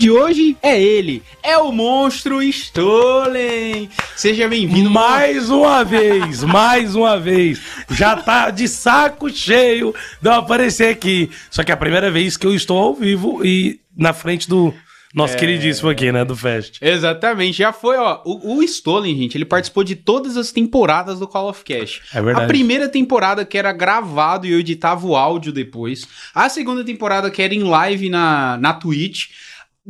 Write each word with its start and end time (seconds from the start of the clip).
de 0.00 0.10
hoje 0.10 0.56
é 0.62 0.80
ele, 0.80 1.22
é 1.42 1.58
o 1.58 1.70
monstro 1.70 2.42
Stolen. 2.42 3.90
Seja 4.16 4.48
bem-vindo. 4.48 4.88
Mais 4.88 5.50
uma 5.50 5.84
vez, 5.84 6.40
mais 6.42 6.94
uma 6.94 7.20
vez. 7.20 7.60
Já 7.90 8.16
tá 8.16 8.48
de 8.48 8.66
saco 8.66 9.28
cheio 9.28 9.94
de 10.22 10.26
eu 10.30 10.32
aparecer 10.32 10.88
aqui. 10.88 11.30
Só 11.50 11.62
que 11.62 11.70
é 11.70 11.74
a 11.74 11.76
primeira 11.76 12.10
vez 12.10 12.38
que 12.38 12.46
eu 12.46 12.54
estou 12.54 12.78
ao 12.78 12.94
vivo 12.94 13.44
e 13.44 13.78
na 13.94 14.14
frente 14.14 14.48
do 14.48 14.72
nosso 15.14 15.34
é... 15.34 15.36
queridíssimo 15.36 15.90
aqui, 15.90 16.10
né, 16.10 16.24
do 16.24 16.34
Fest. 16.34 16.78
Exatamente, 16.80 17.58
já 17.58 17.70
foi, 17.70 17.98
ó. 17.98 18.22
O, 18.24 18.56
o 18.56 18.62
Stolen, 18.62 19.14
gente, 19.14 19.36
ele 19.36 19.44
participou 19.44 19.84
de 19.84 19.96
todas 19.96 20.34
as 20.34 20.50
temporadas 20.50 21.18
do 21.18 21.28
Call 21.28 21.50
of 21.50 21.62
Cash. 21.62 22.00
É 22.14 22.22
verdade. 22.22 22.46
A 22.46 22.48
primeira 22.48 22.88
temporada 22.88 23.44
que 23.44 23.58
era 23.58 23.70
gravado 23.70 24.46
e 24.46 24.52
eu 24.52 24.60
editava 24.60 25.06
o 25.06 25.14
áudio 25.14 25.52
depois. 25.52 26.08
A 26.34 26.48
segunda 26.48 26.82
temporada 26.82 27.30
que 27.30 27.42
era 27.42 27.54
em 27.54 27.64
live 27.64 28.08
na, 28.08 28.56
na 28.56 28.72
Twitch 28.72 29.26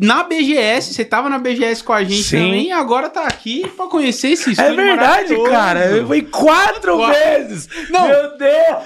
na 0.01 0.23
BGS, 0.23 0.95
você 0.95 1.05
tava 1.05 1.29
na 1.29 1.39
BGS 1.39 1.85
com 1.85 1.93
a 1.93 2.03
gente 2.03 2.23
Sim. 2.23 2.39
também 2.39 2.69
e 2.69 2.73
agora 2.73 3.11
tá 3.11 3.25
aqui 3.25 3.69
pra 3.77 3.87
conhecer 3.87 4.29
esse 4.29 4.59
É 4.59 4.73
verdade, 4.73 5.37
cara. 5.45 5.85
Eu 5.87 6.07
fui 6.07 6.23
quatro, 6.23 6.97
quatro 6.97 7.13
vezes. 7.13 7.69
Não. 7.91 8.09
Meu 8.09 8.39
Deus. 8.39 8.79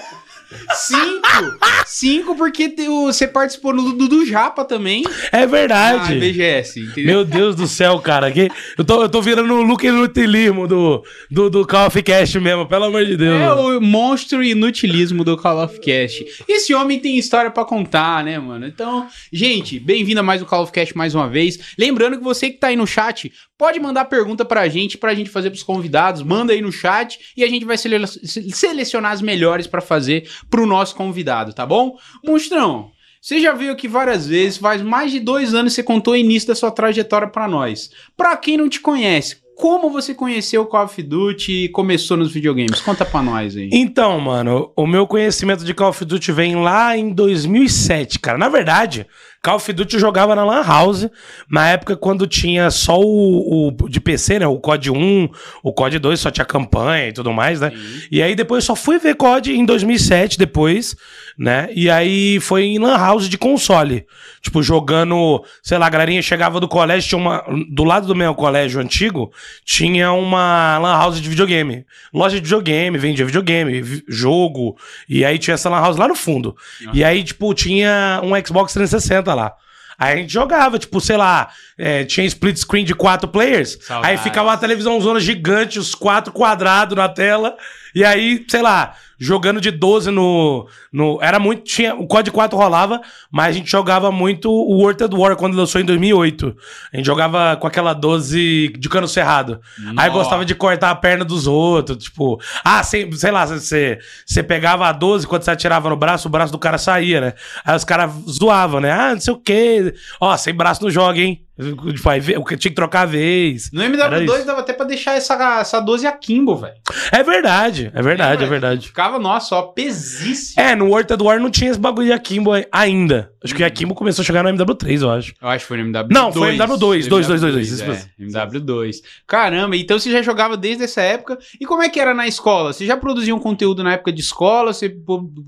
Cinco! 0.73 1.57
Cinco, 1.85 2.35
porque 2.35 2.73
você 2.87 3.27
participou 3.27 3.75
do, 3.75 4.07
do 4.07 4.25
Japa 4.25 4.65
também. 4.65 5.03
É 5.31 5.45
verdade. 5.45 6.15
Na 6.15 6.19
BGS, 6.19 6.79
entendeu? 6.79 7.05
Meu 7.05 7.25
Deus 7.25 7.55
do 7.55 7.67
céu, 7.67 7.99
cara. 7.99 8.31
Que, 8.31 8.49
eu, 8.77 8.83
tô, 8.83 9.03
eu 9.03 9.09
tô 9.09 9.21
virando 9.21 9.53
o 9.53 9.61
Luke 9.61 9.85
Inutilismo 9.85 10.67
do, 10.67 11.03
do, 11.29 11.49
do 11.49 11.67
Call 11.67 11.87
of 11.87 12.03
Cast 12.03 12.39
mesmo, 12.39 12.65
pelo 12.65 12.85
amor 12.85 13.05
de 13.05 13.15
Deus. 13.15 13.39
É 13.39 13.53
o 13.53 13.79
monstro 13.79 14.43
inutilismo 14.43 15.23
do 15.23 15.37
Call 15.37 15.63
of 15.63 15.79
Cast. 15.79 16.25
Esse 16.47 16.73
homem 16.73 16.99
tem 16.99 17.17
história 17.17 17.51
para 17.51 17.65
contar, 17.65 18.23
né, 18.23 18.39
mano? 18.39 18.65
Então, 18.65 19.07
gente, 19.31 19.79
bem-vindo 19.79 20.19
a 20.19 20.23
mais 20.23 20.41
o 20.41 20.45
Call 20.45 20.63
of 20.63 20.71
Cast 20.71 20.97
mais 20.97 21.13
uma 21.13 21.29
vez. 21.29 21.59
Lembrando 21.77 22.17
que 22.17 22.23
você 22.23 22.49
que 22.49 22.57
tá 22.57 22.67
aí 22.67 22.75
no 22.75 22.87
chat, 22.87 23.31
pode 23.57 23.79
mandar 23.79 24.05
pergunta 24.05 24.43
pra 24.43 24.67
gente, 24.67 24.97
pra 24.97 25.13
gente 25.13 25.29
fazer 25.29 25.49
pros 25.49 25.63
convidados. 25.63 26.21
Manda 26.21 26.53
aí 26.53 26.61
no 26.61 26.71
chat 26.71 27.19
e 27.35 27.43
a 27.43 27.47
gente 27.47 27.65
vai 27.65 27.77
sele 27.77 28.05
selecionar 28.07 29.11
as 29.11 29.21
melhores 29.21 29.67
para 29.67 29.81
fazer 29.81 30.29
pro 30.49 30.65
nosso 30.65 30.95
convidado, 30.95 31.53
tá 31.53 31.65
bom? 31.65 31.97
Monstrão, 32.23 32.91
você 33.21 33.39
já 33.39 33.53
veio 33.53 33.71
aqui 33.71 33.87
várias 33.87 34.27
vezes, 34.27 34.57
faz 34.57 34.81
mais 34.81 35.11
de 35.11 35.19
dois 35.19 35.53
anos 35.53 35.73
você 35.73 35.81
contou 35.81 36.13
o 36.13 36.17
início 36.17 36.47
da 36.47 36.55
sua 36.55 36.71
trajetória 36.71 37.27
para 37.27 37.47
nós. 37.47 37.89
Para 38.15 38.37
quem 38.37 38.57
não 38.57 38.69
te 38.69 38.79
conhece, 38.79 39.37
como 39.55 39.89
você 39.89 40.13
conheceu 40.13 40.63
o 40.63 40.65
Call 40.65 40.83
of 40.83 41.01
Duty 41.01 41.51
e 41.63 41.69
começou 41.69 42.17
nos 42.17 42.31
videogames? 42.31 42.81
Conta 42.81 43.05
pra 43.05 43.23
nós 43.23 43.55
aí. 43.55 43.69
Então, 43.71 44.19
mano, 44.19 44.71
o 44.75 44.85
meu 44.85 45.07
conhecimento 45.07 45.63
de 45.63 45.73
Call 45.73 45.89
of 45.89 46.03
Duty 46.03 46.31
vem 46.33 46.57
lá 46.57 46.95
em 46.97 47.13
2007, 47.13 48.19
cara. 48.19 48.37
Na 48.37 48.49
verdade, 48.49 49.07
Call 49.45 49.57
of 49.57 49.73
Duty 49.73 49.93
eu 49.93 49.99
jogava 49.99 50.35
na 50.35 50.43
Lan 50.43 50.63
House, 50.63 51.07
na 51.47 51.69
época 51.69 51.95
quando 51.95 52.25
tinha 52.25 52.71
só 52.71 52.99
o, 52.99 53.67
o, 53.67 53.87
de 53.87 54.01
PC, 54.01 54.39
né? 54.39 54.47
O 54.47 54.57
COD 54.57 54.89
1, 54.89 55.29
o 55.61 55.71
COD 55.71 55.99
2 55.99 56.19
só 56.19 56.31
tinha 56.31 56.43
campanha 56.43 57.09
e 57.09 57.13
tudo 57.13 57.31
mais, 57.31 57.61
né? 57.61 57.69
Sim. 57.69 58.07
E 58.11 58.23
aí 58.23 58.33
depois 58.33 58.63
eu 58.63 58.65
só 58.65 58.75
fui 58.75 58.97
ver 58.97 59.13
COD 59.13 59.53
em 59.53 59.63
2007 59.63 60.39
depois, 60.39 60.95
né? 61.37 61.67
E 61.73 61.89
aí 61.89 62.39
foi 62.39 62.63
em 62.63 62.79
Lan 62.79 62.97
House 62.97 63.27
de 63.27 63.37
console. 63.37 64.05
Tipo, 64.41 64.63
jogando, 64.63 65.43
sei 65.61 65.77
lá, 65.77 65.87
a 65.87 65.89
galerinha 65.89 66.21
chegava 66.21 66.59
do 66.59 66.67
colégio, 66.67 67.09
tinha 67.09 67.19
uma. 67.19 67.43
Do 67.69 67.83
lado 67.83 68.07
do 68.07 68.15
meu 68.15 68.33
colégio 68.33 68.79
antigo, 68.79 69.31
tinha 69.65 70.11
uma 70.11 70.77
Lan 70.77 70.93
House 70.93 71.21
de 71.21 71.29
videogame. 71.29 71.85
Loja 72.13 72.35
de 72.35 72.41
videogame, 72.41 72.97
vendia 72.97 73.25
videogame, 73.25 74.03
jogo. 74.07 74.77
E 75.09 75.25
aí 75.25 75.37
tinha 75.37 75.55
essa 75.55 75.69
Lan 75.69 75.81
House 75.81 75.97
lá 75.97 76.07
no 76.07 76.15
fundo. 76.15 76.55
Uhum. 76.81 76.91
E 76.93 77.03
aí, 77.03 77.23
tipo, 77.23 77.53
tinha 77.53 78.21
um 78.23 78.31
Xbox 78.45 78.73
360 78.73 79.33
lá. 79.33 79.53
Aí 79.97 80.13
a 80.13 80.17
gente 80.17 80.33
jogava, 80.33 80.77
tipo, 80.77 80.99
sei 80.99 81.15
lá, 81.15 81.49
é, 81.77 82.03
tinha 82.03 82.25
split 82.25 82.57
screen 82.57 82.83
de 82.83 82.93
quatro 82.93 83.27
players. 83.29 83.77
Saudades. 83.81 84.09
Aí 84.09 84.17
ficava 84.17 84.49
uma 84.49 84.57
televisão 84.57 84.99
zona 84.99 85.19
gigante, 85.19 85.79
os 85.79 85.95
quatro 85.95 86.33
quadrados 86.33 86.97
na 86.97 87.07
tela. 87.07 87.55
E 87.93 88.03
aí, 88.03 88.45
sei 88.47 88.61
lá, 88.61 88.95
jogando 89.17 89.61
de 89.61 89.71
12 89.71 90.11
no. 90.11 90.67
no 90.91 91.19
era 91.21 91.39
muito. 91.39 91.63
Tinha, 91.63 91.95
o 91.95 92.07
COD 92.07 92.31
4 92.31 92.57
rolava, 92.57 93.01
mas 93.31 93.47
a 93.47 93.51
gente 93.51 93.69
jogava 93.69 94.11
muito 94.11 94.51
o 94.51 94.77
World 94.77 95.03
at 95.03 95.13
War 95.13 95.35
quando 95.35 95.55
lançou 95.55 95.79
em 95.79 95.85
2008. 95.85 96.55
A 96.93 96.97
gente 96.97 97.05
jogava 97.05 97.55
com 97.57 97.67
aquela 97.67 97.93
12 97.93 98.73
de 98.77 98.89
cano 98.89 99.07
cerrado. 99.07 99.59
Nossa. 99.77 100.01
Aí 100.01 100.09
gostava 100.09 100.45
de 100.45 100.55
cortar 100.55 100.91
a 100.91 100.95
perna 100.95 101.23
dos 101.23 101.47
outros. 101.47 102.03
Tipo, 102.03 102.39
ah, 102.63 102.83
sei, 102.83 103.11
sei 103.13 103.31
lá, 103.31 103.45
você, 103.45 103.99
você 104.25 104.43
pegava 104.43 104.87
a 104.87 104.91
12, 104.91 105.27
quando 105.27 105.43
você 105.43 105.51
atirava 105.51 105.89
no 105.89 105.95
braço, 105.95 106.27
o 106.27 106.31
braço 106.31 106.51
do 106.51 106.59
cara 106.59 106.77
saía, 106.77 107.21
né? 107.21 107.33
Aí 107.63 107.75
os 107.75 107.83
caras 107.83 108.11
zoavam, 108.29 108.81
né? 108.81 108.91
Ah, 108.91 109.13
não 109.13 109.21
sei 109.21 109.33
o 109.33 109.37
quê. 109.37 109.93
Ó, 110.19 110.35
sem 110.37 110.53
braço 110.53 110.83
não 110.83 110.89
joga, 110.89 111.19
hein? 111.19 111.44
Tipo, 111.57 112.57
tinha 112.57 112.69
que 112.69 112.75
trocar 112.75 113.01
a 113.01 113.05
vez. 113.05 113.71
No 113.71 113.81
MW2 113.81 114.43
dava 114.43 114.59
até 114.59 114.73
pra 114.73 114.85
deixar 114.85 115.15
essa, 115.15 115.61
essa 115.61 115.79
12 115.79 116.05
Akimbo, 116.05 116.57
velho. 116.57 116.75
É 117.11 117.23
verdade, 117.23 117.91
é 117.93 118.01
verdade, 118.01 118.43
é, 118.43 118.45
é 118.45 118.49
verdade. 118.49 118.87
Ficava, 118.87 119.17
nossa, 119.17 119.55
ó, 119.55 119.61
pesíssimo. 119.63 120.61
É, 120.61 120.75
no 120.75 120.87
World 120.87 121.13
War 121.21 121.39
não 121.39 121.49
tinha 121.49 121.71
esse 121.71 121.79
bagulho 121.79 122.07
de 122.07 122.13
Akimbo 122.13 122.51
ainda. 122.71 123.31
Acho 123.41 123.55
que 123.55 123.63
o 123.63 123.65
Akimbo 123.65 123.95
começou 123.95 124.23
a 124.23 124.25
chegar 124.25 124.43
no 124.43 124.49
MW3, 124.49 125.01
eu 125.01 125.11
acho. 125.11 125.33
Eu 125.41 125.47
acho 125.47 125.63
que 125.63 125.67
foi 125.67 125.77
no 125.77 125.89
MW2. 125.89 126.07
Não, 126.09 126.33
foi 126.33 126.57
no 126.57 126.63
MW2, 126.63 127.07
2, 127.07 127.27
2, 127.27 127.27
2, 127.27 127.41
2. 127.41 127.81
É, 127.81 128.05
MW2. 128.19 128.95
Caramba, 129.25 129.77
então 129.77 129.97
você 129.97 130.11
já 130.11 130.21
jogava 130.21 130.57
desde 130.57 130.83
essa 130.83 131.01
época. 131.01 131.37
E 131.59 131.65
como 131.65 131.83
é 131.83 131.87
que 131.87 131.99
era 131.99 132.13
na 132.13 132.27
escola? 132.27 132.73
Você 132.73 132.85
já 132.85 132.97
produzia 132.97 133.35
um 133.35 133.39
conteúdo 133.39 133.83
na 133.83 133.93
época 133.93 134.11
de 134.11 134.19
escola? 134.19 134.73
Você 134.73 134.93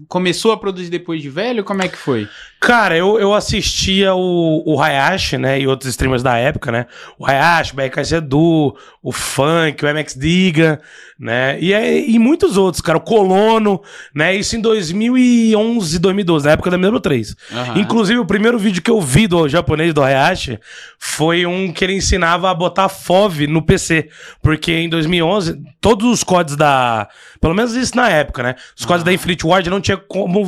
começou 0.08 0.54
a 0.54 0.58
produzir 0.58 0.90
depois 0.90 1.22
de 1.22 1.30
velho? 1.30 1.66
Como 1.66 1.82
é 1.82 1.90
que 1.90 1.98
foi? 1.98 2.30
Cara, 2.60 2.98
eu, 2.98 3.20
eu 3.20 3.34
assistia 3.34 4.16
o, 4.16 4.64
o 4.66 4.82
Hayashi, 4.82 5.38
né, 5.38 5.60
e 5.60 5.68
outros 5.68 5.90
streamers 5.98 6.22
da 6.22 6.38
época, 6.38 6.72
né? 6.72 6.86
O 7.18 7.26
Hayashi, 7.26 7.74
o 7.74 7.76
BKZ 7.76 8.12
Edu, 8.14 8.78
o 9.08 9.12
Funk, 9.14 9.86
o 9.86 9.88
MX 9.88 10.16
Diga, 10.16 10.82
né? 11.18 11.58
E, 11.62 11.72
e 12.14 12.20
muitos 12.20 12.58
outros, 12.58 12.82
cara. 12.82 12.98
O 12.98 13.02
Colono, 13.02 13.82
né? 14.14 14.36
Isso 14.36 14.58
em 14.58 14.60
2011, 14.60 15.98
2012, 15.98 16.46
na 16.46 16.52
época 16.52 16.70
da 16.70 16.78
MW3. 16.78 17.34
Uhum. 17.50 17.78
Inclusive, 17.78 18.20
o 18.20 18.26
primeiro 18.26 18.60
vídeo 18.60 18.82
que 18.82 18.92
eu 18.92 19.00
vi 19.00 19.26
do 19.26 19.48
japonês 19.48 19.94
do 19.94 20.04
Hayashi 20.04 20.60
foi 21.00 21.46
um 21.46 21.72
que 21.72 21.86
ele 21.86 21.94
ensinava 21.94 22.52
a 22.52 22.54
botar 22.54 22.90
FOV 22.90 23.48
no 23.48 23.62
PC. 23.62 24.10
Porque 24.42 24.74
em 24.74 24.90
2011, 24.90 25.58
todos 25.80 26.06
os 26.12 26.22
códigos 26.22 26.58
da... 26.58 27.08
Pelo 27.40 27.56
menos 27.56 27.76
isso 27.76 27.96
na 27.96 28.10
época, 28.10 28.44
né? 28.44 28.56
Os 28.78 28.84
códigos 28.84 29.06
da 29.06 29.14
Infinite 29.14 29.48
Ward 29.48 29.70
não 29.70 29.80
tinha 29.80 29.96
como 29.96 30.44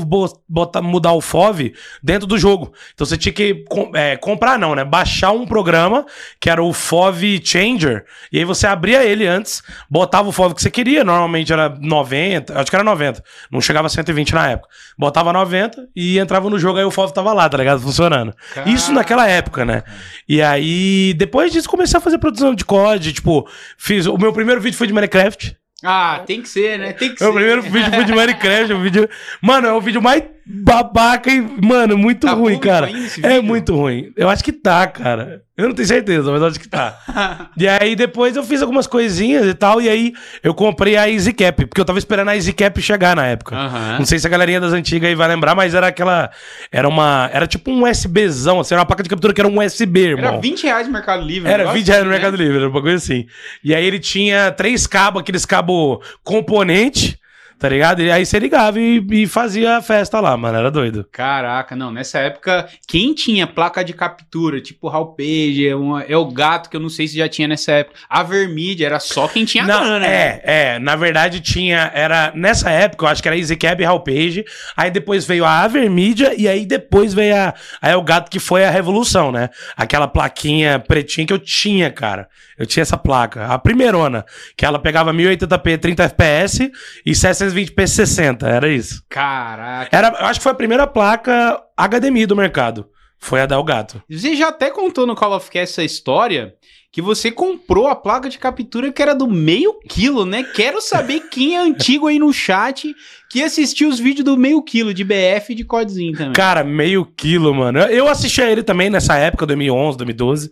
botar, 0.50 0.82
mudar 0.82 1.14
o 1.14 1.22
FOV 1.22 1.74
dentro 2.04 2.28
do 2.28 2.38
jogo. 2.38 2.74
Então 2.94 3.06
você 3.06 3.16
tinha 3.16 3.32
que 3.32 3.64
é, 3.94 4.18
comprar, 4.18 4.60
não, 4.60 4.76
né? 4.76 4.84
Baixar 4.84 5.32
um 5.32 5.46
programa 5.46 6.06
que 6.42 6.50
era 6.50 6.62
o 6.62 6.74
FOV 6.74 7.40
Changer. 7.42 8.04
E 8.34 8.40
aí 8.40 8.49
você 8.50 8.68
abria 8.68 9.04
ele 9.04 9.26
antes, 9.26 9.64
botava 9.90 10.28
o 10.28 10.32
FOV 10.32 10.56
que 10.56 10.62
você 10.62 10.70
queria. 10.70 11.04
Normalmente 11.04 11.54
era 11.54 11.70
90, 11.70 12.60
acho 12.60 12.70
que 12.70 12.76
era 12.76 12.84
90. 12.84 13.24
Não 13.52 13.62
chegava 13.62 13.88
a 13.88 13.90
120 13.90 14.34
na 14.34 14.50
época. 14.50 14.68
Botava 14.98 15.32
90 15.32 15.88
e 15.96 16.20
entrava 16.20 16.50
no 16.50 16.60
jogo, 16.60 16.80
aí 16.80 16.86
o 16.86 16.92
FOV 16.92 17.14
tava 17.14 17.32
lá, 17.32 17.48
tá 17.48 17.58
ligado? 17.58 17.80
Funcionando. 17.80 18.34
Caramba. 18.54 18.76
Isso 18.76 18.92
naquela 18.92 19.28
época, 19.28 19.64
né? 19.64 19.84
E 20.28 20.42
aí, 20.42 21.14
depois 21.16 21.52
disso, 21.52 21.70
comecei 21.70 21.98
a 21.98 22.02
fazer 22.02 22.18
produção 22.18 22.54
de 22.54 22.66
COD. 22.66 23.14
Tipo, 23.14 23.48
fiz. 23.78 24.06
O 24.06 24.18
meu 24.18 24.34
primeiro 24.34 24.60
vídeo 24.60 24.78
foi 24.78 24.88
de 24.88 24.94
Minecraft. 24.94 25.56
Ah, 25.84 26.22
tem 26.26 26.42
que 26.42 26.50
ser, 26.50 26.78
né? 26.78 26.92
Tem 26.92 27.16
que 27.16 27.24
meu 27.24 27.32
ser. 27.32 27.40
Meu 27.40 27.62
primeiro 27.62 27.62
vídeo 27.62 27.94
foi 27.94 28.04
de 28.04 28.14
Minecraft. 28.14 28.74
o 28.74 28.82
vídeo... 28.82 29.10
Mano, 29.42 29.68
é 29.68 29.74
o 29.74 29.80
vídeo 29.80 30.02
mais 30.02 30.24
babaca 30.52 31.30
e, 31.30 31.40
mano, 31.40 31.96
muito 31.96 32.26
tá 32.26 32.34
ruim, 32.34 32.58
cara. 32.58 32.90
É 33.22 33.40
muito 33.40 33.76
ruim. 33.76 34.12
Eu 34.18 34.28
acho 34.28 34.44
que 34.44 34.52
tá, 34.52 34.88
cara. 34.88 35.44
Eu 35.56 35.68
não 35.68 35.76
tenho 35.76 35.88
certeza, 35.88 36.32
mas 36.32 36.42
acho 36.42 36.60
que 36.60 36.68
tá. 36.68 36.98
e 37.56 37.68
aí 37.68 37.96
depois 37.96 38.36
eu 38.36 38.44
fiz 38.44 38.62
algumas 38.62 38.88
coisinhas 38.88 39.46
e 39.46 39.54
tal, 39.54 39.80
e 39.80 39.88
aí 39.88 40.14
eu 40.42 40.54
comprei 40.54 40.96
a 40.96 41.08
EasyCap, 41.08 41.66
porque 41.66 41.80
eu 41.80 41.86
tava 41.86 42.00
esperando 42.00 42.30
a 42.30 42.36
EasyCap 42.36 42.82
chegar 42.82 43.16
na 43.16 43.28
época. 43.28 43.56
Uhum. 43.56 43.98
Não 44.00 44.06
sei 44.06 44.18
se 44.18 44.26
a 44.26 44.30
galerinha 44.30 44.60
das 44.60 44.74
antigas 44.74 45.08
aí 45.08 45.16
vai 45.16 45.28
lembrar, 45.28 45.54
mas 45.54 45.76
era 45.76 45.88
aquela. 45.88 46.32
Era 46.72 46.88
uma. 46.88 47.30
Era 47.32 47.46
tipo 47.46 47.70
um 47.70 47.88
USBzão, 47.88 48.60
assim, 48.60 48.74
era 48.74 48.82
uma 48.82 48.88
placa 48.88 49.04
de 49.04 49.10
captura 49.10 49.34
que 49.34 49.42
era 49.42 49.48
um 49.48 49.64
USB, 49.64 50.00
irmão. 50.00 50.30
Era 50.30 50.40
20 50.40 50.64
reais 50.64 50.88
no 50.88 50.94
Mercado 50.94 51.24
Livre. 51.24 51.52
Era 51.52 51.72
20 51.72 51.88
reais 51.88 52.04
no 52.06 52.10
Mercado 52.10 52.38
né? 52.38 52.44
Livre, 52.44 52.58
era 52.58 52.70
uma 52.70 52.82
coisa 52.82 52.98
assim. 52.98 53.28
E 53.64 53.76
aí 53.76 53.86
ele 53.86 54.00
tinha 54.00 54.52
três 54.52 54.88
cabos, 54.88 55.22
aqueles 55.22 55.46
cabos 55.46 56.00
componente 56.24 57.20
tá 57.60 57.68
ligado? 57.68 58.02
E 58.02 58.10
aí 58.10 58.26
você 58.26 58.40
ligava 58.40 58.80
e, 58.80 59.06
e, 59.12 59.28
fazia 59.28 59.76
a 59.78 59.82
festa 59.82 60.22
lá, 60.22 60.36
mano, 60.38 60.58
era 60.58 60.72
doido. 60.72 61.06
Caraca, 61.12 61.76
não, 61.76 61.92
nessa 61.92 62.18
época, 62.20 62.70
quem 62.88 63.14
tinha 63.14 63.46
placa 63.46 63.84
de 63.84 63.92
captura, 63.92 64.62
tipo 64.62 64.88
Halpage, 64.88 65.68
é, 65.68 65.72
é 66.08 66.18
o 66.18 66.26
gato, 66.32 66.70
que 66.70 66.78
eu 66.78 66.80
não 66.80 66.88
sei 66.88 67.08
se 67.08 67.18
já 67.18 67.28
tinha 67.28 67.50
nessa 67.50 67.74
época, 67.74 68.00
a 68.10 68.24
Vermídia, 68.24 68.86
era 68.86 69.00
só 69.00 69.28
quem 69.28 69.44
tinha 69.44 69.66
não, 69.66 69.82
grana, 69.82 70.00
né? 70.00 70.08
É, 70.08 70.42
é, 70.46 70.80
na 70.80 70.96
verdade 70.96 71.42
tinha, 71.42 71.92
era, 71.94 72.32
nessa 72.34 72.70
época, 72.70 73.04
eu 73.04 73.10
acho 73.10 73.22
que 73.22 73.28
era 73.28 73.38
EasyCab 73.38 73.84
e 73.84 73.86
Halpage, 73.86 74.46
aí 74.78 74.90
depois 74.90 75.26
veio 75.26 75.44
a 75.44 75.60
Avermídia 75.60 76.34
e 76.38 76.48
aí 76.48 76.66
depois 76.66 77.14
veio 77.14 77.36
a, 77.36 77.54
aí 77.82 77.92
é 77.92 77.96
o 77.98 78.02
gato 78.02 78.32
que 78.32 78.40
foi 78.40 78.64
a 78.64 78.70
revolução, 78.70 79.34
né? 79.34 79.50
Aquela 79.76 80.08
plaquinha 80.08 80.80
pretinha 80.80 81.28
que 81.28 81.34
eu 81.34 81.40
tinha, 81.40 81.92
cara, 81.92 82.30
eu 82.58 82.66
tinha 82.66 82.84
essa 82.84 82.98
placa, 82.98 83.48
a 83.48 83.60
primeirona, 83.60 84.26
que 84.56 84.66
ela 84.66 84.80
pegava 84.80 85.14
1080p, 85.14 85.78
30fps 85.78 86.72
e 87.06 87.14
60 87.14 87.49
320p 87.54 87.88
60, 87.88 88.48
era 88.48 88.70
isso. 88.70 89.04
Caraca. 89.10 89.96
Era, 89.96 90.08
eu 90.10 90.26
acho 90.26 90.40
que 90.40 90.44
foi 90.44 90.52
a 90.52 90.56
primeira 90.56 90.88
placa 90.88 91.62
HDMI 91.78 92.26
do 92.26 92.36
mercado. 92.36 92.90
Foi 93.18 93.42
a 93.42 93.46
Delgato. 93.46 94.02
Você 94.10 94.36
já 94.36 94.48
até 94.48 94.70
contou 94.72 95.06
no 95.06 95.16
Call 95.16 95.34
of 95.34 95.50
Cast 95.52 95.74
essa 95.74 95.84
história 95.84 96.54
que 96.92 97.02
você 97.02 97.30
comprou 97.30 97.88
a 97.88 97.96
placa 97.96 98.30
de 98.30 98.40
captura 98.40 98.92
que 98.92 99.02
era 99.02 99.14
do 99.14 99.28
meio 99.28 99.80
quilo, 99.88 100.26
né? 100.26 100.44
Quero 100.44 100.82
saber 100.82 101.30
quem 101.30 101.56
é 101.56 101.60
antigo 101.60 102.08
aí 102.08 102.18
no 102.18 102.34
chat 102.34 102.96
que 103.30 103.44
assistiu 103.44 103.90
os 103.90 104.00
vídeos 104.00 104.26
do 104.26 104.36
meio 104.36 104.60
quilo 104.64 104.92
de 104.92 105.04
BF 105.04 105.52
e 105.52 105.56
de 105.56 105.64
Codzinho 105.64 106.14
também. 106.14 106.34
Cara, 106.34 106.64
meio 106.64 107.06
quilo, 107.06 107.54
mano. 107.54 107.80
Eu 107.82 108.08
assisti 108.08 108.42
a 108.42 108.52
ele 108.52 108.64
também 108.64 108.90
nessa 108.90 109.16
época, 109.18 109.46
2011, 109.46 109.98
2012. 110.00 110.50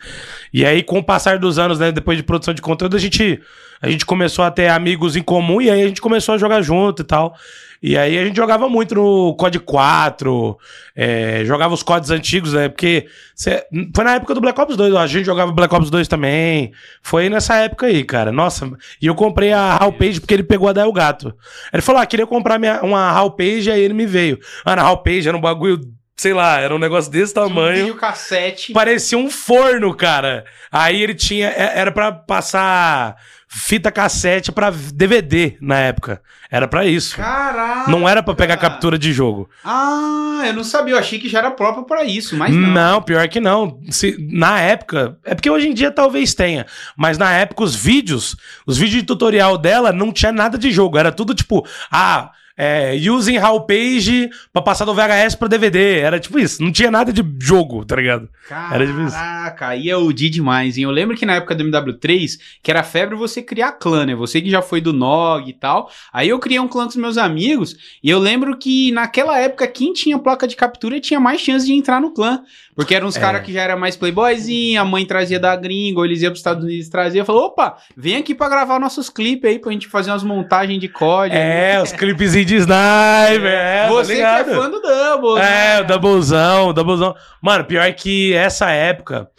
E 0.54 0.64
aí, 0.64 0.84
com 0.84 1.00
o 1.00 1.04
passar 1.04 1.40
dos 1.40 1.58
anos, 1.58 1.80
né, 1.80 1.92
depois 1.92 2.18
de 2.18 2.24
produção 2.24 2.54
de 2.54 2.62
conteúdo, 2.62 2.96
a 2.96 3.00
gente, 3.00 3.42
a 3.82 3.90
gente 3.90 4.06
começou 4.06 4.46
a 4.46 4.52
ter 4.52 4.68
amigos 4.68 5.16
em 5.16 5.24
comum 5.24 5.60
e 5.60 5.72
aí 5.72 5.82
a 5.82 5.88
gente 5.88 6.02
começou 6.02 6.36
a 6.36 6.38
jogar 6.38 6.62
junto 6.62 7.02
e 7.02 7.06
tal. 7.06 7.36
E 7.82 7.98
aí 7.98 8.18
a 8.18 8.26
gente 8.26 8.36
jogava 8.36 8.68
muito 8.68 8.96
no 8.96 9.36
COD 9.36 9.60
4, 9.60 10.58
é, 10.96 11.44
jogava 11.46 11.74
os 11.74 11.84
CODs 11.84 12.10
antigos, 12.10 12.54
né? 12.54 12.70
Porque 12.70 13.08
cê, 13.36 13.66
foi 13.96 14.04
na 14.04 14.16
época 14.16 14.34
do 14.34 14.42
Black 14.42 14.60
Ops 14.60 14.76
2, 14.76 14.96
a 14.96 15.08
gente 15.08 15.26
jogava 15.26 15.52
Black 15.52 15.74
Ops 15.74 15.90
2 15.90 16.08
também. 16.08 16.72
Foi 17.02 17.30
nessa 17.30 17.56
época 17.58 17.86
aí, 17.86 18.04
cara. 18.04 18.32
Nossa, 18.32 18.70
e 19.02 19.06
eu 19.06 19.16
comprei 19.16 19.54
a 19.54 19.76
Hall 19.78 19.94
Page 19.94 20.20
porque 20.20 20.34
ele 20.34 20.44
pegou 20.44 20.70
a 20.70 20.74
Del 20.74 20.92
Gato. 20.92 21.34
Ele 21.72 21.82
falou: 21.82 22.02
ah, 22.02 22.06
queria 22.06 22.26
comprar 22.26 22.58
minha, 22.58 22.82
uma 22.82 23.12
Hall 23.12 23.32
Page, 23.32 23.70
aí 23.70 23.82
ele 23.82 23.94
me 23.94 24.06
veio. 24.06 24.40
Ah, 24.66 24.76
na 24.76 24.82
Hall 24.84 25.04
Page 25.04 25.28
era 25.28 25.38
um 25.38 25.42
bagulho 25.42 25.80
sei 26.18 26.34
lá, 26.34 26.60
era 26.60 26.74
um 26.74 26.80
negócio 26.80 27.12
desse 27.12 27.34
tamanho. 27.34 27.94
Um 27.94 27.98
cassete. 27.98 28.74
Parecia 28.74 29.18
um 29.18 29.30
forno, 29.30 29.94
cara. 29.96 30.46
Aí 30.72 31.02
ele 31.02 31.14
tinha. 31.14 31.50
É, 31.50 31.80
era 31.80 31.92
para 31.92 32.12
passar 32.12 33.16
fita 33.48 33.92
cassete 33.92 34.52
para 34.52 34.70
DVD 34.72 35.58
na 35.62 35.80
época. 35.80 36.22
Era 36.52 36.68
para 36.68 36.86
isso. 36.86 37.16
Caraca! 37.16 37.90
Não 37.90 38.08
era 38.08 38.22
para 38.22 38.36
pegar 38.36 38.58
captura 38.58 38.98
de 38.98 39.14
jogo. 39.14 39.50
Ah, 39.64 40.44
eu 40.46 40.54
não 40.54 40.64
sabia. 40.64 40.96
Eu 40.96 41.00
achei 41.00 41.18
que 41.18 41.30
já 41.30 41.40
era 41.40 41.52
próprio 41.52 41.86
para 41.86 42.04
isso, 42.04 42.36
mas 42.36 42.54
não. 42.54 42.70
Não, 42.70 43.02
pior 43.02 43.28
que 43.28 43.40
não. 43.40 43.80
Se, 43.90 44.18
na 44.32 44.60
época, 44.60 45.18
é 45.24 45.34
porque 45.34 45.50
hoje 45.50 45.70
em 45.70 45.74
dia 45.74 45.92
talvez 45.92 46.34
tenha, 46.34 46.66
mas 46.96 47.18
na 47.18 47.32
época 47.32 47.64
os 47.64 47.76
vídeos, 47.76 48.36
os 48.66 48.78
vídeos 48.78 49.02
de 49.02 49.08
tutorial 49.08 49.58
dela 49.58 49.92
não 49.92 50.12
tinha 50.12 50.32
nada 50.32 50.58
de 50.58 50.72
jogo. 50.72 50.98
Era 50.98 51.12
tudo 51.12 51.34
tipo, 51.34 51.66
ah 51.92 52.32
é, 52.58 52.96
using 52.96 53.38
how 53.38 53.62
page 53.62 54.30
pra 54.52 54.62
passar 54.62 54.84
do 54.84 54.94
VHS 54.94 55.36
pra 55.36 55.48
DVD. 55.48 56.00
Era 56.00 56.20
tipo 56.20 56.40
isso. 56.40 56.64
Não 56.64 56.72
tinha 56.72 56.90
nada 56.90 57.14
de 57.14 57.24
jogo, 57.40 57.86
tá 57.86 57.96
ligado? 57.96 58.28
Caraca, 58.50 58.76
era 58.76 58.88
tipo 58.88 59.02
isso. 59.02 59.16
Caraca, 59.16 59.68
aí 59.68 59.90
é 59.90 59.96
o 59.96 60.12
D 60.12 60.30
demais, 60.30 60.78
hein? 60.78 60.86
Eu 60.86 60.92
lembro 60.92 61.16
que 61.16 61.26
na 61.26 61.36
época 61.36 61.54
do 61.54 61.64
MW3, 61.64 62.40
que 62.64 62.72
era 62.72 62.82
febre 62.82 63.16
você 63.16 63.44
criar 63.44 63.74
clã, 63.74 64.06
né? 64.06 64.16
Você 64.16 64.42
que 64.42 64.50
já 64.50 64.62
foi 64.62 64.82
do 64.82 64.92
NOG 64.92 65.50
e 65.50 65.54
tal. 65.54 65.92
Aí 66.12 66.30
eu 66.30 66.40
criei 66.40 66.60
um 66.60 66.68
clã 66.68 66.84
com 66.84 66.90
os 66.90 66.96
meus 66.96 67.18
amigos. 67.18 67.76
E 68.02 68.10
eu 68.10 68.18
lembro 68.18 68.58
que 68.58 68.92
naquela 68.92 69.38
época, 69.38 69.68
quem 69.68 69.94
tinha 69.94 70.18
placa 70.18 70.48
de 70.48 70.56
captura 70.56 71.00
tinha 71.00 71.20
mais 71.20 71.40
chance 71.42 71.66
de 71.66 71.74
entrar 71.74 72.02
no 72.02 72.12
clã. 72.12 72.42
Porque 72.78 72.94
eram 72.94 73.08
uns 73.08 73.18
é. 73.18 73.20
caras 73.20 73.42
que 73.42 73.52
já 73.52 73.64
era 73.64 73.76
mais 73.76 73.96
playboyzinho, 73.96 74.80
a 74.80 74.86
mãe 74.86 75.04
trazia 75.04 75.40
da 75.40 75.56
gringa, 75.56 75.98
ou 75.98 76.06
eles 76.06 76.22
iam 76.22 76.30
pros 76.30 76.40
Estados 76.40 76.64
Unidos 76.64 76.88
trazer. 76.90 77.26
Falou, 77.26 77.46
opa, 77.46 77.76
vem 77.96 78.18
aqui 78.18 78.36
pra 78.36 78.48
gravar 78.48 78.80
nossos 78.80 79.10
clipes 79.10 79.50
aí, 79.50 79.58
pra 79.58 79.72
gente 79.72 79.88
fazer 79.88 80.12
umas 80.12 80.24
montagens 80.24 80.80
de 80.80 80.88
código. 80.88 81.36
É, 81.36 81.82
os 81.82 81.92
clipes 81.98 82.36
de 82.48 82.56
sniper, 82.56 83.46
é, 83.46 83.84
tá 83.84 83.90
Você 83.92 84.22
tá 84.22 84.44
que 84.44 84.50
é 84.50 84.56
fã 84.56 84.70
do 84.70 84.82
Double. 84.82 85.38
É, 85.42 85.78
né? 85.78 85.82
o 85.82 85.84
Doublezão, 85.86 86.70
o 86.70 86.74
Doublezão. 86.74 87.16
Mano, 87.42 87.66
pior 87.66 87.92
que 87.94 88.34
essa 88.34 88.72
época 88.72 89.30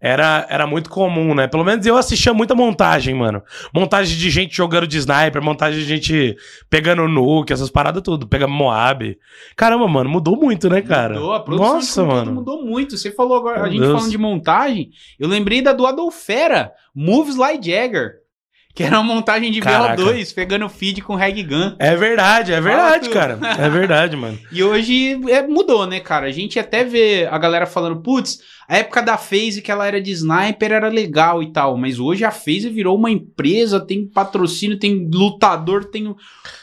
era, 0.00 0.46
era 0.48 0.66
muito 0.66 0.88
comum, 0.88 1.34
né? 1.34 1.48
Pelo 1.48 1.64
menos 1.64 1.84
eu 1.84 1.96
assistia 1.96 2.32
muita 2.32 2.54
montagem, 2.54 3.14
mano. 3.14 3.42
Montagem 3.74 4.16
de 4.16 4.30
gente 4.30 4.56
jogando 4.56 4.86
de 4.86 4.96
sniper, 4.96 5.42
montagem 5.42 5.80
de 5.80 5.86
gente 5.86 6.36
pegando 6.70 7.08
nuke, 7.08 7.52
essas 7.52 7.70
paradas 7.70 8.02
tudo, 8.02 8.28
pegando 8.28 8.52
Moab. 8.52 9.18
Caramba, 9.56 9.88
mano, 9.88 10.08
mudou 10.08 10.36
muito, 10.36 10.70
né, 10.70 10.80
cara? 10.82 11.14
Mudou, 11.14 11.32
a 11.32 11.40
produção 11.40 11.74
Nossa, 11.74 12.04
mano. 12.04 12.32
mudou 12.32 12.64
muito. 12.64 12.96
Você 12.96 13.10
falou 13.10 13.38
agora, 13.38 13.56
Meu 13.56 13.66
a 13.66 13.70
gente 13.70 13.80
Deus. 13.80 13.92
falando 13.92 14.10
de 14.10 14.18
montagem, 14.18 14.90
eu 15.18 15.28
lembrei 15.28 15.60
da 15.60 15.72
do 15.72 15.86
Adolfera, 15.86 16.72
Moves 16.94 17.34
Like 17.34 17.68
Jagger. 17.68 18.27
Que 18.74 18.84
era 18.84 19.00
uma 19.00 19.14
montagem 19.14 19.50
de 19.50 19.60
Caraca. 19.60 20.00
BO2, 20.00 20.32
pegando 20.32 20.68
feed 20.68 21.00
com 21.02 21.16
reg 21.16 21.42
gun. 21.42 21.74
É 21.78 21.96
verdade, 21.96 22.52
é 22.52 22.60
verdade, 22.60 23.08
cara. 23.08 23.38
É 23.58 23.68
verdade, 23.68 24.16
mano. 24.16 24.38
e 24.52 24.62
hoje 24.62 25.18
é, 25.28 25.44
mudou, 25.46 25.86
né, 25.86 25.98
cara? 25.98 26.26
A 26.26 26.30
gente 26.30 26.60
até 26.60 26.84
vê 26.84 27.26
a 27.28 27.36
galera 27.38 27.66
falando, 27.66 28.00
putz, 28.00 28.38
a 28.68 28.76
época 28.76 29.02
da 29.02 29.16
FaZe, 29.16 29.62
que 29.62 29.72
ela 29.72 29.86
era 29.86 30.00
de 30.00 30.12
sniper, 30.12 30.72
era 30.72 30.88
legal 30.88 31.42
e 31.42 31.50
tal. 31.50 31.76
Mas 31.76 31.98
hoje 31.98 32.24
a 32.24 32.30
FaZe 32.30 32.68
virou 32.68 32.96
uma 32.96 33.10
empresa, 33.10 33.80
tem 33.80 34.06
patrocínio, 34.06 34.78
tem 34.78 35.08
lutador, 35.12 35.86
tem. 35.86 36.14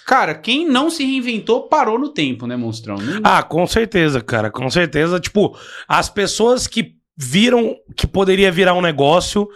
Cara, 0.05 0.35
quem 0.35 0.69
não 0.69 0.89
se 0.89 1.03
reinventou 1.03 1.67
parou 1.67 1.97
no 1.97 2.09
tempo, 2.09 2.45
né, 2.45 2.55
Monstrão? 2.55 2.97
Não... 2.97 3.21
Ah, 3.23 3.41
com 3.41 3.65
certeza, 3.65 4.21
cara. 4.21 4.51
Com 4.51 4.69
certeza. 4.69 5.19
Tipo, 5.19 5.57
as 5.87 6.09
pessoas 6.09 6.67
que 6.67 6.93
viram 7.17 7.75
que 7.95 8.05
poderia 8.05 8.51
virar 8.51 8.73
um 8.73 8.81
negócio. 8.81 9.49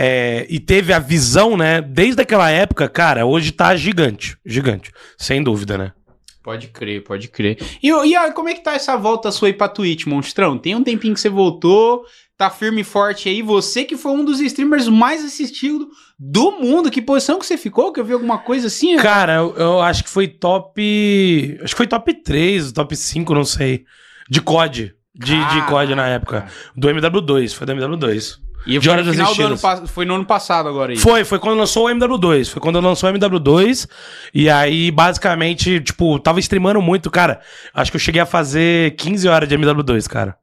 É, 0.00 0.46
e 0.48 0.60
teve 0.60 0.92
a 0.92 1.00
visão, 1.00 1.56
né? 1.56 1.82
Desde 1.82 2.22
aquela 2.22 2.48
época, 2.48 2.88
cara, 2.88 3.26
hoje 3.26 3.50
tá 3.50 3.74
gigante. 3.74 4.38
Gigante. 4.46 4.92
Sem 5.16 5.42
dúvida, 5.42 5.76
né? 5.76 5.92
Pode 6.40 6.68
crer, 6.68 7.02
pode 7.02 7.26
crer. 7.26 7.58
E, 7.82 7.88
e 7.88 8.16
aí, 8.16 8.30
como 8.30 8.48
é 8.48 8.54
que 8.54 8.62
tá 8.62 8.74
essa 8.74 8.96
volta 8.96 9.32
sua 9.32 9.48
aí 9.48 9.52
pra 9.52 9.68
Twitch, 9.68 10.06
monstrão? 10.06 10.56
Tem 10.56 10.76
um 10.76 10.84
tempinho 10.84 11.14
que 11.14 11.20
você 11.20 11.28
voltou, 11.28 12.04
tá 12.36 12.48
firme 12.48 12.82
e 12.82 12.84
forte 12.84 13.28
aí. 13.28 13.42
Você 13.42 13.84
que 13.84 13.96
foi 13.96 14.12
um 14.12 14.24
dos 14.24 14.38
streamers 14.40 14.86
mais 14.86 15.24
assistidos 15.24 15.88
do 16.16 16.52
mundo. 16.52 16.92
Que 16.92 17.02
posição 17.02 17.40
que 17.40 17.44
você 17.44 17.58
ficou? 17.58 17.92
Que 17.92 17.98
eu 17.98 18.04
vi 18.04 18.12
alguma 18.12 18.38
coisa 18.38 18.68
assim? 18.68 18.96
Cara, 18.98 19.34
eu, 19.34 19.56
eu 19.56 19.80
acho 19.80 20.04
que 20.04 20.10
foi 20.10 20.28
top. 20.28 21.58
Acho 21.60 21.74
que 21.74 21.76
foi 21.76 21.88
top 21.88 22.14
3, 22.22 22.70
top 22.70 22.94
5, 22.94 23.34
não 23.34 23.44
sei. 23.44 23.84
De 24.30 24.40
COD. 24.40 24.94
De, 25.12 25.34
ah, 25.34 25.48
de 25.48 25.66
COD 25.66 25.96
na 25.96 26.06
época. 26.06 26.46
Do 26.76 26.88
MW2, 26.88 27.52
foi 27.52 27.66
do 27.66 27.74
MW2. 27.74 28.47
E 28.68 28.78
de 28.78 28.86
no 28.86 29.12
final 29.12 29.34
do 29.34 29.42
ano, 29.42 29.56
foi 29.86 30.04
no 30.04 30.14
ano 30.14 30.26
passado 30.26 30.68
agora 30.68 30.92
aí. 30.92 30.98
Foi, 30.98 31.24
foi 31.24 31.38
quando 31.38 31.56
lançou 31.56 31.86
o 31.86 31.90
MW2. 31.90 32.50
Foi 32.50 32.60
quando 32.60 32.78
lançou 32.80 33.08
o 33.08 33.12
MW2. 33.12 33.88
E 34.34 34.50
aí, 34.50 34.90
basicamente, 34.90 35.80
tipo, 35.80 36.18
tava 36.18 36.38
streamando 36.38 36.82
muito, 36.82 37.10
cara. 37.10 37.40
Acho 37.72 37.90
que 37.90 37.96
eu 37.96 38.00
cheguei 38.00 38.20
a 38.20 38.26
fazer 38.26 38.94
15 38.96 39.26
horas 39.26 39.48
de 39.48 39.56
MW2, 39.56 40.06
cara. 40.06 40.36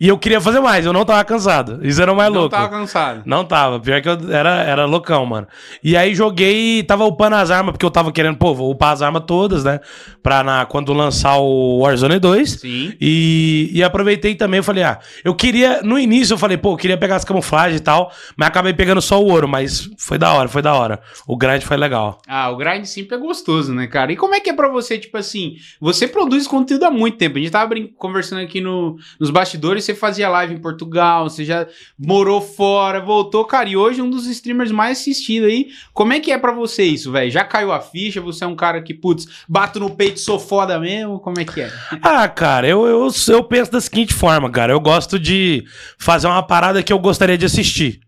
E 0.00 0.06
eu 0.06 0.16
queria 0.16 0.40
fazer 0.40 0.60
mais, 0.60 0.86
eu 0.86 0.92
não 0.92 1.04
tava 1.04 1.24
cansado. 1.24 1.80
Isso 1.84 2.00
era 2.00 2.12
o 2.12 2.14
mais 2.14 2.32
não 2.32 2.42
louco. 2.42 2.54
Não 2.54 2.62
tava 2.62 2.78
cansado. 2.78 3.22
Não 3.26 3.44
tava. 3.44 3.80
Pior 3.80 4.00
que 4.00 4.08
eu 4.08 4.32
era, 4.32 4.62
era 4.62 4.84
loucão, 4.84 5.26
mano. 5.26 5.48
E 5.82 5.96
aí 5.96 6.14
joguei, 6.14 6.84
tava 6.84 7.04
upando 7.04 7.34
as 7.34 7.50
armas, 7.50 7.72
porque 7.72 7.84
eu 7.84 7.90
tava 7.90 8.12
querendo, 8.12 8.36
pô, 8.36 8.54
vou 8.54 8.70
upar 8.70 8.92
as 8.92 9.02
armas 9.02 9.24
todas, 9.26 9.64
né? 9.64 9.80
Pra 10.22 10.44
na, 10.44 10.64
quando 10.66 10.92
lançar 10.92 11.38
o 11.38 11.80
Warzone 11.80 12.20
2. 12.20 12.48
Sim. 12.48 12.94
E, 13.00 13.70
e 13.72 13.82
aproveitei 13.82 14.36
também, 14.36 14.58
eu 14.58 14.62
falei, 14.62 14.84
ah, 14.84 15.00
eu 15.24 15.34
queria, 15.34 15.82
no 15.82 15.98
início 15.98 16.34
eu 16.34 16.38
falei, 16.38 16.56
pô, 16.56 16.74
eu 16.74 16.76
queria 16.76 16.96
pegar 16.96 17.16
as 17.16 17.24
camuflagens 17.24 17.80
e 17.80 17.82
tal, 17.82 18.12
mas 18.36 18.46
acabei 18.46 18.74
pegando 18.74 19.02
só 19.02 19.20
o 19.20 19.26
ouro, 19.26 19.48
mas 19.48 19.90
foi 19.98 20.16
da 20.16 20.32
hora, 20.32 20.48
foi 20.48 20.62
da 20.62 20.74
hora. 20.74 21.00
O 21.26 21.36
grind 21.36 21.62
foi 21.62 21.76
legal. 21.76 22.20
Ah, 22.28 22.50
o 22.50 22.56
grind 22.56 22.84
sempre 22.84 23.16
é 23.16 23.18
gostoso, 23.18 23.74
né, 23.74 23.88
cara? 23.88 24.12
E 24.12 24.16
como 24.16 24.36
é 24.36 24.38
que 24.38 24.48
é 24.48 24.52
pra 24.52 24.68
você, 24.68 24.96
tipo 24.96 25.16
assim, 25.16 25.56
você 25.80 26.06
produz 26.06 26.46
conteúdo 26.46 26.84
há 26.84 26.90
muito 26.90 27.18
tempo. 27.18 27.36
A 27.36 27.40
gente 27.40 27.50
tava 27.50 27.74
conversando 27.96 28.42
aqui 28.42 28.60
no, 28.60 28.96
nos 29.18 29.30
bastidores, 29.30 29.87
você 29.88 29.94
fazia 29.94 30.28
live 30.28 30.54
em 30.54 30.58
Portugal, 30.58 31.28
você 31.28 31.44
já 31.44 31.66
morou 31.98 32.40
fora, 32.40 33.00
voltou, 33.00 33.44
cara, 33.44 33.68
e 33.68 33.76
hoje 33.76 34.00
é 34.00 34.02
um 34.02 34.10
dos 34.10 34.26
streamers 34.26 34.70
mais 34.70 34.98
assistidos 34.98 35.48
aí. 35.48 35.68
Como 35.94 36.12
é 36.12 36.20
que 36.20 36.30
é 36.30 36.38
para 36.38 36.52
você 36.52 36.82
isso, 36.82 37.10
velho? 37.10 37.30
Já 37.30 37.44
caiu 37.44 37.72
a 37.72 37.80
ficha? 37.80 38.20
Você 38.20 38.44
é 38.44 38.46
um 38.46 38.56
cara 38.56 38.82
que, 38.82 38.92
putz, 38.92 39.26
bato 39.48 39.80
no 39.80 39.90
peito, 39.90 40.20
sou 40.20 40.38
foda 40.38 40.78
mesmo? 40.78 41.18
Como 41.20 41.40
é 41.40 41.44
que 41.44 41.62
é? 41.62 41.72
Ah, 42.02 42.28
cara, 42.28 42.68
eu, 42.68 42.86
eu, 42.86 43.08
eu 43.28 43.44
penso 43.44 43.72
da 43.72 43.80
seguinte 43.80 44.12
forma, 44.12 44.50
cara. 44.50 44.72
Eu 44.72 44.80
gosto 44.80 45.18
de 45.18 45.64
fazer 45.98 46.26
uma 46.26 46.42
parada 46.42 46.82
que 46.82 46.92
eu 46.92 46.98
gostaria 46.98 47.38
de 47.38 47.46
assistir. 47.46 48.00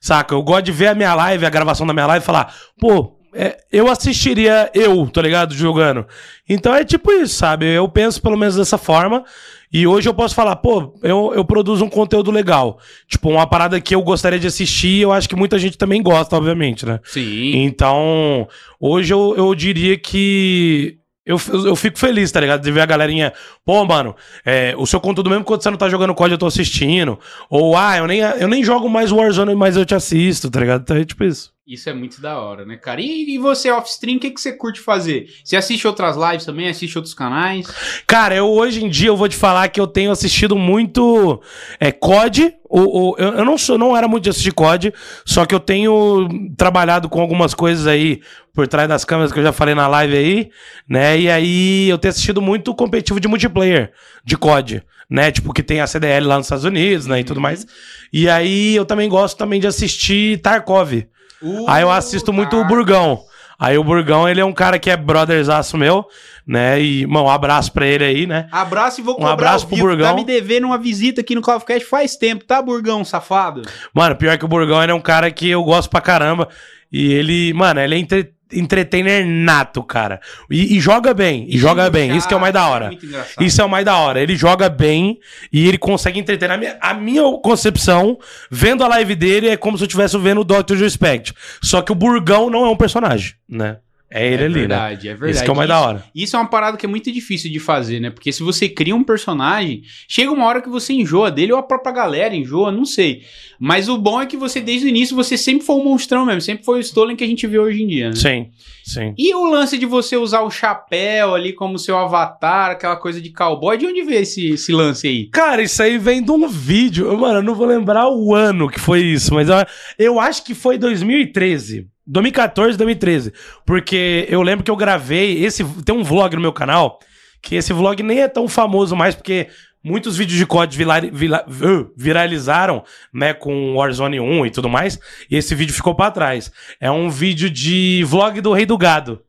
Saca? 0.00 0.34
Eu 0.34 0.42
gosto 0.42 0.64
de 0.64 0.72
ver 0.72 0.88
a 0.88 0.94
minha 0.94 1.14
live, 1.14 1.46
a 1.46 1.50
gravação 1.50 1.86
da 1.86 1.92
minha 1.92 2.06
live 2.06 2.22
e 2.22 2.26
falar, 2.26 2.54
pô, 2.78 3.18
é, 3.34 3.58
eu 3.70 3.88
assistiria 3.90 4.70
eu, 4.74 5.06
tá 5.08 5.22
ligado? 5.22 5.54
Jogando. 5.54 6.06
Então 6.48 6.74
é 6.74 6.84
tipo 6.84 7.12
isso, 7.12 7.34
sabe? 7.34 7.66
Eu 7.66 7.88
penso 7.88 8.22
pelo 8.22 8.36
menos 8.36 8.56
dessa 8.56 8.78
forma. 8.78 9.24
E 9.72 9.86
hoje 9.86 10.08
eu 10.08 10.14
posso 10.14 10.34
falar, 10.34 10.56
pô, 10.56 10.98
eu, 11.02 11.32
eu 11.34 11.44
produzo 11.44 11.84
um 11.84 11.90
conteúdo 11.90 12.30
legal. 12.30 12.78
Tipo, 13.06 13.28
uma 13.28 13.46
parada 13.46 13.80
que 13.80 13.94
eu 13.94 14.02
gostaria 14.02 14.38
de 14.38 14.46
assistir, 14.46 15.00
eu 15.00 15.12
acho 15.12 15.28
que 15.28 15.36
muita 15.36 15.58
gente 15.58 15.76
também 15.76 16.02
gosta, 16.02 16.36
obviamente, 16.36 16.86
né? 16.86 17.00
Sim. 17.04 17.52
Então, 17.64 18.48
hoje 18.80 19.12
eu, 19.12 19.34
eu 19.36 19.54
diria 19.54 19.98
que 19.98 20.98
eu, 21.28 21.36
eu, 21.52 21.76
fico 21.76 21.98
feliz, 21.98 22.32
tá 22.32 22.40
ligado? 22.40 22.62
De 22.62 22.72
ver 22.72 22.80
a 22.80 22.86
galerinha, 22.86 23.34
pô, 23.62 23.84
mano, 23.84 24.16
é, 24.46 24.74
o 24.78 24.86
seu 24.86 24.98
conteúdo 24.98 25.28
mesmo 25.28 25.44
quando 25.44 25.62
você 25.62 25.70
não 25.70 25.76
tá 25.76 25.86
jogando 25.86 26.14
COD, 26.14 26.32
eu 26.32 26.38
tô 26.38 26.46
assistindo. 26.46 27.18
Ou, 27.50 27.76
ah, 27.76 27.98
eu 27.98 28.06
nem, 28.06 28.20
eu 28.20 28.48
nem 28.48 28.64
jogo 28.64 28.88
mais 28.88 29.12
Warzone, 29.12 29.54
mas 29.54 29.76
eu 29.76 29.84
te 29.84 29.94
assisto, 29.94 30.50
tá 30.50 30.60
ligado? 30.60 30.80
Então 30.80 30.96
é 30.96 31.04
tipo 31.04 31.22
isso. 31.24 31.52
Isso 31.68 31.90
é 31.90 31.92
muito 31.92 32.18
da 32.22 32.40
hora, 32.40 32.64
né, 32.64 32.78
cara? 32.78 32.98
E, 32.98 33.34
e 33.34 33.36
você, 33.36 33.70
off-stream, 33.70 34.16
o 34.16 34.20
que, 34.20 34.30
que 34.30 34.40
você 34.40 34.52
curte 34.52 34.80
fazer? 34.80 35.28
Você 35.44 35.54
assiste 35.54 35.86
outras 35.86 36.16
lives 36.16 36.46
também? 36.46 36.66
Assiste 36.66 36.96
outros 36.96 37.12
canais? 37.12 37.66
Cara, 38.06 38.34
eu 38.34 38.46
hoje 38.46 38.82
em 38.82 38.88
dia 38.88 39.08
eu 39.08 39.16
vou 39.18 39.28
te 39.28 39.36
falar 39.36 39.68
que 39.68 39.78
eu 39.78 39.86
tenho 39.86 40.10
assistido 40.10 40.56
muito 40.56 41.42
é, 41.78 41.92
COD. 41.92 42.54
O, 42.64 43.10
o, 43.10 43.16
eu, 43.18 43.34
eu 43.34 43.44
não 43.44 43.58
sou, 43.58 43.76
não 43.76 43.94
era 43.94 44.08
muito 44.08 44.24
de 44.24 44.30
assistir 44.30 44.52
COD, 44.52 44.94
só 45.26 45.44
que 45.44 45.54
eu 45.54 45.60
tenho 45.60 46.26
trabalhado 46.56 47.06
com 47.06 47.20
algumas 47.20 47.52
coisas 47.52 47.86
aí 47.86 48.22
por 48.54 48.66
trás 48.66 48.88
das 48.88 49.04
câmeras 49.04 49.30
que 49.30 49.38
eu 49.38 49.44
já 49.44 49.52
falei 49.52 49.74
na 49.74 49.86
live 49.88 50.16
aí, 50.16 50.50
né? 50.88 51.20
E 51.20 51.30
aí 51.30 51.86
eu 51.90 51.98
tenho 51.98 52.12
assistido 52.12 52.40
muito 52.40 52.74
competitivo 52.74 53.20
de 53.20 53.28
multiplayer 53.28 53.92
de 54.24 54.38
COD, 54.38 54.82
né? 55.10 55.30
Tipo 55.30 55.52
que 55.52 55.62
tem 55.62 55.82
a 55.82 55.86
CDL 55.86 56.26
lá 56.26 56.38
nos 56.38 56.46
Estados 56.46 56.64
Unidos, 56.64 57.06
né, 57.06 57.20
e 57.20 57.24
tudo 57.24 57.42
mais. 57.42 57.66
E 58.10 58.26
aí 58.26 58.74
eu 58.74 58.86
também 58.86 59.06
gosto 59.06 59.36
também 59.36 59.60
de 59.60 59.66
assistir 59.66 60.38
Tarkov. 60.38 61.06
Uh, 61.42 61.64
Aí 61.68 61.82
eu 61.82 61.90
assisto 61.90 62.32
muito 62.32 62.56
o 62.56 62.62
tá. 62.62 62.68
Burgão. 62.68 63.20
Aí 63.60 63.76
o 63.76 63.82
Burgão, 63.82 64.28
ele 64.28 64.40
é 64.40 64.44
um 64.44 64.52
cara 64.52 64.78
que 64.78 64.88
é 64.88 64.96
brotherzaço 64.96 65.76
meu, 65.76 66.06
né? 66.46 66.80
E, 66.80 67.04
mano, 67.08 67.26
um 67.26 67.30
abraço 67.30 67.72
pra 67.72 67.84
ele 67.86 68.04
aí, 68.04 68.24
né? 68.26 68.48
Abraço 68.52 69.00
e 69.00 69.02
vou 69.02 69.14
Um 69.14 69.16
cobrar 69.16 69.32
abraço 69.32 69.64
ao 69.64 69.68
pro 69.68 69.76
vivo. 69.76 69.88
Burgão. 69.88 70.08
Tá 70.10 70.14
me 70.14 70.24
devendo 70.24 70.66
uma 70.66 70.78
visita 70.78 71.22
aqui 71.22 71.34
no 71.34 71.42
Call 71.42 71.56
of 71.56 71.66
Cast 71.66 71.84
faz 71.88 72.14
tempo, 72.14 72.44
tá, 72.44 72.62
Burgão, 72.62 73.04
safado? 73.04 73.62
Mano, 73.92 74.14
pior 74.14 74.38
que 74.38 74.44
o 74.44 74.48
Burgão, 74.48 74.80
ele 74.80 74.92
é 74.92 74.94
um 74.94 75.00
cara 75.00 75.28
que 75.32 75.48
eu 75.48 75.64
gosto 75.64 75.90
pra 75.90 76.00
caramba. 76.00 76.48
E 76.92 77.12
ele, 77.12 77.52
mano, 77.52 77.80
ele 77.80 77.96
é 77.96 77.98
entre, 77.98 78.30
entertainer 78.52 79.26
nato, 79.26 79.82
cara. 79.82 80.20
E, 80.50 80.76
e 80.76 80.80
joga 80.80 81.12
bem, 81.12 81.46
e 81.48 81.58
joga 81.58 81.90
bem. 81.90 82.16
Isso 82.16 82.26
que 82.26 82.34
é 82.34 82.36
o 82.36 82.40
mais 82.40 82.52
da 82.52 82.68
hora. 82.68 82.86
Muito 82.86 83.06
engraçado. 83.06 83.44
Isso 83.44 83.60
é 83.60 83.64
o 83.64 83.68
mais 83.68 83.84
da 83.84 83.96
hora. 83.96 84.20
Ele 84.20 84.36
joga 84.36 84.68
bem 84.68 85.18
e 85.52 85.66
ele 85.66 85.78
consegue 85.78 86.18
entreter. 86.18 86.50
A 86.50 86.56
minha, 86.56 86.76
a 86.80 86.94
minha 86.94 87.22
concepção, 87.42 88.18
vendo 88.50 88.82
a 88.84 88.88
live 88.88 89.14
dele, 89.14 89.48
é 89.48 89.56
como 89.56 89.76
se 89.76 89.84
eu 89.84 89.86
estivesse 89.86 90.16
vendo 90.18 90.40
o 90.40 90.44
Dr. 90.44 90.76
Respect. 90.76 91.34
Só 91.62 91.82
que 91.82 91.92
o 91.92 91.94
Burgão 91.94 92.50
não 92.50 92.64
é 92.64 92.70
um 92.70 92.76
personagem, 92.76 93.34
né? 93.48 93.78
É 94.10 94.26
ele 94.26 94.42
é 94.42 94.46
ali, 94.46 94.54
né? 94.54 94.60
verdade, 94.60 95.08
é 95.08 95.10
verdade. 95.12 95.30
Isso 95.32 95.44
que 95.44 95.50
é 95.50 95.52
o 95.52 95.56
mais 95.56 95.68
Isso- 95.68 95.78
da 95.80 95.86
hora. 95.86 96.04
Isso 96.14 96.36
é 96.36 96.38
uma 96.38 96.48
parada 96.48 96.76
que 96.78 96.86
é 96.86 96.88
muito 96.88 97.12
difícil 97.12 97.50
de 97.50 97.58
fazer, 97.58 98.00
né? 98.00 98.08
Porque 98.10 98.32
se 98.32 98.42
você 98.42 98.68
cria 98.68 98.96
um 98.96 99.04
personagem, 99.04 99.82
chega 100.08 100.30
uma 100.30 100.46
hora 100.46 100.62
que 100.62 100.68
você 100.68 100.94
enjoa 100.94 101.30
dele, 101.30 101.52
ou 101.52 101.58
a 101.58 101.62
própria 101.62 101.92
galera 101.92 102.34
enjoa, 102.34 102.72
não 102.72 102.84
sei. 102.86 103.22
Mas 103.60 103.88
o 103.88 103.98
bom 103.98 104.20
é 104.22 104.26
que 104.26 104.36
você, 104.36 104.60
desde 104.60 104.86
o 104.86 104.88
início, 104.88 105.14
você 105.14 105.36
sempre 105.36 105.66
foi 105.66 105.76
um 105.76 105.84
monstrão 105.84 106.24
mesmo, 106.24 106.40
sempre 106.40 106.64
foi 106.64 106.78
o 106.78 106.80
Stolen 106.82 107.16
que 107.16 107.24
a 107.24 107.26
gente 107.26 107.46
vê 107.46 107.58
hoje 107.58 107.82
em 107.82 107.86
dia, 107.86 108.08
né? 108.10 108.16
Sim, 108.16 108.46
sim. 108.84 109.12
E 109.18 109.34
o 109.34 109.44
lance 109.44 109.76
de 109.76 109.84
você 109.84 110.16
usar 110.16 110.40
o 110.40 110.50
chapéu 110.50 111.34
ali 111.34 111.52
como 111.52 111.78
seu 111.78 111.98
avatar, 111.98 112.70
aquela 112.70 112.96
coisa 112.96 113.20
de 113.20 113.30
cowboy, 113.30 113.76
de 113.76 113.84
onde 113.86 114.02
veio 114.02 114.22
esse, 114.22 114.50
esse 114.50 114.72
lance 114.72 115.06
aí? 115.06 115.26
Cara, 115.26 115.62
isso 115.62 115.82
aí 115.82 115.98
vem 115.98 116.22
de 116.22 116.30
um 116.30 116.48
vídeo. 116.48 117.14
Mano, 117.18 117.40
eu 117.40 117.42
não 117.42 117.54
vou 117.54 117.66
lembrar 117.66 118.08
o 118.08 118.34
ano 118.34 118.70
que 118.70 118.80
foi 118.80 119.00
isso, 119.02 119.34
mas 119.34 119.48
eu, 119.48 119.56
eu 119.98 120.20
acho 120.20 120.44
que 120.44 120.54
foi 120.54 120.78
2013. 120.78 121.86
2014, 122.08 122.76
2013. 122.78 123.32
Porque 123.66 124.26
eu 124.28 124.42
lembro 124.42 124.64
que 124.64 124.70
eu 124.70 124.76
gravei. 124.76 125.44
Esse, 125.44 125.62
tem 125.84 125.94
um 125.94 126.02
vlog 126.02 126.34
no 126.34 126.42
meu 126.42 126.52
canal. 126.52 126.98
Que 127.42 127.54
esse 127.54 127.72
vlog 127.72 128.02
nem 128.02 128.20
é 128.20 128.28
tão 128.28 128.48
famoso 128.48 128.96
mais, 128.96 129.14
porque 129.14 129.46
muitos 129.84 130.16
vídeos 130.16 130.36
de 130.38 130.44
COD 130.46 130.76
vila- 130.76 131.44
uh, 131.46 131.92
viralizaram, 131.96 132.82
né, 133.14 133.32
com 133.32 133.76
Warzone 133.76 134.18
1 134.18 134.46
e 134.46 134.50
tudo 134.50 134.68
mais. 134.68 134.98
E 135.30 135.36
esse 135.36 135.54
vídeo 135.54 135.72
ficou 135.74 135.94
pra 135.94 136.10
trás. 136.10 136.50
É 136.80 136.90
um 136.90 137.08
vídeo 137.08 137.48
de 137.48 138.02
vlog 138.06 138.40
do 138.40 138.52
Rei 138.52 138.66
do 138.66 138.76
Gado. 138.76 139.22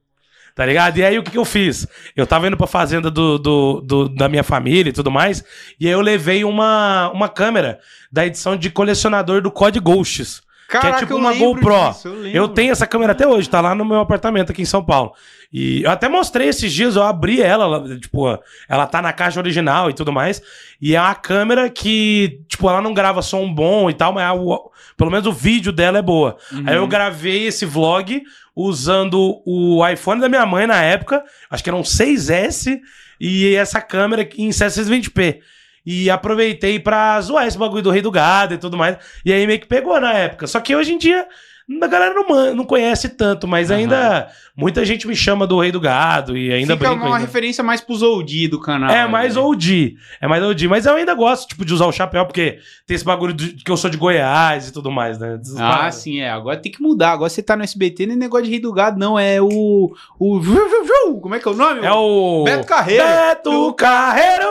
Tá 0.56 0.66
ligado? 0.66 0.98
E 0.98 1.04
aí 1.06 1.18
o 1.18 1.24
que, 1.24 1.32
que 1.32 1.38
eu 1.38 1.46
fiz? 1.46 1.88
Eu 2.18 2.26
tava 2.28 2.48
indo 2.48 2.58
pra 2.58 2.68
fazenda 2.68 3.10
do, 3.12 3.38
do, 3.38 3.80
do- 3.82 4.10
da 4.10 4.28
minha 4.28 4.44
família 4.44 4.90
e 4.90 4.94
tudo 4.94 5.12
mais. 5.12 5.44
E 5.80 5.86
aí 5.86 5.94
eu 5.94 6.02
levei 6.02 6.44
uma, 6.44 7.12
uma 7.14 7.30
câmera 7.30 7.80
da 8.12 8.26
edição 8.26 8.58
de 8.58 8.70
colecionador 8.70 9.42
do 9.42 9.52
COD 9.52 9.80
Ghosts. 9.80 10.42
Caraca, 10.70 11.00
tipo 11.00 11.14
eu 11.14 11.18
uma 11.18 11.32
lembro 11.32 11.54
GoPro. 11.56 11.90
disso, 11.92 12.10
lembro. 12.10 12.30
Eu 12.38 12.48
tenho 12.48 12.72
essa 12.72 12.86
câmera 12.86 13.12
até 13.14 13.28
hoje, 13.28 13.50
tá 13.50 13.60
lá 13.60 13.74
no 13.74 13.84
meu 13.84 14.00
apartamento 14.00 14.52
aqui 14.52 14.62
em 14.62 14.66
São 14.66 14.84
Paulo. 14.84 15.14
E 15.52 15.82
eu 15.84 15.90
até 15.90 16.08
mostrei 16.08 16.48
esses 16.48 16.72
dias, 16.72 16.96
eu 16.96 17.02
abri 17.04 17.42
ela, 17.42 17.64
ela, 17.66 18.00
tipo, 18.00 18.40
ela 18.68 18.86
tá 18.86 19.02
na 19.02 19.12
caixa 19.12 19.40
original 19.40 19.90
e 19.90 19.94
tudo 19.94 20.12
mais. 20.12 20.42
E 20.80 20.96
é 20.96 21.02
uma 21.02 21.16
câmera 21.16 21.70
que, 21.70 22.40
tipo, 22.48 22.70
ela 22.70 22.82
não 22.82 22.94
grava 22.94 23.22
som 23.24 23.52
bom 23.52 23.90
e 23.90 23.94
tal, 23.94 24.14
mas 24.14 24.40
o- 24.40 24.70
pelo 24.96 25.10
menos 25.10 25.26
o 25.26 25.34
vídeo 25.34 25.72
dela 25.72 25.98
é 25.98 26.02
boa. 26.04 26.38
Uhum. 26.52 26.64
Aí 26.68 26.76
eu 26.76 26.88
gravei 26.88 27.48
esse 27.48 27.66
vlog 27.66 28.22
usando 28.56 29.42
o 29.46 29.86
iPhone 29.88 30.22
da 30.22 30.30
minha 30.30 30.46
mãe 30.46 30.68
na 30.68 30.82
época, 30.84 31.24
acho 31.50 31.64
que 31.64 31.70
era 31.70 31.78
um 31.78 31.84
6S, 31.84 32.80
e 33.20 33.56
essa 33.56 33.82
câmera 33.82 34.28
em 34.38 34.50
720p. 34.50 35.40
E 35.86 36.10
aproveitei 36.10 36.80
pra 36.80 37.20
zoar 37.22 37.48
esse 37.48 37.58
bagulho 37.58 37.82
do 37.82 37.92
Rei 37.92 38.02
do 38.02 38.12
Gado 38.12 38.54
e 38.54 38.58
tudo 38.58 38.78
mais. 38.78 38.98
E 39.26 39.32
aí 39.32 39.46
meio 39.48 39.60
que 39.60 39.68
pegou 39.68 40.00
na 40.00 40.14
época. 40.14 40.48
Só 40.48 40.60
que 40.60 40.76
hoje 40.76 40.94
em 40.94 40.98
dia 40.98 41.28
a 41.82 41.88
galera 41.88 42.14
não, 42.16 42.56
não 42.56 42.66
conhece 42.66 43.10
tanto, 43.10 43.48
mas 43.48 43.70
ainda 43.70 44.30
muita 44.58 44.84
gente 44.84 45.08
me 45.08 45.16
chama 45.16 45.46
do 45.46 45.60
Rei 45.60 45.72
do 45.72 45.80
Gado 45.80 46.36
e 46.36 46.52
ainda 46.52 46.76
Fica 46.76 46.90
brinco 46.90 47.06
uma 47.06 47.16
ainda. 47.16 47.28
referência 47.28 47.64
mais 47.64 47.80
pros 47.80 48.02
OG 48.02 48.48
do 48.48 48.60
canal. 48.60 48.90
É 48.90 49.08
mais 49.08 49.36
né? 49.36 49.42
OG. 49.42 49.96
É 50.20 50.28
mais 50.28 50.44
OG. 50.44 50.68
Mas 50.68 50.86
eu 50.86 50.96
ainda 50.96 51.14
gosto, 51.14 51.48
tipo, 51.48 51.64
de 51.64 51.74
usar 51.74 51.86
o 51.86 51.92
chapéu, 51.92 52.26
porque 52.26 52.60
tem 52.88 52.96
esse 52.96 53.06
bagulho 53.06 53.34
de, 53.34 53.54
que 53.54 53.70
eu 53.70 53.78
sou 53.78 53.90
de 53.90 53.98
Goiás 53.98 54.68
e 54.68 54.74
tudo 54.74 54.90
mais, 54.90 55.20
né? 55.20 55.40
Ah, 55.60 55.92
sim, 55.92 56.20
é. 56.22 56.30
Agora 56.30 56.58
tem 56.58 56.72
que 56.72 56.82
mudar. 56.82 57.12
Agora 57.12 57.30
você 57.30 57.44
tá 57.44 57.56
no 57.56 57.64
SBT, 57.64 58.08
nem 58.08 58.16
negócio 58.16 58.46
de 58.46 58.52
Rei 58.52 58.60
do 58.60 58.74
Gado, 58.74 59.00
não. 59.00 59.18
É 59.20 59.40
o. 59.40 59.94
O. 60.18 60.42
Como 61.22 61.36
é 61.36 61.40
que 61.40 61.48
é 61.48 61.52
o 61.52 61.56
nome? 61.56 61.86
É 61.86 61.92
o. 61.92 62.44
Beto 62.46 62.66
Carreiro. 62.66 63.04
Beto 63.06 63.74
Carreiro! 63.74 64.50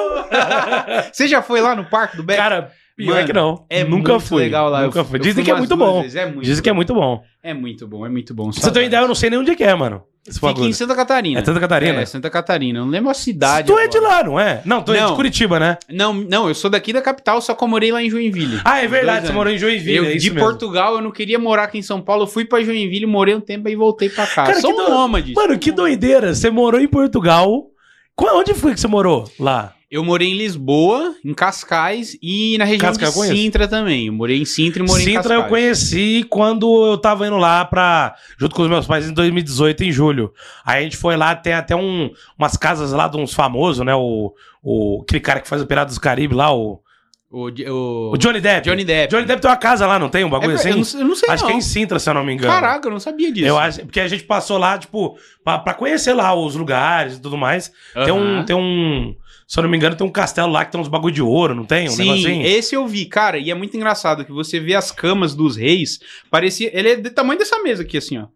Você 1.12 1.26
já 1.26 1.42
foi 1.42 1.60
lá 1.60 1.74
no 1.74 1.84
parque 1.84 2.16
do 2.16 2.22
Beto? 2.22 2.40
Cara, 2.40 2.72
pior 2.98 3.14
Mano, 3.14 3.26
que 3.26 3.32
não. 3.32 3.64
é 3.70 3.84
Nunca 3.84 4.12
muito 4.14 4.26
fui. 4.26 4.42
legal 4.42 4.68
lá. 4.68 4.82
Nunca 4.82 4.98
Eu- 4.98 5.04
fui. 5.04 5.16
eu 5.18 5.22
Dizem 5.22 5.34
fui 5.36 5.44
que 5.44 5.50
é 5.50 5.54
muito 5.54 5.76
bom. 5.76 6.02
vezes, 6.02 6.16
É 6.16 6.26
muito 6.26 6.42
Dizem 6.42 6.62
que 6.62 6.68
é 6.68 6.72
muito 6.72 6.92
bom. 6.94 7.22
É 7.42 7.54
muito 7.54 7.86
bom, 7.86 8.04
é 8.04 8.08
muito 8.08 8.34
bom. 8.34 8.50
Pra 8.50 8.60
você 8.60 8.70
ter 8.70 8.80
uma 8.80 8.84
ideia, 8.84 9.00
eu 9.02 9.08
não 9.08 9.14
sei 9.14 9.30
nem 9.30 9.38
onde 9.38 9.52
é 9.52 9.54
que 9.54 9.64
é, 9.64 9.74
mano. 9.74 10.02
Fica 10.30 10.60
em 10.60 10.72
Santa 10.74 10.94
Catarina. 10.94 11.40
É 11.40 11.44
Santa 11.44 11.58
Catarina? 11.60 12.02
É, 12.02 12.04
Santa 12.04 12.28
Catarina. 12.28 12.80
Eu 12.80 12.84
não 12.84 12.90
lembro 12.92 13.08
a 13.10 13.14
cidade. 13.14 13.68
Tu 13.68 13.78
é 13.78 13.88
de 13.88 13.96
agora. 13.96 14.12
lá, 14.16 14.24
não 14.24 14.38
é? 14.38 14.60
Não, 14.62 14.82
tu 14.82 14.92
é 14.92 15.00
Não. 15.00 15.06
de 15.10 15.14
Curitiba, 15.14 15.58
né? 15.58 15.78
Não, 15.88 16.12
não, 16.12 16.48
eu 16.48 16.54
sou 16.54 16.68
daqui 16.68 16.92
da 16.92 17.00
capital, 17.00 17.40
só 17.40 17.54
que 17.54 17.64
eu 17.64 17.68
morei 17.68 17.90
lá 17.90 18.02
em 18.02 18.10
Joinville. 18.10 18.60
Ah, 18.62 18.82
é 18.82 18.86
verdade, 18.86 19.26
você 19.26 19.32
morou 19.32 19.50
em 19.50 19.56
Joinville. 19.56 19.96
Eu, 19.96 20.04
é 20.04 20.16
de 20.16 20.30
mesmo. 20.30 20.46
Portugal, 20.46 20.96
eu 20.96 21.00
não 21.00 21.10
queria 21.10 21.38
morar 21.38 21.62
aqui 21.64 21.78
em 21.78 21.82
São 21.82 22.02
Paulo. 22.02 22.24
Eu 22.24 22.26
fui 22.26 22.44
pra 22.44 22.62
Joinville, 22.62 23.06
morei 23.06 23.34
um 23.34 23.40
tempo 23.40 23.70
e 23.70 23.74
voltei 23.76 24.10
pra 24.10 24.26
cá. 24.26 24.44
Cara, 24.44 24.60
sou 24.60 24.74
que 24.74 24.82
um 24.82 24.84
do- 24.84 24.90
nômade. 24.90 25.32
Mano, 25.32 25.58
que 25.58 25.72
doideira. 25.72 26.34
Você 26.34 26.50
morou 26.50 26.78
em 26.80 26.88
Portugal. 26.88 27.64
Onde 28.20 28.52
foi 28.52 28.74
que 28.74 28.80
você 28.80 28.88
morou 28.88 29.24
lá? 29.40 29.72
Eu 29.90 30.04
morei 30.04 30.28
em 30.28 30.36
Lisboa, 30.36 31.14
em 31.24 31.32
Cascais 31.32 32.14
e 32.22 32.58
na 32.58 32.64
região 32.64 32.92
Cascais 32.92 33.14
de. 33.14 33.36
Sintra 33.36 33.66
também. 33.66 34.08
Eu 34.08 34.12
morei 34.12 34.38
em 34.38 34.44
Sintra 34.44 34.82
e 34.82 34.86
morei 34.86 35.02
em 35.02 35.06
Sintra 35.06 35.22
Cascais. 35.22 35.42
eu 35.44 35.48
conheci 35.48 36.26
quando 36.28 36.86
eu 36.86 36.98
tava 36.98 37.26
indo 37.26 37.38
lá 37.38 37.64
pra. 37.64 38.14
junto 38.38 38.54
com 38.54 38.62
os 38.62 38.68
meus 38.68 38.86
pais 38.86 39.08
em 39.08 39.14
2018, 39.14 39.84
em 39.84 39.90
julho. 39.92 40.32
Aí 40.64 40.80
a 40.80 40.82
gente 40.82 40.96
foi 40.98 41.16
lá, 41.16 41.34
tem 41.34 41.54
até 41.54 41.74
um, 41.74 42.10
umas 42.38 42.54
casas 42.56 42.92
lá 42.92 43.08
de 43.08 43.16
uns 43.16 43.32
famosos, 43.32 43.84
né? 43.84 43.94
O, 43.94 44.34
o, 44.62 45.00
aquele 45.02 45.20
cara 45.20 45.40
que 45.40 45.48
faz 45.48 45.62
o 45.62 45.66
Pirata 45.66 45.86
dos 45.88 45.98
Caribe 45.98 46.34
lá, 46.34 46.54
o, 46.54 46.82
O, 47.30 47.48
o... 47.48 48.12
o 48.12 48.16
Johnny 48.18 48.40
Depp. 48.42 48.68
Johnny 48.68 48.84
Depp. 48.84 49.10
Johnny 49.10 49.24
Depp 49.26 49.40
tem 49.40 49.50
uma 49.50 49.56
casa 49.56 49.86
lá, 49.86 49.98
não 49.98 50.10
tem? 50.10 50.22
Um 50.22 50.28
É 50.28 50.30
bagulho 50.30 50.50
ver- 50.50 50.54
assim? 50.58 50.68
eu, 50.70 50.76
não, 50.76 51.00
eu 51.02 51.08
não 51.08 51.14
sei 51.16 51.30
Acho 51.30 51.44
não. 51.44 51.48
que 51.50 51.54
é 51.54 51.58
em 51.58 51.62
Sintra, 51.62 51.98
se 51.98 52.10
eu 52.10 52.12
não 52.14 52.24
me 52.24 52.34
engano. 52.34 52.52
Caraca, 52.52 52.86
eu 52.88 52.92
não 52.92 53.00
sabia 53.00 53.32
disso. 53.32 53.46
Eu 53.46 53.56
acho, 53.58 53.80
porque 53.86 54.00
a 54.00 54.08
gente 54.08 54.24
passou 54.24 54.58
lá, 54.58 54.76
tipo, 54.76 55.16
pra, 55.42 55.58
pra 55.58 55.72
conhecer 55.72 56.12
lá 56.12 56.34
os 56.34 56.54
lugares 56.56 57.14
e 57.16 57.20
tudo 57.22 57.38
mais. 57.38 57.72
Tem 58.04 58.12
um, 58.12 58.44
tem 58.44 58.54
um, 58.56 59.14
se 59.48 59.58
eu 59.58 59.62
não 59.62 59.70
me 59.70 59.76
engano, 59.78 59.96
tem 59.96 60.06
um 60.06 60.10
castelo 60.10 60.52
lá 60.52 60.62
que 60.64 60.70
tem 60.70 60.80
uns 60.80 60.88
bagulho 60.88 61.14
de 61.14 61.22
ouro, 61.22 61.54
não 61.54 61.64
tem? 61.64 61.88
Um 61.88 61.92
Sim, 61.92 62.04
negocinho? 62.10 62.46
esse 62.46 62.74
eu 62.74 62.86
vi, 62.86 63.06
cara, 63.06 63.38
e 63.38 63.50
é 63.50 63.54
muito 63.54 63.74
engraçado 63.76 64.24
que 64.24 64.30
você 64.30 64.60
vê 64.60 64.74
as 64.74 64.92
camas 64.92 65.34
dos 65.34 65.56
reis, 65.56 65.98
parecia, 66.30 66.70
ele 66.78 66.90
é 66.90 66.96
do 66.96 67.10
tamanho 67.10 67.38
dessa 67.38 67.58
mesa 67.62 67.82
aqui, 67.82 67.96
assim, 67.96 68.18
ó. 68.18 68.26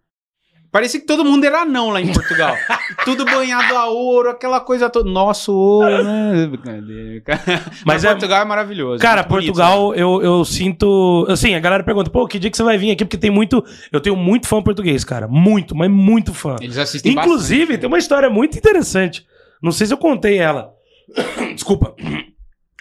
Parecia 0.71 0.99
que 0.99 1.05
todo 1.05 1.23
mundo 1.23 1.45
era 1.45 1.61
anão 1.61 1.91
lá 1.91 2.01
em 2.01 2.11
Portugal. 2.11 2.57
Tudo 3.05 3.27
banhado 3.27 3.77
a 3.77 3.89
ouro, 3.91 4.31
aquela 4.31 4.59
coisa 4.59 4.89
toda. 4.89 5.11
Nosso 5.11 5.53
ouro, 5.53 6.03
né? 6.03 6.47
Brincadeira, 6.47 7.21
cara. 7.27 7.43
Mas, 7.47 7.83
Mas 7.85 8.05
é- 8.05 8.11
Portugal 8.13 8.41
é 8.41 8.45
maravilhoso. 8.47 8.99
Cara, 9.03 9.17
muito 9.21 9.29
bonito, 9.29 9.59
né? 9.59 9.65
Portugal, 9.67 9.95
eu, 9.95 10.23
eu 10.23 10.43
sinto. 10.47 11.27
Assim, 11.29 11.55
a 11.55 11.61
galera 11.61 11.85
pergunta, 11.85 12.09
pô, 12.09 12.27
que 12.27 12.39
dia 12.39 12.51
que 12.51 12.57
você 12.57 12.63
vai 12.63 12.79
vir 12.79 12.91
aqui? 12.91 13.05
Porque 13.05 13.19
tem 13.19 13.31
muito. 13.31 13.63
Eu 13.93 14.01
tenho 14.01 14.17
muito 14.17 14.49
fã 14.49 14.63
português, 14.63 15.05
cara. 15.05 15.29
Muito, 15.29 15.75
mas 15.77 15.91
muito 15.91 16.33
fã. 16.33 16.57
Eles 16.59 16.79
assistem 16.79 17.13
Inclusive, 17.13 17.61
bastante. 17.65 17.81
tem 17.81 17.89
uma 17.89 17.99
história 17.99 18.31
muito 18.31 18.57
interessante. 18.57 19.27
Não 19.63 19.73
sei 19.73 19.87
se 19.87 19.93
eu 19.93 19.99
contei 19.99 20.39
ela. 20.39 20.73
Desculpa. 21.55 21.95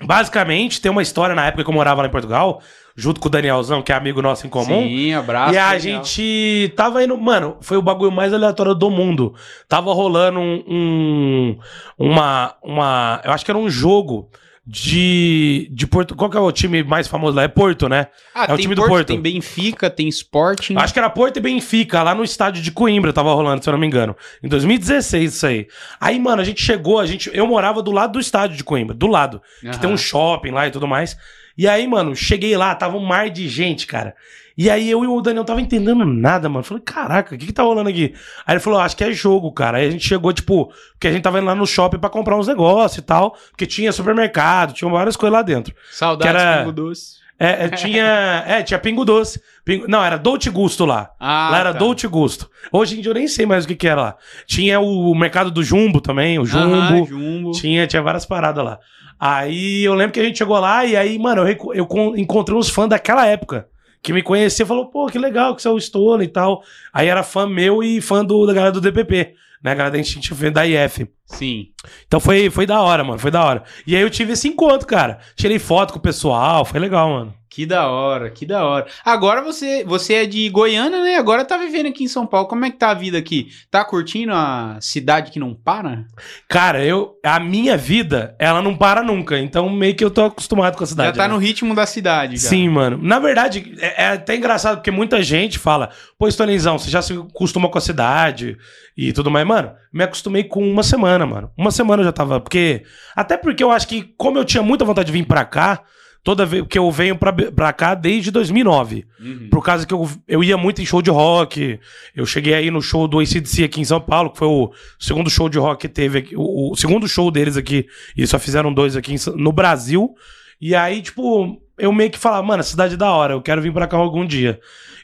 Basicamente, 0.04 0.82
tem 0.82 0.92
uma 0.92 1.02
história 1.04 1.36
na 1.36 1.46
época 1.46 1.64
que 1.64 1.70
eu 1.70 1.74
morava 1.74 2.02
lá 2.02 2.08
em 2.08 2.12
Portugal, 2.12 2.60
junto 2.96 3.20
com 3.22 3.28
o 3.28 3.32
Danielzão, 3.32 3.84
que 3.84 3.92
é 3.92 3.96
amigo 3.96 4.20
nosso 4.22 4.48
em 4.48 4.50
comum. 4.50 4.82
Sim, 4.82 5.14
abraço. 5.14 5.54
e 5.54 5.58
a 5.60 5.74
Daniel. 5.74 6.04
gente 6.04 6.74
tava 6.76 7.04
indo. 7.04 7.16
Mano, 7.18 7.58
foi 7.62 7.78
o 7.78 7.82
bagulho 7.84 8.12
mais 8.12 8.34
aleatório 8.34 8.74
do 8.74 8.90
mundo. 8.90 9.36
Tava 9.70 9.94
rolando 9.94 10.40
um. 10.40 10.64
um- 10.68 11.60
uma, 12.00 12.56
uma. 12.64 13.22
Eu 13.24 13.32
acho 13.32 13.46
que 13.46 13.52
era 13.52 13.58
um 13.60 13.70
jogo 13.70 14.30
de. 14.66 15.68
de 15.72 15.88
Porto. 15.88 16.16
Qual 16.16 16.30
que 16.30 16.38
é 16.38 16.40
o 16.40 16.52
time 16.52 16.84
mais 16.84 17.08
famoso 17.08 17.36
lá? 17.36 17.44
É 17.44 17.48
Porto, 17.48 17.90
né? 17.90 18.08
Ah, 18.34 18.46
é 18.50 18.54
o 18.54 18.58
time 18.58 18.76
do 18.76 18.82
Porto, 18.82 18.92
Porto. 18.92 19.08
Tem 19.08 19.20
Benfica, 19.20 19.90
tem 19.90 20.08
Sporting. 20.08 20.76
Acho 20.78 20.94
que 20.94 21.00
era 21.00 21.10
Porto 21.10 21.38
e 21.38 21.40
Benfica, 21.40 22.04
lá 22.04 22.14
no 22.14 22.24
estádio 22.24 22.62
de 22.62 22.72
Coimbra 22.72 23.12
tava 23.12 23.34
rolando, 23.34 23.64
se 23.64 23.70
eu 23.70 23.72
não 23.72 23.80
me 23.80 23.88
engano. 23.88 24.16
Em 24.44 24.48
2016, 24.48 25.34
isso 25.34 25.48
aí. 25.48 25.68
Aí, 26.00 26.20
mano, 26.20 26.42
a 26.42 26.46
gente 26.46 26.62
chegou, 26.62 27.00
a 27.00 27.06
gente, 27.06 27.30
eu 27.34 27.48
morava 27.48 27.82
do 27.82 27.92
lado 27.92 28.14
do 28.14 28.20
estádio 28.20 28.56
de 28.56 28.64
Coimbra, 28.64 28.96
do 28.96 29.08
lado. 29.08 29.42
Que 29.62 29.80
tem 29.80 29.90
um 29.90 29.98
shopping 29.98 30.52
lá 30.52 30.68
e 30.68 30.72
tudo 30.72 30.88
mais. 30.88 31.18
E 31.58 31.68
aí, 31.68 31.86
mano, 31.88 32.16
cheguei 32.16 32.56
lá, 32.56 32.74
tava 32.76 32.98
um 32.98 33.06
mar 33.06 33.30
de 33.30 33.48
gente, 33.48 33.86
cara. 33.88 34.16
E 34.58 34.70
aí 34.70 34.90
eu 34.92 35.04
e 35.04 35.08
o 35.08 35.22
Daniel 35.22 35.46
tava 35.46 35.62
entendendo 35.62 36.06
nada, 36.06 36.50
mano. 36.50 36.64
Falei, 36.64 36.84
caraca, 36.86 37.34
o 37.34 37.38
que 37.38 37.46
que 37.48 37.54
tá 37.54 37.64
rolando 37.64 37.90
aqui? 37.90 38.14
Aí 38.46 38.54
ele 38.56 38.60
falou, 38.60 38.80
acho 38.80 38.96
que 38.98 39.04
é 39.04 39.12
jogo, 39.12 39.52
cara. 39.52 39.78
Aí 39.78 39.88
a 39.88 39.92
gente 39.92 40.08
chegou, 40.08 40.32
tipo, 40.34 40.72
porque 40.94 41.08
a 41.08 41.12
gente 41.12 41.24
tava 41.24 41.38
indo 41.40 41.48
lá 41.48 41.56
no 41.56 41.66
shopping 41.66 42.00
pra 42.00 42.10
comprar 42.10 42.38
uns 42.38 42.48
negócios 42.48 42.98
e 42.98 43.02
tal. 43.02 43.36
Porque 43.50 43.66
tinha 43.66 43.92
supermercado, 43.92 44.74
tinha 44.74 44.90
várias 44.92 45.16
coisas 45.16 45.34
lá 45.34 45.42
dentro. 45.42 45.74
Saudades 45.92 46.32
Que 46.36 46.38
era- 46.48 46.58
Pingo 46.60 46.72
Doce. 46.72 47.22
É, 47.40 47.66
é, 47.66 47.70
tinha. 47.70 48.44
É, 48.46 48.62
tinha 48.62 48.78
Pingo 48.78 49.04
Doce. 49.04 49.42
Pingo- 49.66 49.86
não, 49.88 50.04
era 50.04 50.16
Dolce 50.18 50.48
Gusto 50.52 50.86
lá. 50.86 51.10
Ah, 51.20 51.50
lá 51.52 51.60
era 51.60 51.74
tá. 51.74 51.80
Dolce 51.80 52.06
Gusto. 52.08 52.48
Hoje 52.72 53.00
em 53.00 53.02
dia 53.02 53.10
eu 53.10 53.16
nem 53.16 53.28
sei 53.28 53.48
mais 53.48 53.66
o 53.66 53.68
que, 53.68 53.76
que 53.76 53.88
era 53.88 54.00
lá. 54.00 54.16
Tinha 54.46 54.80
o 54.80 55.16
mercado 55.16 55.50
do 55.50 55.64
Jumbo 55.64 56.00
também, 56.00 56.38
o 56.38 56.46
Jumbo. 56.46 56.76
Aham, 56.76 57.06
Jumbo. 57.06 57.52
Tinha, 57.54 57.88
tinha 57.88 58.02
várias 58.04 58.28
paradas 58.28 58.64
lá. 58.64 58.78
Aí 59.20 59.84
eu 59.84 59.94
lembro 59.96 60.14
que 60.14 60.20
a 60.20 60.24
gente 60.24 60.38
chegou 60.38 60.60
lá 60.60 60.86
e 60.86 60.96
aí, 60.96 61.18
mano, 61.18 61.48
eu, 61.48 61.58
eu 61.74 61.86
con- 61.88 62.16
encontrei 62.16 62.58
uns 62.58 62.70
fãs 62.70 62.90
daquela 62.90 63.26
época. 63.26 63.68
Que 64.02 64.14
me 64.14 64.24
conhecia 64.24 64.64
e 64.64 64.68
falou, 64.68 64.88
pô, 64.88 65.08
que 65.08 65.20
legal 65.20 65.56
que 65.56 65.62
você 65.62 65.68
é 65.68 65.72
o 65.72 65.80
Stone 65.80 66.24
e 66.24 66.28
tal. 66.28 66.64
Aí 66.92 67.08
era 67.08 67.24
fã 67.24 67.48
meu 67.48 67.84
e 67.84 68.02
fã 68.02 68.26
do, 68.26 68.46
da 68.46 68.54
galera 68.54 68.72
do 68.72 68.82
DPP, 68.82 69.36
né? 69.64 69.72
A 69.72 69.76
galera 69.76 69.92
da 69.92 70.00
Instinct 70.00 70.34
Fan 70.34 70.52
da 70.52 70.66
IF. 70.66 71.08
Sim. 71.26 71.68
Então 72.08 72.20
foi, 72.20 72.50
foi 72.50 72.66
da 72.66 72.82
hora, 72.82 73.04
mano. 73.04 73.20
Foi 73.20 73.32
da 73.32 73.44
hora. 73.44 73.64
E 73.86 73.96
aí 73.96 74.02
eu 74.02 74.10
tive 74.10 74.34
esse 74.34 74.48
encontro, 74.48 74.88
cara. 74.88 75.20
Tirei 75.36 75.60
foto 75.60 75.94
com 75.94 76.00
o 76.00 76.02
pessoal, 76.02 76.66
foi 76.66 76.80
legal, 76.80 77.10
mano. 77.10 77.41
Que 77.52 77.66
da 77.66 77.90
hora, 77.90 78.30
que 78.30 78.46
da 78.46 78.66
hora. 78.66 78.88
Agora 79.04 79.42
você, 79.42 79.84
você 79.84 80.14
é 80.14 80.26
de 80.26 80.48
Goiânia, 80.48 81.02
né? 81.02 81.18
Agora 81.18 81.44
tá 81.44 81.58
vivendo 81.58 81.88
aqui 81.88 82.06
em 82.06 82.08
São 82.08 82.26
Paulo. 82.26 82.48
Como 82.48 82.64
é 82.64 82.72
que 82.72 82.78
tá 82.78 82.92
a 82.92 82.94
vida 82.94 83.18
aqui? 83.18 83.50
Tá 83.70 83.84
curtindo 83.84 84.32
a 84.32 84.78
cidade 84.80 85.32
que 85.32 85.38
não 85.38 85.54
para? 85.54 86.06
Cara, 86.48 86.82
eu. 86.82 87.20
A 87.22 87.42
minha 87.42 87.76
vida, 87.76 88.38
ela 88.40 88.62
não 88.62 88.74
para 88.78 89.04
nunca. 89.04 89.38
Então 89.38 89.70
meio 89.70 89.94
que 89.94 90.04
eu 90.04 90.10
tô 90.10 90.24
acostumado 90.24 90.78
com 90.78 90.86
a 90.86 90.88
cidade. 90.88 91.10
já 91.10 91.24
tá 91.24 91.28
né? 91.28 91.34
no 91.34 91.38
ritmo 91.38 91.76
da 91.76 91.86
cidade, 91.86 92.38
já. 92.38 92.48
Sim, 92.48 92.70
mano. 92.70 92.98
Na 93.02 93.20
verdade, 93.20 93.76
é, 93.80 94.06
é 94.06 94.08
até 94.14 94.38
engraçado, 94.38 94.78
porque 94.78 94.90
muita 94.90 95.22
gente 95.22 95.60
fala, 95.60 95.90
pô, 96.18 96.30
Stonezão, 96.32 96.80
você 96.80 96.90
já 96.90 97.02
se 97.02 97.12
acostumou 97.12 97.70
com 97.70 97.78
a 97.78 97.82
cidade 97.82 98.58
e 98.96 99.12
tudo 99.12 99.30
mais. 99.30 99.46
Mano, 99.46 99.74
me 99.92 100.06
acostumei 100.06 100.46
com 100.46 100.66
uma 100.66 100.84
semana, 100.84 101.26
mano. 101.26 101.52
Uma 101.58 101.72
semana 101.72 102.02
eu 102.02 102.06
já 102.06 102.14
tava. 102.14 102.40
Porque. 102.40 102.84
Até 103.14 103.36
porque 103.36 103.62
eu 103.62 103.72
acho 103.72 103.90
que, 103.90 104.04
como 104.18 104.38
eu 104.38 104.46
tinha 104.46 104.64
muita 104.64 104.86
vontade 104.86 105.08
de 105.08 105.12
vir 105.12 105.26
pra 105.26 105.44
cá, 105.44 105.84
toda 106.24 106.46
vez 106.46 106.66
que 106.68 106.78
eu 106.78 106.90
venho 106.92 107.18
pra, 107.18 107.34
pra 107.34 107.74
cá 107.74 107.96
desde 107.96 108.32
2009. 108.32 109.06
Uhum. 109.20 109.50
Por 109.50 109.64
causa 109.64 109.86
que 109.86 109.94
eu, 109.94 110.10
eu 110.28 110.44
ia 110.44 110.58
muito 110.58 110.82
em 110.82 110.86
show 110.86 111.02
de 111.02 111.10
rock. 111.10 111.80
Eu 112.16 112.26
cheguei 112.26 112.54
aí 112.54 112.72
no 112.72 112.82
show 112.82 113.08
do 113.08 113.20
ACDC 113.20 113.64
aqui 113.64 113.82
em 113.82 113.86
São 113.86 114.00
Paulo, 114.00 114.30
que 114.32 114.38
foi 114.38 114.48
o 114.48 114.72
segundo 115.00 115.30
show 115.30 115.50
de 115.50 115.58
rock 115.58 115.82
que 115.82 115.90
teve 115.90 116.20
aqui. 116.20 116.36
O, 116.36 116.72
o 116.72 116.76
segundo 116.76 117.08
show 117.08 117.32
deles 117.32 117.58
aqui. 117.58 117.88
E 118.16 118.26
só 118.28 118.38
fizeram 118.38 118.74
dois 118.74 118.96
aqui 118.96 119.14
em 119.14 119.18
no 119.36 119.52
Brasil. 119.52 120.14
E 120.60 120.76
aí, 120.76 121.02
tipo, 121.02 121.60
eu 121.78 121.92
meio 121.92 122.12
que 122.12 122.20
falava, 122.20 122.44
mano, 122.44 122.62
a 122.62 122.64
cidade 122.64 122.94
é 122.94 122.98
da 122.98 123.12
hora, 123.12 123.34
eu 123.34 123.42
quero 123.42 123.62
vir 123.62 123.74
pra 123.74 123.88
cá 123.88 123.98
algum 123.98 124.24
dia. 124.26 124.60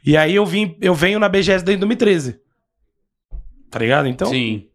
E 0.05 0.15
aí 0.15 0.36
eu 0.36 0.45
vim, 0.45 0.77
eu 0.79 0.93
venho 0.93 1.19
na 1.19 1.27
BGS 1.27 1.65
desde 1.65 1.77
2013. 1.77 2.39
Tá 3.71 3.79
ligado? 3.79 4.07
Então, 4.07 4.29
Sim. 4.29 4.67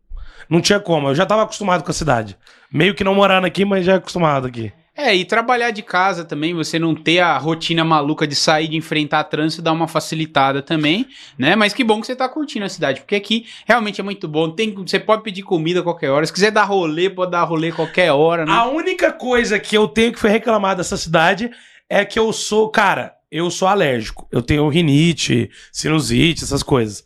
não 0.50 0.60
tinha 0.60 0.80
como. 0.80 1.08
Eu 1.08 1.14
já 1.14 1.24
tava 1.24 1.42
acostumado 1.42 1.84
com 1.84 1.90
a 1.90 1.94
cidade. 1.94 2.36
Meio 2.70 2.94
que 2.94 3.04
não 3.04 3.14
morando 3.14 3.46
aqui, 3.46 3.64
mas 3.64 3.86
já 3.86 3.96
acostumado 3.96 4.48
aqui. 4.48 4.72
É, 4.94 5.14
e 5.14 5.24
trabalhar 5.24 5.70
de 5.70 5.82
casa 5.82 6.22
também, 6.22 6.52
você 6.52 6.78
não 6.78 6.94
ter 6.94 7.20
a 7.20 7.38
rotina 7.38 7.82
maluca 7.82 8.26
de 8.26 8.36
sair, 8.36 8.68
de 8.68 8.76
enfrentar 8.76 9.24
trânsito, 9.24 9.62
dá 9.62 9.72
uma 9.72 9.88
facilitada 9.88 10.60
também, 10.60 11.08
né? 11.38 11.56
Mas 11.56 11.72
que 11.72 11.82
bom 11.82 11.98
que 11.98 12.06
você 12.06 12.14
tá 12.14 12.28
curtindo 12.28 12.66
a 12.66 12.68
cidade, 12.68 13.00
porque 13.00 13.14
aqui 13.14 13.46
realmente 13.66 14.02
é 14.02 14.04
muito 14.04 14.28
bom. 14.28 14.50
Tem, 14.50 14.70
você 14.74 15.00
pode 15.00 15.22
pedir 15.22 15.44
comida 15.44 15.82
qualquer 15.82 16.10
hora. 16.10 16.26
Se 16.26 16.32
quiser 16.32 16.50
dar 16.50 16.64
rolê, 16.64 17.08
pode 17.08 17.30
dar 17.30 17.42
rolê 17.44 17.72
qualquer 17.72 18.12
hora, 18.12 18.44
né? 18.44 18.52
A 18.52 18.66
única 18.66 19.10
coisa 19.10 19.58
que 19.58 19.74
eu 19.74 19.88
tenho 19.88 20.12
que 20.12 20.26
reclamar 20.28 20.76
dessa 20.76 20.98
cidade 20.98 21.50
é 21.88 22.04
que 22.04 22.18
eu 22.18 22.30
sou, 22.30 22.68
cara, 22.68 23.14
eu 23.30 23.50
sou 23.50 23.68
alérgico. 23.68 24.28
Eu 24.30 24.42
tenho 24.42 24.68
rinite, 24.68 25.50
sinusite, 25.72 26.44
essas 26.44 26.62
coisas. 26.62 27.02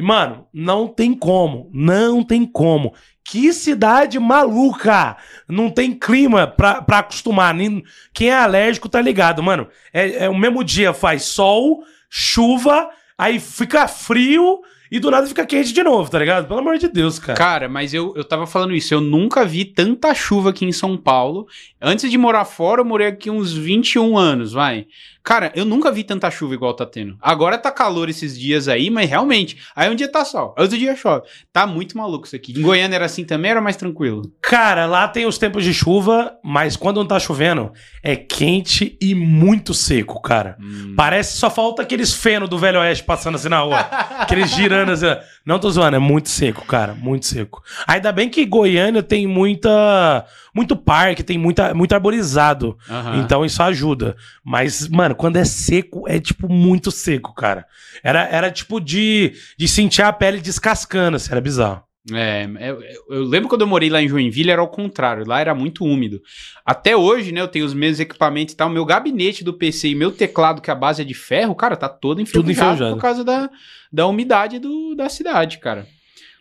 E, 0.00 0.02
mano, 0.02 0.46
não 0.50 0.88
tem 0.88 1.12
como. 1.12 1.70
Não 1.74 2.24
tem 2.24 2.46
como. 2.46 2.94
Que 3.22 3.52
cidade 3.52 4.18
maluca! 4.18 5.14
Não 5.46 5.68
tem 5.68 5.92
clima 5.92 6.46
pra, 6.46 6.80
pra 6.80 7.00
acostumar. 7.00 7.52
Nem- 7.52 7.82
Quem 8.14 8.30
é 8.30 8.34
alérgico 8.34 8.88
tá 8.88 8.98
ligado, 9.02 9.42
mano. 9.42 9.68
É, 9.92 10.24
é 10.24 10.28
o 10.30 10.34
mesmo 10.38 10.64
dia 10.64 10.94
faz 10.94 11.24
sol, 11.24 11.84
chuva, 12.08 12.88
aí 13.18 13.38
fica 13.38 13.86
frio 13.86 14.60
e 14.90 14.98
do 14.98 15.10
nada 15.10 15.26
fica 15.26 15.44
quente 15.46 15.72
de 15.72 15.82
novo, 15.84 16.10
tá 16.10 16.18
ligado? 16.18 16.48
Pelo 16.48 16.60
amor 16.60 16.78
de 16.78 16.88
Deus, 16.88 17.18
cara. 17.18 17.38
Cara, 17.38 17.68
mas 17.68 17.92
eu, 17.94 18.12
eu 18.16 18.24
tava 18.24 18.46
falando 18.46 18.74
isso, 18.74 18.92
eu 18.94 19.00
nunca 19.02 19.44
vi 19.44 19.66
tanta 19.66 20.12
chuva 20.14 20.48
aqui 20.50 20.64
em 20.64 20.72
São 20.72 20.96
Paulo. 20.96 21.46
Antes 21.80 22.10
de 22.10 22.16
morar 22.18 22.44
fora, 22.46 22.80
eu 22.80 22.84
morei 22.86 23.06
aqui 23.06 23.30
uns 23.30 23.52
21 23.52 24.16
anos, 24.16 24.52
vai. 24.52 24.86
Cara, 25.22 25.52
eu 25.54 25.64
nunca 25.64 25.92
vi 25.92 26.02
tanta 26.02 26.30
chuva 26.30 26.54
igual 26.54 26.74
tá 26.74 26.86
tendo. 26.86 27.16
Agora 27.20 27.58
tá 27.58 27.70
calor 27.70 28.08
esses 28.08 28.38
dias 28.38 28.68
aí, 28.68 28.90
mas 28.90 29.08
realmente, 29.08 29.58
aí 29.76 29.90
um 29.90 29.94
dia 29.94 30.10
tá 30.10 30.24
sol, 30.24 30.54
outro 30.58 30.78
dia 30.78 30.96
chove. 30.96 31.26
Tá 31.52 31.66
muito 31.66 31.96
maluco 31.96 32.26
isso 32.26 32.36
aqui. 32.36 32.58
Em 32.58 32.62
Goiânia 32.62 32.96
era 32.96 33.04
assim 33.04 33.24
também, 33.24 33.50
era 33.50 33.60
mais 33.60 33.76
tranquilo. 33.76 34.32
Cara, 34.40 34.86
lá 34.86 35.06
tem 35.08 35.26
os 35.26 35.38
tempos 35.38 35.64
de 35.64 35.74
chuva, 35.74 36.32
mas 36.42 36.76
quando 36.76 36.96
não 36.96 37.06
tá 37.06 37.18
chovendo, 37.18 37.72
é 38.02 38.16
quente 38.16 38.96
e 39.00 39.14
muito 39.14 39.74
seco, 39.74 40.20
cara. 40.20 40.56
Parece 40.96 41.34
que 41.34 41.38
só 41.38 41.50
falta 41.50 41.82
aqueles 41.82 42.14
feno 42.14 42.48
do 42.48 42.58
Velho 42.58 42.80
Oeste 42.80 43.04
passando 43.04 43.34
assim 43.34 43.48
na 43.48 43.60
rua. 43.60 43.80
aqueles 44.18 44.50
girando 44.50 44.92
assim. 44.92 45.06
Não 45.44 45.58
tô 45.58 45.70
zoando, 45.70 45.96
é 45.96 45.98
muito 45.98 46.28
seco, 46.28 46.64
cara. 46.66 46.94
Muito 46.94 47.26
seco. 47.26 47.62
Ainda 47.86 48.12
bem 48.12 48.28
que 48.28 48.44
Goiânia 48.44 49.02
tem 49.02 49.26
muita. 49.26 50.24
Muito 50.54 50.76
parque, 50.76 51.22
tem 51.22 51.38
muita, 51.38 51.72
muito 51.74 51.94
arborizado. 51.94 52.76
Aham. 52.88 53.18
Então 53.18 53.44
isso 53.44 53.62
ajuda. 53.62 54.16
Mas, 54.44 54.88
mano, 54.88 55.14
quando 55.20 55.36
é 55.36 55.44
seco, 55.44 56.08
é 56.08 56.18
tipo 56.18 56.50
muito 56.50 56.90
seco, 56.90 57.34
cara. 57.34 57.66
Era, 58.02 58.24
era 58.24 58.50
tipo 58.50 58.80
de, 58.80 59.34
de 59.58 59.68
sentir 59.68 60.00
a 60.00 60.10
pele 60.10 60.40
descascando, 60.40 61.16
assim, 61.16 61.30
era 61.30 61.42
bizarro. 61.42 61.82
É, 62.10 62.48
eu, 62.58 62.82
eu 63.10 63.24
lembro 63.24 63.46
quando 63.46 63.60
eu 63.60 63.66
morei 63.66 63.90
lá 63.90 64.00
em 64.00 64.08
Joinville, 64.08 64.50
era 64.50 64.62
ao 64.62 64.70
contrário, 64.70 65.26
lá 65.26 65.38
era 65.38 65.54
muito 65.54 65.84
úmido. 65.84 66.22
Até 66.64 66.96
hoje, 66.96 67.32
né, 67.32 67.42
eu 67.42 67.48
tenho 67.48 67.66
os 67.66 67.74
mesmos 67.74 68.00
equipamentos 68.00 68.54
e 68.54 68.56
tal, 68.56 68.70
meu 68.70 68.86
gabinete 68.86 69.44
do 69.44 69.52
PC 69.52 69.88
e 69.88 69.94
meu 69.94 70.10
teclado, 70.10 70.62
que 70.62 70.70
a 70.70 70.74
base 70.74 71.02
é 71.02 71.04
de 71.04 71.12
ferro, 71.12 71.54
cara, 71.54 71.76
tá 71.76 71.90
todo 71.90 72.22
enferrujado, 72.22 72.50
enferrujado. 72.52 72.94
por 72.94 73.02
causa 73.02 73.22
da, 73.22 73.50
da 73.92 74.06
umidade 74.06 74.58
do, 74.58 74.94
da 74.94 75.10
cidade, 75.10 75.58
cara. 75.58 75.86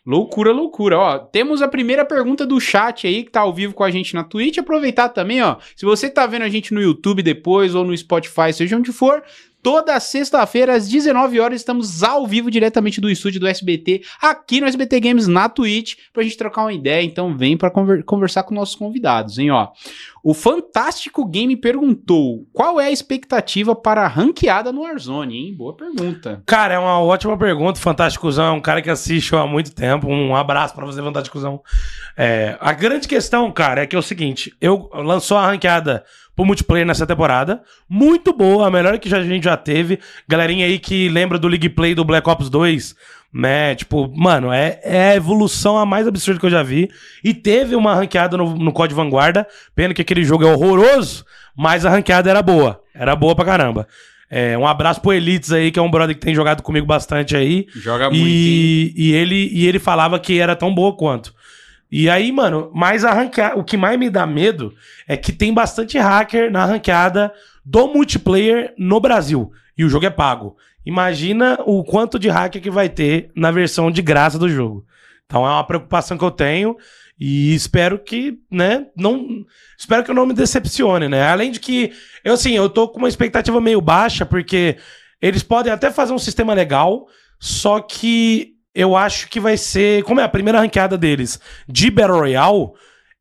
Loucura, 0.05 0.51
loucura. 0.51 0.97
Ó, 0.97 1.19
temos 1.19 1.61
a 1.61 1.67
primeira 1.67 2.05
pergunta 2.05 2.45
do 2.45 2.59
chat 2.59 3.05
aí, 3.05 3.23
que 3.23 3.31
tá 3.31 3.41
ao 3.41 3.53
vivo 3.53 3.73
com 3.73 3.83
a 3.83 3.91
gente 3.91 4.13
na 4.13 4.23
Twitch. 4.23 4.57
Aproveitar 4.57 5.09
também, 5.09 5.41
ó. 5.41 5.57
Se 5.75 5.85
você 5.85 6.09
tá 6.09 6.25
vendo 6.25 6.43
a 6.43 6.49
gente 6.49 6.73
no 6.73 6.81
YouTube 6.81 7.21
depois 7.21 7.75
ou 7.75 7.83
no 7.83 7.95
Spotify, 7.95 8.53
seja 8.53 8.77
onde 8.77 8.91
for, 8.91 9.23
toda 9.61 9.99
sexta-feira 9.99 10.75
às 10.75 10.87
19 10.87 11.39
horas 11.39 11.61
estamos 11.61 12.03
ao 12.03 12.25
vivo 12.25 12.49
diretamente 12.49 12.99
do 13.01 13.09
estúdio 13.09 13.39
do 13.39 13.47
SBT, 13.47 14.01
aqui 14.21 14.61
no 14.61 14.67
SBT 14.67 14.99
Games 14.99 15.27
na 15.27 15.49
Twitch, 15.49 15.95
pra 16.13 16.23
gente 16.23 16.37
trocar 16.37 16.61
uma 16.63 16.73
ideia. 16.73 17.03
Então 17.03 17.35
vem 17.37 17.57
conver- 17.57 18.03
conversar 18.03 18.43
com 18.43 18.53
nossos 18.55 18.75
convidados, 18.75 19.37
hein, 19.37 19.51
ó. 19.51 19.69
O 20.23 20.33
Fantástico 20.33 21.25
Game 21.25 21.55
perguntou: 21.55 22.45
"Qual 22.51 22.79
é 22.79 22.85
a 22.87 22.91
expectativa 22.91 23.73
para 23.75 24.03
a 24.03 24.07
ranqueada 24.07 24.71
no 24.71 24.81
Warzone, 24.81 25.35
hein?" 25.37 25.55
Boa 25.55 25.73
pergunta. 25.75 26.43
Cara, 26.45 26.73
é 26.73 26.79
uma 26.79 26.99
ótima 26.99 27.37
pergunta. 27.37 27.79
Fantásticozão 27.79 28.45
é 28.47 28.51
um 28.51 28.59
cara 28.61 28.81
que 28.81 28.89
assiste 28.89 29.33
há 29.35 29.45
muito 29.47 29.73
tempo. 29.73 30.07
Um 30.07 30.35
abraço 30.35 30.75
pra 30.75 30.85
você, 30.85 31.01
Fantásticozão. 31.01 31.61
É, 32.17 32.57
a 32.59 32.73
grande 32.73 33.07
questão, 33.07 33.49
cara, 33.51 33.83
é 33.83 33.87
que 33.87 33.95
é 33.95 33.99
o 33.99 34.03
seguinte: 34.03 34.53
eu 34.59 34.89
lançou 34.93 35.37
a 35.37 35.47
ranqueada 35.47 36.03
pro 36.39 36.45
multiplayer 36.45 36.85
nessa 36.87 37.05
temporada. 37.05 37.61
Muito 37.89 38.31
boa, 38.31 38.67
a 38.67 38.71
melhor 38.71 38.97
que 38.97 39.09
já- 39.09 39.17
a 39.17 39.23
gente 39.23 39.43
já 39.43 39.57
teve. 39.57 39.99
Galerinha 40.27 40.65
aí 40.65 40.79
que 40.79 41.09
lembra 41.09 41.37
do 41.37 41.49
League 41.49 41.67
Play 41.69 41.93
do 41.93 42.05
Black 42.05 42.29
Ops 42.29 42.49
2. 42.49 42.95
Né, 43.31 43.75
tipo, 43.75 44.11
mano, 44.17 44.51
é, 44.51 44.79
é 44.83 45.09
a 45.11 45.15
evolução 45.15 45.77
a 45.77 45.85
mais 45.85 46.07
absurda 46.07 46.39
que 46.39 46.45
eu 46.47 46.49
já 46.49 46.63
vi. 46.63 46.89
E 47.23 47.31
teve 47.31 47.75
uma 47.75 47.93
ranqueada 47.93 48.35
no, 48.35 48.55
no 48.55 48.71
COD 48.71 48.91
Vanguarda. 48.95 49.45
Pena 49.75 49.93
que 49.93 50.01
aquele 50.01 50.23
jogo 50.23 50.43
é 50.47 50.51
horroroso, 50.51 51.23
mas 51.55 51.85
a 51.85 51.89
ranqueada 51.91 52.27
era 52.29 52.41
boa. 52.41 52.81
Era 52.95 53.15
boa 53.15 53.35
pra 53.35 53.45
caramba. 53.45 53.87
É, 54.31 54.57
um 54.57 54.65
abraço 54.65 54.99
pro 55.01 55.13
Elites 55.13 55.51
aí, 55.51 55.69
que 55.71 55.77
é 55.77 55.81
um 55.81 55.91
brother 55.91 56.15
que 56.15 56.21
tem 56.21 56.33
jogado 56.33 56.63
comigo 56.63 56.87
bastante 56.87 57.35
aí. 57.35 57.67
Joga 57.75 58.09
muito. 58.09 58.15
hein? 58.19 58.25
E, 58.27 58.93
e, 58.95 59.11
ele, 59.13 59.49
e 59.53 59.67
ele 59.67 59.77
falava 59.77 60.17
que 60.19 60.39
era 60.39 60.55
tão 60.55 60.73
boa 60.73 60.95
quanto. 60.95 61.31
E 61.91 62.09
aí, 62.09 62.31
mano, 62.31 62.71
mas 62.73 63.03
a 63.03 63.11
ranqueada, 63.11 63.57
o 63.57 63.63
que 63.63 63.75
mais 63.75 63.97
me 63.97 64.09
dá 64.09 64.25
medo 64.25 64.73
é 65.07 65.17
que 65.17 65.31
tem 65.31 65.53
bastante 65.53 65.97
hacker 65.97 66.51
na 66.51 66.65
ranqueada 66.65 67.33
do 67.65 67.87
multiplayer 67.87 68.73
no 68.77 68.99
Brasil. 68.99 69.51
E 69.77 69.83
o 69.83 69.89
jogo 69.89 70.05
é 70.05 70.09
pago. 70.09 70.55
Imagina 70.85 71.57
o 71.65 71.83
quanto 71.83 72.19
de 72.19 72.29
hacker 72.29 72.61
que 72.61 72.69
vai 72.69 72.89
ter 72.89 73.31
na 73.35 73.51
versão 73.51 73.89
de 73.89 74.01
graça 74.01 74.37
do 74.37 74.49
jogo. 74.49 74.85
Então 75.25 75.45
é 75.45 75.49
uma 75.49 75.63
preocupação 75.63 76.17
que 76.17 76.23
eu 76.23 76.31
tenho 76.31 76.75
e 77.19 77.53
espero 77.53 77.99
que, 77.99 78.39
né, 78.49 78.87
não 78.95 79.45
espero 79.77 80.03
que 80.03 80.11
eu 80.11 80.15
não 80.15 80.25
me 80.25 80.33
decepcione, 80.33 81.07
né? 81.07 81.27
Além 81.27 81.51
de 81.51 81.59
que 81.59 81.91
eu 82.23 82.33
assim, 82.33 82.53
eu 82.53 82.69
tô 82.69 82.87
com 82.87 82.97
uma 82.97 83.09
expectativa 83.09 83.59
meio 83.59 83.81
baixa 83.81 84.25
porque 84.25 84.77
eles 85.21 85.43
podem 85.43 85.71
até 85.71 85.91
fazer 85.91 86.13
um 86.13 86.17
sistema 86.17 86.53
legal, 86.53 87.07
só 87.39 87.81
que 87.81 88.55
eu 88.79 88.95
acho 88.95 89.27
que 89.27 89.41
vai 89.41 89.57
ser, 89.57 90.03
como 90.03 90.21
é 90.21 90.23
a 90.23 90.29
primeira 90.29 90.61
ranqueada 90.61 90.97
deles 90.97 91.37
de 91.67 91.91
Battle 91.91 92.19
Royale, 92.19 92.69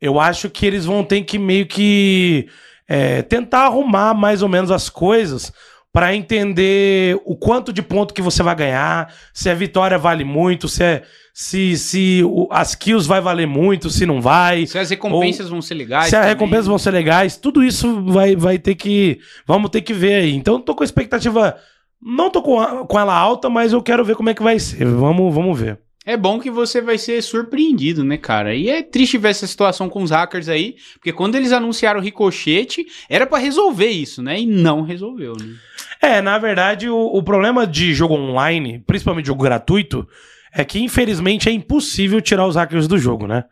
eu 0.00 0.20
acho 0.20 0.48
que 0.48 0.64
eles 0.64 0.84
vão 0.84 1.02
ter 1.02 1.22
que 1.22 1.36
meio 1.36 1.66
que 1.66 2.48
é, 2.86 3.22
tentar 3.22 3.64
arrumar 3.64 4.14
mais 4.14 4.40
ou 4.40 4.48
menos 4.48 4.70
as 4.70 4.88
coisas 4.88 5.52
para 5.92 6.14
entender 6.14 7.20
o 7.24 7.34
quanto 7.34 7.72
de 7.72 7.82
ponto 7.82 8.14
que 8.14 8.22
você 8.22 8.40
vai 8.40 8.54
ganhar, 8.54 9.12
se 9.34 9.50
a 9.50 9.54
vitória 9.54 9.98
vale 9.98 10.22
muito, 10.22 10.68
se 10.68 10.84
é, 10.84 11.02
se, 11.34 11.76
se 11.76 12.22
o, 12.24 12.46
as 12.52 12.76
kills 12.76 13.08
vai 13.08 13.20
valer 13.20 13.48
muito, 13.48 13.90
se 13.90 14.06
não 14.06 14.20
vai. 14.20 14.64
Se 14.64 14.78
as 14.78 14.90
recompensas 14.90 15.48
vão 15.48 15.60
ser 15.60 15.74
legais. 15.74 16.08
Se 16.08 16.14
as 16.14 16.26
recompensas 16.26 16.66
vão 16.68 16.78
ser 16.78 16.92
legais, 16.92 17.36
tudo 17.36 17.64
isso 17.64 18.04
vai, 18.04 18.36
vai 18.36 18.58
ter 18.58 18.76
que. 18.76 19.18
Vamos 19.44 19.70
ter 19.70 19.80
que 19.80 19.92
ver 19.92 20.22
aí. 20.22 20.34
Então, 20.36 20.60
tô 20.60 20.72
com 20.72 20.84
expectativa. 20.84 21.56
Não 22.00 22.30
tô 22.30 22.42
com, 22.42 22.86
com 22.86 22.98
ela 22.98 23.14
alta, 23.14 23.48
mas 23.48 23.72
eu 23.72 23.82
quero 23.82 24.04
ver 24.04 24.16
como 24.16 24.30
é 24.30 24.34
que 24.34 24.42
vai 24.42 24.58
ser. 24.58 24.84
Vamos, 24.84 25.34
vamos 25.34 25.58
ver. 25.58 25.78
É 26.06 26.16
bom 26.16 26.40
que 26.40 26.50
você 26.50 26.80
vai 26.80 26.96
ser 26.96 27.22
surpreendido, 27.22 28.02
né, 28.02 28.16
cara? 28.16 28.54
E 28.54 28.70
é 28.70 28.82
triste 28.82 29.18
ver 29.18 29.28
essa 29.28 29.46
situação 29.46 29.90
com 29.90 30.02
os 30.02 30.10
hackers 30.10 30.48
aí, 30.48 30.76
porque 30.94 31.12
quando 31.12 31.34
eles 31.34 31.52
anunciaram 31.52 32.00
o 32.00 32.02
ricochete, 32.02 32.86
era 33.10 33.26
pra 33.26 33.36
resolver 33.36 33.90
isso, 33.90 34.22
né? 34.22 34.40
E 34.40 34.46
não 34.46 34.80
resolveu, 34.80 35.34
né? 35.38 35.54
É, 36.00 36.22
na 36.22 36.38
verdade, 36.38 36.88
o, 36.88 36.96
o 36.96 37.22
problema 37.22 37.66
de 37.66 37.92
jogo 37.92 38.14
online, 38.14 38.82
principalmente 38.86 39.26
jogo 39.26 39.42
gratuito, 39.42 40.08
é 40.50 40.64
que 40.64 40.80
infelizmente 40.80 41.48
é 41.50 41.52
impossível 41.52 42.22
tirar 42.22 42.46
os 42.46 42.56
hackers 42.56 42.88
do 42.88 42.96
jogo, 42.96 43.26
né? 43.26 43.44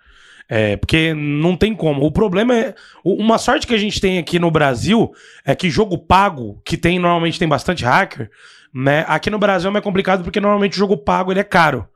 É, 0.48 0.76
porque 0.76 1.12
não 1.12 1.56
tem 1.56 1.74
como. 1.74 2.04
O 2.04 2.12
problema 2.12 2.54
é. 2.56 2.74
Uma 3.04 3.37
sorte 3.38 3.66
que 3.66 3.74
a 3.74 3.78
gente 3.78 4.00
tem 4.00 4.18
aqui 4.18 4.38
no 4.38 4.50
Brasil 4.50 5.12
é 5.44 5.54
que 5.54 5.68
jogo 5.68 5.98
pago, 5.98 6.61
que 6.64 6.76
tem 6.76 6.98
normalmente 6.98 7.38
tem 7.38 7.48
bastante 7.48 7.85
hacker, 7.85 8.30
né? 8.72 9.04
Aqui 9.09 9.28
no 9.28 9.38
Brasil 9.38 9.68
é 9.68 9.72
mais 9.72 9.85
complicado 9.85 10.22
porque 10.22 10.40
normalmente 10.40 10.74
o 10.74 10.78
jogo 10.78 10.96
pago 10.96 11.32
ele 11.32 11.40
é 11.40 11.44
caro. 11.44 11.88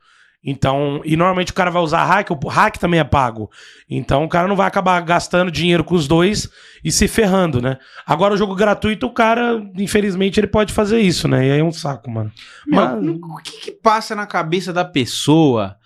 Então, 0.42 1.02
e 1.04 1.18
normalmente 1.18 1.52
o 1.52 1.54
cara 1.54 1.70
vai 1.70 1.82
usar 1.82 2.02
hack, 2.02 2.30
o 2.30 2.48
hack 2.48 2.78
também 2.78 2.98
é 2.98 3.04
pago. 3.04 3.50
Então 3.88 4.24
o 4.24 4.28
cara 4.28 4.48
não 4.48 4.56
vai 4.56 4.66
acabar 4.66 4.98
gastando 5.02 5.50
dinheiro 5.50 5.84
com 5.84 5.94
os 5.94 6.08
dois 6.08 6.48
e 6.82 6.90
se 6.90 7.06
ferrando, 7.06 7.60
né? 7.60 7.76
Agora 8.06 8.32
o 8.32 8.36
jogo 8.38 8.54
gratuito, 8.54 9.06
o 9.06 9.12
cara, 9.12 9.62
infelizmente, 9.76 10.40
ele 10.40 10.46
pode 10.46 10.72
fazer 10.72 10.98
isso, 10.98 11.28
né? 11.28 11.46
E 11.46 11.52
aí 11.52 11.60
é 11.60 11.64
um 11.64 11.70
saco, 11.70 12.10
mano. 12.10 12.32
Mas- 12.66 13.06
o 13.06 13.36
que 13.44 13.60
que 13.60 13.70
passa 13.70 14.14
na 14.16 14.26
cabeça 14.26 14.72
da 14.72 14.84
pessoa 14.84 15.76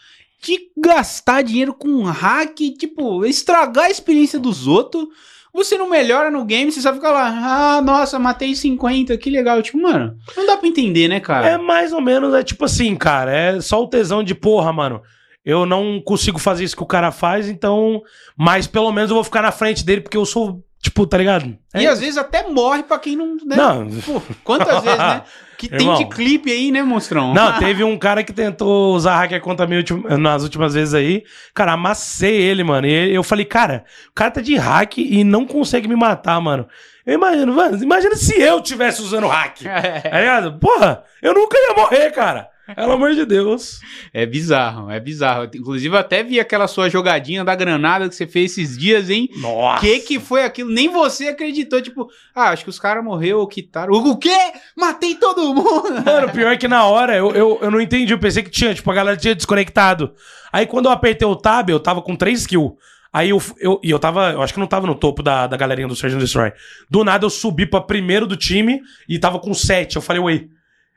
de 0.45 0.59
gastar 0.77 1.43
dinheiro 1.43 1.73
com 1.75 2.03
hack, 2.05 2.57
tipo, 2.79 3.25
estragar 3.25 3.87
a 3.87 3.91
experiência 3.91 4.39
dos 4.39 4.67
outros? 4.67 5.07
Você 5.53 5.79
não 5.79 5.89
melhora 5.89 6.31
no 6.33 6.45
game, 6.45 6.71
você 6.73 6.81
só 6.81 6.93
fica 6.93 7.11
lá, 7.11 7.29
ah, 7.77 7.81
nossa, 7.83 8.19
matei 8.19 8.55
50, 8.57 9.17
que 9.17 9.31
legal. 9.31 9.63
Tipo, 9.63 9.81
mano, 9.81 10.17
não 10.37 10.47
dá 10.47 10.57
pra 10.57 10.69
entender, 10.69 11.07
né, 11.07 11.21
cara? 11.21 11.49
É 11.49 11.57
mais 11.57 11.93
ou 11.93 12.01
menos, 12.01 12.35
é 12.35 12.43
tipo 12.43 12.65
assim, 12.65 12.97
cara, 12.97 13.33
é 13.33 13.61
só 13.61 13.81
o 13.83 13.87
tesão 13.87 14.25
de 14.25 14.35
porra, 14.35 14.73
mano. 14.73 15.01
Eu 15.45 15.65
não 15.67 16.01
consigo 16.01 16.39
fazer 16.39 16.65
isso 16.65 16.77
que 16.77 16.83
o 16.83 16.87
cara 16.87 17.13
faz, 17.13 17.49
então. 17.49 18.03
Mas 18.37 18.67
pelo 18.67 18.91
menos 18.91 19.11
eu 19.11 19.15
vou 19.15 19.23
ficar 19.25 19.43
na 19.43 19.53
frente 19.53 19.85
dele 19.85 20.01
porque 20.01 20.17
eu 20.17 20.25
sou, 20.25 20.65
tipo, 20.83 21.07
tá 21.07 21.19
ligado? 21.19 21.57
E 21.75 21.85
É 21.85 21.87
às 21.87 22.01
vezes 22.01 22.17
até 22.17 22.49
morre 22.49 22.83
pra 22.83 22.99
quem 22.99 23.15
não. 23.15 23.37
Né? 23.45 23.55
Não. 23.55 23.87
Pô, 24.01 24.23
quantas 24.43 24.83
vezes, 24.83 24.99
né? 24.99 25.23
Que 25.69 25.77
tem 25.77 25.87
Irmão. 25.87 25.97
de 25.97 26.07
clipe 26.07 26.51
aí, 26.51 26.71
né, 26.71 26.83
monstrão? 26.83 27.33
Não, 27.33 27.53
teve 27.59 27.83
um 27.83 27.97
cara 27.99 28.23
que 28.23 28.33
tentou 28.33 28.95
usar 28.95 29.17
hacker 29.17 29.41
contra 29.41 29.67
mim 29.67 29.77
nas 30.19 30.43
últimas 30.43 30.75
vezes 30.75 30.95
aí. 30.95 31.25
Cara, 31.55 31.73
amassei 31.73 32.35
ele, 32.35 32.63
mano. 32.63 32.87
E 32.87 33.15
eu 33.15 33.23
falei, 33.23 33.45
cara, 33.45 33.85
o 34.11 34.15
cara 34.15 34.31
tá 34.31 34.41
de 34.41 34.57
hack 34.57 34.99
e 34.99 35.25
não 35.25 35.47
consegue 35.47 35.89
me 35.89 35.97
matar, 35.97 36.41
mano. 36.41 36.67
Eu 37.07 37.15
imagino, 37.15 37.53
mano, 37.53 37.83
imagina 37.83 38.17
se 38.17 38.41
eu 38.41 38.61
tivesse 38.61 39.03
usando 39.03 39.27
hack. 39.27 39.65
É, 39.65 40.01
Tá 40.09 40.19
ligado? 40.21 40.59
Porra, 40.59 41.03
eu 41.23 41.35
nunca 41.35 41.57
ia 41.57 41.75
morrer, 41.75 42.11
cara. 42.13 42.49
Pelo 42.75 42.93
amor 42.93 43.15
de 43.15 43.27
Deus. 43.27 43.81
é 44.13 44.25
bizarro, 44.25 44.91
é 44.91 44.99
bizarro. 44.99 45.51
Inclusive, 45.55 45.95
eu 45.95 45.99
até 45.99 46.23
vi 46.23 46.41
aquela 46.41 46.67
sua 46.67 46.89
jogadinha 46.89 47.45
da 47.45 47.55
granada 47.55 48.09
que 48.09 48.15
você 48.15 48.27
fez 48.27 48.53
esses 48.53 48.79
dias, 48.79 49.11
hein? 49.11 49.29
Nossa. 49.37 49.81
que 49.81 50.01
que 50.01 50.21
foi 50.21 50.45
aquilo? 50.45 50.71
Nem 50.71 50.89
você 50.89 51.29
acreditou, 51.29 51.83
tipo, 51.83 52.09
ah, 52.35 52.51
acho 52.51 52.65
que 52.65 52.71
os 52.71 52.79
caras 52.79 53.05
morreram 53.05 53.39
ou 53.39 53.47
quitaram. 53.47 53.93
O 53.93 54.17
quê? 54.17 54.53
Matei 54.77 55.15
todo 55.15 55.55
mundo! 55.55 56.03
Mano, 56.05 56.31
pior 56.31 56.53
é 56.53 56.57
que 56.57 56.69
na 56.69 56.85
hora 56.85 57.17
eu, 57.17 57.31
eu, 57.33 57.59
eu 57.61 57.71
não 57.71 57.81
entendi. 57.81 58.13
Eu 58.13 58.19
pensei 58.19 58.43
que 58.43 58.51
tinha, 58.51 58.75
tipo, 58.75 58.91
a 58.91 58.95
galera 58.95 59.17
tinha 59.17 59.35
desconectado. 59.35 60.13
Aí 60.53 60.67
quando 60.67 60.87
eu 60.87 60.93
apertei 60.93 61.27
o 61.27 61.37
tab, 61.37 61.69
eu 61.69 61.81
tava 61.81 62.01
com 62.01 62.17
3 62.17 62.47
kills. 62.47 62.75
Aí 63.13 63.31
eu, 63.31 63.41
eu, 63.61 63.81
e 63.81 63.91
eu 63.91 63.99
tava, 63.99 64.33
eu 64.33 64.43
acho 64.43 64.53
que 64.53 64.59
não 64.59 64.67
tava 64.67 64.89
no 64.89 64.95
topo 64.95 65.23
da, 65.23 65.47
da 65.47 65.57
galerinha 65.57 65.87
do 65.87 65.95
Search 65.95 66.17
and 66.17 66.19
Destroy. 66.19 66.53
Do 66.91 67.05
nada 67.05 67.25
eu 67.25 67.31
subi 67.31 67.65
pra 67.65 67.81
primeiro 67.81 68.27
do 68.27 68.37
time 68.37 68.81
e 69.09 69.19
tava 69.21 69.39
com 69.39 69.55
7. 69.55 69.95
Eu 69.95 70.03
falei, 70.03 70.21
ué, 70.21 70.47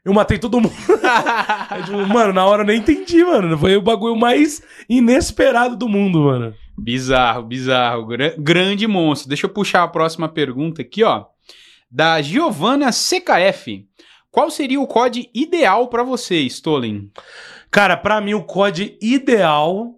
eu 0.08 0.14
matei 0.14 0.38
todo 0.40 0.60
mundo. 0.62 0.74
Aí, 1.70 1.84
tipo, 1.86 1.98
mano, 2.08 2.34
na 2.34 2.46
hora 2.46 2.64
eu 2.64 2.66
nem 2.68 2.78
entendi, 2.80 3.24
mano. 3.24 3.58
Foi 3.58 3.76
o 3.76 3.82
bagulho 3.82 4.16
mais 4.16 4.62
inesperado 4.90 5.76
do 5.76 5.88
mundo, 5.90 6.22
mano. 6.24 6.54
bizarro, 6.78 7.44
bizarro. 7.44 8.06
Gra- 8.06 8.34
grande 8.38 8.88
monstro. 8.88 9.30
Deixa 9.30 9.46
eu 9.46 9.50
puxar 9.52 9.84
a 9.84 9.88
próxima 9.88 10.28
pergunta 10.30 10.82
aqui, 10.82 11.04
ó. 11.04 11.26
Da 11.92 12.22
Giovanna 12.22 12.92
CKF. 12.92 13.86
Qual 14.32 14.50
seria 14.52 14.80
o 14.80 14.88
código 14.88 15.28
ideal 15.34 15.88
pra 15.88 16.04
você, 16.04 16.38
Stolen? 16.50 17.10
Cara, 17.72 17.98
pra 17.98 18.22
mim 18.22 18.34
o 18.34 18.44
COD 18.44 18.98
ideal 19.02 19.96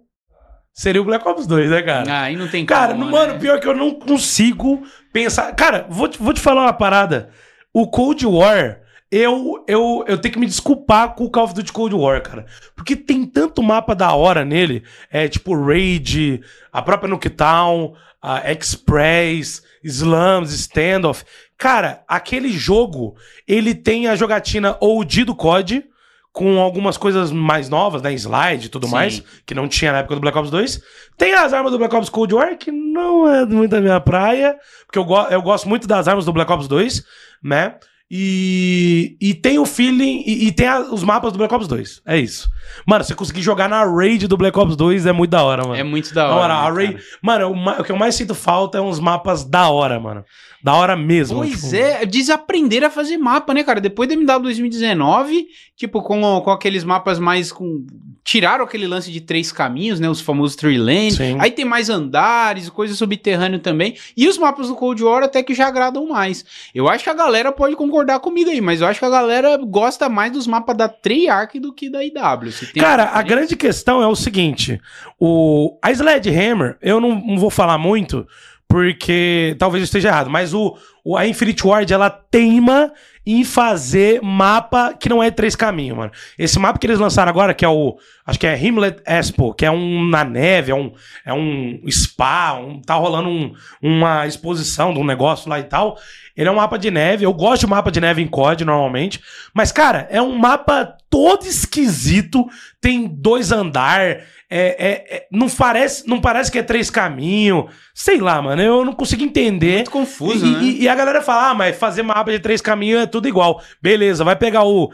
seria 0.72 1.00
o 1.02 1.04
Black 1.04 1.26
Ops 1.28 1.46
2, 1.46 1.70
né, 1.70 1.82
cara? 1.82 2.10
Ah, 2.12 2.22
aí 2.22 2.36
não 2.36 2.48
tem 2.48 2.64
Cara, 2.64 2.94
mano, 2.94 3.34
né? 3.34 3.38
pior 3.38 3.60
que 3.60 3.66
eu 3.68 3.76
não 3.76 3.92
consigo 3.94 4.82
pensar. 5.12 5.52
Cara, 5.54 5.86
vou 5.90 6.08
te, 6.08 6.18
vou 6.18 6.32
te 6.32 6.40
falar 6.40 6.62
uma 6.62 6.72
parada. 6.72 7.30
O 7.72 7.88
Cold 7.88 8.24
War, 8.26 8.80
eu, 9.10 9.64
eu, 9.66 10.04
eu 10.06 10.18
tenho 10.18 10.32
que 10.34 10.38
me 10.40 10.46
desculpar 10.46 11.14
com 11.14 11.24
o 11.24 11.30
Call 11.30 11.44
of 11.44 11.54
Duty 11.54 11.72
Cold 11.72 11.94
War, 11.94 12.22
cara. 12.22 12.46
Porque 12.76 12.94
tem 12.94 13.24
tanto 13.26 13.62
mapa 13.62 13.94
da 13.94 14.12
hora 14.14 14.44
nele. 14.44 14.84
É 15.10 15.26
tipo 15.28 15.54
Raid, 15.54 16.40
a 16.72 16.80
própria 16.80 17.08
Nuketown, 17.10 17.94
a 18.22 18.50
Express, 18.52 19.62
Slums, 19.82 20.52
Standoff. 20.52 21.24
Cara, 21.58 22.02
aquele 22.06 22.50
jogo, 22.50 23.16
ele 23.48 23.74
tem 23.74 24.06
a 24.06 24.14
jogatina 24.16 24.76
OG 24.80 25.24
do 25.24 25.34
COD. 25.34 25.84
Com 26.32 26.60
algumas 26.60 26.96
coisas 26.96 27.32
mais 27.32 27.68
novas, 27.68 28.02
né? 28.02 28.12
Slide 28.14 28.66
e 28.66 28.68
tudo 28.68 28.86
Sim. 28.86 28.92
mais, 28.92 29.20
que 29.44 29.52
não 29.52 29.66
tinha 29.66 29.90
na 29.90 29.98
época 29.98 30.14
do 30.14 30.20
Black 30.20 30.38
Ops 30.38 30.48
2. 30.48 30.80
Tem 31.18 31.34
as 31.34 31.52
armas 31.52 31.72
do 31.72 31.78
Black 31.78 31.92
Ops 31.92 32.08
Cold 32.08 32.32
War, 32.32 32.56
que 32.56 32.70
não 32.70 33.26
é 33.26 33.44
muito 33.44 33.72
da 33.72 33.80
minha 33.80 33.98
praia, 34.00 34.56
porque 34.86 34.96
eu, 35.00 35.04
go- 35.04 35.26
eu 35.28 35.42
gosto 35.42 35.68
muito 35.68 35.88
das 35.88 36.06
armas 36.06 36.24
do 36.24 36.32
Black 36.32 36.50
Ops 36.52 36.68
2, 36.68 37.02
né? 37.42 37.74
E, 38.12 39.16
e 39.20 39.34
tem 39.34 39.58
o 39.60 39.64
feeling, 39.64 40.24
e, 40.26 40.48
e 40.48 40.52
tem 40.52 40.66
a- 40.66 40.80
os 40.80 41.04
mapas 41.04 41.32
do 41.32 41.38
Black 41.38 41.54
Ops 41.54 41.68
2. 41.68 42.02
É 42.04 42.18
isso. 42.18 42.48
Mano, 42.84 43.04
você 43.04 43.14
conseguir 43.14 43.40
jogar 43.40 43.68
na 43.68 43.84
raid 43.84 44.26
do 44.26 44.36
Black 44.36 44.58
Ops 44.58 44.74
2 44.74 45.06
é 45.06 45.12
muito 45.12 45.30
da 45.30 45.44
hora, 45.44 45.62
mano. 45.62 45.76
É 45.76 45.84
muito 45.84 46.12
da 46.12 46.28
hora. 46.28 46.54
a 46.54 46.70
né, 46.72 46.76
raid. 46.76 47.00
Mano, 47.22 47.50
o, 47.52 47.80
o 47.80 47.84
que 47.84 47.92
eu 47.92 47.96
mais 47.96 48.16
sinto 48.16 48.34
falta 48.34 48.78
é 48.78 48.80
uns 48.80 48.98
mapas 48.98 49.44
da 49.44 49.68
hora, 49.70 50.00
mano. 50.00 50.24
Da 50.62 50.74
hora 50.74 50.96
mesmo. 50.96 51.38
Pois 51.38 51.52
tipo, 51.62 51.74
é, 51.76 52.04
desaprender 52.04 52.82
a 52.82 52.90
fazer 52.90 53.16
mapa, 53.16 53.54
né, 53.54 53.62
cara? 53.62 53.80
Depois 53.80 54.08
da 54.08 54.14
MW 54.14 54.40
2019, 54.42 55.46
tipo, 55.76 56.02
com, 56.02 56.40
com 56.40 56.50
aqueles 56.50 56.82
mapas 56.82 57.18
mais 57.18 57.52
com. 57.52 57.86
Tiraram 58.22 58.64
aquele 58.64 58.86
lance 58.86 59.10
de 59.10 59.20
três 59.20 59.50
caminhos, 59.50 59.98
né? 59.98 60.08
Os 60.08 60.20
famosos 60.20 60.54
three 60.54 60.76
lane. 60.76 61.10
Sim. 61.10 61.36
Aí 61.40 61.50
tem 61.50 61.64
mais 61.64 61.88
andares, 61.88 62.68
coisas 62.68 62.98
subterrâneas 62.98 63.62
também. 63.62 63.96
E 64.16 64.28
os 64.28 64.36
mapas 64.36 64.68
do 64.68 64.74
Cold 64.76 65.02
War 65.02 65.22
até 65.22 65.42
que 65.42 65.54
já 65.54 65.66
agradam 65.68 66.06
mais. 66.06 66.44
Eu 66.74 66.86
acho 66.88 67.02
que 67.02 67.10
a 67.10 67.14
galera 67.14 67.50
pode 67.50 67.74
concordar 67.76 68.20
comigo 68.20 68.50
aí, 68.50 68.60
mas 68.60 68.80
eu 68.82 68.86
acho 68.86 68.98
que 68.98 69.04
a 69.06 69.10
galera 69.10 69.56
gosta 69.56 70.08
mais 70.08 70.30
dos 70.32 70.46
mapas 70.46 70.76
da 70.76 70.88
Treyarch 70.88 71.58
do 71.58 71.72
que 71.72 71.88
da 71.90 72.04
IW. 72.04 72.52
Cara, 72.78 73.04
a 73.14 73.22
grande 73.22 73.56
questão 73.56 74.02
é 74.02 74.06
o 74.06 74.14
seguinte: 74.14 74.78
o, 75.18 75.78
a 75.82 75.90
Sledgehammer, 75.90 76.76
eu 76.82 77.00
não, 77.00 77.14
não 77.14 77.38
vou 77.38 77.50
falar 77.50 77.78
muito, 77.78 78.26
porque 78.68 79.56
talvez 79.58 79.82
eu 79.82 79.84
esteja 79.84 80.08
errado, 80.08 80.30
mas 80.30 80.54
o, 80.54 80.76
o- 81.04 81.16
a 81.16 81.26
Infinite 81.26 81.66
Ward, 81.66 81.92
ela 81.92 82.08
teima 82.08 82.92
em 83.26 83.44
fazer 83.44 84.20
mapa 84.22 84.94
que 84.98 85.08
não 85.08 85.22
é 85.22 85.30
três 85.30 85.54
caminhos, 85.54 85.96
mano. 85.96 86.12
Esse 86.38 86.58
mapa 86.58 86.78
que 86.78 86.86
eles 86.86 86.98
lançaram 86.98 87.30
agora, 87.30 87.54
que 87.54 87.64
é 87.64 87.68
o. 87.68 87.98
Acho 88.30 88.38
que 88.38 88.46
é 88.46 88.56
Himlet 88.56 89.02
Expo, 89.04 89.52
que 89.52 89.66
é 89.66 89.70
um 89.72 90.04
na 90.08 90.24
neve, 90.24 90.70
é 90.70 90.74
um, 90.74 90.92
é 91.26 91.34
um 91.34 91.80
spa, 91.90 92.52
um, 92.54 92.80
tá 92.80 92.94
rolando 92.94 93.28
um- 93.28 93.52
uma 93.82 94.24
exposição 94.24 94.94
de 94.94 95.00
um 95.00 95.04
negócio 95.04 95.50
lá 95.50 95.58
e 95.58 95.64
tal. 95.64 95.98
Ele 96.36 96.48
é 96.48 96.52
um 96.52 96.56
mapa 96.56 96.78
de 96.78 96.90
neve. 96.92 97.24
Eu 97.24 97.34
gosto 97.34 97.62
de 97.62 97.66
mapa 97.66 97.90
de 97.90 98.00
neve 98.00 98.22
em 98.22 98.28
COD 98.28 98.64
normalmente. 98.64 99.20
Mas, 99.52 99.72
cara, 99.72 100.06
é 100.10 100.22
um 100.22 100.38
mapa 100.38 100.96
todo 101.10 101.44
esquisito. 101.44 102.46
Tem 102.80 103.06
dois 103.06 103.50
andar. 103.52 104.00
É, 104.00 104.24
é- 104.52 105.16
é- 105.16 105.26
não, 105.30 105.48
parece, 105.50 106.08
não 106.08 106.20
parece 106.20 106.50
que 106.50 106.58
é 106.58 106.62
três 106.62 106.88
caminhos. 106.88 107.66
Sei 107.94 108.18
lá, 108.20 108.40
mano. 108.40 108.62
Eu 108.62 108.84
não 108.84 108.92
consigo 108.94 109.22
entender. 109.22 109.74
Muito 109.76 109.90
confuso, 109.90 110.46
e, 110.46 110.50
né? 110.50 110.58
e- 110.62 110.82
e 110.82 110.88
a 110.88 110.94
galera 110.94 111.20
fala, 111.20 111.50
ah, 111.50 111.54
mas 111.54 111.76
fazer 111.76 112.02
mapa 112.02 112.30
de 112.32 112.38
três 112.38 112.60
caminhos 112.62 113.02
é 113.02 113.06
tudo 113.06 113.28
igual. 113.28 113.62
Beleza, 113.82 114.24
vai 114.24 114.34
pegar 114.36 114.64
o, 114.64 114.90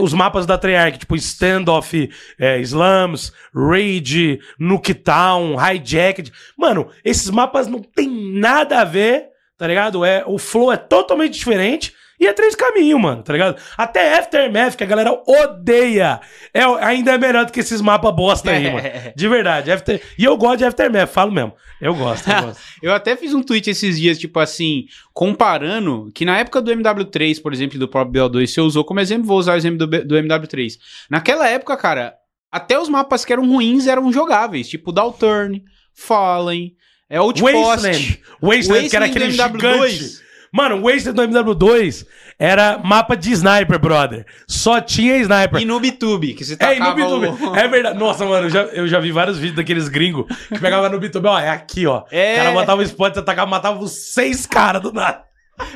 os 0.00 0.12
mapas 0.14 0.46
da 0.46 0.56
Treyarch, 0.56 0.98
tipo 1.00 1.14
Standoff, 1.16 2.08
é, 2.38 2.58
Slums, 2.68 3.32
Raid, 3.54 4.40
Nuketown, 4.58 5.56
Hijacked. 5.58 6.32
Mano, 6.56 6.88
esses 7.04 7.30
mapas 7.30 7.66
não 7.66 7.80
tem 7.80 8.08
nada 8.08 8.80
a 8.80 8.84
ver, 8.84 9.28
tá 9.56 9.66
ligado? 9.66 10.04
É, 10.04 10.24
o 10.26 10.38
flow 10.38 10.72
é 10.72 10.76
totalmente 10.76 11.34
diferente. 11.34 11.94
E 12.20 12.26
é 12.26 12.32
três 12.32 12.54
caminhos, 12.56 13.00
mano, 13.00 13.22
tá 13.22 13.32
ligado? 13.32 13.56
Até 13.76 14.18
Aftermath, 14.18 14.74
que 14.74 14.82
a 14.82 14.86
galera 14.86 15.12
odeia, 15.24 16.20
é, 16.52 16.62
ainda 16.80 17.12
é 17.12 17.18
melhor 17.18 17.46
do 17.46 17.52
que 17.52 17.60
esses 17.60 17.80
mapas 17.80 18.14
bosta 18.14 18.50
aí, 18.50 18.72
mano. 18.72 18.88
De 19.14 19.28
verdade. 19.28 19.70
After... 19.70 20.02
E 20.18 20.24
eu 20.24 20.36
gosto 20.36 20.58
de 20.58 20.64
Aftermath, 20.64 21.10
falo 21.10 21.30
mesmo. 21.30 21.52
Eu 21.80 21.94
gosto, 21.94 22.28
eu 22.28 22.42
gosto. 22.42 22.60
eu 22.82 22.92
até 22.92 23.14
fiz 23.14 23.32
um 23.32 23.42
tweet 23.42 23.70
esses 23.70 24.00
dias, 24.00 24.18
tipo 24.18 24.40
assim, 24.40 24.86
comparando, 25.14 26.10
que 26.12 26.24
na 26.24 26.38
época 26.38 26.60
do 26.60 26.72
MW3, 26.72 27.40
por 27.40 27.52
exemplo, 27.52 27.78
do 27.78 27.86
próprio 27.86 28.28
BO2, 28.28 28.48
você 28.48 28.60
usou 28.60 28.84
como 28.84 28.98
exemplo, 28.98 29.28
vou 29.28 29.38
usar 29.38 29.52
o 29.52 29.56
exemplo 29.56 29.86
do, 29.86 30.04
do 30.04 30.16
MW3. 30.16 30.76
Naquela 31.08 31.48
época, 31.48 31.76
cara, 31.76 32.17
até 32.50 32.78
os 32.78 32.88
mapas 32.88 33.24
que 33.24 33.32
eram 33.32 33.46
ruins 33.48 33.86
eram 33.86 34.12
jogáveis, 34.12 34.68
tipo 34.68 34.92
Dalturn, 34.92 35.62
Fallen, 35.94 36.72
é 37.10 37.18
Outpost. 37.18 37.54
Wasteland. 37.54 38.22
Wasteland, 38.42 38.88
que 38.90 38.96
era 38.96 39.06
aquele 39.06 39.30
gigante. 39.30 40.28
Mano, 40.50 40.76
o 40.76 40.82
Wasted 40.84 41.12
do 41.14 41.22
MW2 41.22 42.06
era 42.38 42.78
mapa 42.78 43.14
de 43.14 43.32
sniper, 43.32 43.78
brother. 43.78 44.24
Só 44.46 44.80
tinha 44.80 45.18
sniper. 45.18 45.60
E 45.60 45.64
no 45.66 45.78
BTube, 45.78 46.32
que 46.32 46.42
você 46.42 46.56
É, 46.58 46.74
e 46.76 46.78
no 46.80 46.86
tacava 46.86 47.50
o... 47.50 47.54
É 47.56 47.68
verdade. 47.68 47.98
Nossa, 47.98 48.24
mano, 48.24 48.46
eu 48.46 48.50
já, 48.50 48.62
eu 48.62 48.88
já 48.88 48.98
vi 48.98 49.12
vários 49.12 49.36
vídeos 49.36 49.56
daqueles 49.56 49.88
gringos 49.88 50.24
que 50.48 50.58
pegavam 50.58 50.88
no 50.88 50.98
BTube. 50.98 51.26
Ó, 51.26 51.38
é 51.38 51.50
aqui, 51.50 51.86
ó. 51.86 52.04
É. 52.10 52.32
O 52.32 52.36
cara 52.36 52.50
botava 52.52 52.80
o 52.80 52.84
spot, 52.84 53.12
você 53.12 53.20
atacava, 53.20 53.50
matava 53.50 53.78
os 53.78 53.92
seis 54.14 54.46
caras 54.46 54.80
do 54.80 54.90
nada. 54.90 55.22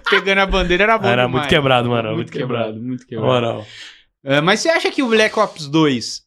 pegando 0.08 0.38
a 0.38 0.46
bandeira, 0.46 0.84
era 0.84 0.96
bom 0.98 1.06
Era 1.06 1.26
demais. 1.26 1.32
muito 1.32 1.48
quebrado, 1.50 1.90
mano. 1.90 2.08
Muito, 2.14 2.16
Muito 2.18 2.32
quebrado, 2.32 2.64
quebrado. 2.72 2.82
muito 2.86 3.06
quebrado. 3.06 3.26
moral. 3.30 3.66
É, 4.24 4.40
mas 4.40 4.60
você 4.60 4.70
acha 4.70 4.90
que 4.90 5.02
o 5.02 5.08
Black 5.08 5.38
Ops 5.38 5.66
2 5.68 6.22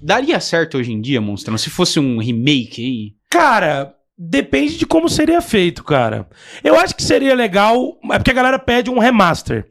daria 0.00 0.40
certo 0.40 0.78
hoje 0.78 0.92
em 0.92 1.00
dia, 1.00 1.20
Monstrão? 1.20 1.58
Se 1.58 1.70
fosse 1.70 1.98
um 1.98 2.18
remake 2.18 2.82
aí? 2.84 3.12
Cara, 3.30 3.94
depende 4.16 4.76
de 4.78 4.86
como 4.86 5.08
seria 5.08 5.40
feito, 5.40 5.84
cara. 5.84 6.26
Eu 6.62 6.78
acho 6.78 6.94
que 6.94 7.02
seria 7.02 7.34
legal. 7.34 7.98
É 8.12 8.18
porque 8.18 8.30
a 8.30 8.34
galera 8.34 8.58
pede 8.58 8.90
um 8.90 8.98
remaster. 8.98 9.66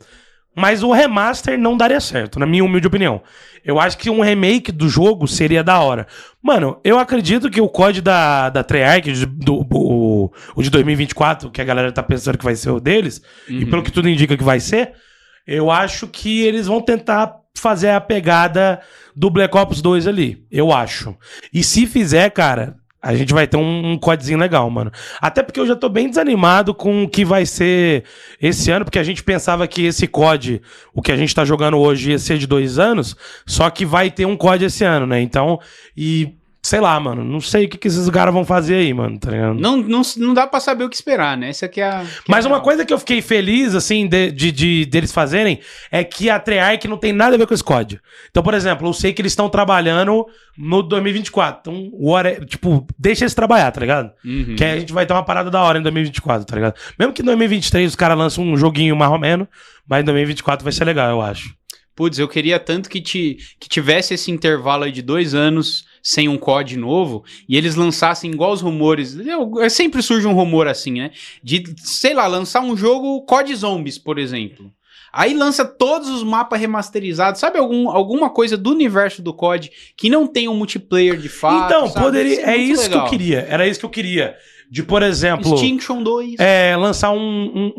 Mas 0.56 0.82
o 0.82 0.92
remaster 0.92 1.58
não 1.58 1.78
daria 1.78 2.00
certo, 2.00 2.40
na 2.40 2.46
minha 2.48 2.64
humilde 2.66 2.88
opinião. 2.88 3.22
Eu 3.64 3.80
acho 3.80 3.96
que 3.98 4.10
um 4.10 4.22
remake 4.22 4.72
do 4.72 4.90
jogo 4.90 5.28
seria 5.28 5.64
da 5.64 5.80
hora. 5.80 6.08
Mano, 6.42 6.80
eu 6.84 6.98
acredito 6.98 7.50
que 7.50 7.62
o 7.62 7.70
código 7.70 8.04
da, 8.06 8.50
da 8.50 8.64
Treyarch, 8.64 9.26
do, 9.28 9.68
o, 9.72 10.32
o 10.56 10.64
de 10.64 10.72
2024, 10.72 11.52
que 11.52 11.62
a 11.62 11.66
galera 11.66 11.92
tá 11.92 12.02
pensando 12.02 12.40
que 12.40 12.44
vai 12.44 12.56
ser 12.56 12.72
o 12.72 12.80
deles, 12.80 13.22
e 13.48 13.66
Uhum. 13.66 13.70
pelo 13.70 13.84
que 13.84 13.92
tudo 13.92 14.10
indica 14.10 14.36
que 14.36 14.44
vai 14.44 14.60
ser, 14.60 14.94
eu 15.46 15.70
acho 15.70 16.08
que 16.08 16.42
eles 16.42 16.66
vão 16.66 16.82
tentar 16.82 17.36
fazer 17.60 17.90
a 17.90 18.02
pegada 18.02 18.80
do 19.16 19.30
Black 19.30 19.56
Ops 19.58 19.82
2 19.82 20.08
ali. 20.08 20.46
Eu 20.52 20.72
acho. 20.72 21.16
E 21.54 21.64
se 21.64 21.86
fizer, 21.86 22.30
cara, 22.32 22.78
a 23.02 23.16
gente 23.16 23.34
vai 23.34 23.48
ter 23.48 23.58
um, 23.58 23.92
um 23.92 23.98
codezinho 23.98 24.40
legal, 24.40 24.70
mano. 24.70 24.92
Até 25.22 25.44
porque 25.44 25.60
eu 25.60 25.68
já 25.68 25.76
tô 25.76 25.88
bem 25.88 26.10
desanimado 26.10 26.74
com 26.74 27.04
o 27.04 27.10
que 27.10 27.24
vai 27.24 27.46
ser 27.46 28.04
esse 28.42 28.70
ano, 28.72 28.86
porque 28.86 29.00
a 29.00 29.04
gente 29.04 29.24
pensava 29.24 29.68
que 29.68 29.86
esse 29.86 30.08
COD, 30.08 30.62
o 30.94 31.02
que 31.02 31.12
a 31.12 31.18
gente 31.18 31.34
tá 31.34 31.46
jogando 31.46 31.78
hoje, 31.78 32.12
ia 32.12 32.20
ser 32.20 32.38
de 32.38 32.48
dois 32.48 32.80
anos, 32.80 33.16
só 33.46 33.70
que 33.70 33.86
vai 33.86 34.12
ter 34.12 34.26
um 34.26 34.36
COD 34.36 34.66
esse 34.66 34.84
ano, 34.84 35.06
né? 35.06 35.22
Então, 35.22 35.60
e 35.96 36.36
sei 36.68 36.82
lá, 36.82 37.00
mano, 37.00 37.24
não 37.24 37.40
sei 37.40 37.66
o 37.66 37.70
que, 37.70 37.78
que 37.78 37.88
esses 37.88 38.10
caras 38.10 38.34
vão 38.34 38.44
fazer 38.44 38.76
aí, 38.76 38.94
mano, 38.94 39.18
tá 39.18 39.32
ligado? 39.32 39.54
Não, 39.54 39.78
não, 39.78 40.02
não 40.18 40.34
dá 40.34 40.46
pra 40.46 40.60
saber 40.60 40.84
o 40.84 40.90
que 40.90 40.96
esperar, 40.98 41.38
né? 41.38 41.50
Essa 41.50 41.66
aqui 41.66 41.80
é 41.80 41.86
a. 41.90 42.06
Mas 42.28 42.44
é 42.46 42.48
uma 42.50 42.60
coisa 42.60 42.86
que 42.86 42.94
eu 42.94 43.00
fiquei 43.00 43.22
feliz, 43.22 43.74
assim, 43.74 44.06
de, 44.06 44.32
de, 44.32 44.52
de- 44.52 44.86
deles 44.86 45.14
fazerem 45.14 45.60
é 45.90 46.04
que 46.04 46.30
a 46.30 46.38
Treyarch 46.40 46.86
não 46.88 46.98
tem 46.98 47.14
nada 47.14 47.36
a 47.36 47.38
ver 47.38 47.48
com 47.48 47.54
esse 47.54 47.64
código. 47.64 48.02
Então, 48.30 48.44
por 48.44 48.54
exemplo, 48.54 48.86
eu 48.88 48.92
sei 48.94 49.14
que 49.14 49.22
eles 49.22 49.32
estão 49.32 49.48
trabalhando 49.50 50.26
no 50.58 50.82
2024. 50.84 51.62
Então, 51.62 51.90
what- 51.94 52.46
tipo, 52.48 52.86
deixa 53.00 53.24
eles 53.24 53.34
trabalhar, 53.34 53.72
tá 53.72 53.80
ligado? 53.80 54.12
Uhum. 54.26 54.56
Que 54.58 54.64
aí 54.66 54.72
a 54.72 54.80
gente 54.80 54.92
vai 54.92 55.06
ter 55.06 55.14
uma 55.14 55.24
parada 55.24 55.50
da 55.50 55.62
hora 55.64 55.80
em 55.80 55.82
2024, 55.82 56.46
tá 56.46 56.56
ligado? 56.56 56.76
Mesmo 57.00 57.14
que 57.14 57.22
em 57.22 57.26
2023 57.26 57.90
os 57.92 57.96
caras 57.96 58.18
lançam 58.18 58.44
um 58.44 58.58
joguinho 58.58 58.96
mais 58.96 59.12
ou 59.12 59.18
menos, 59.20 59.48
mas 59.88 60.02
em 60.02 60.06
2024 60.06 60.64
vai 60.66 60.74
ser 60.74 60.84
legal, 60.84 61.10
eu 61.10 61.22
acho. 61.22 61.56
Putz, 61.96 62.20
eu 62.20 62.28
queria 62.28 62.60
tanto 62.60 62.90
que, 62.90 63.02
te, 63.02 63.38
que 63.60 63.68
tivesse 63.68 64.14
esse 64.14 64.30
intervalo 64.30 64.84
aí 64.84 64.92
de 64.92 65.02
dois 65.02 65.34
anos 65.34 65.86
sem 66.08 66.30
um 66.30 66.38
COD 66.38 66.78
novo 66.78 67.26
e 67.50 67.58
eles 67.58 67.76
lançassem 67.76 68.32
igual 68.32 68.54
os 68.54 68.62
rumores. 68.62 69.14
Eu, 69.18 69.60
é, 69.60 69.68
sempre 69.68 70.02
surge 70.02 70.26
um 70.26 70.32
rumor 70.32 70.66
assim, 70.66 70.94
né? 70.94 71.12
De, 71.44 71.76
sei 71.80 72.14
lá, 72.14 72.26
lançar 72.28 72.62
um 72.62 72.78
jogo 72.78 73.24
COD 73.24 73.54
Zombies, 73.54 73.98
por 73.98 74.18
exemplo. 74.18 74.72
Aí 75.12 75.34
lança 75.34 75.66
todos 75.66 76.08
os 76.08 76.24
mapas 76.24 76.62
remasterizados. 76.62 77.42
Sabe 77.42 77.60
algum, 77.60 77.90
alguma 77.90 78.30
coisa 78.30 78.56
do 78.56 78.72
universo 78.72 79.22
do 79.22 79.34
COD 79.34 79.70
que 79.98 80.10
não 80.10 80.26
tem 80.26 80.48
um 80.48 80.56
multiplayer 80.56 81.18
de 81.18 81.28
fato? 81.28 81.66
então, 81.66 81.90
sabe? 81.90 82.06
poderia. 82.06 82.42
É 82.42 82.58
muito 82.58 82.72
isso 82.72 82.84
que 82.84 82.90
legal. 82.90 83.06
eu 83.06 83.10
queria. 83.10 83.40
Era 83.50 83.68
isso 83.68 83.80
que 83.82 83.86
eu 83.86 83.90
queria. 83.90 84.38
De, 84.72 84.84
por 84.84 85.04
exemplo. 85.04 85.56
Extinction 85.56 86.02
2. 86.02 86.36
é, 86.40 86.78
lançar 86.78 87.12
um, 87.12 87.20
um, 87.20 87.74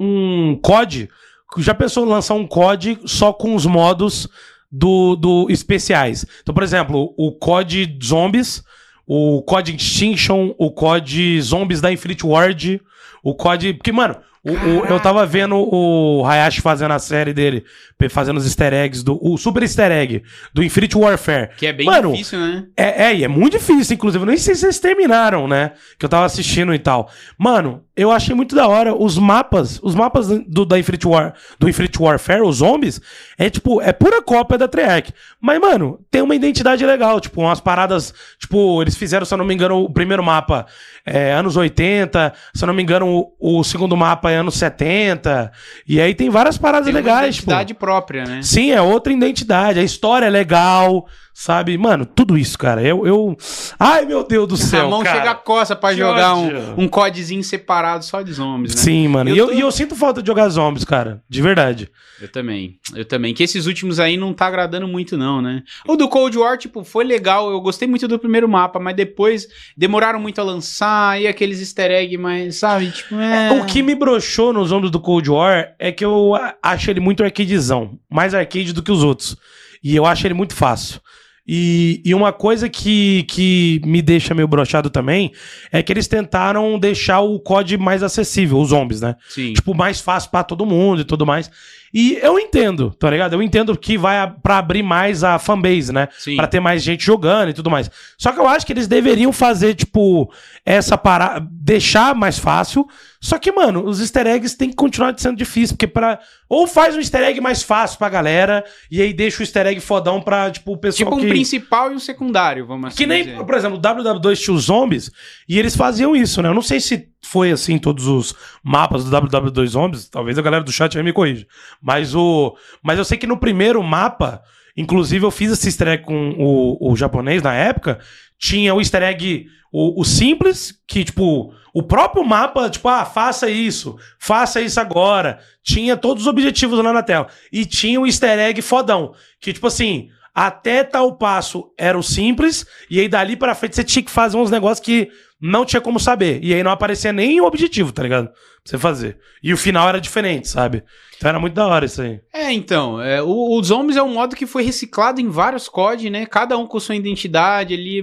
um 0.53 0.61
COD. 0.61 1.09
Já 1.57 1.73
pensou 1.73 2.05
lançar 2.05 2.35
um 2.35 2.47
COD 2.47 2.99
só 3.07 3.33
com 3.33 3.55
os 3.55 3.65
modos 3.65 4.29
do, 4.71 5.17
do 5.17 5.47
especiais? 5.51 6.25
Então, 6.43 6.55
por 6.55 6.63
exemplo, 6.63 7.15
o 7.17 7.33
COD 7.33 7.99
Zombies, 8.03 8.63
o 9.07 9.43
COD 9.43 9.75
Extinction, 9.75 10.55
o 10.59 10.71
COD 10.71 11.41
Zombies 11.41 11.81
da 11.81 11.93
Infinite 11.93 12.27
Ward, 12.27 12.81
o 13.23 13.35
COD. 13.35 13.75
Porque, 13.75 13.91
mano, 13.93 14.17
o- 14.45 14.53
o- 14.53 14.85
eu 14.87 15.01
tava 15.01 15.27
vendo 15.27 15.57
o 15.57 16.25
Hayashi 16.25 16.61
fazendo 16.61 16.93
a 16.93 16.99
série 16.99 17.33
dele, 17.35 17.65
fazendo 18.09 18.37
os 18.37 18.45
easter 18.47 18.73
eggs, 18.73 19.03
do, 19.05 19.19
o 19.21 19.37
super 19.37 19.63
easter 19.63 19.91
egg 19.91 20.23
do 20.55 20.63
Infinite 20.63 20.97
Warfare. 20.97 21.51
Que 21.57 21.67
é 21.67 21.73
bem 21.73 21.87
Mano, 21.87 22.13
difícil, 22.13 22.39
né? 22.39 22.67
É, 22.77 23.05
é, 23.07 23.17
e 23.17 23.25
é 23.25 23.29
muito 23.29 23.59
difícil, 23.59 23.95
inclusive. 23.95 24.25
Nem 24.25 24.37
sei 24.37 24.55
se 24.55 24.61
vocês 24.61 24.79
terminaram, 24.79 25.49
né? 25.49 25.73
Que 25.99 26.05
eu 26.05 26.09
tava 26.09 26.25
assistindo 26.27 26.73
e 26.75 26.79
tal. 26.79 27.11
Mano, 27.37 27.83
eu 27.99 28.13
achei 28.13 28.33
muito 28.33 28.55
da 28.55 28.69
hora 28.69 28.95
os 28.95 29.19
mapas, 29.19 29.81
os 29.83 29.93
mapas 29.93 30.29
do, 30.29 30.65
da 30.65 30.79
Infinite 30.79 31.07
War, 31.09 31.35
do 31.59 31.69
Infinite 31.69 32.01
Warfare, 32.01 32.43
os 32.43 32.59
zombies, 32.59 33.01
é 33.37 33.51
tipo, 33.51 33.83
é 33.83 33.93
pura 33.93 34.23
cópia 34.23 34.57
da 34.57 34.69
Treyarch. 34.69 35.13
Mas, 35.41 35.61
mano, 35.61 35.99
tem 36.09 36.23
uma 36.23 36.35
identidade 36.35 36.87
legal, 36.87 37.21
tipo, 37.21 37.41
umas 37.41 37.61
paradas, 37.61 38.15
tipo, 38.39 38.81
eles 38.81 38.97
fizeram, 38.97 39.27
se 39.27 39.35
eu 39.35 39.39
não 39.39 39.45
me 39.45 39.53
engano, 39.53 39.83
o 39.83 39.93
primeiro 39.93 40.23
mapa 40.23 40.65
é 41.05 41.33
anos 41.33 41.57
80, 41.57 42.33
se 42.55 42.63
eu 42.63 42.67
não 42.69 42.75
me 42.75 42.85
engano, 42.85 43.07
o, 43.39 43.59
o 43.59 43.65
segundo 43.65 43.97
mapa 43.97 44.31
é 44.31 44.37
anos 44.37 44.55
70. 44.55 45.51
E 45.87 46.01
aí 46.01 46.15
tem 46.15 46.31
várias 46.31 46.57
paradas 46.57 46.87
Tem 46.87 46.95
uma 46.95 47.01
legais, 47.01 47.35
tipo. 47.35 47.51
identidade 47.51 47.75
própria, 47.75 48.25
né? 48.25 48.43
Sim, 48.43 48.71
é 48.71 48.81
outra 48.81 49.13
identidade. 49.13 49.81
A 49.81 49.83
história 49.83 50.27
é 50.27 50.31
legal, 50.31 51.05
sabe? 51.41 51.79
Mano, 51.79 52.05
tudo 52.05 52.37
isso, 52.37 52.59
cara. 52.59 52.83
Eu. 52.83 53.07
eu... 53.07 53.37
Ai, 53.79 54.05
meu 54.05 54.25
Deus 54.27 54.49
do 54.49 54.57
céu. 54.59 54.87
a 54.87 54.91
mão 54.91 55.03
cara. 55.05 55.19
chega 55.19 55.31
a 55.31 55.35
coça 55.37 55.77
pra 55.77 55.91
Que 55.91 55.97
jogar 55.99 56.35
ódio. 56.35 56.59
um, 56.77 56.83
um 56.85 56.89
codezinho 56.89 57.45
separado 57.45 58.05
só 58.05 58.23
de 58.23 58.33
zombies, 58.33 58.75
né? 58.75 58.81
Sim, 58.83 59.07
mano. 59.09 59.31
Eu 59.31 59.35
e, 59.35 59.39
eu, 59.39 59.47
tô- 59.47 59.53
e 59.53 59.61
eu 59.61 59.71
sinto 59.71 59.95
falta 59.95 60.21
de 60.21 60.27
jogar 60.27 60.49
zombies, 60.49 60.85
cara. 60.85 61.23
De 61.29 61.41
verdade. 61.41 61.89
Eu 62.21 62.27
também. 62.29 62.79
Eu 62.95 63.05
também. 63.05 63.33
Que 63.33 63.45
esses 63.45 63.67
últimos 63.67 64.01
aí 64.01 64.17
não 64.17 64.35
tá 64.35 64.47
agradando 64.47 64.89
muito, 64.89 65.17
não, 65.17 65.41
né? 65.41 65.63
O 65.87 65.95
do 65.95 66.09
Cold 66.09 66.37
War, 66.37 66.59
tipo, 66.59 66.83
foi 66.83 67.05
legal. 67.05 67.49
Eu 67.53 67.61
gostei 67.61 67.87
muito 67.87 68.09
do 68.09 68.19
primeiro 68.19 68.49
mapa, 68.49 68.81
mas 68.81 68.97
depois 68.97 69.47
demoraram 69.77 70.19
muito 70.19 70.41
a 70.41 70.45
lançar. 70.45 71.21
E 71.21 71.29
aqueles 71.29 71.61
easter 71.61 71.93
egg, 71.93 72.19
mas, 72.19 72.57
sabe? 72.57 72.91
Tipo, 72.91 73.15
é. 73.15 73.53
O 73.53 73.65
que 73.65 73.81
me 73.83 73.95
broxou 73.95 74.53
nos 74.53 74.73
ombros 74.73 74.91
do 74.91 74.99
Cold 74.99 75.31
War 75.31 75.75
é 75.79 75.93
que 75.93 76.05
eu 76.05 76.33
acho 76.61 76.91
ele 76.91 76.99
muito 76.99 77.23
arcadezão. 77.23 77.97
Mais 78.11 78.35
arcade 78.35 78.73
do 78.73 78.83
que 78.83 78.91
os 78.91 79.05
outros. 79.05 79.37
E 79.85 79.95
eu 79.95 80.05
acho 80.05 80.27
ele 80.27 80.35
muito 80.35 80.55
fácil. 80.57 81.01
E, 81.49 82.03
e 82.05 82.15
uma 82.15 82.31
coisa 82.31 82.69
que, 82.69 83.23
que 83.23 83.81
me 83.83 84.03
deixa 84.03 84.35
meio 84.35 84.47
broxado 84.47 84.91
também 84.91 85.33
é 85.73 85.83
que 85.83 85.91
eles 85.91 86.07
tentaram 86.07 86.79
deixar 86.79 87.21
o 87.21 87.41
COD 87.41 87.79
mais 87.79 88.03
acessível, 88.03 88.59
os 88.59 88.69
zombies, 88.69 89.01
né? 89.01 89.17
Sim. 89.31 89.55
tipo, 89.55 89.75
mais 89.75 89.99
fácil 89.99 90.31
pra 90.31 90.45
todo 90.45 90.67
mundo 90.67 91.01
e 91.01 91.05
tudo 91.05 91.25
mais. 91.25 91.51
E 91.93 92.19
eu 92.21 92.39
entendo, 92.39 92.91
tá 92.91 93.09
ligado? 93.11 93.33
Eu 93.35 93.43
entendo 93.43 93.77
que 93.77 93.97
vai 93.97 94.19
a- 94.19 94.27
pra 94.29 94.59
abrir 94.59 94.83
mais 94.83 95.25
a 95.25 95.39
fanbase, 95.39 95.93
né? 95.93 96.09
Pra 96.37 96.47
ter 96.47 96.61
mais 96.61 96.83
gente 96.83 97.05
jogando 97.05 97.49
e 97.49 97.55
tudo 97.55 97.71
mais. 97.71 97.91
Só 98.19 98.31
que 98.33 98.39
eu 98.39 98.47
acho 98.47 98.67
que 98.67 98.73
eles 98.73 98.87
deveriam 98.87 99.33
fazer, 99.33 99.75
tipo, 99.75 100.31
essa 100.67 100.99
parada. 100.99 101.47
Deixar 101.51 102.15
mais 102.15 102.39
fácil. 102.39 102.87
Só 103.21 103.37
que, 103.39 103.51
mano, 103.51 103.85
os 103.85 104.01
easter 104.01 104.27
eggs 104.27 104.57
tem 104.57 104.71
que 104.71 104.77
continuar 104.77 105.13
sendo 105.19 105.37
difícil. 105.37 105.77
Porque 105.77 105.87
pra. 105.87 106.21
Ou 106.49 106.67
faz 106.67 106.95
um 106.95 106.99
easter 106.99 107.23
egg 107.23 107.41
mais 107.41 107.63
fácil 107.63 107.99
pra 107.99 108.09
galera. 108.09 108.65
E 108.91 109.01
aí 109.03 109.13
deixa 109.13 109.41
o 109.41 109.43
easter 109.43 109.67
egg 109.67 109.81
fodão 109.81 110.21
pra, 110.21 110.51
tipo, 110.51 110.73
o 110.73 110.77
pessoal. 110.77 111.11
Tipo 111.11 111.17
um 111.21 111.25
que... 111.25 111.29
principal 111.29 111.91
e 111.91 111.95
um 111.95 111.99
secundário, 111.99 112.67
vamos 112.67 112.89
assim 112.89 112.97
Que 112.99 113.07
nem, 113.07 113.25
dizer. 113.25 113.45
por 113.45 113.55
exemplo, 113.55 113.77
o 113.79 113.81
WW2 113.81 114.37
tinha 114.39 114.55
os 114.55 114.65
zombies 114.65 115.11
e 115.49 115.59
eles 115.59 115.75
faziam 115.75 116.15
isso, 116.15 116.41
né? 116.43 116.49
Eu 116.49 116.55
não 116.55 116.63
sei 116.63 116.81
se 116.81 117.09
foi 117.23 117.51
assim 117.51 117.79
todos 117.79 118.07
os 118.07 118.35
mapas 118.63 119.05
do 119.05 119.11
WW2 119.11 119.67
zombies, 119.67 120.09
talvez 120.09 120.39
a 120.39 120.43
galera 120.43 120.65
do 120.65 120.73
chat 120.73 120.97
aí 120.97 121.05
me 121.05 121.13
corrija. 121.13 121.47
Mas 121.81 122.15
o 122.15 122.57
mas 122.83 122.99
eu 122.99 123.05
sei 123.05 123.19
que 123.19 123.27
no 123.27 123.39
primeiro 123.39 123.83
mapa, 123.83 124.43
inclusive 124.77 125.25
eu 125.25 125.31
fiz 125.31 125.51
esse 125.51 125.69
easter 125.69 125.89
egg 125.89 126.05
com 126.05 126.35
o, 126.39 126.93
o 126.93 126.97
japonês 126.97 127.43
na 127.43 127.55
época, 127.55 127.99
tinha 128.39 128.75
o 128.75 128.81
easter 128.81 129.03
egg 129.03 129.47
o, 129.73 130.01
o 130.01 130.05
simples, 130.05 130.75
que 130.87 131.05
tipo, 131.05 131.53
o 131.75 131.83
próprio 131.83 132.25
mapa, 132.25 132.71
tipo, 132.71 132.89
ah, 132.89 133.05
faça 133.05 133.51
isso, 133.51 133.97
faça 134.19 134.61
isso 134.61 134.81
agora. 134.81 135.39
Tinha 135.63 135.97
todos 135.97 136.23
os 136.23 136.29
objetivos 136.29 136.83
lá 136.83 136.93
na 136.93 137.03
tela. 137.03 137.29
E 137.53 137.67
tinha 137.67 138.01
o 138.01 138.07
easter 138.07 138.39
egg 138.39 138.63
fodão, 138.63 139.13
que 139.41 139.53
tipo 139.53 139.67
assim, 139.67 140.09
até 140.35 140.85
tal 140.85 141.17
passo 141.17 141.73
era 141.77 141.99
o 141.99 142.03
simples, 142.03 142.67
e 142.89 143.01
aí 143.01 143.09
dali 143.09 143.37
pra 143.37 143.55
frente 143.55 143.77
você 143.77 143.85
tinha 143.85 144.03
que 144.03 144.11
fazer 144.11 144.37
uns 144.37 144.51
negócios 144.51 144.85
que 144.85 145.11
não 145.41 145.65
tinha 145.65 145.81
como 145.81 146.01
saber. 146.01 146.41
E 146.43 146.53
aí 146.53 146.63
não 146.63 146.71
aparecia 146.71 147.13
nem 147.13 147.41
o 147.41 147.45
objetivo, 147.45 147.93
tá 147.93 148.03
ligado? 148.03 148.29
Pra 148.29 148.35
você 148.65 148.79
fazer. 148.79 149.19
E 149.43 149.53
o 149.53 149.57
final 149.57 149.89
era 149.89 150.01
diferente, 150.01 150.49
sabe? 150.49 150.83
Então 151.17 151.29
era 151.29 151.41
muito 151.41 151.55
da 151.55 151.67
hora 151.67 151.85
isso 151.85 152.01
aí. 152.03 152.21
É, 152.33 152.53
então, 152.53 153.01
é, 153.01 153.21
o, 153.23 153.57
o 153.57 153.63
Zombies 153.63 153.97
é 153.97 154.03
um 154.03 154.13
modo 154.13 154.37
que 154.37 154.47
foi 154.47 154.63
reciclado 154.63 155.21
em 155.21 155.29
vários 155.29 155.69
COD, 155.69 156.11
né? 156.11 156.27
Cada 156.27 156.57
um 156.57 156.67
com 156.67 156.79
sua 156.79 156.95
identidade 156.95 157.75
ali, 157.75 158.03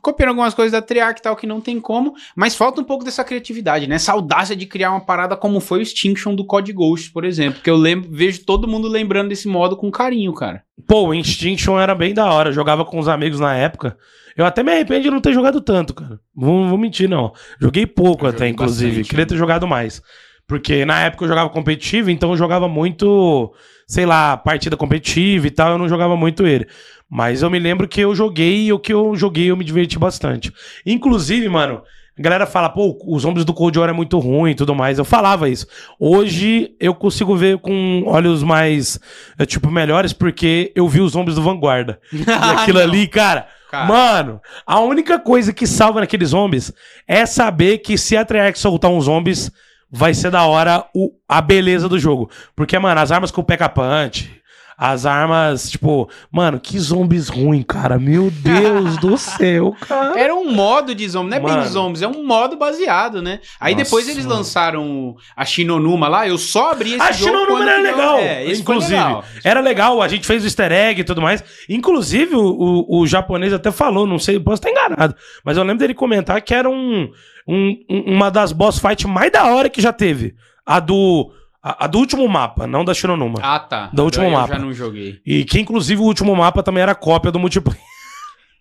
copiando 0.00 0.30
algumas 0.30 0.54
coisas 0.54 0.72
da 0.72 0.82
Treyarch 0.82 1.20
e 1.20 1.22
tal 1.22 1.34
que 1.34 1.46
não 1.46 1.60
tem 1.60 1.80
como, 1.80 2.14
mas 2.36 2.54
falta 2.54 2.80
um 2.80 2.84
pouco 2.84 3.04
dessa 3.04 3.24
criatividade, 3.24 3.86
né? 3.86 3.96
Essa 3.96 4.12
audácia 4.12 4.54
de 4.54 4.66
criar 4.66 4.90
uma 4.90 5.04
parada 5.04 5.36
como 5.36 5.60
foi 5.60 5.80
o 5.80 5.82
Extinction 5.82 6.34
do 6.34 6.44
COD 6.44 6.72
Ghost, 6.72 7.10
por 7.10 7.24
exemplo, 7.24 7.60
que 7.62 7.70
eu 7.70 7.76
lembro, 7.76 8.08
vejo 8.12 8.44
todo 8.44 8.68
mundo 8.68 8.86
lembrando 8.86 9.28
desse 9.28 9.48
modo 9.48 9.76
com 9.76 9.90
carinho, 9.90 10.32
cara. 10.32 10.62
Pô, 10.86 11.08
o 11.08 11.14
Extinction 11.14 11.80
era 11.80 11.94
bem 11.94 12.14
da 12.14 12.30
hora, 12.30 12.50
eu 12.50 12.54
jogava 12.54 12.84
com 12.84 12.98
os 12.98 13.08
amigos 13.08 13.40
na 13.40 13.56
época. 13.56 13.96
Eu 14.36 14.44
até 14.44 14.62
me 14.62 14.72
arrependo 14.72 15.02
de 15.02 15.10
não 15.10 15.20
ter 15.20 15.32
jogado 15.32 15.60
tanto, 15.60 15.94
cara. 15.94 16.18
Vou, 16.34 16.66
vou 16.68 16.78
mentir, 16.78 17.08
não. 17.08 17.32
Joguei 17.60 17.86
pouco 17.86 18.24
Eu 18.24 18.30
até, 18.30 18.38
joguei 18.38 18.50
inclusive. 18.50 18.90
bastante, 18.90 19.08
Queria 19.10 19.24
né? 19.24 19.28
ter 19.28 19.36
jogado 19.36 19.66
mais. 19.66 20.02
Porque 20.46 20.84
na 20.84 21.00
época 21.00 21.24
eu 21.24 21.28
jogava 21.28 21.48
competitivo, 21.50 22.10
então 22.10 22.30
eu 22.32 22.36
jogava 22.36 22.68
muito, 22.68 23.52
sei 23.86 24.04
lá, 24.04 24.36
partida 24.36 24.76
competitiva 24.76 25.46
e 25.46 25.50
tal, 25.50 25.72
eu 25.72 25.78
não 25.78 25.88
jogava 25.88 26.16
muito 26.16 26.46
ele. 26.46 26.66
Mas 27.08 27.42
eu 27.42 27.50
me 27.50 27.58
lembro 27.58 27.86
que 27.86 28.00
eu 28.00 28.14
joguei 28.14 28.66
e 28.66 28.72
o 28.72 28.78
que 28.78 28.92
eu 28.92 29.14
joguei 29.14 29.50
eu 29.50 29.56
me 29.56 29.64
diverti 29.64 29.98
bastante. 29.98 30.52
Inclusive, 30.84 31.48
mano, 31.48 31.82
a 32.18 32.22
galera 32.22 32.46
fala, 32.46 32.68
pô, 32.68 32.98
os 33.06 33.22
zombies 33.22 33.44
do 33.44 33.54
Cold 33.54 33.78
War 33.78 33.88
é 33.88 33.92
muito 33.92 34.18
ruim 34.18 34.50
e 34.50 34.54
tudo 34.54 34.74
mais. 34.74 34.98
Eu 34.98 35.04
falava 35.04 35.48
isso. 35.48 35.66
Hoje 35.98 36.74
eu 36.80 36.94
consigo 36.94 37.34
ver 37.36 37.58
com 37.58 38.02
olhos 38.06 38.42
mais, 38.42 38.98
é, 39.38 39.46
tipo, 39.46 39.70
melhores, 39.70 40.12
porque 40.12 40.72
eu 40.74 40.88
vi 40.88 41.00
os 41.00 41.12
zombies 41.12 41.36
do 41.36 41.42
Vanguarda. 41.42 41.98
E 42.12 42.22
aquilo 42.60 42.78
Não. 42.78 42.84
ali, 42.86 43.06
cara, 43.06 43.46
Cara. 43.72 43.86
Mano, 43.86 44.38
a 44.66 44.80
única 44.80 45.18
coisa 45.18 45.50
que 45.50 45.66
salva 45.66 46.00
naqueles 46.00 46.28
zombies 46.28 46.70
é 47.08 47.24
saber 47.24 47.78
que 47.78 47.96
se 47.96 48.14
a 48.14 48.22
Treyarch 48.22 48.58
soltar 48.58 48.90
uns 48.90 49.06
zombies, 49.06 49.50
vai 49.90 50.12
ser 50.12 50.30
da 50.30 50.44
hora 50.44 50.84
o, 50.94 51.10
a 51.26 51.40
beleza 51.40 51.88
do 51.88 51.98
jogo. 51.98 52.30
Porque, 52.54 52.78
mano, 52.78 53.00
as 53.00 53.10
armas 53.10 53.30
com 53.30 53.40
o 53.40 53.44
P.K. 53.44 53.70
Punch, 53.70 54.41
as 54.84 55.06
armas, 55.06 55.70
tipo, 55.70 56.08
mano, 56.28 56.58
que 56.58 56.76
zombies 56.76 57.28
ruim, 57.28 57.62
cara. 57.62 58.00
Meu 58.00 58.32
Deus 58.32 58.96
do 58.98 59.16
céu, 59.18 59.76
cara. 59.80 60.18
Era 60.18 60.34
um 60.34 60.50
modo 60.52 60.92
de 60.92 61.08
zombies, 61.08 61.30
não 61.30 61.36
é 61.36 61.40
bem 61.40 61.50
Mano. 61.52 61.62
de 61.62 61.68
zombies, 61.68 62.02
é 62.02 62.08
um 62.08 62.26
modo 62.26 62.56
baseado, 62.56 63.22
né? 63.22 63.38
Aí 63.60 63.74
Nossa, 63.74 63.84
depois 63.84 64.08
eles 64.08 64.24
mano. 64.26 64.38
lançaram 64.38 65.14
a 65.36 65.44
Shinonuma 65.44 66.08
lá, 66.08 66.26
eu 66.26 66.36
só 66.36 66.72
abri 66.72 66.94
esse 66.94 67.00
A 67.00 67.12
jogo 67.12 67.30
Shinonuma 67.30 67.58
quando 67.58 67.68
era 67.68 67.80
legal, 67.80 68.18
É, 68.18 68.52
inclusive. 68.52 68.92
legal. 68.96 69.24
Era 69.44 69.60
legal, 69.60 70.02
a 70.02 70.08
gente 70.08 70.26
fez 70.26 70.42
o 70.42 70.46
easter 70.46 70.72
egg 70.72 71.00
e 71.00 71.04
tudo 71.04 71.22
mais. 71.22 71.44
Inclusive, 71.68 72.34
o, 72.34 72.40
o, 72.88 73.00
o 73.02 73.06
japonês 73.06 73.52
até 73.52 73.70
falou, 73.70 74.04
não 74.04 74.18
sei, 74.18 74.40
posso 74.40 74.54
estar 74.66 74.70
enganado, 74.70 75.14
mas 75.44 75.56
eu 75.56 75.62
lembro 75.62 75.78
dele 75.78 75.94
comentar 75.94 76.42
que 76.42 76.52
era 76.52 76.68
um, 76.68 77.08
um- 77.46 77.76
um- 77.88 78.14
uma 78.16 78.30
das 78.32 78.50
boss 78.50 78.80
fight 78.80 79.06
mais 79.06 79.30
da 79.30 79.46
hora 79.46 79.70
que 79.70 79.80
já 79.80 79.92
teve. 79.92 80.34
A 80.66 80.80
do, 80.80 81.30
a, 81.62 81.84
a 81.84 81.86
do 81.86 81.98
último 81.98 82.26
mapa, 82.28 82.66
não 82.66 82.84
da 82.84 82.92
Shironuma. 82.92 83.38
Ah, 83.40 83.60
tá. 83.60 83.90
Do 83.92 84.02
último 84.04 84.24
eu 84.24 84.30
mapa. 84.30 84.54
já 84.54 84.58
não 84.58 84.72
joguei. 84.72 85.20
E 85.24 85.44
que, 85.44 85.60
inclusive, 85.60 86.00
o 86.00 86.04
último 86.04 86.34
mapa 86.34 86.62
também 86.62 86.82
era 86.82 86.94
cópia 86.94 87.30
do 87.30 87.38
multiplayer. 87.38 87.80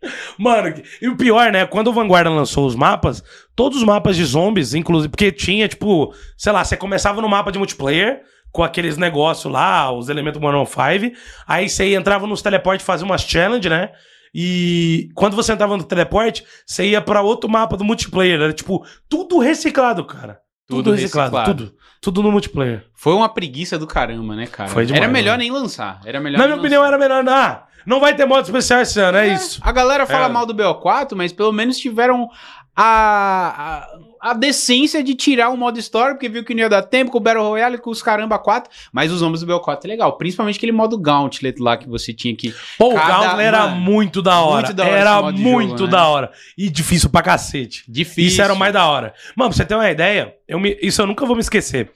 Mano, 0.38 0.74
e 1.02 1.08
o 1.08 1.16
pior, 1.16 1.52
né? 1.52 1.66
Quando 1.66 1.88
o 1.88 1.94
Vanguarda 1.94 2.30
lançou 2.30 2.66
os 2.66 2.76
mapas, 2.76 3.24
todos 3.56 3.80
os 3.80 3.84
mapas 3.84 4.16
de 4.16 4.24
zombies, 4.24 4.74
inclusive, 4.74 5.10
porque 5.10 5.32
tinha, 5.32 5.68
tipo, 5.68 6.14
sei 6.38 6.52
lá, 6.52 6.64
você 6.64 6.78
começava 6.78 7.22
no 7.22 7.30
mapa 7.30 7.52
de 7.52 7.58
multiplayer, 7.58 8.22
com 8.52 8.64
aqueles 8.64 8.98
negócios 8.98 9.52
lá, 9.52 9.92
os 9.92 10.10
elementos 10.10 10.42
105, 10.42 11.16
aí 11.48 11.70
você 11.70 11.94
entrava 11.96 12.28
nos 12.28 12.42
teleportes 12.42 12.84
e 12.84 12.86
fazia 12.86 13.06
umas 13.06 13.22
challenge, 13.22 13.70
né? 13.70 13.92
E 14.34 15.10
quando 15.14 15.36
você 15.36 15.54
entrava 15.54 15.76
no 15.76 15.84
teleporte, 15.84 16.44
você 16.66 16.86
ia 16.86 17.02
pra 17.02 17.22
outro 17.22 17.50
mapa 17.50 17.76
do 17.76 17.84
multiplayer. 17.84 18.40
Era, 18.40 18.54
tipo, 18.54 18.86
tudo 19.10 19.40
reciclado, 19.40 20.06
cara. 20.06 20.40
Tudo, 20.72 20.84
Tudo 20.92 20.96
reciclado, 20.96 21.36
reciclado. 21.36 21.66
tudo. 21.66 21.76
Tudo 22.02 22.24
no 22.24 22.32
multiplayer. 22.32 22.86
Foi 22.96 23.14
uma 23.14 23.30
preguiça 23.30 23.78
do 23.78 23.86
caramba, 23.86 24.36
né, 24.36 24.48
cara? 24.48 24.70
Foi 24.70 24.86
demais, 24.86 25.04
era 25.04 25.12
melhor 25.12 25.32
mano. 25.34 25.44
nem 25.44 25.52
lançar. 25.52 26.00
Era 26.04 26.20
melhor 26.20 26.40
Na 26.40 26.46
minha 26.48 26.58
opinião, 26.58 26.82
lançar. 26.82 26.94
era 26.96 27.20
melhor. 27.22 27.30
Ah, 27.30 27.68
não 27.86 28.00
vai 28.00 28.16
ter 28.16 28.26
modo 28.26 28.44
especial 28.44 28.82
esse 28.82 29.00
ano, 29.00 29.18
é, 29.20 29.30
É, 29.30 29.34
isso. 29.34 29.60
A 29.64 29.72
galera 29.72 30.06
fala 30.08 30.26
É. 30.26 30.30
mal 30.30 30.46
do 30.46 30.54
BO4, 30.56 31.14
mas 31.16 31.32
pelo 31.32 31.52
menos 31.52 31.78
tiveram 31.78 32.28
a, 32.76 33.84
a, 33.84 33.88
a 34.22 34.34
decência 34.34 35.04
de 35.04 35.16
tirar 35.16 35.50
o 35.50 35.58
modo 35.58 35.80
história, 35.80 36.14
porque 36.14 36.30
viu 36.30 36.44
que 36.46 36.54
não 36.54 36.62
ia 36.62 36.70
dar 36.70 36.84
tempo 36.84 37.10
com 37.12 37.18
o 37.18 37.22
Battle 37.22 37.44
Royale, 37.48 37.78
com 37.80 37.90
os 37.90 38.04
caramba 38.04 38.38
4, 38.38 38.72
mas 38.94 39.12
os 39.12 39.22
homens 39.22 39.42
do 39.42 39.48
BO4 39.48 39.80
é 39.86 39.88
legal, 39.88 40.18
principalmente 40.18 40.58
aquele 40.58 40.72
modo 40.72 40.98
Gauntlet 41.00 41.60
lá 41.60 41.76
que 41.76 41.90
você 41.90 42.14
tinha 42.14 42.36
que... 42.36 42.54
Pô, 42.78 42.90
o 42.90 42.94
Gauntlet 42.96 43.42
era 43.42 43.68
mano, 43.68 43.82
muito 43.82 44.22
da 44.22 44.40
hora. 44.42 44.68
muito 44.68 44.74
da 44.76 44.84
hora 44.86 44.96
era 44.96 45.32
de 45.32 45.42
muito 45.42 45.70
jogo, 45.72 45.84
né? 45.86 45.90
da 45.92 46.08
hora. 46.08 46.32
E 46.58 46.70
difícil 46.70 47.10
pra 47.10 47.22
cacete. 47.24 47.84
Difícil. 47.88 48.28
Isso 48.28 48.42
era 48.42 48.54
o 48.54 48.58
mais 48.58 48.72
da 48.72 48.86
hora. 48.88 49.14
Mano, 49.36 49.50
pra 49.50 49.58
você 49.58 49.66
ter 49.66 49.74
uma 49.76 49.90
ideia, 49.90 50.36
eu 50.48 50.60
me- 50.60 50.78
isso 50.82 51.02
eu 51.02 51.08
nunca 51.08 51.26
vou 51.26 51.36
me 51.36 51.42
esquecer. 51.42 51.92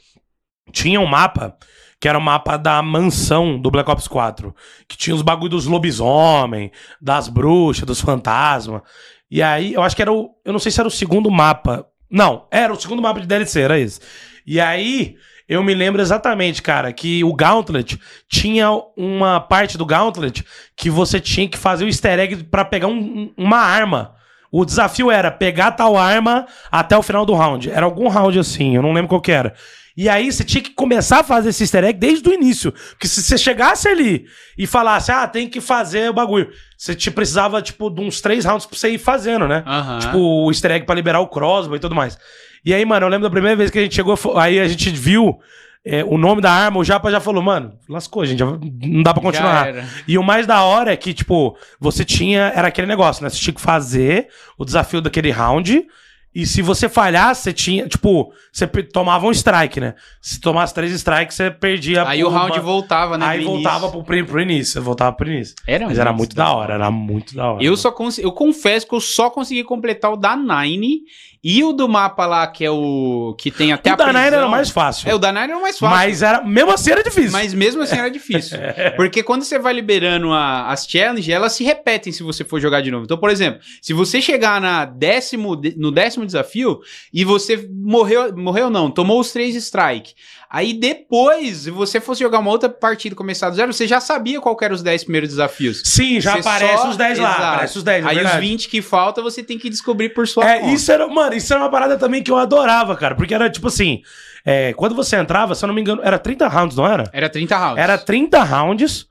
Tinha 0.72 1.00
um 1.00 1.06
mapa 1.06 1.56
que 2.00 2.08
era 2.10 2.18
o 2.18 2.22
mapa 2.22 2.58
da 2.58 2.82
mansão 2.82 3.60
do 3.60 3.70
Black 3.72 3.90
Ops 3.90 4.08
4. 4.08 4.54
Que 4.88 4.98
tinha 4.98 5.16
os 5.16 5.22
bagulho 5.22 5.50
dos 5.52 5.66
lobisomem, 5.66 6.72
das 7.00 7.28
bruxas, 7.30 7.86
dos 7.86 8.02
fantasmas. 8.02 8.82
E 9.30 9.42
aí, 9.42 9.74
eu 9.74 9.82
acho 9.82 9.96
que 9.96 10.02
era 10.02 10.12
o. 10.12 10.32
Eu 10.44 10.52
não 10.54 10.60
sei 10.60 10.72
se 10.72 10.80
era 10.80 10.88
o 10.88 10.92
segundo 10.92 11.30
mapa. 11.32 11.86
Não, 12.10 12.46
era 12.52 12.72
o 12.72 12.80
segundo 12.80 13.02
mapa 13.02 13.20
de 13.20 13.28
DLC, 13.28 13.62
era 13.62 13.80
esse. 13.80 14.00
E 14.46 14.60
aí, 14.60 15.16
eu 15.50 15.64
me 15.64 15.74
lembro 15.74 16.02
exatamente, 16.02 16.62
cara, 16.62 16.92
que 16.94 17.24
o 17.24 17.34
Gauntlet 17.34 18.00
tinha 18.30 18.70
uma 18.96 19.40
parte 19.40 19.78
do 19.78 19.86
Gauntlet 19.86 20.44
que 20.76 20.90
você 20.90 21.20
tinha 21.20 21.48
que 21.48 21.58
fazer 21.58 21.84
o 21.86 21.88
easter 21.88 22.20
egg 22.20 22.44
pra 22.46 22.64
pegar 22.66 22.88
um- 22.88 22.94
um- 22.94 23.34
uma 23.38 23.58
arma. 23.58 24.16
O 24.52 24.64
desafio 24.64 25.12
era 25.12 25.30
pegar 25.32 25.72
tal 25.72 25.98
arma 25.98 26.46
até 26.72 26.98
o 26.98 27.04
final 27.04 27.26
do 27.26 27.34
round. 27.34 27.70
Era 27.70 27.86
algum 27.86 28.08
round 28.08 28.40
assim, 28.40 28.76
eu 28.76 28.82
não 28.82 28.94
lembro 28.94 29.10
qual 29.10 29.22
que 29.22 29.32
era. 29.32 29.54
E 29.98 30.10
aí 30.10 30.30
você 30.32 30.44
tinha 30.44 30.62
que 30.62 30.72
começar 30.72 31.20
a 31.20 31.24
fazer 31.24 31.50
esse 31.50 31.64
easter 31.64 31.84
egg 31.86 31.98
desde 31.98 32.28
o 32.28 32.34
início. 32.34 32.74
Porque 32.92 33.08
se 33.08 33.24
você 33.24 33.38
chegasse 33.38 33.88
ali 33.88 34.26
e 34.58 34.68
falasse, 34.68 35.12
ah, 35.12 35.26
tem 35.28 35.48
que 35.48 35.62
fazer 35.62 36.10
o 36.10 36.14
bagulho, 36.14 36.52
você 36.78 36.94
te 36.94 37.10
precisava, 37.10 37.62
tipo, 37.62 37.90
de 37.90 38.02
uns 38.02 38.20
três 38.20 38.44
rounds 38.44 38.66
pra 38.66 38.78
você 38.78 38.90
ir 38.90 38.98
fazendo, 38.98 39.48
né? 39.48 39.64
Aham. 39.66 40.00
Tipo, 40.00 40.18
o 40.18 40.52
easter 40.52 40.72
egg 40.72 40.86
pra 40.86 40.96
liberar 40.96 41.22
o 41.22 41.28
crossbow 41.28 41.78
e 41.78 41.80
tudo 41.80 41.96
mais. 41.96 42.18
E 42.66 42.74
aí, 42.74 42.84
mano, 42.84 43.06
eu 43.06 43.10
lembro 43.10 43.24
da 43.24 43.32
primeira 43.32 43.56
vez 43.56 43.72
que 43.72 43.80
a 43.80 43.82
gente 43.84 43.96
chegou, 43.96 44.18
aí 44.36 44.60
a 44.60 44.68
gente 44.68 44.90
viu 44.90 45.40
é, 45.86 46.04
o 46.04 46.18
nome 46.18 46.42
da 46.42 46.52
arma, 46.52 46.80
o 46.80 46.84
Japa 46.84 47.12
já 47.12 47.20
falou, 47.20 47.44
mano, 47.44 47.78
lascou, 47.88 48.26
gente, 48.26 48.40
já 48.40 48.46
não 48.48 49.04
dá 49.04 49.14
pra 49.14 49.22
continuar. 49.22 49.68
E 50.08 50.18
o 50.18 50.24
mais 50.24 50.48
da 50.48 50.64
hora 50.64 50.92
é 50.92 50.98
que, 50.98 51.14
tipo, 51.14 51.56
você 51.80 52.04
tinha. 52.04 52.52
Era 52.56 52.70
aquele 52.70 52.88
negócio, 52.88 53.24
né? 53.24 53.30
Você 53.30 53.38
tinha 53.38 53.54
que 53.54 53.62
fazer 53.62 54.28
o 54.58 54.66
desafio 54.66 55.00
daquele 55.00 55.30
round. 55.30 55.86
E 56.36 56.46
se 56.46 56.62
você 56.62 56.90
falhasse, 56.90 57.44
você 57.44 57.54
tinha. 57.54 57.88
Tipo, 57.88 58.34
você 58.52 58.68
tomava 58.68 59.26
um 59.26 59.32
strike, 59.32 59.80
né? 59.80 59.96
Se 60.22 60.40
tomasse 60.42 60.74
três 60.74 60.92
strikes, 60.92 61.36
você 61.38 61.50
perdia. 61.50 62.06
Aí 62.08 62.24
o 62.24 62.30
round 62.30 62.52
uma- 62.52 62.60
voltava, 62.62 63.18
né? 63.18 63.26
Aí 63.26 63.42
pro 63.42 63.52
voltava 63.54 63.90
pro, 63.90 64.04
pro 64.26 64.42
início. 64.42 64.82
Voltava 64.82 65.16
pro 65.16 65.32
início. 65.32 65.56
Era 65.66 65.88
Mas 65.88 65.98
era 65.98 66.12
muito 66.12 66.36
da 66.36 66.52
hora, 66.52 66.74
era 66.74 66.92
muito 66.92 67.34
da 67.36 67.54
hora. 67.54 67.64
Eu 67.64 67.78
só 67.78 67.90
cons... 67.92 68.18
eu 68.20 68.32
confesso 68.34 68.86
que 68.86 68.94
eu 68.94 69.00
só 69.00 69.30
consegui 69.30 69.64
completar 69.64 70.12
o 70.12 70.18
da 70.18 70.36
Nine 70.36 71.04
e 71.48 71.64
o 71.64 71.72
do 71.72 71.88
mapa 71.88 72.26
lá, 72.26 72.48
que 72.48 72.66
é 72.66 72.72
o. 72.72 73.36
que 73.38 73.52
tem 73.52 73.72
até 73.72 73.92
o 73.92 73.94
a 73.94 73.96
da 73.96 74.06
Nine 74.08 74.20
prisão. 74.22 74.40
era 74.40 74.48
mais 74.50 74.70
fácil. 74.72 75.10
É, 75.10 75.14
o 75.16 75.20
da 75.20 75.32
Nine 75.32 75.46
era 75.52 75.58
o 75.58 75.62
mais 75.62 75.78
fácil. 75.78 75.96
Mas 75.96 76.22
era. 76.22 76.42
Mesmo 76.44 76.72
assim 76.72 76.92
era 76.92 77.04
difícil. 77.04 77.32
Mas 77.32 77.54
mesmo 77.54 77.82
assim 77.84 77.98
era 77.98 78.10
difícil. 78.10 78.58
Porque 78.98 79.24
quando 79.24 79.44
você 79.44 79.58
vai 79.60 79.72
liberando 79.74 80.34
a- 80.34 80.70
as 80.72 80.86
challenges, 80.86 81.30
elas 81.30 81.54
se 81.54 81.64
repetem 81.64 82.12
se 82.12 82.24
você 82.24 82.44
for 82.44 82.60
jogar 82.60 82.82
de 82.82 82.90
novo. 82.92 83.06
Então, 83.06 83.18
por 83.18 83.30
exemplo, 83.30 83.62
se 83.82 83.94
você 83.94 84.20
chegar 84.22 84.60
na 84.60 84.86
décimo, 84.86 85.56
no 85.78 85.92
décimo 85.92 86.25
desafio 86.26 86.80
e 87.14 87.24
você 87.24 87.68
morreu, 87.72 88.36
morreu 88.36 88.70
não, 88.70 88.90
tomou 88.92 89.20
os 89.20 89.32
três 89.32 89.56
strike. 89.56 90.14
Aí 90.50 90.74
depois, 90.74 91.58
se 91.58 91.72
você 91.72 92.00
fosse 92.00 92.22
jogar 92.22 92.40
uma 92.40 92.50
outra 92.52 92.70
partida 92.70 93.16
começar 93.16 93.50
do 93.50 93.56
zero, 93.56 93.74
você 93.74 93.88
já 93.88 94.00
sabia 94.00 94.40
qual 94.40 94.56
eram 94.62 94.76
os 94.76 94.82
10 94.84 95.04
primeiros 95.04 95.30
desafios. 95.30 95.82
Sim, 95.84 96.22
já 96.22 96.34
Você 96.34 96.40
aparece 96.48 96.82
só- 96.84 96.90
os 96.90 96.98
10 96.98 97.20
lá. 97.20 97.30
Exato. 97.30 97.44
Aparece 97.44 97.78
os 97.78 97.84
10. 97.84 98.06
é 98.06 98.08
Aí 98.10 98.16
os 98.18 98.22
verdade. 98.24 98.48
20 98.48 98.70
que 98.70 98.82
faltam 98.82 99.24
você 99.24 99.44
tem 99.44 99.58
que 99.58 99.70
descobrir 99.70 100.10
por 100.10 100.28
sua 100.28 100.50
É, 100.50 100.60
conta. 100.60 100.72
isso 100.74 100.92
era, 100.92 101.08
mano, 101.08 101.36
isso 101.36 101.52
era 101.54 101.62
uma 101.62 101.70
parada 101.70 101.98
também 101.98 102.24
que 102.24 102.32
eu 102.32 102.38
adorava, 102.38 102.96
cara. 102.96 103.16
Porque 103.16 103.34
era 103.34 103.50
tipo 103.50 103.68
assim: 103.68 104.02
é, 104.46 104.72
quando 104.74 104.96
você 104.96 105.18
entrava, 105.18 105.56
se 105.56 105.66
eu 105.66 105.68
não 105.68 105.74
me 105.76 105.82
engano, 105.82 106.02
era 106.04 106.18
30 106.18 106.48
rounds, 106.48 106.78
não 106.78 106.88
era? 106.88 107.10
Era 107.12 107.28
30 107.30 107.58
rounds. 107.58 107.78
Era 107.84 107.98
30 107.98 108.44
rounds. 108.44 109.08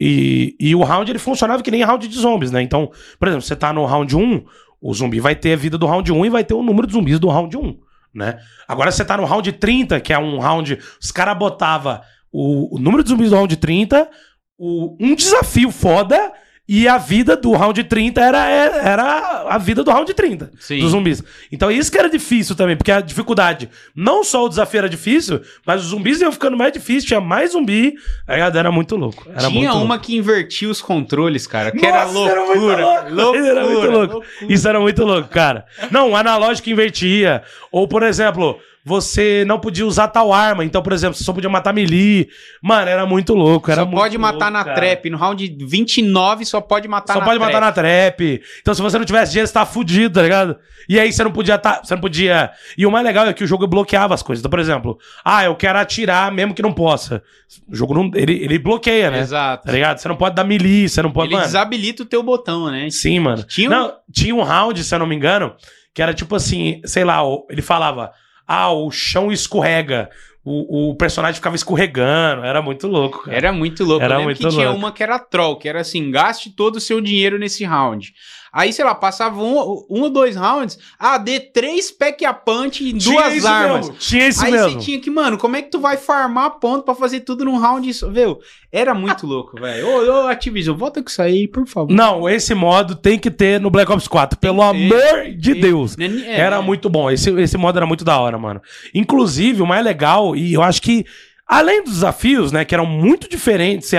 E, 0.00 0.54
e 0.60 0.74
o 0.76 0.82
round 0.84 1.10
ele 1.10 1.18
funcionava 1.18 1.60
que 1.62 1.70
nem 1.72 1.82
round 1.82 2.06
de 2.06 2.16
zombies, 2.18 2.52
né? 2.52 2.62
Então, 2.62 2.90
por 3.18 3.26
exemplo, 3.28 3.42
você 3.44 3.56
tá 3.56 3.72
no 3.72 3.84
round 3.84 4.16
1, 4.16 4.44
o 4.80 4.94
zumbi 4.94 5.20
vai 5.20 5.34
ter 5.34 5.52
a 5.52 5.56
vida 5.56 5.76
do 5.76 5.86
round 5.86 6.10
1 6.10 6.26
e 6.26 6.30
vai 6.30 6.44
ter 6.44 6.54
o 6.54 6.62
número 6.62 6.86
de 6.86 6.92
zumbis 6.92 7.18
do 7.18 7.28
round 7.28 7.56
1, 7.56 7.78
né? 8.14 8.38
Agora 8.66 8.90
você 8.90 9.04
tá 9.04 9.16
no 9.16 9.24
round 9.24 9.50
30, 9.52 10.00
que 10.00 10.12
é 10.12 10.18
um 10.18 10.38
round. 10.38 10.78
Os 11.00 11.10
caras 11.10 11.36
botavam 11.36 12.00
o, 12.32 12.76
o 12.76 12.78
número 12.78 13.02
de 13.02 13.10
zumbis 13.10 13.30
do 13.30 13.36
round 13.36 13.56
30, 13.56 14.08
o, 14.56 14.96
um 15.00 15.14
desafio 15.14 15.70
foda. 15.70 16.32
E 16.68 16.86
a 16.86 16.98
vida 16.98 17.34
do 17.34 17.52
round 17.52 17.82
30 17.82 18.20
era, 18.20 18.46
era, 18.46 18.76
era 18.76 19.46
a 19.48 19.56
vida 19.56 19.82
do 19.82 19.90
round 19.90 20.12
30 20.12 20.50
Sim. 20.60 20.80
dos 20.80 20.90
zumbis. 20.90 21.22
Então 21.50 21.70
isso 21.70 21.90
que 21.90 21.96
era 21.96 22.10
difícil 22.10 22.54
também, 22.54 22.76
porque 22.76 22.92
a 22.92 23.00
dificuldade, 23.00 23.70
não 23.96 24.22
só 24.22 24.44
o 24.44 24.48
desafio 24.50 24.78
era 24.78 24.88
difícil, 24.88 25.40
mas 25.64 25.80
os 25.82 25.88
zumbis 25.88 26.20
iam 26.20 26.30
ficando 26.30 26.58
mais 26.58 26.72
difíceis, 26.72 27.04
tinha 27.04 27.20
mais 27.22 27.52
zumbi, 27.52 27.94
aí 28.26 28.40
era 28.40 28.70
muito 28.70 28.96
louco. 28.96 29.26
Era 29.30 29.48
Tinha 29.48 29.50
muito 29.50 29.72
uma 29.82 29.94
louco. 29.94 30.04
que 30.04 30.16
invertia 30.16 30.68
os 30.68 30.82
controles, 30.82 31.46
cara, 31.46 31.70
que 31.72 31.78
Nossa, 31.80 32.18
era 32.18 32.30
era 32.30 32.44
muito 32.46 32.60
loucura. 32.60 32.82
louco, 32.84 33.14
loucura, 33.14 33.46
era 33.48 33.64
muito 33.64 33.90
louco. 33.90 34.12
loucura. 34.14 34.52
Isso 34.52 34.68
era 34.68 34.80
muito 34.80 35.04
louco, 35.04 35.28
cara. 35.30 35.64
Não, 35.90 36.10
o 36.10 36.16
analógico 36.16 36.68
invertia. 36.68 37.42
Ou, 37.72 37.88
por 37.88 38.02
exemplo, 38.02 38.58
você 38.88 39.44
não 39.46 39.60
podia 39.60 39.86
usar 39.86 40.08
tal 40.08 40.32
arma. 40.32 40.64
Então, 40.64 40.82
por 40.82 40.92
exemplo, 40.92 41.14
você 41.16 41.22
só 41.22 41.32
podia 41.32 41.50
matar 41.50 41.72
melee. 41.74 42.28
Mano, 42.62 42.88
era 42.88 43.04
muito 43.04 43.34
louco. 43.34 43.70
Era 43.70 43.82
só 43.82 43.86
muito 43.86 43.98
pode 44.00 44.16
matar 44.18 44.46
louco, 44.46 44.52
na 44.52 44.64
cara. 44.64 44.76
trap. 44.76 45.10
No 45.10 45.18
round 45.18 45.56
29 45.60 46.44
só 46.46 46.60
pode 46.60 46.88
matar 46.88 47.12
Só 47.12 47.18
na 47.20 47.24
pode 47.26 47.38
trap. 47.38 47.52
matar 47.52 47.66
na 47.66 47.72
trap. 47.72 48.42
Então, 48.60 48.72
se 48.74 48.80
você 48.80 48.98
não 48.98 49.04
tivesse 49.04 49.32
dinheiro, 49.32 49.46
você 49.46 49.52
tava 49.52 49.70
fudido, 49.70 50.14
tá 50.14 50.22
ligado? 50.22 50.56
E 50.88 50.98
aí 50.98 51.12
você 51.12 51.22
não 51.22 51.30
podia 51.30 51.58
tá, 51.58 51.80
você 51.84 51.94
não 51.94 52.00
podia. 52.00 52.50
E 52.76 52.86
o 52.86 52.90
mais 52.90 53.04
legal 53.04 53.26
é 53.26 53.32
que 53.34 53.44
o 53.44 53.46
jogo 53.46 53.66
bloqueava 53.66 54.14
as 54.14 54.22
coisas. 54.22 54.40
Então, 54.40 54.50
por 54.50 54.58
exemplo, 54.58 54.98
ah, 55.24 55.44
eu 55.44 55.54
quero 55.54 55.78
atirar 55.78 56.32
mesmo 56.32 56.54
que 56.54 56.62
não 56.62 56.72
possa. 56.72 57.22
O 57.70 57.76
jogo 57.76 57.92
não. 57.94 58.10
Ele, 58.14 58.42
ele 58.42 58.58
bloqueia, 58.58 59.10
né? 59.10 59.20
Exato. 59.20 59.66
Tá 59.66 59.72
ligado? 59.72 59.98
Você 59.98 60.08
não 60.08 60.16
pode 60.16 60.34
dar 60.34 60.44
melee, 60.44 60.88
você 60.88 61.02
não 61.02 61.10
pode. 61.12 61.28
Ele 61.28 61.34
mano, 61.36 61.46
desabilita 61.46 62.02
o 62.02 62.06
teu 62.06 62.22
botão, 62.22 62.70
né? 62.70 62.88
Sim, 62.90 63.20
mano. 63.20 63.42
Tinha 63.42 63.68
um- 63.68 63.72
Não, 63.72 63.92
tinha 64.10 64.34
um 64.34 64.42
round, 64.42 64.82
se 64.82 64.94
eu 64.94 64.98
não 64.98 65.06
me 65.06 65.14
engano, 65.14 65.54
que 65.94 66.00
era 66.00 66.14
tipo 66.14 66.34
assim, 66.36 66.80
sei 66.84 67.04
lá, 67.04 67.20
ele 67.50 67.60
falava, 67.60 68.12
ah, 68.48 68.72
o 68.72 68.90
chão 68.90 69.30
escorrega. 69.30 70.08
O, 70.42 70.90
o 70.90 70.94
personagem 70.94 71.34
ficava 71.34 71.54
escorregando. 71.54 72.42
Era 72.42 72.62
muito 72.62 72.88
louco, 72.88 73.24
cara. 73.24 73.36
Era 73.36 73.52
muito 73.52 73.84
louco. 73.84 74.02
Era 74.02 74.18
muito 74.18 74.38
que 74.38 74.48
tinha 74.48 74.68
louco. 74.70 74.78
uma 74.78 74.90
que 74.90 75.02
era 75.02 75.18
troll, 75.18 75.58
que 75.58 75.68
era 75.68 75.80
assim, 75.80 76.10
gaste 76.10 76.50
todo 76.50 76.76
o 76.76 76.80
seu 76.80 77.02
dinheiro 77.02 77.38
nesse 77.38 77.64
round. 77.64 78.14
Aí, 78.52 78.72
sei 78.72 78.84
lá, 78.84 78.94
passava 78.94 79.42
um, 79.42 79.84
um 79.90 80.02
ou 80.02 80.10
dois 80.10 80.36
rounds, 80.36 80.78
ah, 80.98 81.18
dê 81.18 81.38
três 81.40 81.90
pack 81.90 82.24
a 82.24 82.32
punch 82.32 82.82
em 82.88 82.96
Tinha 82.96 83.20
duas 83.20 83.34
isso 83.34 83.46
armas. 83.48 83.86
mesmo, 83.88 83.94
Tinha 83.98 84.28
isso 84.28 84.44
Aí 84.44 84.52
mesmo. 84.52 84.70
você 84.72 84.78
tinha 84.86 85.00
que, 85.00 85.10
mano, 85.10 85.36
como 85.38 85.56
é 85.56 85.62
que 85.62 85.70
tu 85.70 85.78
vai 85.80 85.96
farmar 85.96 86.58
ponto 86.58 86.84
pra 86.84 86.94
fazer 86.94 87.20
tudo 87.20 87.44
num 87.44 87.58
round 87.58 87.92
só? 87.94 88.08
Viu? 88.08 88.38
Era 88.72 88.94
muito 88.94 89.24
louco, 89.26 89.60
velho. 89.60 89.86
Ô, 89.86 90.24
ô, 90.24 90.26
Activision, 90.28 90.76
volta 90.76 91.02
com 91.02 91.08
isso 91.08 91.20
aí, 91.22 91.46
por 91.48 91.66
favor. 91.66 91.92
Não, 91.92 92.28
esse 92.28 92.54
modo 92.54 92.94
tem 92.94 93.18
que 93.18 93.30
ter 93.30 93.60
no 93.60 93.70
Black 93.70 93.90
Ops 93.90 94.08
4, 94.08 94.38
pelo 94.38 94.62
amor 94.62 95.30
de 95.36 95.54
Deus. 95.54 95.96
Né, 95.96 96.06
é, 96.26 96.40
Era 96.40 96.60
muito 96.62 96.88
bom. 96.88 97.10
Esse, 97.10 97.30
esse 97.40 97.56
modo 97.56 97.78
era 97.78 97.86
muito 97.86 98.04
da 98.04 98.18
hora, 98.18 98.38
mano. 98.38 98.60
Inclusive, 98.94 99.62
o 99.62 99.66
mais 99.66 99.84
legal, 99.84 100.34
e 100.36 100.52
eu 100.54 100.62
acho 100.62 100.80
que, 100.82 101.04
além 101.48 101.82
dos 101.82 101.94
desafios, 101.94 102.52
né, 102.52 102.64
que 102.64 102.74
eram 102.74 102.84
muito 102.84 103.28
diferentes, 103.28 103.90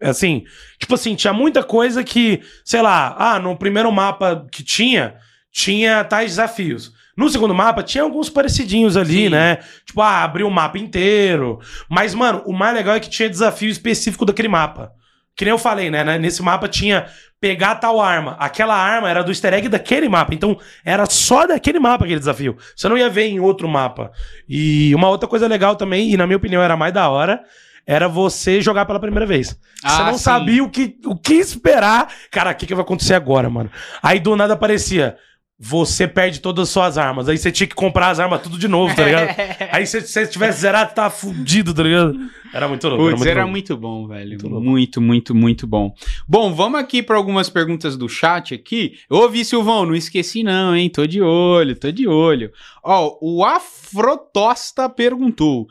assim, 0.00 0.44
tipo 0.78 0.94
assim, 0.94 1.14
tinha 1.14 1.34
muita 1.34 1.62
coisa 1.62 2.02
que, 2.02 2.40
sei 2.64 2.80
lá, 2.80 3.14
ah, 3.18 3.38
no 3.38 3.54
primeiro 3.56 3.92
mapa 3.92 4.46
que 4.50 4.64
tinha, 4.64 5.16
tinha 5.52 6.02
tais 6.02 6.30
desafios. 6.32 6.92
No 7.14 7.28
segundo 7.28 7.52
mapa, 7.54 7.82
tinha 7.82 8.04
alguns 8.04 8.30
parecidinhos 8.30 8.96
ali, 8.96 9.24
Sim. 9.24 9.28
né? 9.30 9.58
Tipo, 9.84 10.00
ah, 10.00 10.22
abrir 10.22 10.44
o 10.44 10.50
mapa 10.50 10.78
inteiro. 10.78 11.58
Mas, 11.90 12.14
mano, 12.14 12.42
o 12.46 12.52
mais 12.52 12.74
legal 12.74 12.94
é 12.94 13.00
que 13.00 13.10
tinha 13.10 13.28
desafio 13.28 13.68
específico 13.68 14.24
daquele 14.24 14.46
mapa. 14.46 14.92
Que 15.38 15.44
nem 15.44 15.52
eu 15.52 15.58
falei, 15.58 15.88
né? 15.88 16.18
Nesse 16.18 16.42
mapa 16.42 16.66
tinha 16.66 17.06
pegar 17.40 17.76
tal 17.76 18.00
arma. 18.00 18.36
Aquela 18.40 18.74
arma 18.74 19.08
era 19.08 19.22
do 19.22 19.30
easter 19.30 19.54
egg 19.54 19.68
daquele 19.68 20.08
mapa. 20.08 20.34
Então, 20.34 20.58
era 20.84 21.06
só 21.06 21.46
daquele 21.46 21.78
mapa 21.78 22.04
aquele 22.04 22.18
desafio. 22.18 22.56
Você 22.74 22.88
não 22.88 22.98
ia 22.98 23.08
ver 23.08 23.28
em 23.28 23.38
outro 23.38 23.68
mapa. 23.68 24.10
E 24.48 24.92
uma 24.96 25.08
outra 25.08 25.28
coisa 25.28 25.46
legal 25.46 25.76
também, 25.76 26.10
e 26.12 26.16
na 26.16 26.26
minha 26.26 26.36
opinião 26.36 26.60
era 26.60 26.76
mais 26.76 26.92
da 26.92 27.08
hora, 27.08 27.40
era 27.86 28.08
você 28.08 28.60
jogar 28.60 28.84
pela 28.84 28.98
primeira 28.98 29.24
vez. 29.26 29.50
você 29.50 29.56
Ah, 29.84 30.06
não 30.06 30.18
sim. 30.18 30.24
sabia 30.24 30.64
o 30.64 30.68
que, 30.68 30.96
o 31.06 31.14
que 31.16 31.34
esperar. 31.34 32.12
Cara, 32.32 32.50
o 32.50 32.54
que, 32.56 32.66
que 32.66 32.74
vai 32.74 32.82
acontecer 32.82 33.14
agora, 33.14 33.48
mano? 33.48 33.70
Aí 34.02 34.18
do 34.18 34.34
nada 34.34 34.54
aparecia. 34.54 35.16
Você 35.60 36.06
perde 36.06 36.40
todas 36.40 36.68
as 36.68 36.72
suas 36.72 36.96
armas. 36.96 37.28
Aí 37.28 37.36
você 37.36 37.50
tinha 37.50 37.66
que 37.66 37.74
comprar 37.74 38.10
as 38.10 38.20
armas 38.20 38.40
tudo 38.42 38.56
de 38.56 38.68
novo, 38.68 38.94
tá 38.94 39.04
ligado? 39.04 39.34
Aí 39.72 39.84
se 39.86 40.00
você 40.00 40.24
tivesse 40.24 40.60
zerado, 40.60 40.94
tava 40.94 41.10
fudido, 41.10 41.74
tá 41.74 41.82
ligado? 41.82 42.16
Era 42.54 42.68
muito 42.68 42.88
louco. 42.88 43.10
Putz, 43.10 43.26
era 43.26 43.40
louco. 43.40 43.50
muito 43.50 43.76
bom, 43.76 44.06
velho. 44.06 44.28
Muito 44.28 44.48
louco. 44.48 44.64
Muito, 44.64 45.00
muito, 45.00 45.34
muito 45.34 45.66
bom. 45.66 45.92
Bom, 46.28 46.54
vamos 46.54 46.78
aqui 46.78 47.02
para 47.02 47.16
algumas 47.16 47.50
perguntas 47.50 47.96
do 47.96 48.08
chat 48.08 48.54
aqui. 48.54 48.94
Eu 49.10 49.16
ouvi, 49.18 49.44
Silvão, 49.44 49.84
não 49.84 49.96
esqueci 49.96 50.44
não, 50.44 50.76
hein? 50.76 50.88
Tô 50.88 51.04
de 51.06 51.20
olho, 51.20 51.74
tô 51.74 51.90
de 51.90 52.06
olho. 52.06 52.52
Ó, 52.82 53.18
o 53.20 53.44
Afrotosta 53.44 54.88
perguntou: 54.88 55.66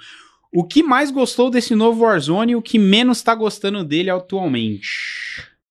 o 0.54 0.66
que 0.66 0.84
mais 0.84 1.12
gostou 1.12 1.50
desse 1.50 1.76
novo 1.76 2.04
Warzone 2.04 2.52
e 2.52 2.56
o 2.56 2.62
que 2.62 2.78
menos 2.78 3.22
tá 3.22 3.34
gostando 3.34 3.86
dele 3.86 4.10
atualmente? 4.10 4.90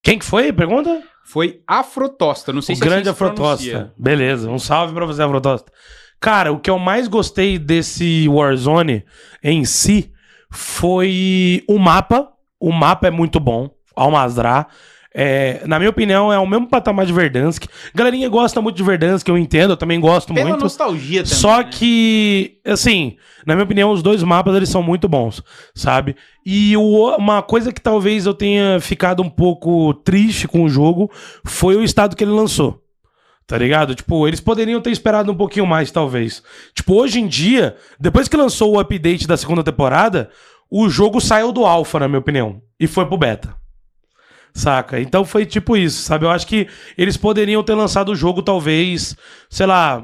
Quem 0.02 0.18
que 0.18 0.24
foi? 0.24 0.52
Pergunta? 0.52 1.02
Foi 1.28 1.60
Afrotosta, 1.66 2.52
não 2.52 2.62
sei 2.62 2.74
o 2.74 2.76
se 2.76 2.82
assim 2.82 2.88
grande 2.88 3.04
se 3.06 3.10
Afrotosta. 3.10 3.68
pronuncia. 3.68 3.92
Beleza, 3.98 4.48
um 4.48 4.60
salve 4.60 4.94
pra 4.94 5.04
você, 5.04 5.22
Afrotosta. 5.22 5.72
Cara, 6.20 6.52
o 6.52 6.60
que 6.60 6.70
eu 6.70 6.78
mais 6.78 7.08
gostei 7.08 7.58
desse 7.58 8.28
Warzone 8.28 9.04
em 9.42 9.64
si 9.64 10.12
foi 10.52 11.64
o 11.68 11.78
mapa. 11.78 12.28
O 12.60 12.70
mapa 12.72 13.08
é 13.08 13.10
muito 13.10 13.40
bom, 13.40 13.68
Almazrá. 13.96 14.68
É, 15.18 15.62
na 15.66 15.78
minha 15.78 15.88
opinião, 15.88 16.30
é 16.30 16.38
o 16.38 16.46
mesmo 16.46 16.66
patamar 16.68 17.06
de 17.06 17.12
Verdansk. 17.12 17.64
Galerinha 17.94 18.28
gosta 18.28 18.60
muito 18.60 18.76
de 18.76 18.82
Verdansk, 18.82 19.26
eu 19.26 19.38
entendo, 19.38 19.70
eu 19.70 19.76
também 19.78 19.98
gosto 19.98 20.34
Pela 20.34 20.50
muito. 20.50 20.60
nostalgia 20.62 21.22
também. 21.22 21.38
Só 21.38 21.58
né? 21.62 21.70
que, 21.72 22.58
assim, 22.66 23.16
na 23.46 23.54
minha 23.54 23.64
opinião, 23.64 23.90
os 23.92 24.02
dois 24.02 24.22
mapas 24.22 24.54
eles 24.54 24.68
são 24.68 24.82
muito 24.82 25.08
bons, 25.08 25.42
sabe? 25.74 26.16
E 26.44 26.76
o- 26.76 27.16
uma 27.16 27.40
coisa 27.40 27.72
que 27.72 27.80
talvez 27.80 28.26
eu 28.26 28.34
tenha 28.34 28.78
ficado 28.78 29.22
um 29.22 29.30
pouco 29.30 29.94
triste 29.94 30.46
com 30.46 30.64
o 30.64 30.68
jogo 30.68 31.10
foi 31.46 31.76
o 31.76 31.82
estado 31.82 32.14
que 32.14 32.22
ele 32.22 32.32
lançou. 32.32 32.82
Tá 33.46 33.56
ligado? 33.56 33.94
Tipo, 33.94 34.28
eles 34.28 34.40
poderiam 34.40 34.82
ter 34.82 34.90
esperado 34.90 35.32
um 35.32 35.34
pouquinho 35.36 35.66
mais, 35.66 35.90
talvez. 35.90 36.42
Tipo, 36.74 36.92
hoje 36.94 37.20
em 37.20 37.26
dia, 37.26 37.74
depois 37.98 38.28
que 38.28 38.36
lançou 38.36 38.74
o 38.74 38.78
update 38.80 39.26
da 39.26 39.36
segunda 39.38 39.62
temporada, 39.62 40.28
o 40.70 40.90
jogo 40.90 41.22
saiu 41.22 41.52
do 41.52 41.64
alpha, 41.64 42.00
na 42.00 42.06
minha 42.08 42.18
opinião, 42.18 42.60
e 42.78 42.86
foi 42.86 43.06
pro 43.06 43.16
beta. 43.16 43.54
Saca? 44.56 44.98
Então 44.98 45.22
foi 45.24 45.44
tipo 45.44 45.76
isso, 45.76 46.02
sabe? 46.02 46.24
Eu 46.24 46.30
acho 46.30 46.46
que 46.46 46.66
eles 46.96 47.16
poderiam 47.18 47.62
ter 47.62 47.74
lançado 47.74 48.10
o 48.10 48.16
jogo, 48.16 48.40
talvez, 48.42 49.14
sei 49.50 49.66
lá, 49.66 50.02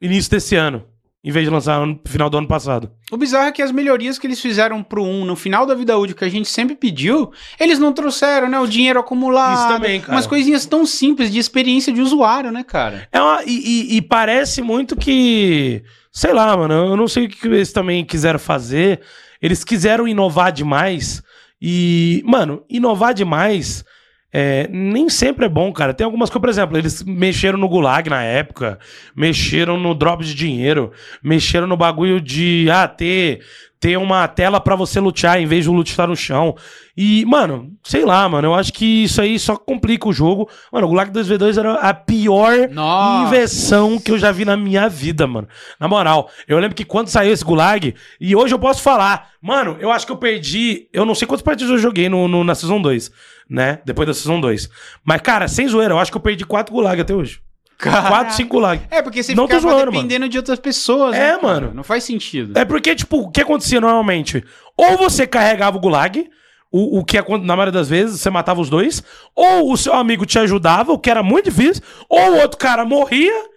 início 0.00 0.30
desse 0.30 0.54
ano, 0.54 0.84
em 1.24 1.32
vez 1.32 1.44
de 1.44 1.50
lançar 1.50 1.84
no 1.84 1.98
final 2.06 2.30
do 2.30 2.38
ano 2.38 2.46
passado. 2.46 2.88
O 3.10 3.16
bizarro 3.16 3.48
é 3.48 3.52
que 3.52 3.60
as 3.60 3.72
melhorias 3.72 4.16
que 4.16 4.28
eles 4.28 4.40
fizeram 4.40 4.80
pro 4.80 5.02
1 5.02 5.24
no 5.24 5.34
final 5.34 5.66
da 5.66 5.74
vida 5.74 5.98
útil 5.98 6.14
que 6.14 6.24
a 6.24 6.28
gente 6.28 6.48
sempre 6.48 6.76
pediu, 6.76 7.32
eles 7.58 7.80
não 7.80 7.92
trouxeram, 7.92 8.48
né? 8.48 8.60
O 8.60 8.66
dinheiro 8.68 9.00
acumulado. 9.00 9.58
Isso 9.58 9.68
também, 9.68 10.00
cara. 10.00 10.12
Umas 10.12 10.26
coisinhas 10.26 10.64
tão 10.66 10.86
simples 10.86 11.30
de 11.32 11.40
experiência 11.40 11.92
de 11.92 12.00
usuário, 12.00 12.52
né, 12.52 12.62
cara? 12.62 13.08
É 13.10 13.20
uma, 13.20 13.42
e, 13.44 13.50
e- 13.56 13.96
e 13.96 14.02
parece 14.02 14.62
muito 14.62 14.94
que. 14.94 15.82
Sei 16.12 16.32
lá, 16.32 16.56
mano. 16.56 16.74
Eu 16.74 16.96
não 16.96 17.08
sei 17.08 17.24
o 17.26 17.28
que 17.28 17.46
eles 17.48 17.72
também 17.72 18.04
quiseram 18.04 18.38
fazer. 18.38 19.00
Eles 19.42 19.64
quiseram 19.64 20.06
inovar 20.06 20.52
demais. 20.52 21.22
E, 21.60 22.22
mano, 22.24 22.64
inovar 22.68 23.12
demais. 23.14 23.84
é, 24.32 24.68
nem 24.68 25.08
sempre 25.08 25.46
é 25.46 25.48
bom, 25.48 25.72
cara. 25.72 25.92
Tem 25.92 26.04
algumas 26.04 26.30
coisas, 26.30 26.40
por 26.40 26.48
exemplo, 26.48 26.78
eles 26.78 27.02
mexeram 27.02 27.58
no 27.58 27.68
Gulag 27.68 28.08
na 28.08 28.22
época, 28.22 28.78
mexeram 29.14 29.76
no 29.78 29.94
drop 29.94 30.24
de 30.24 30.34
dinheiro, 30.34 30.92
mexeram 31.22 31.66
no 31.66 31.76
bagulho 31.76 32.20
de 32.20 32.68
ah, 32.70 32.86
ter, 32.86 33.40
ter 33.80 33.96
uma 33.96 34.28
tela 34.28 34.60
pra 34.60 34.76
você 34.76 35.00
lutear 35.00 35.40
em 35.40 35.46
vez 35.46 35.64
de 35.64 35.70
o 35.70 35.72
loot 35.72 35.88
estar 35.90 36.06
no 36.06 36.14
chão. 36.14 36.54
E, 36.94 37.24
mano, 37.24 37.72
sei 37.82 38.04
lá, 38.04 38.28
mano, 38.28 38.48
eu 38.48 38.54
acho 38.54 38.74
que 38.74 39.04
isso 39.04 39.22
aí 39.22 39.38
só 39.38 39.56
complica 39.56 40.06
o 40.06 40.12
jogo. 40.12 40.50
Mano, 40.70 40.86
o 40.86 40.90
Gulag 40.90 41.10
2v2 41.10 41.56
era 41.58 41.74
a 41.76 41.94
pior 41.94 42.68
Nossa. 42.70 43.26
inversão 43.26 43.98
que 43.98 44.10
eu 44.10 44.18
já 44.18 44.30
vi 44.30 44.44
na 44.44 44.54
minha 44.54 44.86
vida, 44.86 45.26
mano. 45.26 45.48
Na 45.80 45.88
moral, 45.88 46.28
eu 46.46 46.58
lembro 46.58 46.76
que 46.76 46.84
quando 46.84 47.08
saiu 47.08 47.32
esse 47.32 47.42
Gulag, 47.42 47.94
e 48.20 48.36
hoje 48.36 48.54
eu 48.54 48.58
posso 48.58 48.82
falar, 48.82 49.30
mano, 49.40 49.78
eu 49.80 49.90
acho 49.90 50.04
que 50.04 50.12
eu 50.12 50.16
perdi, 50.18 50.86
eu 50.92 51.06
não 51.06 51.14
sei 51.14 51.26
quantas 51.26 51.42
partidas 51.42 51.70
eu 51.72 51.78
joguei 51.78 52.08
no, 52.10 52.28
no- 52.28 52.44
na 52.44 52.54
Season 52.54 52.82
2, 52.82 53.10
né? 53.48 53.78
Depois 53.86 54.06
da 54.06 54.12
Season 54.12 54.38
2. 54.38 54.68
Mas, 55.02 55.22
cara, 55.22 55.48
sem 55.48 55.66
zoeira, 55.66 55.94
eu 55.94 55.98
acho 55.98 56.10
que 56.10 56.18
eu 56.18 56.22
perdi 56.22 56.44
quatro 56.44 56.74
Gulag 56.74 57.00
até 57.00 57.14
hoje. 57.14 57.40
Quatro, 57.80 58.34
cinco 58.34 58.56
Gulag. 58.56 58.82
É, 58.90 59.00
porque 59.00 59.22
você 59.22 59.34
Não 59.34 59.46
ficava 59.46 59.62
zoando, 59.62 59.90
dependendo 59.90 60.28
de 60.28 60.36
outras 60.36 60.58
pessoas. 60.58 61.14
É, 61.14 61.32
né, 61.32 61.38
mano. 61.42 61.72
Não 61.74 61.82
faz 61.82 62.04
sentido. 62.04 62.58
É 62.58 62.64
porque, 62.64 62.94
tipo, 62.94 63.18
o 63.18 63.30
que 63.30 63.40
acontecia 63.40 63.80
normalmente? 63.80 64.44
Ou 64.76 64.96
você 64.96 65.26
carregava 65.26 65.76
o 65.76 65.80
gulag, 65.80 66.28
o, 66.70 66.98
o 66.98 67.04
que 67.04 67.16
na 67.38 67.56
maioria 67.56 67.72
das 67.72 67.88
vezes 67.88 68.20
você 68.20 68.30
matava 68.30 68.60
os 68.60 68.68
dois, 68.68 69.02
ou 69.34 69.72
o 69.72 69.76
seu 69.76 69.94
amigo 69.94 70.26
te 70.26 70.38
ajudava, 70.38 70.92
o 70.92 70.98
que 70.98 71.10
era 71.10 71.22
muito 71.22 71.46
difícil, 71.46 71.82
ou 72.08 72.32
o 72.32 72.40
outro 72.40 72.58
cara 72.58 72.84
morria 72.84 73.50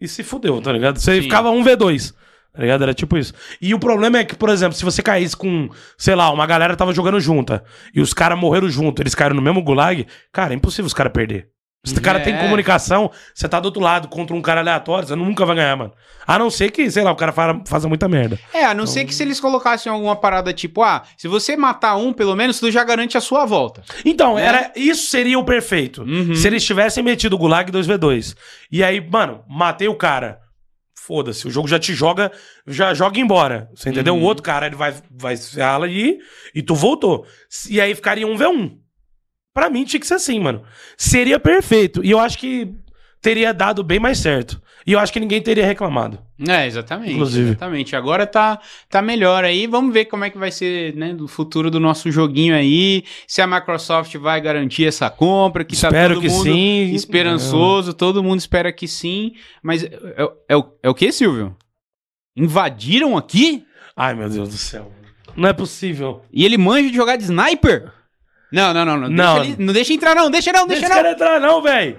e 0.00 0.08
se 0.08 0.22
fudeu, 0.22 0.60
tá 0.60 0.72
ligado? 0.72 0.98
Você 0.98 1.16
Sim. 1.16 1.22
ficava 1.22 1.50
1v2. 1.50 2.14
Tá 2.52 2.62
ligado? 2.62 2.82
Era 2.82 2.94
tipo 2.94 3.18
isso. 3.18 3.34
E 3.60 3.74
o 3.74 3.80
problema 3.80 4.18
é 4.18 4.24
que, 4.24 4.36
por 4.36 4.48
exemplo, 4.48 4.76
se 4.76 4.84
você 4.84 5.02
caísse 5.02 5.36
com, 5.36 5.68
sei 5.98 6.14
lá, 6.14 6.30
uma 6.30 6.46
galera 6.46 6.76
tava 6.76 6.92
jogando 6.92 7.18
junta 7.18 7.64
e 7.92 8.00
os 8.00 8.14
caras 8.14 8.38
morreram 8.38 8.68
junto, 8.68 9.02
eles 9.02 9.12
caíram 9.12 9.34
no 9.34 9.42
mesmo 9.42 9.60
gulag, 9.60 10.06
cara, 10.30 10.54
é 10.54 10.56
impossível 10.56 10.86
os 10.86 10.94
caras 10.94 11.12
perder. 11.12 11.48
Se 11.84 11.94
o 11.94 12.00
cara 12.00 12.18
É. 12.18 12.22
tem 12.22 12.36
comunicação, 12.38 13.10
você 13.34 13.46
tá 13.46 13.60
do 13.60 13.66
outro 13.66 13.82
lado 13.82 14.08
contra 14.08 14.34
um 14.34 14.40
cara 14.40 14.60
aleatório, 14.60 15.06
você 15.06 15.14
nunca 15.14 15.44
vai 15.44 15.56
ganhar, 15.56 15.76
mano. 15.76 15.92
A 16.26 16.38
não 16.38 16.48
ser 16.48 16.70
que, 16.70 16.90
sei 16.90 17.02
lá, 17.04 17.12
o 17.12 17.16
cara 17.16 17.30
fa- 17.30 17.60
faça 17.66 17.86
muita 17.86 18.08
merda. 18.08 18.38
É, 18.54 18.64
a 18.64 18.72
não 18.72 18.86
ser 18.86 19.04
que 19.04 19.14
se 19.14 19.22
eles 19.22 19.38
colocassem 19.38 19.92
alguma 19.92 20.16
parada 20.16 20.52
tipo, 20.54 20.82
ah, 20.82 21.02
se 21.18 21.28
você 21.28 21.54
matar 21.56 21.96
um, 21.96 22.12
pelo 22.12 22.34
menos, 22.34 22.58
tu 22.58 22.70
já 22.70 22.82
garante 22.82 23.18
a 23.18 23.20
sua 23.20 23.44
volta. 23.44 23.82
Então, 24.04 24.36
Né? 24.36 24.46
era, 24.46 24.72
isso 24.74 25.08
seria 25.10 25.38
o 25.38 25.44
perfeito. 25.44 26.02
Uhum. 26.02 26.34
Se 26.34 26.46
eles 26.46 26.64
tivessem 26.64 27.04
metido 27.04 27.34
o 27.34 27.38
Gulag 27.38 27.70
2v2. 27.70 28.34
E 28.72 28.82
aí, 28.82 29.06
mano, 29.06 29.44
matei 29.46 29.86
o 29.88 29.94
cara. 29.94 30.38
Foda-se, 31.06 31.46
o 31.46 31.50
jogo 31.50 31.68
já 31.68 31.78
te 31.78 31.92
joga, 31.92 32.32
já 32.66 32.94
joga 32.94 33.20
embora. 33.20 33.68
Você 33.74 33.90
entendeu? 33.90 34.14
Uhum. 34.14 34.22
O 34.22 34.24
outro 34.24 34.42
cara, 34.42 34.66
ele 34.66 34.74
vai, 34.76 34.94
vai 35.10 35.36
se 35.36 35.54
ferrar 35.56 35.82
ali 35.82 36.16
e 36.54 36.62
tu 36.62 36.74
voltou. 36.74 37.26
E 37.68 37.78
aí 37.78 37.94
ficaria 37.94 38.26
um 38.26 38.34
v1. 38.36 38.72
Pra 39.54 39.70
mim 39.70 39.84
tinha 39.84 40.00
que 40.00 40.06
ser 40.06 40.14
assim, 40.14 40.40
mano. 40.40 40.62
Seria 40.96 41.38
perfeito. 41.38 42.04
E 42.04 42.10
eu 42.10 42.18
acho 42.18 42.36
que 42.36 42.74
teria 43.22 43.54
dado 43.54 43.84
bem 43.84 44.00
mais 44.00 44.18
certo. 44.18 44.60
E 44.86 44.92
eu 44.92 44.98
acho 44.98 45.12
que 45.12 45.20
ninguém 45.20 45.40
teria 45.40 45.64
reclamado. 45.64 46.18
É, 46.46 46.66
exatamente. 46.66 47.14
Inclusive. 47.14 47.50
Exatamente. 47.50 47.96
Agora 47.96 48.26
tá, 48.26 48.60
tá 48.90 49.00
melhor 49.00 49.44
aí. 49.44 49.66
Vamos 49.66 49.94
ver 49.94 50.06
como 50.06 50.24
é 50.24 50.30
que 50.30 50.36
vai 50.36 50.50
ser, 50.50 50.94
né, 50.94 51.14
do 51.14 51.26
futuro 51.26 51.70
do 51.70 51.80
nosso 51.80 52.10
joguinho 52.10 52.54
aí. 52.54 53.04
Se 53.26 53.40
a 53.40 53.46
Microsoft 53.46 54.14
vai 54.16 54.40
garantir 54.40 54.84
essa 54.84 55.08
compra, 55.08 55.64
que 55.64 55.80
tá 55.80 55.88
Espero 55.88 56.14
todo 56.14 56.22
que 56.22 56.28
mundo 56.28 56.42
sim. 56.42 56.92
esperançoso, 56.92 57.94
todo 57.94 58.22
mundo 58.22 58.40
espera 58.40 58.70
que 58.72 58.86
sim. 58.86 59.32
Mas 59.62 59.84
é, 59.84 59.86
é, 60.16 60.28
é 60.50 60.56
o, 60.56 60.72
é 60.82 60.88
o 60.90 60.94
que, 60.94 61.10
Silvio? 61.10 61.56
Invadiram 62.36 63.16
aqui? 63.16 63.64
Ai, 63.96 64.14
meu 64.14 64.28
Deus 64.28 64.48
do 64.50 64.58
céu. 64.58 64.92
Não 65.34 65.48
é 65.48 65.52
possível. 65.52 66.22
E 66.30 66.44
ele 66.44 66.58
manja 66.58 66.90
de 66.90 66.96
jogar 66.96 67.16
de 67.16 67.22
sniper? 67.22 67.90
Não, 68.54 68.72
não, 68.72 68.84
não. 68.84 68.96
Não, 68.96 69.08
Não. 69.08 69.34
Deixa, 69.34 69.50
ele- 69.50 69.64
não 69.64 69.72
deixa 69.74 69.92
entrar, 69.92 70.14
não. 70.14 70.30
Deixa 70.30 70.52
não, 70.52 70.66
deixa 70.66 70.80
Deixa 70.82 70.94
não. 70.94 71.02
cara 71.02 71.12
entrar, 71.14 71.40
não, 71.40 71.60
velho. 71.62 71.98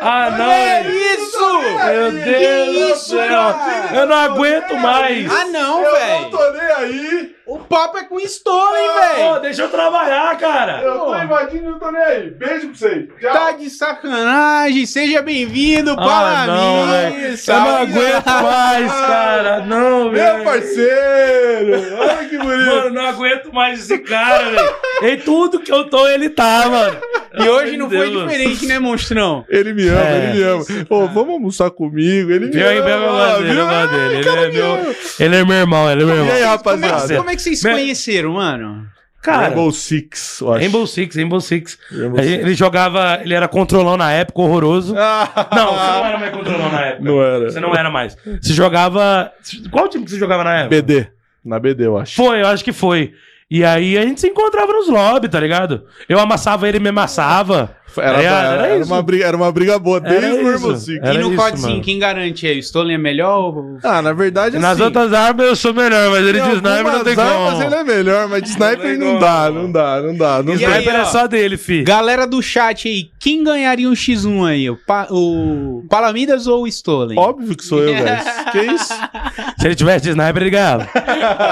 Ah, 0.00 0.30
não. 0.30 0.50
É 0.50 0.82
isso! 0.90 1.60
Meu 1.84 2.12
Deus 2.12 2.66
do 2.66 2.90
isso, 2.92 3.10
céu. 3.16 3.28
cara? 3.28 3.90
Eu 3.96 4.06
não 4.06 4.16
aguento 4.16 4.76
mais. 4.76 5.30
Ah, 5.32 5.44
não, 5.46 5.82
Eu 5.82 5.92
velho. 5.92 6.20
não 6.22 6.30
tô 6.30 6.50
nem 6.52 6.62
aí. 6.62 7.34
O 7.44 7.58
papo 7.58 7.98
é 7.98 8.04
com 8.04 8.20
Stolen, 8.20 8.88
Pô, 8.88 9.00
velho. 9.00 9.40
deixa 9.40 9.62
eu 9.62 9.68
trabalhar, 9.68 10.36
cara. 10.38 10.80
Eu 10.80 11.00
tô 11.00 11.16
invadindo 11.16 11.64
e 11.64 11.70
não 11.72 11.78
tô 11.78 11.90
nem 11.90 12.00
aí. 12.02 12.30
Beijo 12.30 12.68
pra 12.68 12.76
vocês. 12.76 13.08
Tchau. 13.20 13.32
Tá 13.32 13.50
de 13.52 13.68
sacanagem. 13.68 14.86
Seja 14.86 15.20
bem-vindo, 15.22 15.90
Ah, 15.90 15.96
para 15.96 16.46
não, 16.46 16.86
mim. 16.86 16.92
velho. 16.92 17.16
Eu 17.24 17.30
não 17.30 17.36
Salve. 17.36 17.68
aguento 17.98 18.26
mais, 18.42 18.92
cara. 18.92 19.60
Não, 19.66 20.04
Meu 20.04 20.12
velho. 20.12 20.44
parceiro. 20.44 21.96
Olha 21.98 22.28
que 22.28 22.38
bonito. 22.38 22.66
Mano, 22.66 22.90
não 22.90 23.06
aguento 23.06 23.52
mais 23.52 23.80
esse 23.80 23.98
cara, 23.98 24.44
velho. 24.50 24.74
Em 25.02 25.18
tudo 25.18 25.58
que 25.58 25.72
eu 25.72 25.90
tô, 25.90 26.06
ele 26.08 26.30
tá, 26.30 26.68
mano. 26.68 26.96
E 27.34 27.48
hoje 27.48 27.76
não 27.76 27.88
foi 27.88 28.10
Deus. 28.10 28.22
diferente, 28.30 28.66
né, 28.66 28.78
monstrão? 28.78 29.44
Ele 29.48 29.72
me 29.72 29.88
ama, 29.88 30.00
É. 30.00 30.16
ele 30.18 30.32
me 30.38 30.42
ama. 30.44 30.64
Pô, 30.88 31.06
vamos 31.08 31.32
almoçar 31.32 31.70
comigo. 31.70 32.30
Ele 32.30 32.46
me 32.46 32.52
Viu 32.52 32.68
aí, 32.68 32.78
ama. 32.78 32.86
meu 32.86 32.94
irmão 33.00 33.42
dele, 33.42 33.52
viu? 33.52 33.62
Ele 33.62 34.44
é 34.44 34.48
me 34.48 34.52
meu, 34.52 34.96
ele 35.18 35.36
é 35.36 35.44
meu 35.44 35.56
irmão, 35.56 35.90
ele 35.90 36.02
é 36.02 36.06
meu 36.06 36.14
E 36.14 36.18
aí, 36.20 36.26
irmão. 36.42 36.58
Como 36.58 36.84
é, 36.84 36.88
rapaziada? 36.88 37.16
como 37.16 37.30
é 37.30 37.31
que 37.36 37.42
vocês 37.42 37.60
se 37.60 37.70
conheceram, 37.70 38.34
mano? 38.34 38.86
Cara, 39.22 39.46
Rainbow 39.46 39.70
Six, 39.70 40.40
eu 40.40 40.52
acho. 40.52 40.60
Rainbow 40.60 40.84
Six, 40.86 41.14
Rainbow 41.16 41.40
Six. 41.40 41.78
Rainbow 41.92 42.18
Ele, 42.18 42.28
Six. 42.28 42.42
ele 42.42 42.54
jogava, 42.54 43.20
ele 43.22 43.32
era 43.34 43.46
controlão 43.46 43.96
na 43.96 44.10
época, 44.10 44.40
horroroso. 44.40 44.94
Ah, 44.98 45.48
Não, 45.54 45.66
você 45.68 45.76
não 45.76 46.04
era 46.06 46.18
mais 46.18 46.32
controlão 46.34 46.72
na 46.72 46.80
época. 46.80 47.04
Não 47.04 47.22
era. 47.22 47.50
Você 47.50 47.60
não 47.60 47.74
era 47.76 47.90
mais. 47.90 48.16
Você 48.40 48.52
jogava. 48.52 49.32
Qual 49.70 49.88
time 49.88 50.04
que 50.04 50.10
você 50.10 50.18
jogava 50.18 50.42
na 50.42 50.54
época? 50.60 50.70
BD. 50.82 51.06
Na 51.44 51.60
BD, 51.60 51.86
eu 51.86 51.96
acho. 51.98 52.16
Foi, 52.16 52.40
eu 52.40 52.46
acho 52.48 52.64
que 52.64 52.72
foi. 52.72 53.14
E 53.48 53.62
aí 53.64 53.96
a 53.98 54.02
gente 54.02 54.20
se 54.20 54.26
encontrava 54.26 54.72
nos 54.72 54.88
lobbies, 54.88 55.30
tá 55.30 55.38
ligado? 55.38 55.84
Eu 56.08 56.18
amassava 56.18 56.68
ele, 56.68 56.80
me 56.80 56.88
amassava. 56.88 57.76
Era, 57.96 58.22
É, 58.22 58.24
era, 58.24 58.38
era 58.54 58.66
era 58.68 58.78
isso. 58.78 58.92
uma 58.92 59.02
briga, 59.02 59.24
era 59.26 59.36
uma 59.36 59.52
briga 59.52 59.78
boa 59.78 60.00
desde 60.00 60.24
Era 60.26 60.34
o 60.34 60.44
Rainbow 60.50 60.72
isso. 60.72 60.80
Six. 60.86 60.98
Era 61.02 61.14
e 61.14 61.18
no 61.18 61.34
COD 61.36 61.56
5, 61.60 61.68
mano. 61.70 61.82
quem 61.82 61.98
garante 61.98 62.46
aí? 62.46 62.56
O 62.58 62.62
Stolen 62.62 62.94
é 62.94 62.98
melhor 62.98 63.38
ou... 63.56 63.78
Ah, 63.82 64.00
na 64.02 64.12
verdade, 64.12 64.58
Nas 64.58 64.72
assim, 64.72 64.82
outras 64.82 65.12
armas 65.12 65.46
eu 65.46 65.56
sou 65.56 65.74
melhor, 65.74 66.10
mas 66.10 66.26
ele 66.26 66.40
de 66.40 66.48
sniper 66.48 66.84
não 66.84 67.04
tem 67.04 67.12
armas 67.18 67.52
como. 67.52 67.62
ele 67.64 67.74
é 67.74 67.84
melhor, 67.84 68.28
mas 68.28 68.42
de 68.42 68.48
sniper 68.50 68.98
não 68.98 69.06
como. 69.06 69.18
dá, 69.20 69.50
não 69.50 69.72
dá, 69.72 70.02
não 70.02 70.16
dá, 70.16 70.42
não 70.42 70.56
dá. 70.56 70.66
aí, 70.66 70.72
Sniper 70.72 70.94
é 70.94 71.02
ó. 71.02 71.04
só 71.06 71.26
dele, 71.26 71.56
fi. 71.56 71.82
Galera 71.82 72.26
do 72.26 72.40
chat 72.42 72.88
aí, 72.88 73.10
quem 73.18 73.42
ganharia 73.44 73.88
um 73.88 73.92
X1 73.92 74.46
aí? 74.48 74.70
O, 74.70 74.76
pa 74.76 75.06
o 75.10 75.84
Palamidas 75.88 76.46
ou 76.46 76.62
o 76.64 76.66
Stolen? 76.68 77.18
Óbvio 77.18 77.56
que 77.56 77.64
sou 77.64 77.80
eu, 77.82 77.92
velho. 77.94 78.22
Que 78.52 78.60
isso? 78.72 78.92
Se 79.58 79.66
ele 79.66 79.74
tivesse 79.74 80.04
de 80.04 80.10
sniper, 80.10 80.42
ele 80.42 80.50
ganhava. 80.50 80.88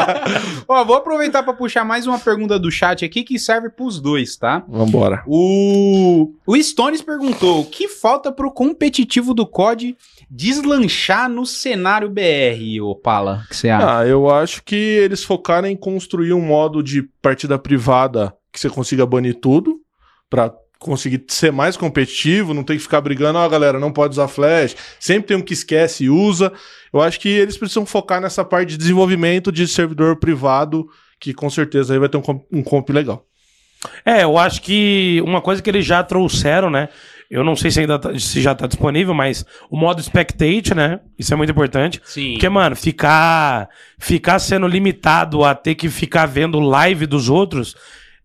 Ó, 0.69 0.85
vou 0.85 0.97
aproveitar 0.97 1.43
pra 1.43 1.53
puxar 1.53 1.85
mais 1.85 2.07
uma 2.07 2.19
pergunta 2.19 2.59
do 2.59 2.71
chat 2.71 3.05
aqui 3.05 3.23
que 3.23 3.39
serve 3.39 3.71
pros 3.71 4.01
dois, 4.01 4.37
tá? 4.37 4.63
Vambora. 4.69 5.23
O, 5.27 6.30
o 6.47 6.57
Stones 6.57 7.03
perguntou: 7.03 7.61
o 7.61 7.67
que 7.67 7.89
falta 7.89 8.31
pro 8.33 8.51
competitivo 8.51 9.35
do 9.35 9.47
COD 9.47 9.97
deslanchar 10.31 11.29
no 11.29 11.45
cenário 11.45 12.09
BR, 12.09 12.83
ô 12.83 12.95
Pala? 12.95 13.43
O 13.45 13.49
que 13.49 13.57
você 13.57 13.69
acha? 13.69 13.99
Ah, 13.99 14.07
eu 14.07 14.31
acho 14.31 14.63
que 14.63 14.75
eles 14.75 15.25
focaram 15.25 15.69
em 15.69 15.77
construir 15.77 16.33
um 16.33 16.41
modo 16.41 16.83
de 16.83 17.03
partida 17.23 17.59
privada 17.59 18.35
que 18.53 18.59
você 18.59 18.69
consiga 18.69 19.07
banir 19.07 19.37
tudo, 19.41 19.81
pra 20.29 20.53
conseguir 20.79 21.25
ser 21.29 21.53
mais 21.53 21.77
competitivo, 21.77 22.55
não 22.55 22.65
ter 22.65 22.75
que 22.75 22.83
ficar 22.83 23.03
brigando, 23.03 23.39
ó, 23.39 23.49
galera, 23.49 23.79
não 23.79 23.93
pode 23.93 24.13
usar 24.13 24.29
flash, 24.29 24.75
sempre 24.99 25.29
tem 25.29 25.37
um 25.37 25.43
que 25.43 25.53
esquece 25.53 26.05
e 26.05 26.11
usa. 26.11 26.53
Eu 26.93 27.01
acho 27.03 27.21
que 27.21 27.29
eles 27.29 27.59
precisam 27.59 27.85
focar 27.85 28.21
nessa 28.21 28.45
parte 28.45 28.71
de 28.71 28.79
desenvolvimento 28.79 29.53
de 29.53 29.69
servidor 29.69 30.17
privado, 30.17 30.89
que 31.21 31.35
com 31.35 31.51
certeza 31.51 31.93
aí 31.93 31.99
vai 31.99 32.09
ter 32.09 32.17
um 32.17 32.23
comp, 32.23 32.43
um 32.51 32.63
comp 32.63 32.89
legal. 32.91 33.27
É, 34.05 34.23
eu 34.25 34.37
acho 34.37 34.61
que 34.63 35.23
uma 35.25 35.41
coisa 35.41 35.63
que 35.63 35.71
eles 35.71 35.85
já 35.87 36.03
trouxeram, 36.03 36.69
né? 36.71 36.89
Eu 37.31 37.45
não 37.45 37.55
sei 37.55 37.71
se 37.71 37.81
ainda 37.81 37.99
tá- 37.99 38.19
se 38.19 38.41
já 38.41 38.55
tá 38.55 38.67
disponível, 38.67 39.15
mas 39.15 39.45
o 39.71 39.77
modo 39.77 40.03
spectate, 40.03 40.75
né? 40.75 40.99
Isso 41.19 41.33
é 41.33 41.37
muito 41.37 41.51
importante. 41.51 42.01
Sim. 42.05 42.33
Porque, 42.33 42.49
mano, 42.49 42.75
ficar 42.75 43.69
ficar 43.99 44.39
sendo 44.41 44.67
limitado 44.67 45.45
a 45.45 45.55
ter 45.55 45.77
que 45.77 45.89
ficar 45.89 46.27
vendo 46.27 46.59
live 46.59 47.07
dos 47.07 47.29
outros 47.29 47.77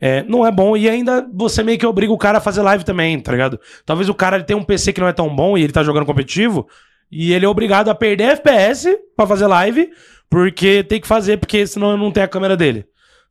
é, 0.01 0.23
não 0.23 0.45
é 0.45 0.51
bom. 0.51 0.75
E 0.75 0.89
ainda 0.89 1.25
você 1.33 1.63
meio 1.63 1.77
que 1.77 1.85
obriga 1.85 2.11
o 2.11 2.17
cara 2.17 2.39
a 2.39 2.41
fazer 2.41 2.61
live 2.63 2.83
também, 2.83 3.19
tá 3.19 3.31
ligado? 3.31 3.59
Talvez 3.85 4.09
o 4.09 4.13
cara 4.13 4.37
ele 4.37 4.43
tenha 4.43 4.57
um 4.57 4.63
PC 4.63 4.91
que 4.91 4.99
não 4.99 5.07
é 5.07 5.13
tão 5.13 5.33
bom 5.33 5.57
e 5.57 5.63
ele 5.63 5.71
tá 5.73 5.83
jogando 5.83 6.05
competitivo 6.05 6.67
e 7.11 7.31
ele 7.31 7.45
é 7.45 7.49
obrigado 7.49 7.89
a 7.89 7.95
perder 7.95 8.31
FPS 8.31 8.97
pra 9.15 9.27
fazer 9.27 9.47
live 9.47 9.89
porque 10.29 10.83
tem 10.83 10.99
que 10.99 11.07
fazer, 11.07 11.37
porque 11.37 11.65
senão 11.67 11.95
não 11.95 12.11
tem 12.11 12.23
a 12.23 12.27
câmera 12.27 12.57
dele. 12.57 12.85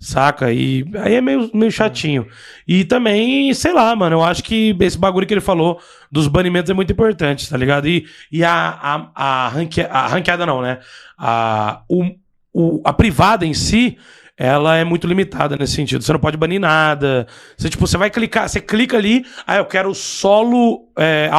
Saca? 0.04 0.52
E 0.52 0.84
aí 0.96 1.14
é 1.14 1.20
meio, 1.22 1.50
meio 1.54 1.72
chatinho. 1.72 2.26
E 2.68 2.84
também, 2.84 3.54
sei 3.54 3.72
lá, 3.72 3.96
mano, 3.96 4.16
eu 4.16 4.22
acho 4.22 4.44
que 4.44 4.76
esse 4.78 4.98
bagulho 4.98 5.26
que 5.26 5.32
ele 5.32 5.40
falou 5.40 5.80
dos 6.12 6.28
banimentos 6.28 6.68
é 6.68 6.74
muito 6.74 6.92
importante, 6.92 7.48
tá 7.48 7.56
ligado? 7.56 7.88
E, 7.88 8.06
e 8.30 8.44
a, 8.44 8.52
a, 8.52 9.10
a, 9.14 9.48
ranque, 9.48 9.80
a 9.80 10.06
ranqueada 10.06 10.44
não, 10.44 10.60
né? 10.60 10.78
A, 11.16 11.80
o, 11.88 12.04
o, 12.52 12.82
a 12.84 12.92
privada 12.92 13.46
em 13.46 13.54
si, 13.54 13.96
ela 14.36 14.76
é 14.76 14.84
muito 14.84 15.06
limitada 15.06 15.56
nesse 15.56 15.72
sentido. 15.72 16.04
Você 16.04 16.12
não 16.12 16.20
pode 16.20 16.36
banir 16.36 16.60
nada. 16.60 17.26
Você, 17.56 17.70
tipo, 17.70 17.86
você 17.86 17.96
vai 17.96 18.10
clicar, 18.10 18.46
você 18.46 18.60
clica 18.60 18.98
ali, 18.98 19.24
ah, 19.46 19.56
eu 19.56 19.64
quero 19.64 19.94
solo 19.94 20.86
é, 20.98 21.30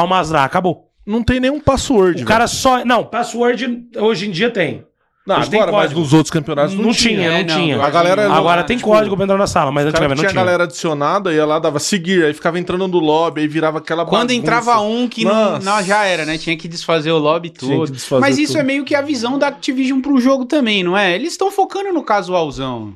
acabou. 0.44 0.90
Não 1.06 1.22
tem 1.22 1.40
nenhum 1.40 1.60
password, 1.60 2.24
O 2.24 2.26
cara 2.26 2.48
só. 2.48 2.84
Não, 2.84 3.04
password 3.06 3.90
hoje 3.96 4.28
em 4.28 4.32
dia 4.32 4.50
tem. 4.50 4.84
Não, 5.26 5.40
Hoje 5.40 5.50
tem 5.50 5.60
agora, 5.60 5.72
mas 5.78 5.82
código. 5.86 6.00
nos 6.02 6.14
outros 6.14 6.30
campeonatos 6.30 6.76
não, 6.76 6.84
Não 6.84 6.92
tinha. 6.94 7.16
tinha, 7.16 7.32
É, 7.32 7.44
não 7.44 7.56
não, 7.56 7.64
tinha. 7.64 7.82
A 7.84 7.90
galera- 7.90 8.32
Agora 8.32 8.60
não, 8.62 8.68
tem 8.68 8.78
tipo, 8.78 8.90
código 8.90 9.16
pra 9.16 9.26
entrar 9.26 9.38
na 9.40 9.48
sala, 9.48 9.72
mas 9.72 9.88
antigamente 9.88 10.20
tinha 10.20 10.28
não 10.28 10.32
tinha. 10.32 10.42
a 10.42 10.46
galera 10.46 10.64
adicionada 10.66 11.34
e 11.34 11.38
ela 11.38 11.58
dava 11.58 11.80
seguir, 11.80 12.24
aí 12.26 12.32
ficava 12.34 12.60
entrando 12.60 12.88
no 12.88 13.00
lobby, 13.00 13.42
aí 13.42 13.48
virava 13.48 13.80
aquela 13.80 14.06
Quando 14.06 14.28
bagunça. 14.30 14.36
entrava 14.36 14.80
um 14.82 15.08
que 15.08 15.26
não, 15.26 15.58
não, 15.58 15.82
já 15.84 16.06
era, 16.06 16.26
né? 16.26 16.38
Tinha 16.38 16.56
que 16.56 16.68
desfazer 16.68 17.12
o 17.12 17.18
lobby 17.18 17.50
Tinha 17.50 17.76
todo. 17.76 17.92
Mas 18.22 18.38
isso 18.38 18.54
tudo. 18.54 18.62
é 18.62 18.64
meio 18.64 18.86
que 18.86 18.94
a 18.94 19.02
visão 19.02 19.40
da 19.40 19.48
Activision 19.48 20.00
pro 20.00 20.20
jogo 20.22 20.46
também, 20.46 20.84
não 20.84 20.96
é? 20.96 21.16
Eles 21.16 21.32
estão 21.32 21.50
focando 21.50 21.92
no 21.92 22.04
casualzão. 22.04 22.94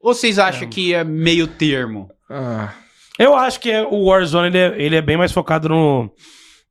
Ou 0.00 0.14
vocês 0.14 0.38
acham 0.38 0.66
que 0.66 0.94
é 0.94 1.04
meio 1.04 1.46
termo? 1.46 2.08
Ah, 2.30 2.70
Eu 3.18 3.36
acho 3.36 3.60
que 3.60 3.70
é- 3.70 3.82
o 3.82 4.04
Warzone 4.06 4.46
ele 4.48 4.58
é, 4.58 4.74
ele 4.78 4.96
é 4.96 5.02
bem 5.02 5.16
mais 5.18 5.30
focado 5.30 5.68
no, 5.68 6.10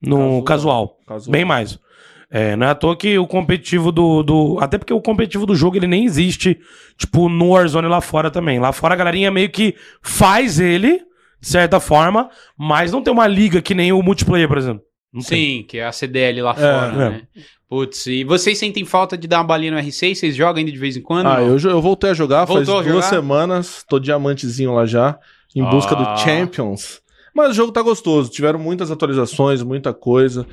no 0.01 0.43
casual. 0.43 0.97
casual. 1.07 1.31
Bem 1.31 1.45
mais. 1.45 1.77
É, 2.35 2.55
não 2.55 2.65
é 2.65 2.71
à 2.71 2.75
toa 2.75 2.97
que 2.97 3.15
o 3.19 3.27
competitivo 3.27 3.91
do, 3.91 4.23
do. 4.23 4.57
Até 4.59 4.79
porque 4.79 4.91
o 4.91 4.99
competitivo 4.99 5.45
do 5.45 5.55
jogo 5.55 5.77
ele 5.77 5.85
nem 5.85 6.03
existe, 6.03 6.59
tipo, 6.97 7.29
no 7.29 7.49
Warzone 7.49 7.87
lá 7.87 8.01
fora 8.01 8.31
também. 8.31 8.59
Lá 8.59 8.71
fora 8.71 8.95
a 8.95 8.97
galerinha 8.97 9.29
meio 9.29 9.51
que 9.51 9.75
faz 10.01 10.59
ele, 10.59 10.97
de 11.39 11.47
certa 11.47 11.79
forma, 11.79 12.31
mas 12.57 12.91
não 12.91 13.03
tem 13.03 13.13
uma 13.13 13.27
liga 13.27 13.61
que 13.61 13.75
nem 13.75 13.93
o 13.93 14.01
multiplayer, 14.01 14.47
por 14.47 14.57
exemplo. 14.57 14.81
Não 15.13 15.21
tem. 15.21 15.59
Sim, 15.59 15.65
que 15.67 15.77
é 15.77 15.85
a 15.85 15.91
CDL 15.91 16.41
lá 16.41 16.55
fora, 16.55 16.87
é. 16.87 16.97
né? 17.11 17.21
Putz, 17.69 18.07
e 18.07 18.23
vocês 18.23 18.57
sentem 18.57 18.83
falta 18.83 19.15
de 19.15 19.27
dar 19.27 19.37
uma 19.37 19.43
balinha 19.43 19.71
no 19.71 19.77
R6? 19.77 20.15
Vocês 20.15 20.35
jogam 20.35 20.57
ainda 20.57 20.71
de 20.71 20.77
vez 20.79 20.97
em 20.97 21.01
quando? 21.01 21.27
Ah, 21.27 21.39
eu, 21.39 21.59
eu 21.59 21.81
voltei 21.83 22.09
a 22.09 22.13
jogar 22.15 22.45
Voltou 22.45 22.79
a 22.79 22.81
faz 22.81 22.91
duas 22.91 23.05
jogar? 23.05 23.15
semanas, 23.15 23.85
tô 23.87 23.99
diamantezinho 23.99 24.73
lá 24.73 24.87
já, 24.87 25.19
em 25.55 25.63
busca 25.63 25.95
Ah. 25.95 26.15
do 26.15 26.19
Champions. 26.19 26.99
Mas 27.35 27.51
o 27.51 27.53
jogo 27.53 27.71
tá 27.71 27.81
gostoso, 27.83 28.31
tiveram 28.31 28.57
muitas 28.57 28.89
atualizações, 28.89 29.61
muita 29.61 29.93
coisa. 29.93 30.47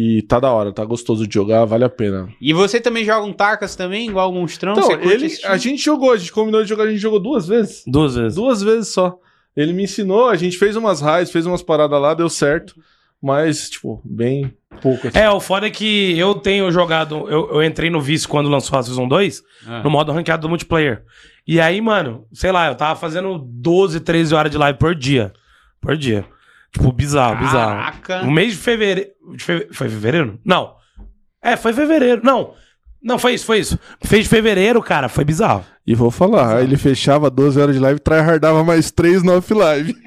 E 0.00 0.22
tá 0.22 0.38
da 0.38 0.52
hora, 0.52 0.72
tá 0.72 0.84
gostoso 0.84 1.26
de 1.26 1.34
jogar, 1.34 1.64
vale 1.64 1.82
a 1.82 1.88
pena. 1.88 2.28
E 2.40 2.52
você 2.52 2.80
também 2.80 3.04
joga 3.04 3.26
um 3.26 3.32
Tarkas 3.32 3.74
também, 3.74 4.08
igual 4.08 4.30
o 4.30 4.32
Monstrão? 4.32 4.74
Então, 4.74 4.92
ele, 4.92 5.26
a 5.44 5.56
gente 5.56 5.82
jogou, 5.84 6.12
a 6.12 6.16
gente 6.16 6.30
combinou 6.30 6.62
de 6.62 6.68
jogar, 6.68 6.84
a 6.84 6.90
gente 6.90 7.00
jogou 7.00 7.18
duas 7.18 7.48
vezes. 7.48 7.82
Duas 7.84 8.14
vezes. 8.14 8.36
Duas 8.36 8.62
vezes 8.62 8.88
só. 8.92 9.18
Ele 9.56 9.72
me 9.72 9.82
ensinou, 9.82 10.28
a 10.28 10.36
gente 10.36 10.56
fez 10.56 10.76
umas 10.76 11.00
raids, 11.00 11.32
fez 11.32 11.46
umas 11.46 11.62
paradas 11.64 12.00
lá, 12.00 12.14
deu 12.14 12.28
certo. 12.28 12.76
Mas, 13.20 13.68
tipo, 13.70 14.00
bem 14.04 14.54
pouco. 14.80 15.08
assim. 15.08 15.18
É, 15.18 15.28
o 15.28 15.40
foda 15.40 15.66
é 15.66 15.70
que 15.70 16.16
eu 16.16 16.36
tenho 16.36 16.70
jogado. 16.70 17.28
Eu, 17.28 17.50
eu 17.54 17.64
entrei 17.64 17.90
no 17.90 18.00
Vice 18.00 18.28
quando 18.28 18.48
lançou 18.48 18.78
a 18.78 18.82
Season 18.84 19.08
2, 19.08 19.42
Ah. 19.66 19.82
no 19.82 19.90
modo 19.90 20.12
ranqueado 20.12 20.42
do 20.42 20.48
multiplayer. 20.48 21.02
E 21.44 21.60
aí, 21.60 21.80
mano, 21.80 22.24
sei 22.32 22.52
lá, 22.52 22.68
eu 22.68 22.76
tava 22.76 22.94
fazendo 23.00 23.36
12, 23.36 23.98
13 23.98 24.32
horas 24.32 24.52
de 24.52 24.58
live 24.58 24.78
por 24.78 24.94
dia. 24.94 25.32
Por 25.80 25.96
dia. 25.96 26.24
Tipo, 26.72 26.92
bizarro, 26.92 27.36
bizarro. 27.36 27.76
Caraca. 27.78 28.22
No 28.22 28.30
mês 28.30 28.52
de 28.52 28.58
fevereiro. 28.58 29.10
de 29.36 29.42
feve- 29.44 29.68
Foi 29.72 29.88
fevereiro? 29.88 30.38
Não. 30.44 30.74
É, 31.42 31.56
foi 31.56 31.72
fevereiro. 31.72 32.20
Não. 32.24 32.52
Não, 33.00 33.16
foi 33.16 33.34
isso, 33.34 33.46
foi 33.46 33.60
isso. 33.60 33.78
Fez 34.02 34.24
de 34.24 34.28
fevereiro, 34.28 34.82
cara, 34.82 35.08
foi 35.08 35.24
bizarro. 35.24 35.64
E 35.86 35.94
vou 35.94 36.10
falar, 36.10 36.62
ele 36.62 36.76
fechava 36.76 37.30
12 37.30 37.58
horas 37.58 37.74
de 37.76 37.80
live, 37.80 38.00
tryhardava 38.00 38.62
mais 38.64 38.90
3 38.90 39.22
no 39.22 39.38
off-live. 39.38 39.94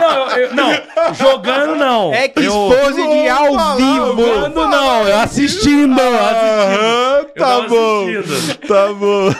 Não, 0.00 0.30
eu- 0.30 0.46
eu- 0.46 0.54
não, 0.54 1.14
jogando 1.14 1.76
não. 1.76 2.12
É 2.14 2.28
que 2.28 2.40
Eu- 2.40 2.68
Exposed 2.72 3.28
ao 3.28 3.76
vivo. 3.76 4.06
Jogando 4.26 4.68
não, 4.68 5.08
eu 5.08 5.18
assistindo, 5.20 5.98
eu 6.00 6.18
assistindo. 6.24 6.82
Eu 6.82 7.24
tá 7.24 7.32
tava 7.46 7.68
bom, 7.68 8.08
assistindo. 8.08 8.58
tá 8.68 8.92
bom. 8.92 9.34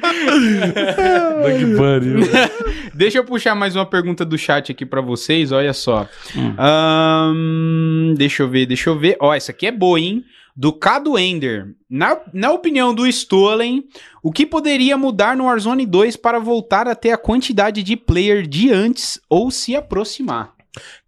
Que 1.58 1.76
pariu. 1.76 2.20
Deixa 2.94 3.18
eu 3.18 3.24
puxar 3.24 3.54
mais 3.54 3.76
uma 3.76 3.86
pergunta 3.86 4.24
do 4.24 4.38
chat 4.38 4.72
aqui 4.72 4.86
pra 4.86 5.00
vocês, 5.00 5.52
olha 5.52 5.72
só. 5.72 6.08
Hum. 6.34 6.54
Ahn, 6.56 8.14
deixa 8.14 8.42
eu 8.42 8.48
ver, 8.48 8.66
deixa 8.66 8.88
eu 8.88 8.98
ver. 8.98 9.16
Ó, 9.20 9.34
essa 9.34 9.52
aqui 9.52 9.66
é 9.66 9.72
boa, 9.72 10.00
hein? 10.00 10.24
Do 10.56 10.72
Cado 10.72 11.18
Ender. 11.18 11.74
Na, 11.90 12.18
na 12.32 12.52
opinião 12.52 12.94
do 12.94 13.06
Stolen, 13.06 13.84
o 14.22 14.32
que 14.32 14.46
poderia 14.46 14.96
mudar 14.96 15.36
no 15.36 15.44
Warzone 15.44 15.84
2 15.84 16.16
para 16.16 16.38
voltar 16.38 16.88
a 16.88 16.94
ter 16.94 17.10
a 17.10 17.18
quantidade 17.18 17.82
de 17.82 17.96
player 17.96 18.46
de 18.46 18.72
antes 18.72 19.20
ou 19.28 19.50
se 19.50 19.76
aproximar? 19.76 20.52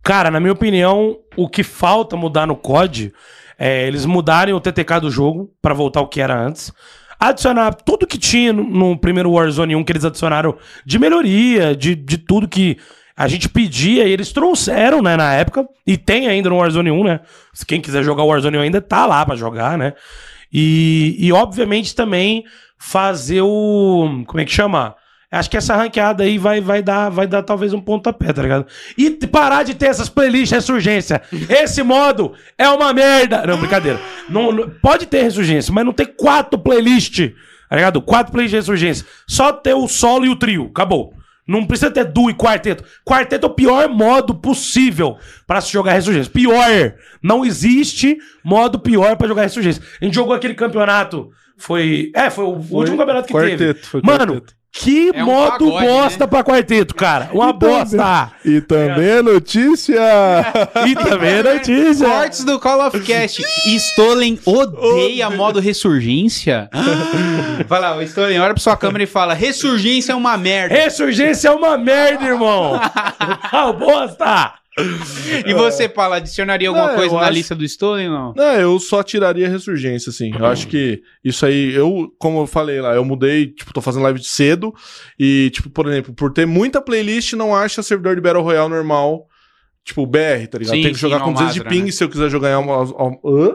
Cara, 0.02 0.30
na 0.30 0.40
minha 0.40 0.52
opinião, 0.52 1.18
o 1.36 1.48
que 1.48 1.62
falta 1.62 2.16
mudar 2.16 2.46
no 2.46 2.56
COD 2.56 3.12
é 3.58 3.86
eles 3.86 4.06
mudarem 4.06 4.54
o 4.54 4.60
TTK 4.60 5.00
do 5.00 5.10
jogo 5.10 5.50
pra 5.60 5.74
voltar 5.74 6.00
ao 6.00 6.08
que 6.08 6.20
era 6.20 6.38
antes. 6.38 6.72
Adicionar 7.18 7.74
tudo 7.74 8.06
que 8.06 8.18
tinha 8.18 8.52
no, 8.52 8.64
no 8.64 8.98
primeiro 8.98 9.32
Warzone 9.32 9.74
1 9.74 9.84
que 9.84 9.92
eles 9.92 10.04
adicionaram 10.04 10.56
de 10.84 10.98
melhoria, 10.98 11.74
de, 11.74 11.94
de 11.94 12.18
tudo 12.18 12.46
que 12.46 12.78
a 13.16 13.26
gente 13.26 13.48
pedia 13.48 14.06
e 14.06 14.12
eles 14.12 14.32
trouxeram, 14.32 15.02
né, 15.02 15.16
na 15.16 15.34
época. 15.34 15.66
E 15.84 15.96
tem 15.96 16.28
ainda 16.28 16.48
no 16.48 16.58
Warzone 16.58 16.90
1, 16.90 17.04
né? 17.04 17.20
Se 17.52 17.66
quem 17.66 17.80
quiser 17.80 18.04
jogar 18.04 18.22
o 18.22 18.28
Warzone 18.28 18.58
1 18.58 18.60
ainda 18.60 18.80
tá 18.80 19.04
lá 19.06 19.26
pra 19.26 19.34
jogar, 19.34 19.76
né? 19.76 19.94
E, 20.52 21.16
e 21.18 21.32
obviamente 21.32 21.94
também 21.94 22.44
fazer 22.78 23.42
o. 23.42 24.22
Como 24.26 24.40
é 24.40 24.44
que 24.44 24.52
chama? 24.52 24.94
Acho 25.30 25.50
que 25.50 25.56
essa 25.58 25.76
ranqueada 25.76 26.24
aí 26.24 26.38
vai, 26.38 26.58
vai, 26.60 26.82
dar, 26.82 27.10
vai 27.10 27.26
dar 27.26 27.42
talvez 27.42 27.74
um 27.74 27.80
pontapé, 27.80 28.32
tá 28.32 28.40
ligado? 28.40 28.66
E 28.96 29.10
parar 29.26 29.62
de 29.62 29.74
ter 29.74 29.86
essas 29.86 30.08
playlists 30.08 30.50
ressurgência. 30.52 31.20
Esse 31.50 31.82
modo 31.82 32.32
é 32.56 32.66
uma 32.68 32.94
merda. 32.94 33.46
Não, 33.46 33.58
brincadeira. 33.58 34.00
Não, 34.28 34.50
não- 34.50 34.70
pode 34.80 35.04
ter 35.06 35.22
ressurgência, 35.22 35.70
mas 35.72 35.84
não 35.84 35.92
tem 35.92 36.06
quatro 36.06 36.58
playlists, 36.58 37.32
tá 37.68 37.76
ligado? 37.76 38.00
Quatro 38.00 38.32
playlists 38.32 38.52
de 38.52 38.56
ressurgência. 38.56 39.06
Só 39.26 39.52
ter 39.52 39.74
o 39.74 39.86
solo 39.86 40.24
e 40.24 40.30
o 40.30 40.36
trio. 40.36 40.66
Acabou. 40.70 41.12
Não 41.46 41.64
precisa 41.66 41.90
ter 41.90 42.04
duo 42.06 42.30
e 42.30 42.34
quarteto. 42.34 42.84
Quarteto 43.06 43.46
é 43.46 43.50
o 43.50 43.54
pior 43.54 43.88
modo 43.88 44.34
possível 44.34 45.16
pra 45.46 45.60
se 45.60 45.70
jogar 45.72 45.92
ressurgência. 45.92 46.30
Pior. 46.32 46.94
Não 47.22 47.44
existe 47.44 48.16
modo 48.44 48.78
pior 48.78 49.16
pra 49.16 49.28
jogar 49.28 49.42
ressurgência. 49.42 49.82
A 50.00 50.04
gente 50.04 50.14
jogou 50.14 50.34
aquele 50.34 50.54
campeonato. 50.54 51.28
Foi. 51.56 52.10
É, 52.14 52.30
foi 52.30 52.44
o 52.44 52.56
último 52.70 52.96
campeonato 52.96 53.26
que 53.28 53.34
teve. 53.34 53.50
quarteto, 53.56 53.86
foi 53.86 54.00
Mano, 54.02 54.34
quarteto. 54.34 54.57
Que 54.72 55.10
É 55.14 55.22
um 55.22 55.26
modo 55.26 55.66
pagode, 55.72 55.86
bosta 55.86 56.24
né? 56.24 56.26
pra 56.26 56.44
quarteto, 56.44 56.94
cara. 56.94 57.30
Uma 57.34 57.52
bosta. 57.52 58.32
E 58.44 58.60
também 58.60 59.10
a 59.18 59.22
notícia. 59.22 59.98
E 60.86 60.94
também 60.94 61.34
é 61.36 61.42
notícia. 61.42 62.06
Cortes 62.08 62.44
do 62.44 62.58
Call 62.60 62.86
of 62.86 63.00
Cast. 63.00 63.42
Stolen 63.66 64.38
odeia 64.44 65.28
modo 65.30 65.58
ressurgência? 65.60 66.68
Vai 67.66 67.80
lá, 67.80 67.96
o 67.96 68.02
Stolen 68.02 68.38
olha 68.38 68.54
pra 68.54 68.62
sua 68.62 68.76
câmera 68.76 69.04
e 69.04 69.06
fala: 69.06 69.34
ressurgência 69.34 70.12
é 70.12 70.14
uma 70.14 70.36
merda. 70.36 70.74
Ressurgência 70.74 71.48
é 71.48 71.50
uma 71.50 71.76
merda, 71.76 72.24
irmão. 72.24 72.80
Ah, 72.80 73.72
bosta. 73.72 74.54
E 75.46 75.52
você, 75.54 75.88
Paulo, 75.88 76.14
adicionaria 76.14 76.68
alguma 76.68 76.88
Não, 76.88 76.94
coisa 76.96 77.14
na 77.16 77.22
acho- 77.22 77.32
lista 77.32 77.54
do 77.54 77.64
Stolen 77.64 78.08
ou 78.08 78.14
não? 78.14 78.34
Não, 78.36 78.54
eu 78.54 78.78
só 78.78 79.02
tiraria 79.02 79.48
ressurgência, 79.48 80.10
assim. 80.10 80.30
Eu 80.38 80.46
acho 80.46 80.66
que 80.68 81.02
isso 81.24 81.44
aí, 81.44 81.74
eu, 81.74 82.12
como 82.18 82.40
eu 82.40 82.46
falei 82.46 82.80
lá, 82.80 82.94
eu 82.94 83.04
mudei, 83.04 83.46
tipo, 83.48 83.72
tô 83.72 83.80
fazendo 83.80 84.02
live 84.04 84.20
de 84.20 84.26
cedo. 84.28 84.72
E, 85.18 85.50
tipo, 85.50 85.68
por 85.70 85.86
exemplo, 85.88 86.12
por 86.14 86.32
ter 86.32 86.46
muita 86.46 86.80
playlist, 86.80 87.32
não 87.34 87.54
acha 87.54 87.82
servidor 87.82 88.14
de 88.14 88.20
Battle 88.20 88.42
Royale 88.42 88.68
normal, 88.70 89.26
tipo, 89.84 90.06
BR, 90.06 90.46
tá 90.50 90.58
ligado? 90.58 90.74
Sim, 90.76 90.82
Tem 90.82 90.92
que 90.92 90.98
jogar 90.98 91.18
sim, 91.18 91.24
com 91.24 91.32
200 91.32 91.54
de 91.54 91.64
ping 91.64 91.84
né? 91.84 91.90
se 91.90 92.02
eu 92.04 92.08
quiser 92.08 92.28
jogar 92.30 92.50
em 92.50 92.52
hã? 92.54 93.54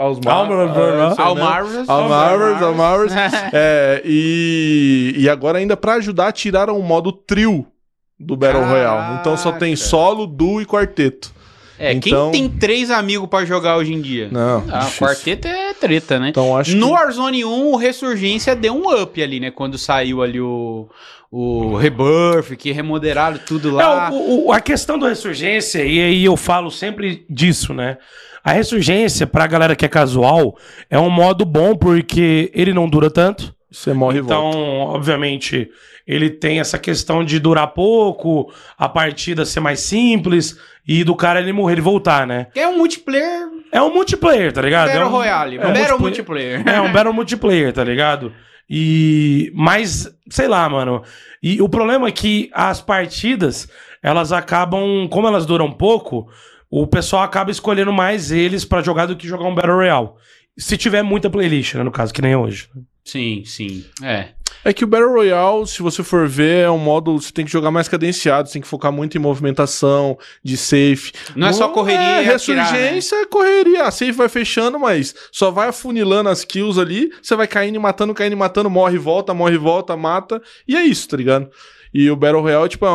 É, 0.00 0.02
aí, 0.04 0.14
né? 0.20 1.14
Almarvels. 1.18 1.88
Almarvels, 1.88 2.62
Almarvels. 2.62 3.12
É, 3.52 4.00
e, 4.04 5.14
e 5.16 5.28
agora 5.28 5.58
ainda 5.58 5.76
pra 5.76 5.94
ajudar, 5.94 6.30
tiraram 6.32 6.78
o 6.78 6.82
modo 6.82 7.10
trio 7.10 7.66
do 8.18 8.36
Battle 8.36 8.64
Royale. 8.64 9.18
Então 9.20 9.36
só 9.36 9.52
tem 9.52 9.74
Caraca. 9.74 9.88
solo, 9.90 10.26
duo 10.26 10.60
e 10.60 10.66
quarteto. 10.66 11.32
É, 11.80 11.92
Então- 11.92 12.32
quem 12.32 12.48
tem 12.48 12.58
três 12.58 12.90
amigos 12.90 13.28
pra 13.28 13.44
jogar 13.44 13.76
hoje 13.76 13.94
em 13.94 14.00
dia? 14.00 14.28
Não, 14.32 14.64
Ah, 14.68 14.78
difícil. 14.80 15.06
quarteto 15.06 15.46
é 15.46 15.72
treta, 15.74 16.18
né? 16.18 16.30
Então 16.30 16.56
acho 16.56 16.76
No 16.76 16.88
que... 16.88 16.92
Warzone 16.92 17.44
1, 17.44 17.72
o 17.72 17.76
Ressurgência 17.76 18.56
deu 18.56 18.74
um 18.74 19.00
up 19.00 19.22
ali, 19.22 19.38
né? 19.38 19.52
Quando 19.52 19.78
saiu 19.78 20.20
ali 20.20 20.40
o, 20.40 20.88
o 21.30 21.76
Rebirth, 21.76 22.56
que 22.58 22.72
remodelaram 22.72 23.38
tudo 23.46 23.70
lá. 23.70 24.08
É, 24.08 24.10
o- 24.12 24.46
o- 24.46 24.52
a 24.52 24.60
questão 24.60 24.98
da 24.98 25.08
ressurgência, 25.08 25.84
e 25.84 26.00
aí 26.00 26.24
eu 26.24 26.36
falo 26.36 26.68
sempre 26.68 27.24
disso, 27.30 27.72
né? 27.72 27.96
A 28.42 28.50
ressurgência, 28.52 29.24
pra 29.24 29.46
galera 29.46 29.76
que 29.76 29.84
é 29.84 29.88
casual, 29.88 30.56
é 30.90 30.98
um 30.98 31.10
modo 31.10 31.44
bom 31.44 31.76
porque 31.76 32.50
ele 32.54 32.72
não 32.74 32.88
dura 32.88 33.08
tanto. 33.08 33.54
Você 33.70 33.92
morre 33.92 34.18
e 34.18 34.22
Então, 34.22 34.50
volta. 34.50 34.96
obviamente, 34.96 35.68
ele 36.08 36.30
tem 36.30 36.58
essa 36.58 36.78
questão 36.78 37.22
de 37.22 37.38
durar 37.38 37.66
pouco, 37.68 38.50
a 38.78 38.88
partida 38.88 39.44
ser 39.44 39.60
mais 39.60 39.80
simples 39.80 40.58
e 40.86 41.04
do 41.04 41.14
cara 41.14 41.38
ele 41.38 41.52
morrer 41.52 41.76
e 41.76 41.82
voltar, 41.82 42.26
né? 42.26 42.46
É 42.54 42.66
um 42.66 42.78
multiplayer 42.78 43.46
É 43.70 43.82
um 43.82 43.92
multiplayer, 43.92 44.50
tá 44.50 44.62
ligado? 44.62 44.86
Battle 44.86 45.02
é 45.02 45.06
um, 45.06 45.10
Royale. 45.10 45.56
é 45.58 45.66
um 45.66 45.72
Battle 45.74 45.98
multiplayer. 45.98 46.52
multiplayer. 46.54 46.78
É 46.78 46.80
um 46.80 46.90
Battle 46.92 47.12
multiplayer, 47.12 47.72
tá 47.74 47.84
ligado? 47.84 48.32
E. 48.70 49.52
Mas, 49.54 50.10
sei 50.30 50.48
lá, 50.48 50.66
mano. 50.68 51.02
E 51.42 51.60
o 51.60 51.68
problema 51.68 52.08
é 52.08 52.12
que 52.12 52.50
as 52.54 52.80
partidas, 52.80 53.68
elas 54.02 54.32
acabam. 54.32 55.06
Como 55.08 55.26
elas 55.26 55.44
duram 55.44 55.70
pouco, 55.70 56.28
o 56.70 56.86
pessoal 56.86 57.22
acaba 57.22 57.50
escolhendo 57.50 57.92
mais 57.92 58.32
eles 58.32 58.64
pra 58.64 58.82
jogar 58.82 59.06
do 59.06 59.16
que 59.16 59.28
jogar 59.28 59.46
um 59.46 59.54
Battle 59.54 59.76
Royale. 59.76 60.10
Se 60.56 60.76
tiver 60.76 61.02
muita 61.02 61.30
playlist, 61.30 61.74
né? 61.74 61.82
No 61.82 61.92
caso, 61.92 62.12
que 62.12 62.22
nem 62.22 62.34
hoje. 62.34 62.68
Sim, 63.04 63.42
sim. 63.44 63.84
É. 64.02 64.28
É 64.64 64.72
que 64.72 64.84
o 64.84 64.86
Battle 64.86 65.12
Royale, 65.12 65.66
se 65.66 65.82
você 65.82 66.02
for 66.02 66.28
ver, 66.28 66.64
é 66.64 66.70
um 66.70 66.78
modo. 66.78 67.18
Você 67.20 67.32
tem 67.32 67.44
que 67.44 67.50
jogar 67.50 67.70
mais 67.70 67.88
cadenciado, 67.88 68.48
você 68.48 68.54
tem 68.54 68.62
que 68.62 68.68
focar 68.68 68.92
muito 68.92 69.16
em 69.16 69.20
movimentação, 69.20 70.18
de 70.42 70.56
safe. 70.56 71.12
Não 71.34 71.48
é 71.48 71.52
só 71.52 71.68
correria 71.68 72.00
É, 72.00 72.22
e 72.22 72.26
né? 72.26 72.32
ressurgência 72.32 73.16
é 73.16 73.24
correria. 73.26 73.84
A 73.84 73.90
safe 73.90 74.12
vai 74.12 74.28
fechando, 74.28 74.78
mas 74.78 75.14
só 75.32 75.50
vai 75.50 75.68
afunilando 75.68 76.28
as 76.28 76.44
kills 76.44 76.80
ali. 76.80 77.10
Você 77.22 77.34
vai 77.36 77.46
caindo 77.46 77.76
e 77.76 77.78
matando, 77.78 78.12
caindo 78.14 78.32
e 78.32 78.36
matando, 78.36 78.68
morre 78.68 78.96
e 78.96 78.98
volta, 78.98 79.32
morre 79.32 79.54
e 79.54 79.58
volta, 79.58 79.96
mata. 79.96 80.42
E 80.66 80.76
é 80.76 80.82
isso, 80.82 81.08
tá 81.08 81.16
ligado? 81.16 81.48
E 81.92 82.10
o 82.10 82.16
Battle 82.16 82.42
Royale, 82.42 82.68
tipo, 82.68 82.86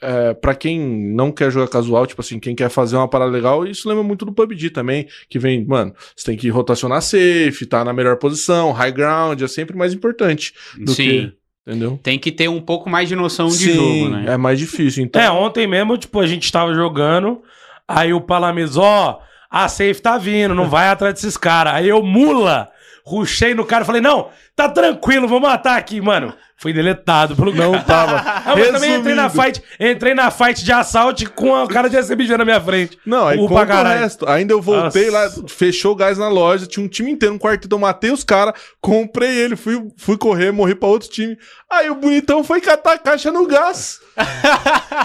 é, 0.00 0.34
pra 0.34 0.54
quem 0.54 0.78
não 0.78 1.32
quer 1.32 1.50
jogar 1.50 1.68
casual, 1.68 2.06
tipo 2.06 2.20
assim, 2.20 2.38
quem 2.38 2.54
quer 2.54 2.68
fazer 2.68 2.96
uma 2.96 3.08
parada 3.08 3.30
legal, 3.30 3.66
isso 3.66 3.88
lembra 3.88 4.02
muito 4.02 4.24
do 4.24 4.32
PUBG 4.32 4.70
também, 4.70 5.06
que 5.28 5.38
vem, 5.38 5.64
mano, 5.64 5.94
você 6.14 6.26
tem 6.26 6.36
que 6.36 6.48
rotacionar 6.48 7.00
safe, 7.02 7.66
tá 7.66 7.84
na 7.84 7.92
melhor 7.92 8.16
posição, 8.16 8.72
high 8.72 8.92
ground, 8.92 9.40
é 9.40 9.48
sempre 9.48 9.76
mais 9.76 9.92
importante 9.94 10.52
do 10.78 10.92
Sim. 10.92 11.02
que, 11.04 11.32
entendeu? 11.66 11.98
Tem 12.02 12.18
que 12.18 12.30
ter 12.30 12.48
um 12.48 12.60
pouco 12.60 12.90
mais 12.90 13.08
de 13.08 13.16
noção 13.16 13.48
de 13.48 13.54
Sim, 13.54 13.74
jogo, 13.74 14.08
né? 14.10 14.34
é 14.34 14.36
mais 14.36 14.58
difícil, 14.58 15.04
então. 15.04 15.20
É, 15.20 15.30
ontem 15.30 15.66
mesmo, 15.66 15.96
tipo, 15.96 16.20
a 16.20 16.26
gente 16.26 16.50
tava 16.50 16.74
jogando, 16.74 17.42
aí 17.86 18.12
o 18.12 18.20
Palames, 18.20 18.76
ó, 18.76 19.20
a 19.50 19.68
safe 19.68 20.00
tá 20.00 20.16
vindo, 20.16 20.54
não 20.54 20.68
vai 20.68 20.88
atrás 20.88 21.14
desses 21.14 21.36
caras. 21.36 21.74
Aí 21.74 21.86
eu, 21.86 22.02
mula, 22.02 22.70
rushei 23.04 23.54
no 23.54 23.66
cara 23.66 23.82
e 23.82 23.86
falei, 23.86 24.00
não, 24.00 24.30
tá 24.56 24.68
tranquilo, 24.68 25.28
vou 25.28 25.40
matar 25.40 25.76
aqui, 25.76 26.00
mano. 26.00 26.32
Fui 26.62 26.72
deletado 26.72 27.34
pelo 27.34 27.52
Não 27.52 27.76
tava. 27.82 28.22
Ah, 28.44 28.54
mas 28.56 28.70
também 28.70 28.96
entrei 28.96 29.14
na 29.14 29.28
fight, 29.30 29.62
entrei 29.78 30.14
na 30.14 30.30
fight 30.30 30.64
de 30.64 30.72
assalto 30.72 31.30
com 31.32 31.50
o 31.62 31.68
cara 31.68 31.88
de 31.88 31.96
SMG 31.96 32.36
na 32.36 32.44
minha 32.44 32.60
frente. 32.60 32.98
Não, 33.06 33.26
aí 33.26 33.38
conta 33.38 33.54
o 33.62 33.66
caralho. 33.66 34.00
resto. 34.00 34.28
Ainda 34.28 34.52
eu 34.52 34.60
voltei 34.60 35.10
Nossa. 35.10 35.40
lá, 35.40 35.48
fechou 35.48 35.92
o 35.92 35.96
gás 35.96 36.18
na 36.18 36.28
loja, 36.28 36.66
tinha 36.66 36.84
um 36.84 36.88
time 36.88 37.10
inteiro, 37.10 37.34
um 37.34 37.38
quarteto, 37.38 37.74
eu 37.74 37.78
matei 37.78 38.10
os 38.10 38.22
caras, 38.24 38.54
comprei 38.80 39.30
ele, 39.30 39.54
fui, 39.56 39.80
fui 39.96 40.16
correr, 40.16 40.50
morri 40.52 40.74
pra 40.74 40.88
outro 40.88 41.08
time. 41.08 41.36
Aí 41.70 41.88
o 41.88 41.94
bonitão 41.94 42.42
foi 42.44 42.60
catar 42.60 42.92
a 42.94 42.98
caixa 42.98 43.30
no 43.32 43.46
gás. 43.46 44.00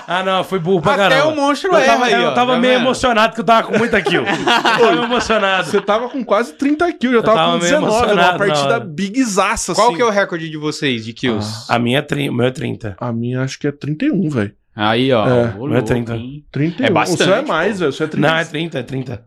Ah, 0.09 0.23
não, 0.23 0.43
fui 0.43 0.57
burro 0.59 0.81
pra 0.81 0.93
Até 0.93 1.09
caramba. 1.09 1.27
o 1.27 1.35
monstro 1.35 1.73
eu 1.73 1.85
tava, 1.85 2.05
aí, 2.05 2.13
eu 2.13 2.33
tava 2.33 2.53
tá 2.53 2.59
meio 2.59 2.73
vendo? 2.75 2.83
emocionado 2.85 3.33
que 3.33 3.41
eu 3.41 3.45
tava 3.45 3.67
com 3.67 3.77
muita 3.77 4.01
kill. 4.01 4.23
eu 4.79 4.87
tava 4.87 5.03
emocionado. 5.03 5.69
Você 5.69 5.81
tava 5.81 6.09
com 6.09 6.23
quase 6.23 6.53
30 6.53 6.91
kills, 6.93 7.15
eu 7.15 7.23
tava, 7.23 7.37
tava 7.37 7.51
com 7.53 7.57
meio 7.63 7.79
19, 7.81 8.05
era 8.05 8.13
uma 8.13 8.37
partida 8.37 8.79
bigzaça, 8.79 9.73
Qual 9.73 9.87
assim. 9.87 9.95
que 9.97 10.01
é 10.01 10.05
o 10.05 10.09
recorde 10.09 10.49
de 10.49 10.57
vocês 10.57 11.03
de 11.03 11.11
kills? 11.13 11.46
A 11.69 11.79
minha 11.79 11.99
é 11.99 12.01
30, 12.01 12.31
o 12.31 12.35
meu 12.35 12.45
é 12.47 12.51
30. 12.51 12.95
A 12.99 13.11
minha 13.11 13.41
acho 13.41 13.59
que 13.59 13.67
é 13.67 13.71
31, 13.71 14.29
velho. 14.29 14.53
Aí, 14.75 15.11
ó. 15.11 15.27
É, 15.27 15.55
ô 15.55 15.67
não 15.67 15.75
é 15.75 15.79
louco, 15.79 15.83
30. 15.87 16.15
hein? 16.15 16.45
31. 16.51 16.85
É 16.85 16.89
bastante, 16.91 17.21
O 17.21 17.25
seu 17.25 17.33
é 17.35 17.41
mais, 17.41 17.79
velho. 17.79 17.89
O 17.89 17.93
seu 17.93 18.05
é 18.05 18.09
30. 18.09 18.27
Não, 18.27 18.35
é 18.37 18.45
30, 18.45 18.79
é 18.79 18.83
30. 18.83 19.25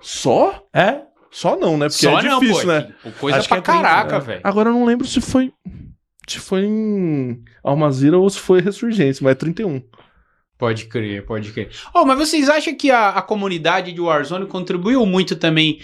Só? 0.00 0.62
É? 0.72 1.00
Só 1.30 1.56
não, 1.56 1.76
né? 1.76 1.88
Porque 1.88 2.04
Só 2.06 2.18
é 2.18 2.22
não, 2.22 2.38
difícil, 2.40 2.62
pô. 2.62 2.68
né? 2.68 2.88
que- 3.02 3.10
Coisa 3.12 3.38
Acho 3.38 3.48
pra 3.48 3.60
que 3.60 3.70
é 3.70 3.72
30, 3.74 3.82
caraca, 3.88 4.18
né? 4.18 4.24
velho. 4.24 4.40
Agora 4.44 4.68
eu 4.70 4.74
não 4.74 4.84
lembro 4.84 5.06
se 5.06 5.20
foi. 5.20 5.52
Se 6.28 6.38
foi 6.38 6.64
em 6.64 7.42
Almazira 7.62 8.18
ou 8.18 8.28
se 8.28 8.38
foi 8.38 8.60
Ressurgência, 8.60 9.22
mas 9.22 9.32
é 9.32 9.34
31. 9.34 9.80
Pode 10.58 10.86
crer, 10.86 11.24
pode 11.26 11.52
crer. 11.52 11.70
Oh, 11.94 12.04
mas 12.06 12.18
vocês 12.18 12.48
acham 12.48 12.74
que 12.74 12.90
a, 12.90 13.10
a 13.10 13.22
comunidade 13.22 13.92
de 13.92 14.00
Warzone 14.00 14.46
contribuiu 14.46 15.04
muito 15.04 15.36
também 15.36 15.80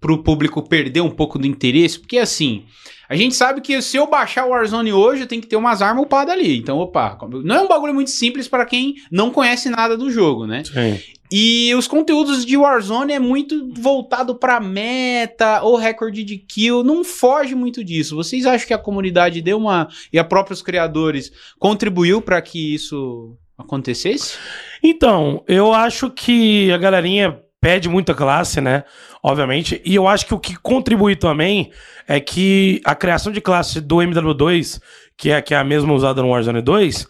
pro 0.00 0.22
público 0.22 0.68
perder 0.68 1.00
um 1.00 1.10
pouco 1.10 1.38
do 1.38 1.46
interesse? 1.46 1.98
Porque 1.98 2.18
assim, 2.18 2.64
a 3.08 3.14
gente 3.14 3.36
sabe 3.36 3.60
que 3.60 3.80
se 3.80 3.96
eu 3.96 4.08
baixar 4.08 4.44
o 4.44 4.50
Warzone 4.50 4.92
hoje, 4.92 5.22
eu 5.22 5.26
tenho 5.28 5.40
que 5.40 5.46
ter 5.46 5.54
umas 5.54 5.80
armas 5.80 6.04
upadas 6.04 6.34
ali. 6.34 6.58
Então, 6.58 6.78
opa, 6.78 7.16
não 7.44 7.56
é 7.56 7.60
um 7.60 7.68
bagulho 7.68 7.94
muito 7.94 8.10
simples 8.10 8.48
para 8.48 8.66
quem 8.66 8.96
não 9.12 9.30
conhece 9.30 9.70
nada 9.70 9.96
do 9.96 10.10
jogo, 10.10 10.44
né? 10.44 10.64
Sim. 10.64 10.98
E 11.30 11.72
os 11.74 11.88
conteúdos 11.88 12.44
de 12.44 12.56
Warzone 12.56 13.12
é 13.12 13.18
muito 13.18 13.72
voltado 13.74 14.34
pra 14.34 14.60
meta 14.60 15.60
ou 15.62 15.76
recorde 15.76 16.22
de 16.22 16.36
kill, 16.36 16.84
não 16.84 17.04
foge 17.04 17.54
muito 17.54 17.82
disso. 17.82 18.14
Vocês 18.14 18.46
acham 18.46 18.66
que 18.66 18.74
a 18.74 18.78
comunidade 18.78 19.42
deu 19.42 19.58
uma 19.58 19.88
e 20.12 20.18
a 20.18 20.24
próprios 20.24 20.62
criadores 20.62 21.32
contribuiu 21.58 22.20
para 22.22 22.40
que 22.40 22.74
isso 22.74 23.36
acontecesse? 23.58 24.38
Então, 24.82 25.42
eu 25.46 25.72
acho 25.72 26.10
que 26.10 26.70
a 26.72 26.78
galerinha 26.78 27.40
pede 27.60 27.88
muita 27.88 28.14
classe, 28.14 28.60
né? 28.60 28.84
Obviamente. 29.22 29.80
E 29.84 29.94
eu 29.94 30.06
acho 30.06 30.26
que 30.26 30.34
o 30.34 30.38
que 30.38 30.56
contribui 30.56 31.16
também 31.16 31.72
é 32.06 32.20
que 32.20 32.80
a 32.84 32.94
criação 32.94 33.32
de 33.32 33.40
classe 33.40 33.80
do 33.80 33.96
MW2, 33.96 34.80
que 35.16 35.30
é, 35.30 35.42
que 35.42 35.54
é 35.54 35.56
a 35.56 35.64
mesma 35.64 35.92
usada 35.92 36.22
no 36.22 36.28
Warzone 36.28 36.62
2, 36.62 37.08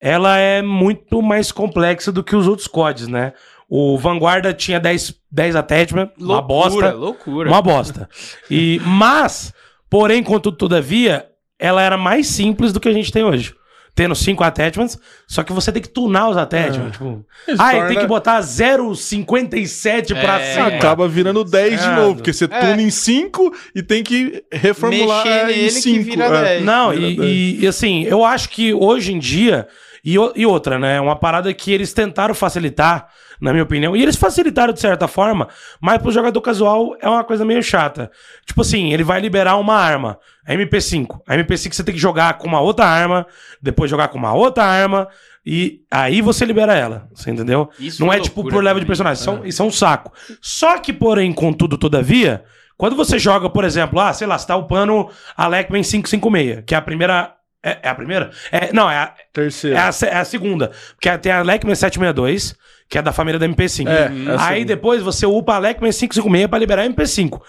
ela 0.00 0.36
é 0.36 0.60
muito 0.60 1.22
mais 1.22 1.50
complexa 1.50 2.12
do 2.12 2.22
que 2.22 2.36
os 2.36 2.46
outros 2.46 2.68
CODs, 2.68 3.08
né? 3.08 3.32
O 3.66 3.96
Vanguarda 3.96 4.52
tinha 4.52 4.78
10, 4.78 5.14
10 5.32 5.56
attachment, 5.56 6.10
uma 6.18 6.42
bosta. 6.42 6.92
loucura. 6.92 7.48
Uma 7.48 7.62
bosta. 7.62 8.08
E, 8.50 8.80
mas, 8.84 9.54
porém, 9.88 10.22
contudo, 10.22 10.56
todavia, 10.58 11.26
ela 11.58 11.80
era 11.80 11.96
mais 11.96 12.26
simples 12.26 12.72
do 12.72 12.80
que 12.80 12.88
a 12.88 12.92
gente 12.92 13.10
tem 13.10 13.24
hoje. 13.24 13.54
Tendo 13.94 14.14
cinco 14.14 14.42
attachments, 14.42 14.98
só 15.28 15.44
que 15.44 15.52
você 15.52 15.70
tem 15.70 15.80
que 15.80 15.88
tunar 15.88 16.28
os 16.28 16.36
attachments. 16.36 16.88
É. 16.88 16.90
Tipo, 16.90 17.24
ah, 17.58 17.72
e 17.72 17.76
torna- 17.76 17.88
tem 17.88 17.98
que 18.00 18.06
botar 18.08 18.40
0,57 18.42 20.14
pra 20.14 20.40
É. 20.40 20.54
cima. 20.54 20.66
Acaba 20.66 21.06
virando 21.08 21.44
10 21.44 21.80
de 21.80 21.86
É. 21.86 21.94
novo, 21.94 22.16
porque 22.16 22.32
você 22.32 22.48
tuna 22.48 22.82
em 22.82 22.90
5 22.90 23.54
e 23.74 23.82
tem 23.82 24.02
que 24.02 24.42
reformular 24.52 25.24
Mexer 25.24 25.38
é, 25.38 25.46
nele 25.46 25.62
em 25.62 25.66
que 25.66 25.80
5. 25.80 26.04
vira 26.04 26.28
10. 26.42 26.64
Não, 26.64 26.90
Vira 26.90 27.06
e, 27.06 27.16
10. 27.16 27.30
e- 27.30 27.58
e, 27.62 27.66
assim, 27.66 28.02
eu 28.04 28.24
acho 28.24 28.48
que 28.48 28.74
hoje 28.74 29.12
em 29.12 29.18
dia. 29.18 29.68
E, 30.06 30.16
e 30.36 30.44
outra, 30.44 30.78
né? 30.78 31.00
Uma 31.00 31.16
parada 31.16 31.52
que 31.54 31.72
eles 31.72 31.94
tentaram 31.94 32.34
facilitar, 32.34 33.08
na 33.40 33.52
minha 33.52 33.64
opinião. 33.64 33.96
E 33.96 34.02
eles 34.02 34.16
facilitaram 34.16 34.72
de 34.72 34.80
certa 34.80 35.08
forma, 35.08 35.48
mas 35.80 35.98
pro 36.00 36.10
jogador 36.10 36.40
casual 36.40 36.96
é 37.00 37.08
uma 37.08 37.24
coisa 37.24 37.44
meio 37.44 37.62
chata. 37.62 38.10
Tipo 38.46 38.60
assim, 38.60 38.92
ele 38.92 39.04
vai 39.04 39.20
liberar 39.20 39.56
uma 39.56 39.74
arma, 39.74 40.18
a 40.46 40.52
MP5. 40.54 41.20
A 41.26 41.36
MP5 41.36 41.72
você 41.72 41.84
tem 41.84 41.94
que 41.94 42.00
jogar 42.00 42.38
com 42.38 42.46
uma 42.46 42.60
outra 42.60 42.86
arma, 42.86 43.26
depois 43.60 43.90
jogar 43.90 44.08
com 44.08 44.18
uma 44.18 44.32
outra 44.34 44.64
arma. 44.64 45.08
E 45.46 45.82
aí 45.90 46.22
você 46.22 46.44
libera 46.44 46.74
ela, 46.74 47.06
você 47.12 47.30
entendeu? 47.30 47.68
Isso 47.78 48.00
Não 48.00 48.08
foi 48.08 48.16
é 48.16 48.20
tipo 48.20 48.42
por 48.42 48.64
level 48.64 48.80
de 48.80 48.86
personagem, 48.86 49.20
isso 49.20 49.28
é, 49.28 49.32
um, 49.32 49.44
isso 49.44 49.62
é 49.62 49.64
um 49.66 49.70
saco. 49.70 50.10
Só 50.40 50.78
que, 50.78 50.90
porém, 50.90 51.32
contudo, 51.34 51.76
todavia, 51.76 52.42
quando 52.76 52.96
você 52.96 53.18
joga, 53.18 53.48
por 53.50 53.64
exemplo, 53.64 54.00
ah, 54.00 54.12
sei 54.12 54.26
lá, 54.26 54.38
você 54.38 54.46
tá 54.46 54.56
upando 54.56 55.10
a 55.36 55.46
Lekman 55.46 55.82
556, 55.82 56.64
que 56.66 56.74
é 56.74 56.78
a 56.78 56.82
primeira. 56.82 57.34
É, 57.62 57.78
é 57.82 57.88
a 57.88 57.94
primeira? 57.94 58.30
É, 58.50 58.72
não, 58.72 58.90
é 58.90 58.96
a, 58.96 59.14
Terceiro. 59.32 59.76
é, 59.76 59.80
a, 59.80 59.90
é 60.06 60.16
a 60.16 60.24
segunda. 60.24 60.70
Porque 60.94 61.18
tem 61.18 61.32
a 61.32 61.42
Lekman 61.42 61.74
762, 61.74 62.56
que 62.88 62.98
é 62.98 63.02
da 63.02 63.12
família 63.12 63.38
da 63.38 63.48
MP5. 63.48 63.88
É, 63.88 63.92
é 63.92 64.36
a 64.36 64.48
Aí 64.48 64.64
depois 64.64 65.02
você 65.02 65.26
upa 65.26 65.54
a 65.54 65.58
Lekman 65.58 65.90
556 65.90 66.46
pra 66.48 66.58
liberar 66.58 66.82
a 66.82 66.88
MP5. 66.88 67.40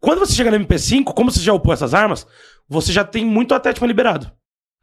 Quando 0.00 0.20
você 0.20 0.32
chega 0.32 0.50
na 0.50 0.58
MP5, 0.58 1.12
como 1.14 1.30
você 1.30 1.40
já 1.40 1.52
upou 1.52 1.72
essas 1.72 1.94
armas, 1.94 2.26
você 2.68 2.92
já 2.92 3.04
tem 3.04 3.24
muito 3.24 3.54
attachment 3.54 3.88
liberado. 3.88 4.30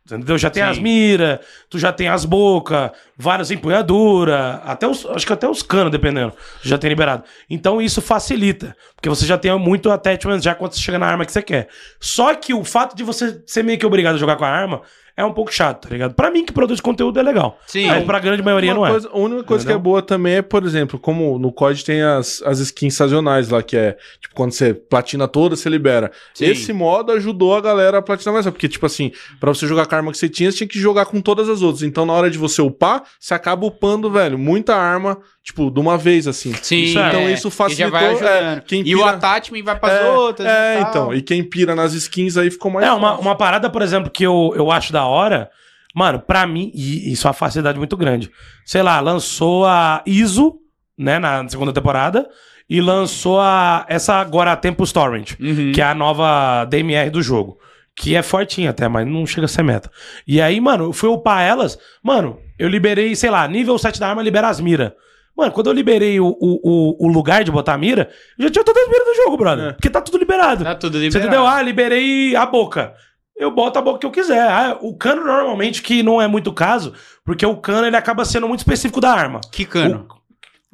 Entendeu? 0.05 0.37
Já 0.37 0.49
tem 0.49 0.63
Sim. 0.63 0.69
as 0.69 0.79
miras, 0.79 1.39
tu 1.69 1.77
já 1.77 1.91
tem 1.91 2.07
as 2.07 2.23
bocas, 2.23 2.91
várias 3.17 3.51
empunhaduras, 3.51 4.61
até 4.63 4.87
os, 4.87 5.05
acho 5.07 5.27
que 5.27 5.33
até 5.33 5.49
os 5.49 5.61
canos, 5.61 5.91
dependendo, 5.91 6.31
já 6.61 6.77
tem 6.77 6.89
liberado. 6.89 7.25
Então 7.49 7.81
isso 7.81 8.01
facilita, 8.01 8.73
porque 8.95 9.09
você 9.09 9.25
já 9.25 9.37
tem 9.37 9.57
muito 9.59 9.91
attachment 9.91 10.39
já 10.39 10.55
quando 10.55 10.71
você 10.71 10.79
chega 10.79 10.97
na 10.97 11.07
arma 11.07 11.25
que 11.25 11.31
você 11.31 11.41
quer. 11.41 11.67
Só 11.99 12.33
que 12.35 12.53
o 12.53 12.63
fato 12.63 12.95
de 12.95 13.03
você 13.03 13.43
ser 13.45 13.63
meio 13.63 13.77
que 13.77 13.85
obrigado 13.85 14.15
a 14.15 14.17
jogar 14.17 14.37
com 14.37 14.45
a 14.45 14.49
arma 14.49 14.81
é 15.17 15.25
um 15.25 15.33
pouco 15.33 15.51
chato, 15.51 15.87
tá 15.87 15.89
ligado? 15.93 16.13
Pra 16.13 16.29
mim 16.31 16.45
que 16.45 16.53
produz 16.53 16.79
conteúdo 16.79 17.19
é 17.19 17.23
legal. 17.23 17.59
Sim. 17.65 17.87
Mas 17.87 18.03
pra 18.05 18.19
grande 18.19 18.43
maioria 18.43 18.71
Uma 18.71 18.77
não 18.77 18.85
é. 18.85 18.91
coisa- 18.91 19.09
a 19.11 19.17
única 19.17 19.43
coisa 19.43 19.65
que 19.65 19.71
é 19.71 19.73
Entendeu? 19.75 19.91
boa 19.91 20.01
também 20.01 20.35
é, 20.35 20.41
por 20.43 20.63
exemplo, 20.63 20.99
como 20.99 21.39
no 21.39 21.51
COD 21.51 21.83
tem 21.83 22.01
as, 22.03 22.41
as 22.45 22.59
skins 22.59 22.93
sazonais 22.93 23.49
lá, 23.49 23.63
que 23.63 23.75
é, 23.75 23.97
tipo, 24.21 24.35
quando 24.35 24.51
você 24.51 24.73
platina 24.75 25.27
toda, 25.27 25.55
você 25.55 25.67
libera. 25.69 26.11
Sim. 26.35 26.45
Esse 26.45 26.71
modo 26.71 27.11
ajudou 27.13 27.55
a 27.55 27.61
galera 27.61 27.97
a 27.97 28.01
platinar 28.01 28.33
mais, 28.33 28.45
porque, 28.45 28.67
tipo 28.69 28.85
assim, 28.85 29.11
pra 29.39 29.51
você 29.53 29.65
jogar 29.65 29.87
com 29.87 29.95
a 29.95 29.97
arma 29.97 30.11
que 30.11 30.17
você 30.19 30.29
tinha, 30.29 30.51
você 30.51 30.57
tinha 30.59 30.67
que 30.67 30.79
jogar 30.79 31.05
com 31.07 31.19
todas 31.19 31.49
as 31.49 31.61
outras. 31.63 31.81
Então, 31.83 32.05
na 32.05 32.13
hora 32.13 32.29
de 32.29 32.37
você 32.37 32.61
upar, 32.61 33.01
você 33.19 33.33
acaba 33.33 33.65
upando, 33.65 34.11
velho, 34.11 34.37
muita 34.37 34.75
arma, 34.75 35.17
tipo, 35.43 35.71
de 35.71 35.79
uma 35.79 35.97
vez, 35.97 36.27
assim. 36.27 36.53
Sim, 36.61 36.83
Isso 36.83 36.99
é- 36.99 37.07
então 37.07 37.19
é, 37.21 37.31
isso 37.33 37.49
que 37.49 37.57
já 37.75 37.89
facilitou. 37.89 38.27
é, 38.27 38.61
quem 38.67 38.81
E 38.85 38.93
o 38.95 38.99
pira- 38.99 39.11
attachment 39.11 39.63
vai 39.63 39.79
pras 39.79 39.93
é, 39.93 40.09
outras. 40.11 40.47
É, 40.47 40.75
e 40.75 40.81
tal. 40.81 40.89
então. 40.89 41.13
E 41.13 41.21
quem 41.21 41.43
pira 41.43 41.73
nas 41.73 41.93
skins 41.93 42.37
aí 42.37 42.51
ficou 42.51 42.69
mais 42.69 42.85
É, 42.85 42.91
uma, 42.91 43.17
uma 43.17 43.35
parada, 43.35 43.69
por 43.69 43.81
exemplo, 43.81 44.11
que 44.11 44.23
eu, 44.25 44.53
eu 44.55 44.69
acho 44.69 44.91
da 44.93 45.06
hora, 45.07 45.49
mano, 45.95 46.19
pra 46.19 46.45
mim, 46.45 46.71
e 46.73 47.11
isso 47.11 47.25
é 47.25 47.29
uma 47.29 47.33
facilidade 47.33 47.77
muito 47.77 47.97
grande. 47.97 48.29
Sei 48.65 48.81
lá, 48.83 48.99
lançou 48.99 49.65
a 49.65 50.03
ISO, 50.05 50.55
né, 50.97 51.17
na 51.19 51.47
segunda 51.49 51.73
temporada, 51.73 52.27
e 52.69 52.81
lançou 52.81 53.39
a, 53.39 53.85
essa 53.87 54.15
agora 54.15 54.51
a 54.51 54.57
Tempus 54.57 54.91
Torrent, 54.91 55.33
Uhum. 55.39 55.71
que 55.73 55.81
é 55.81 55.85
a 55.85 55.95
nova 55.95 56.65
DMR 56.65 57.09
do 57.09 57.21
jogo. 57.21 57.57
Que 57.95 58.15
é 58.15 58.21
fortinha 58.21 58.69
até, 58.69 58.87
mas 58.87 59.07
não 59.07 59.25
chega 59.25 59.45
a 59.45 59.47
ser 59.47 59.63
meta. 59.63 59.89
E 60.27 60.39
aí, 60.39 60.61
mano, 60.61 60.83
eu 60.85 60.93
fui 60.93 61.09
upar 61.09 61.41
elas. 61.41 61.79
Mano, 62.03 62.37
eu 62.59 62.67
liberei, 62.69 63.15
sei 63.15 63.31
lá, 63.31 63.47
nível 63.47 63.75
7 63.77 63.99
da 63.99 64.09
arma, 64.09 64.21
libera 64.21 64.49
as 64.49 64.59
miras. 64.59 64.91
Mano, 65.35 65.51
quando 65.51 65.67
eu 65.67 65.73
liberei 65.73 66.19
o, 66.19 66.27
o, 66.39 67.05
o, 67.05 67.07
lugar 67.07 67.43
de 67.43 67.51
botar 67.51 67.73
a 67.73 67.77
mira, 67.77 68.09
já 68.39 68.49
tinha 68.49 68.63
todas 68.63 68.83
as 68.83 68.89
miras 68.89 69.05
do 69.05 69.15
jogo, 69.15 69.37
brother. 69.37 69.65
É. 69.69 69.73
Porque 69.73 69.89
tá 69.89 70.01
tudo 70.01 70.17
liberado. 70.17 70.63
Tá 70.63 70.73
tudo 70.75 70.93
Você 70.97 71.03
liberado. 71.05 71.27
entendeu? 71.27 71.47
Ah, 71.47 71.61
liberei 71.61 72.35
a 72.35 72.45
boca. 72.45 72.93
Eu 73.37 73.51
boto 73.51 73.77
a 73.77 73.81
boca 73.81 73.99
que 73.99 74.05
eu 74.05 74.11
quiser. 74.11 74.41
Ah, 74.49 74.77
o 74.81 74.95
cano 74.95 75.23
normalmente, 75.23 75.81
que 75.83 76.01
não 76.01 76.19
é 76.21 76.27
muito 76.27 76.51
caso, 76.51 76.93
porque 77.23 77.45
o 77.45 77.57
cano 77.57 77.85
ele 77.85 77.95
acaba 77.95 78.25
sendo 78.25 78.47
muito 78.47 78.61
específico 78.61 78.99
da 78.99 79.11
arma. 79.13 79.39
Que 79.51 79.63
cano. 79.65 80.07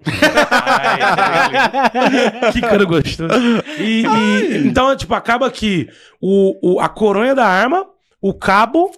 que 2.51 2.61
cano 2.61 2.87
gostoso. 2.87 3.33
E, 3.79 4.03
e- 4.05 4.67
então, 4.67 4.95
tipo, 4.95 5.13
acaba 5.13 5.49
que 5.51 5.87
o, 6.21 6.75
o- 6.75 6.79
a 6.79 6.89
coronha 6.89 7.35
da 7.35 7.45
arma, 7.45 7.85
o 8.21 8.33
cabo, 8.33 8.91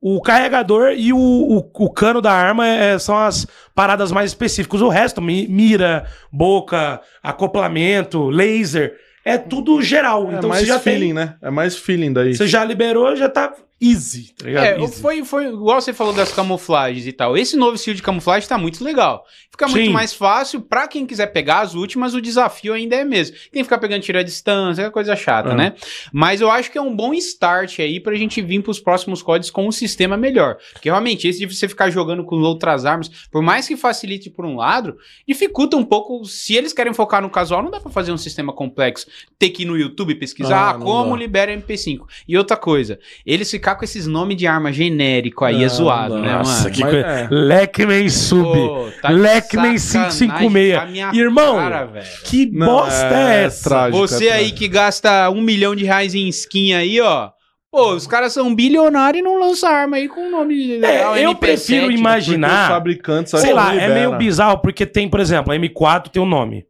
o 0.00 0.20
carregador 0.20 0.92
e 0.96 1.12
o, 1.12 1.18
o, 1.18 1.58
o 1.74 1.90
cano 1.90 2.20
da 2.20 2.32
arma 2.32 2.66
é- 2.66 2.98
são 2.98 3.16
as 3.16 3.46
paradas 3.74 4.10
mais 4.12 4.30
específicas. 4.30 4.80
O 4.82 4.88
resto, 4.88 5.20
mi- 5.22 5.46
mira, 5.48 6.06
boca, 6.30 7.00
acoplamento, 7.22 8.28
laser, 8.28 8.94
é 9.24 9.38
tudo 9.38 9.80
geral. 9.82 10.30
É 10.30 10.36
então 10.36 10.48
mais 10.48 10.62
você 10.62 10.66
já 10.68 10.78
feeling, 10.78 11.06
tem, 11.06 11.12
né? 11.14 11.36
É 11.42 11.50
mais 11.50 11.76
feeling 11.76 12.12
daí. 12.12 12.34
Você 12.34 12.46
já 12.46 12.64
liberou, 12.64 13.14
já 13.16 13.28
tá 13.28 13.54
easy, 13.82 14.32
tá 14.38 14.46
ligado? 14.46 14.64
É, 14.64 14.80
Easy. 14.80 15.00
foi, 15.00 15.24
foi 15.24 15.46
igual 15.46 15.80
você 15.80 15.92
falou 15.92 16.12
das 16.12 16.32
camuflagens 16.32 17.06
e 17.06 17.12
tal. 17.12 17.36
Esse 17.36 17.56
novo 17.56 17.74
estilo 17.74 17.96
de 17.96 18.02
camuflagem 18.02 18.48
tá 18.48 18.56
muito 18.56 18.82
legal. 18.84 19.24
Fica 19.50 19.66
muito 19.68 19.86
Sim. 19.86 19.92
mais 19.92 20.14
fácil 20.14 20.60
pra 20.60 20.86
quem 20.88 21.04
quiser 21.04 21.26
pegar 21.26 21.60
as 21.60 21.74
últimas, 21.74 22.14
o 22.14 22.20
desafio 22.20 22.72
ainda 22.72 22.96
é 22.96 23.04
mesmo. 23.04 23.36
Tem 23.52 23.60
que 23.60 23.64
ficar 23.64 23.78
pegando 23.78 24.00
tiro 24.02 24.18
à 24.18 24.22
distância, 24.22 24.82
é 24.82 24.90
coisa 24.90 25.14
chata, 25.16 25.50
É. 25.50 25.54
né? 25.54 25.74
Mas 26.12 26.40
eu 26.40 26.50
acho 26.50 26.70
que 26.70 26.78
é 26.78 26.80
um 26.82 26.94
bom 26.94 27.12
start 27.14 27.80
aí 27.80 27.98
pra 28.00 28.14
gente 28.14 28.40
vir 28.40 28.62
pros 28.62 28.78
próximos 28.80 29.22
códigos 29.22 29.50
com 29.50 29.66
um 29.66 29.72
sistema 29.72 30.16
melhor. 30.16 30.56
Porque 30.72 30.88
realmente, 30.88 31.26
esse 31.28 31.40
de 31.40 31.46
você 31.54 31.68
ficar 31.68 31.90
jogando 31.90 32.24
com 32.24 32.36
outras 32.40 32.84
armas, 32.86 33.08
por 33.30 33.42
mais 33.42 33.66
que 33.68 33.76
facilite 33.76 34.30
por 34.30 34.46
um 34.46 34.56
lado, 34.56 34.96
dificulta 35.26 35.76
um 35.76 35.84
pouco. 35.84 36.24
Se 36.24 36.54
eles 36.54 36.72
querem 36.72 36.94
focar 36.94 37.20
no 37.20 37.28
casual, 37.30 37.62
não 37.62 37.70
dá 37.70 37.80
pra 37.80 37.90
fazer 37.90 38.12
um 38.12 38.16
sistema 38.18 38.52
complexo. 38.52 39.06
Ter 39.38 39.50
que 39.50 39.62
ir 39.62 39.66
no 39.66 39.76
YouTube 39.76 40.14
pesquisar 40.14 40.70
Ah, 40.70 40.74
como 40.74 41.10
dá. 41.12 41.16
libera 41.18 41.52
MP5. 41.52 42.06
E 42.28 42.38
outra 42.38 42.56
coisa, 42.56 42.98
eles 43.26 43.48
ficar 43.72 43.76
com 43.76 43.84
esses 43.84 44.06
nomes 44.06 44.36
de 44.36 44.46
arma 44.46 44.72
genérico 44.72 45.44
aí 45.44 45.56
é 45.56 45.66
Não, 45.66 45.68
zoado, 45.68 46.14
não. 46.16 46.22
né, 46.22 46.32
Nossa, 46.34 46.62
mano? 46.64 46.74
que 46.74 46.80
Mas 46.82 46.90
coisa. 46.92 47.06
é. 47.08 47.28
Lekman 47.30 48.08
Sub. 48.08 48.42
Pô, 48.42 48.88
tá 49.00 49.08
de 49.08 49.14
Lekman 49.14 49.78
sacanagem 49.78 50.28
556. 50.30 50.76
com 50.76 50.82
a 50.82 50.86
minha 50.86 51.10
Irmão, 51.14 51.56
cara, 51.56 51.84
velho. 51.86 52.06
Que 52.24 52.46
Não, 52.52 52.66
bosta 52.66 53.14
é, 53.14 53.44
essa? 53.44 53.68
trágico, 53.68 53.98
Você 53.98 54.26
é 54.28 54.32
aí 54.34 54.52
que 54.52 54.68
gasta 54.68 55.30
um 55.30 55.40
milhão 55.40 55.74
de 55.74 55.84
reais 55.84 56.14
em 56.14 56.28
skin 56.28 56.74
aí, 56.74 57.00
ó. 57.00 57.30
Pô, 57.70 57.94
os 57.94 58.06
caras 58.06 58.34
são 58.34 58.54
bilionários 58.54 59.20
e 59.20 59.22
não 59.24 59.40
lançam 59.40 59.70
arma 59.70 59.96
aí 59.96 60.06
com 60.06 60.26
o 60.28 60.30
nome 60.30 60.76
legal. 60.78 61.16
É, 61.16 61.24
eu 61.24 61.30
MP7. 61.32 61.38
prefiro 61.38 61.88
os 61.88 61.94
imaginar. 61.94 62.68
fabricantes 62.68 63.32
Sei 63.40 63.52
lá, 63.54 63.64
não 63.64 63.70
é 63.70 63.74
libera. 63.74 63.94
meio 63.94 64.18
bizarro, 64.18 64.58
porque 64.58 64.84
tem, 64.84 65.08
por 65.08 65.20
exemplo, 65.20 65.52
a 65.52 65.56
M4 65.56 66.08
tem 66.08 66.20
um 66.22 66.26
nome. 66.26 66.66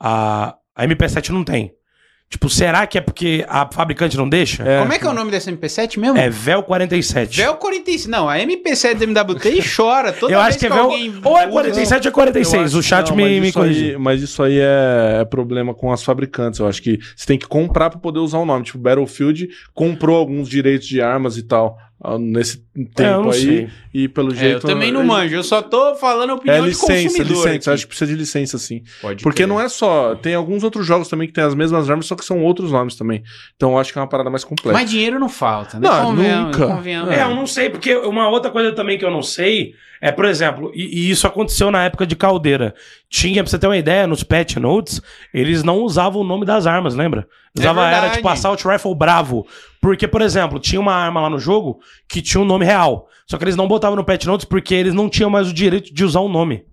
A, 0.00 0.56
a 0.74 0.86
MP7 0.88 1.28
não 1.28 1.44
tem. 1.44 1.72
Tipo, 2.32 2.48
será 2.48 2.86
que 2.86 2.96
é 2.96 3.00
porque 3.00 3.44
a 3.48 3.68
fabricante 3.72 4.16
não 4.16 4.28
deixa? 4.28 4.62
É. 4.62 4.78
Como 4.78 4.92
é 4.92 4.98
que 5.00 5.04
é 5.04 5.10
o 5.10 5.12
nome 5.12 5.32
dessa 5.32 5.50
MP7 5.50 5.98
mesmo? 5.98 6.16
É 6.16 6.30
Vel 6.30 6.62
47. 6.62 7.36
Vel 7.36 7.56
45. 7.56 8.08
Não, 8.08 8.28
a 8.28 8.38
MP7 8.38 8.94
do 8.94 9.02
MWT 9.04 9.60
chora 9.76 10.12
toda 10.12 10.32
Eu 10.32 10.38
vez 10.38 10.50
acho 10.50 10.58
que 10.60 10.66
é 10.66 10.68
Vel. 10.68 10.78
alguém 10.84 11.12
Ou 11.24 11.36
é 11.36 11.42
usa- 11.42 11.50
47 11.50 12.04
ou 12.04 12.06
é 12.06 12.08
Eu 12.08 12.12
46. 12.12 12.64
acho- 12.66 12.78
O 12.78 12.82
chat 12.84 13.08
não, 13.08 13.16
me, 13.16 13.40
me 13.40 13.52
corrigiu. 13.52 13.98
Mas 13.98 14.22
isso 14.22 14.40
aí 14.44 14.60
é, 14.60 15.18
é 15.22 15.24
problema 15.24 15.74
com 15.74 15.90
as 15.92 16.04
fabricantes. 16.04 16.60
Eu 16.60 16.68
acho 16.68 16.80
que 16.80 17.00
você 17.16 17.26
tem 17.26 17.36
que 17.36 17.48
comprar 17.48 17.90
pra 17.90 17.98
poder 17.98 18.20
usar 18.20 18.38
o 18.38 18.46
nome. 18.46 18.64
Tipo, 18.64 18.78
Battlefield 18.78 19.48
comprou 19.74 20.16
alguns 20.16 20.48
direitos 20.48 20.86
de 20.86 21.02
armas 21.02 21.36
e 21.36 21.42
tal. 21.42 21.76
Nesse 22.18 22.64
É, 22.76 22.84
tempo 22.94 23.22
não 23.24 23.30
aí. 23.30 23.40
sei. 23.40 23.68
E 23.92 24.08
pelo 24.08 24.32
É, 24.32 24.36
jeito. 24.36 24.66
eu 24.66 24.70
também 24.70 24.90
não 24.90 25.02
é- 25.02 25.04
manjo, 25.04 25.34
eu 25.34 25.42
só 25.44 25.60
tô 25.60 25.94
falando 25.96 26.30
a 26.30 26.34
opinião 26.34 26.56
É 26.58 26.60
de 26.62 26.68
licença, 26.68 27.02
consumidor. 27.18 27.46
licença. 27.48 27.72
Acho 27.72 27.82
que 27.82 27.88
precisa 27.88 28.10
de 28.10 28.16
licença, 28.18 28.58
sim. 28.58 28.82
Pode 29.02 29.22
Porque 29.22 29.36
crer. 29.38 29.46
não 29.48 29.60
é 29.60 29.68
só. 29.68 30.14
Tem 30.14 30.34
alguns 30.34 30.62
outros 30.64 30.86
jogos 30.86 31.08
também 31.08 31.26
que 31.28 31.34
tem 31.34 31.44
as 31.44 31.54
mesmas 31.54 31.90
armas, 31.90 32.06
só 32.06 32.14
que 32.16 32.24
são 32.24 32.42
outros 32.42 32.72
nomes 32.72 32.94
também. 32.96 33.22
Então 33.56 33.72
eu 33.72 33.78
acho 33.78 33.92
que 33.92 33.98
é 33.98 34.02
uma 34.02 34.08
parada 34.08 34.30
mais 34.30 34.44
complexa. 34.44 34.78
Mas 34.78 34.90
dinheiro 34.90 35.18
não 35.18 35.28
falta, 35.28 35.78
né? 35.78 35.88
Não, 35.88 36.06
Convenhamos, 36.06 36.56
nunca. 36.56 36.74
convenhamos. 36.74 37.10
É, 37.14 37.22
eu 37.22 37.34
não 37.34 37.46
sei, 37.46 37.68
porque 37.68 37.94
uma 37.96 38.28
outra 38.28 38.50
coisa 38.50 38.72
também 38.72 38.96
que 38.98 39.04
eu 39.04 39.10
não 39.10 39.22
sei 39.22 39.74
é, 40.00 40.10
por 40.10 40.24
exemplo, 40.24 40.72
e, 40.74 41.00
e 41.00 41.10
isso 41.10 41.26
aconteceu 41.26 41.70
na 41.70 41.84
época 41.84 42.06
de 42.06 42.16
Caldeira. 42.16 42.74
Tinha, 43.08 43.42
pra 43.42 43.50
você 43.50 43.58
ter 43.58 43.66
uma 43.66 43.76
ideia, 43.76 44.06
nos 44.06 44.22
patch 44.22 44.56
notes, 44.56 45.02
eles 45.32 45.62
não 45.62 45.80
usavam 45.82 46.22
o 46.22 46.24
nome 46.24 46.46
das 46.46 46.66
armas, 46.66 46.94
lembra? 46.94 47.28
Usava, 47.56 47.82
era 47.82 47.90
verdade. 47.90 48.16
tipo 48.16 48.28
Assault 48.28 48.66
Rifle 48.66 48.94
Bravo. 48.94 49.46
Porque, 49.80 50.08
por 50.08 50.22
exemplo, 50.22 50.58
tinha 50.58 50.80
uma 50.80 50.94
arma 50.94 51.20
lá 51.20 51.28
no 51.28 51.38
jogo 51.38 51.80
que 52.08 52.22
tinha 52.22 52.40
um 52.40 52.46
nome 52.46 52.64
real. 52.64 53.08
Só 53.26 53.36
que 53.36 53.44
eles 53.44 53.56
não 53.56 53.68
botavam 53.68 53.96
no 53.96 54.04
patch 54.04 54.24
notes 54.24 54.46
porque 54.46 54.74
eles 54.74 54.94
não 54.94 55.08
tinham 55.08 55.28
mais 55.28 55.48
o 55.48 55.52
direito 55.52 55.92
de 55.92 56.04
usar 56.04 56.20
o 56.20 56.28
nome. 56.28 56.64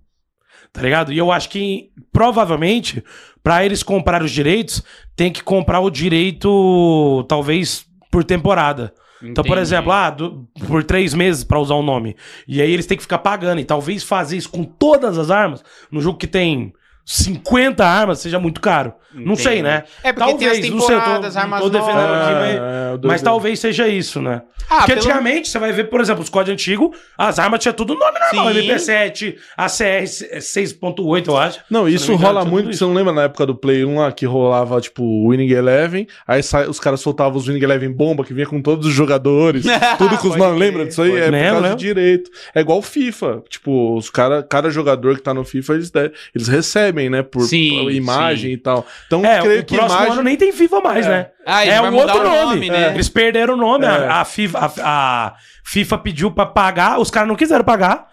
Tá 0.72 0.80
ligado? 0.82 1.12
E 1.12 1.18
eu 1.18 1.30
acho 1.30 1.50
que, 1.50 1.90
provavelmente, 2.12 3.02
pra 3.42 3.64
eles 3.64 3.82
comprarem 3.82 4.24
os 4.24 4.32
direitos, 4.32 4.82
tem 5.14 5.32
que 5.32 5.42
comprar 5.42 5.80
o 5.80 5.90
direito, 5.90 7.24
talvez, 7.28 7.84
por 8.10 8.24
temporada. 8.24 8.92
Então, 9.22 9.42
por 9.42 9.52
Entendi. 9.52 9.60
exemplo, 9.60 9.90
ah, 9.92 10.10
do- 10.10 10.46
por 10.66 10.84
três 10.84 11.12
meses 11.12 11.42
pra 11.44 11.58
usar 11.58 11.74
o 11.74 11.82
nome. 11.82 12.14
E 12.46 12.62
aí 12.62 12.70
eles 12.72 12.86
têm 12.86 12.96
que 12.96 13.02
ficar 13.02 13.18
pagando. 13.18 13.60
E 13.60 13.64
talvez 13.64 14.02
fazer 14.04 14.36
isso 14.36 14.48
com 14.48 14.62
todas 14.64 15.18
as 15.18 15.30
armas, 15.30 15.64
no 15.90 16.00
jogo 16.00 16.18
que 16.18 16.26
tem 16.26 16.72
50 17.12 17.84
armas, 17.86 18.18
seja 18.18 18.38
muito 18.38 18.60
caro. 18.60 18.92
Não 19.14 19.32
Entendi. 19.32 19.42
sei, 19.42 19.62
né? 19.62 19.84
É 20.04 20.12
porque 20.12 20.34
tem 20.34 20.48
as 20.48 20.52
Talvez, 20.58 20.70
não 20.74 20.80
sei, 20.82 20.94
eu 20.94 20.98
tô- 21.00 21.04
temporadas, 21.06 21.36
armas 21.38 21.60
tô 21.62 21.70
defendendo 21.70 21.96
novas. 21.96 22.22
aqui, 22.26 22.34
mas- 22.34 22.54
é, 22.56 22.98
Mas 23.08 23.22
talvez 23.22 23.58
seja 23.58 23.88
isso, 23.88 24.20
né? 24.20 24.42
Ah, 24.68 24.76
Porque 24.80 24.92
pelo- 24.96 25.06
antigamente 25.06 25.48
você 25.48 25.58
vai 25.58 25.72
ver, 25.72 25.84
por 25.84 25.98
exemplo, 26.02 26.22
os 26.22 26.28
códigos 26.28 26.52
antigos, 26.60 26.90
as 27.16 27.38
armas 27.38 27.60
tinham 27.60 27.72
tudo 27.72 27.94
nome 27.94 28.18
normal. 28.20 28.52
Sim. 28.52 28.58
MP7, 28.68 29.36
ACR 29.56 30.04
6.8, 30.42 31.28
eu 31.30 31.36
acho. 31.38 31.60
Não, 31.70 31.88
isso 31.88 32.08
não 32.08 32.16
engano, 32.16 32.28
rola 32.34 32.40
tinha 32.42 32.52
muito, 32.52 32.76
você 32.76 32.84
não 32.84 32.92
lembra 32.92 33.12
na 33.14 33.22
época 33.22 33.46
do 33.46 33.54
Play 33.54 33.82
1 33.84 33.98
lá 33.98 34.12
que 34.12 34.26
rolava, 34.26 34.78
tipo, 34.80 35.30
Winning 35.30 35.50
Eleven, 35.52 36.06
aí 36.26 36.42
sai- 36.42 36.68
os 36.68 36.78
caras 36.78 37.00
soltavam 37.00 37.38
os 37.38 37.46
Winning 37.46 37.62
Eleven 37.62 37.90
bomba 37.90 38.24
que 38.24 38.34
vinha 38.34 38.46
com 38.46 38.60
todos 38.60 38.86
os 38.86 38.92
jogadores, 38.92 39.64
tudo 39.98 40.18
com 40.18 40.28
os 40.28 40.36
nomes, 40.36 40.58
lembra 40.60 40.84
disso 40.84 41.00
aí? 41.00 41.10
pode 41.10 41.22
É 41.22 41.24
por 41.26 41.32
Lembro, 41.32 41.48
causa 41.52 41.62
lembro. 41.62 41.78
de 41.78 41.86
direito. 41.86 42.30
É 42.54 42.60
igual 42.60 42.78
o 42.78 42.82
FIFA, 42.82 43.42
tipo, 43.48 43.96
os 43.96 44.10
cara, 44.10 44.42
cada 44.42 44.68
jogador 44.68 45.16
que 45.16 45.22
tá 45.22 45.32
no 45.32 45.44
FIFA, 45.44 45.74
eles, 45.74 45.90
de- 45.90 46.12
eles 46.34 46.46
recebem, 46.48 46.97
né, 47.10 47.22
por 47.22 47.42
Sim, 47.42 47.80
por 47.82 47.92
imagem 47.92 48.50
sim. 48.50 48.54
e 48.54 48.56
tal. 48.56 48.86
Então, 49.06 49.22
É, 49.22 49.40
creio 49.42 49.60
o 49.60 49.64
que 49.64 49.74
próximo 49.76 49.98
imagem... 49.98 50.12
ano 50.14 50.22
nem 50.22 50.36
tem 50.36 50.52
FIFA 50.52 50.80
mais, 50.80 51.04
É. 51.04 51.08
né? 51.10 51.26
Ah, 51.44 51.66
é 51.66 51.80
um 51.82 51.94
outro 51.94 52.18
o 52.20 52.24
nome. 52.24 52.70
né? 52.70 52.94
Eles 52.94 53.10
perderam 53.10 53.52
o 53.52 53.56
nome. 53.58 53.84
É. 53.84 53.88
A, 53.88 54.20
a 54.20 54.24
FIFA, 54.24 54.58
a, 54.58 54.66
a 54.82 55.34
FIFA 55.64 55.98
pediu 55.98 56.30
pra 56.30 56.46
pagar, 56.46 56.98
os 56.98 57.10
caras 57.10 57.28
não 57.28 57.36
quiseram 57.36 57.64
pagar. 57.64 58.06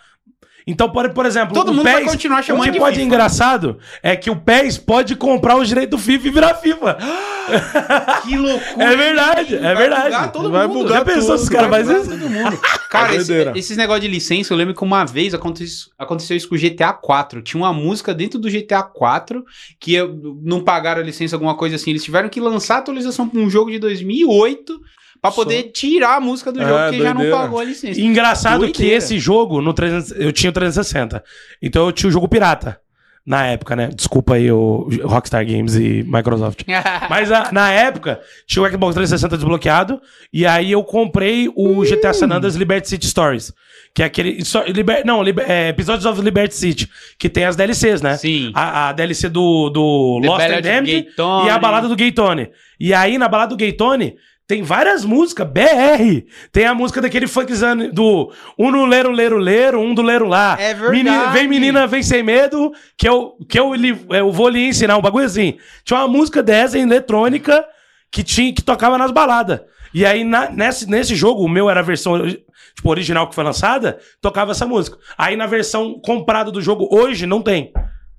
Então, 0.67 0.89
por, 0.89 1.07
por 1.11 1.27
exemplo, 1.27 1.53
Todo 1.53 1.69
o 1.69 1.73
mundo 1.75 1.83
vai 1.83 2.01
PES, 2.01 2.11
continuar 2.11 2.41
chamando 2.41 2.61
o 2.61 2.65
que 2.65 2.71
de 2.71 2.79
pode 2.79 2.95
FIFA. 2.95 3.05
engraçado 3.05 3.77
é 4.01 4.15
que 4.15 4.31
o 4.31 4.35
PES 4.35 4.79
pode 4.79 5.15
comprar 5.15 5.57
os 5.57 5.67
direitos 5.67 5.99
do 5.99 6.03
FIFA 6.03 6.27
e 6.27 6.31
virar 6.31 6.55
FIFA. 6.55 6.97
Que 8.25 8.35
loucura. 8.37 8.83
É 8.85 8.95
verdade, 8.95 9.55
é 9.55 9.59
Vai 9.59 9.75
verdade. 9.75 10.05
bugar 10.05 10.31
todo 10.31 10.49
Vai 10.51 10.67
mundo. 10.67 10.79
bugar 10.79 10.97
Já 10.99 11.05
pensou 11.05 11.21
tudo, 11.27 11.37
se 11.37 11.43
os 11.43 11.49
caras 11.49 11.69
vai 11.69 11.83
fazem 11.83 12.01
isso? 12.01 12.09
todo 12.09 12.29
mundo. 12.29 12.59
Cara, 12.89 13.13
É 13.13 13.17
esse- 13.17 13.51
esses 13.55 13.77
negócios 13.77 14.03
de 14.03 14.07
licença, 14.09 14.51
eu 14.51 14.57
lembro 14.57 14.73
que 14.73 14.83
uma 14.83 15.05
vez 15.05 15.33
aconteceu, 15.35 15.91
aconteceu 15.99 16.35
isso 16.35 16.49
com 16.49 16.55
o 16.55 16.57
GTA 16.57 16.91
4. 16.93 17.43
Tinha 17.43 17.61
uma 17.61 17.71
música 17.71 18.13
dentro 18.15 18.39
do 18.39 18.49
GTA 18.49 18.81
4 18.81 19.45
que 19.79 19.95
não 20.41 20.61
pagaram 20.63 21.01
a 21.01 21.05
licença, 21.05 21.35
alguma 21.35 21.55
coisa 21.55 21.75
assim. 21.75 21.91
Eles 21.91 22.03
tiveram 22.03 22.27
que 22.29 22.39
lançar 22.41 22.75
a 22.75 22.79
atualização 22.79 23.29
para 23.29 23.39
um 23.39 23.49
jogo 23.49 23.69
de 23.69 23.77
2008 23.77 24.81
pra 25.27 25.31
Só. 25.35 25.43
poder 25.43 25.63
tirar 25.71 26.15
a 26.17 26.19
música 26.19 26.51
do 26.51 26.61
É, 26.61 26.65
jogo, 26.67 26.79
porque 26.85 27.01
já 27.03 27.13
não 27.13 27.29
pagou 27.31 27.59
a 27.59 27.63
licença. 27.63 27.99
Engraçado 28.01 28.65
que 28.67 28.71
Doideira. 28.73 28.95
esse 28.97 29.19
jogo, 29.19 29.61
no 29.61 29.73
300, 29.73 30.11
eu 30.19 30.31
tinha 30.31 30.49
o 30.49 30.53
360. 30.53 31.23
Então 31.61 31.85
eu 31.85 31.91
tinha 31.91 32.09
o 32.09 32.11
jogo 32.11 32.27
pirata. 32.27 32.79
Na 33.27 33.47
época, 33.47 33.75
né? 33.75 33.89
Desculpa 33.91 34.35
aí 34.35 34.51
o 34.51 34.87
Rockstar 35.03 35.43
Games 35.43 35.73
e 35.73 36.03
Microsoft. 36.07 36.61
Mas 37.09 37.31
a- 37.31 37.49
na 37.51 37.71
época, 37.71 38.19
tinha 38.45 38.61
o 38.61 38.69
Xbox 38.69 38.93
360 38.93 39.35
desbloqueado. 39.35 39.99
E 40.31 40.45
aí 40.45 40.71
eu 40.71 40.83
comprei 40.83 41.51
o 41.55 41.81
GTA 41.81 42.13
San 42.13 42.27
Andreas 42.27 42.53
Liberty 42.55 42.87
City 42.87 43.07
Stories. 43.07 43.51
Que 43.95 44.03
é 44.03 44.05
aquele. 44.05 44.29
histo- 44.29 44.61
Liber, 44.67 45.03
não, 45.07 45.23
Liber, 45.23 45.49
é, 45.49 45.69
Episódios 45.69 46.05
of 46.05 46.21
Liberty 46.21 46.53
City. 46.53 46.87
Que 47.17 47.27
tem 47.27 47.45
as 47.45 47.55
DLCs, 47.55 47.99
né? 47.99 48.15
Sim. 48.15 48.51
A, 48.53 48.89
a 48.89 48.93
DLC 48.93 49.27
do, 49.27 49.71
do 49.71 50.19
The 50.21 50.27
Lost 50.27 50.41
Ballad 50.47 50.67
and 50.69 50.83
Gaytone. 50.83 51.47
e 51.47 51.49
a 51.49 51.57
balada 51.57 51.87
do 51.87 51.95
Gaytone. 51.95 52.49
E 52.79 52.93
aí, 52.93 53.17
na 53.17 53.27
balada 53.27 53.49
do 53.55 53.57
Gaytone, 53.57 54.17
tem 54.47 54.61
várias 54.63 55.03
músicas 55.03 55.47
BR. 55.47 56.23
Tem 56.51 56.65
a 56.65 56.73
música 56.73 57.01
daquele 57.01 57.27
funkzão 57.27 57.75
do 57.91 58.31
um 58.57 58.69
no 58.71 58.85
Lero 58.85 59.11
Lero 59.11 59.37
Lero, 59.37 59.79
um 59.79 59.93
do 59.93 60.01
Lero 60.01 60.25
lá. 60.27 60.55
É 60.59 60.73
verdade. 60.73 60.91
Menina- 60.91 61.27
vem 61.31 61.47
menina, 61.47 61.87
vem 61.87 62.03
sem 62.03 62.21
medo, 62.23 62.71
que 62.97 63.07
eu, 63.09 63.33
que 63.49 63.59
eu, 63.59 63.73
lhe- 63.73 63.97
eu 64.09 64.31
vou 64.31 64.49
lhe 64.49 64.67
ensinar 64.67 64.97
um 64.97 65.01
bagulho 65.01 65.25
assim. 65.25 65.57
Tinha 65.83 65.99
uma 65.99 66.07
música 66.07 66.43
dessa 66.43 66.77
em 66.77 66.81
eletrônica 66.83 67.65
que, 68.11 68.23
tinha, 68.23 68.53
que 68.53 68.61
tocava 68.61 68.97
nas 68.97 69.11
baladas. 69.11 69.61
E 69.93 70.05
aí, 70.05 70.23
na- 70.23 70.49
nesse, 70.49 70.89
nesse 70.89 71.15
jogo, 71.15 71.43
o 71.43 71.49
meu 71.49 71.69
era 71.69 71.79
a 71.79 71.83
versão 71.83 72.19
tipo, 72.27 72.89
original 72.89 73.27
que 73.29 73.35
foi 73.35 73.43
lançada, 73.43 73.97
tocava 74.21 74.51
essa 74.51 74.65
música. 74.65 74.97
Aí 75.17 75.35
na 75.37 75.47
versão 75.47 75.99
comprada 76.03 76.51
do 76.51 76.61
jogo 76.61 76.87
hoje, 76.91 77.25
não 77.25 77.41
tem. 77.41 77.71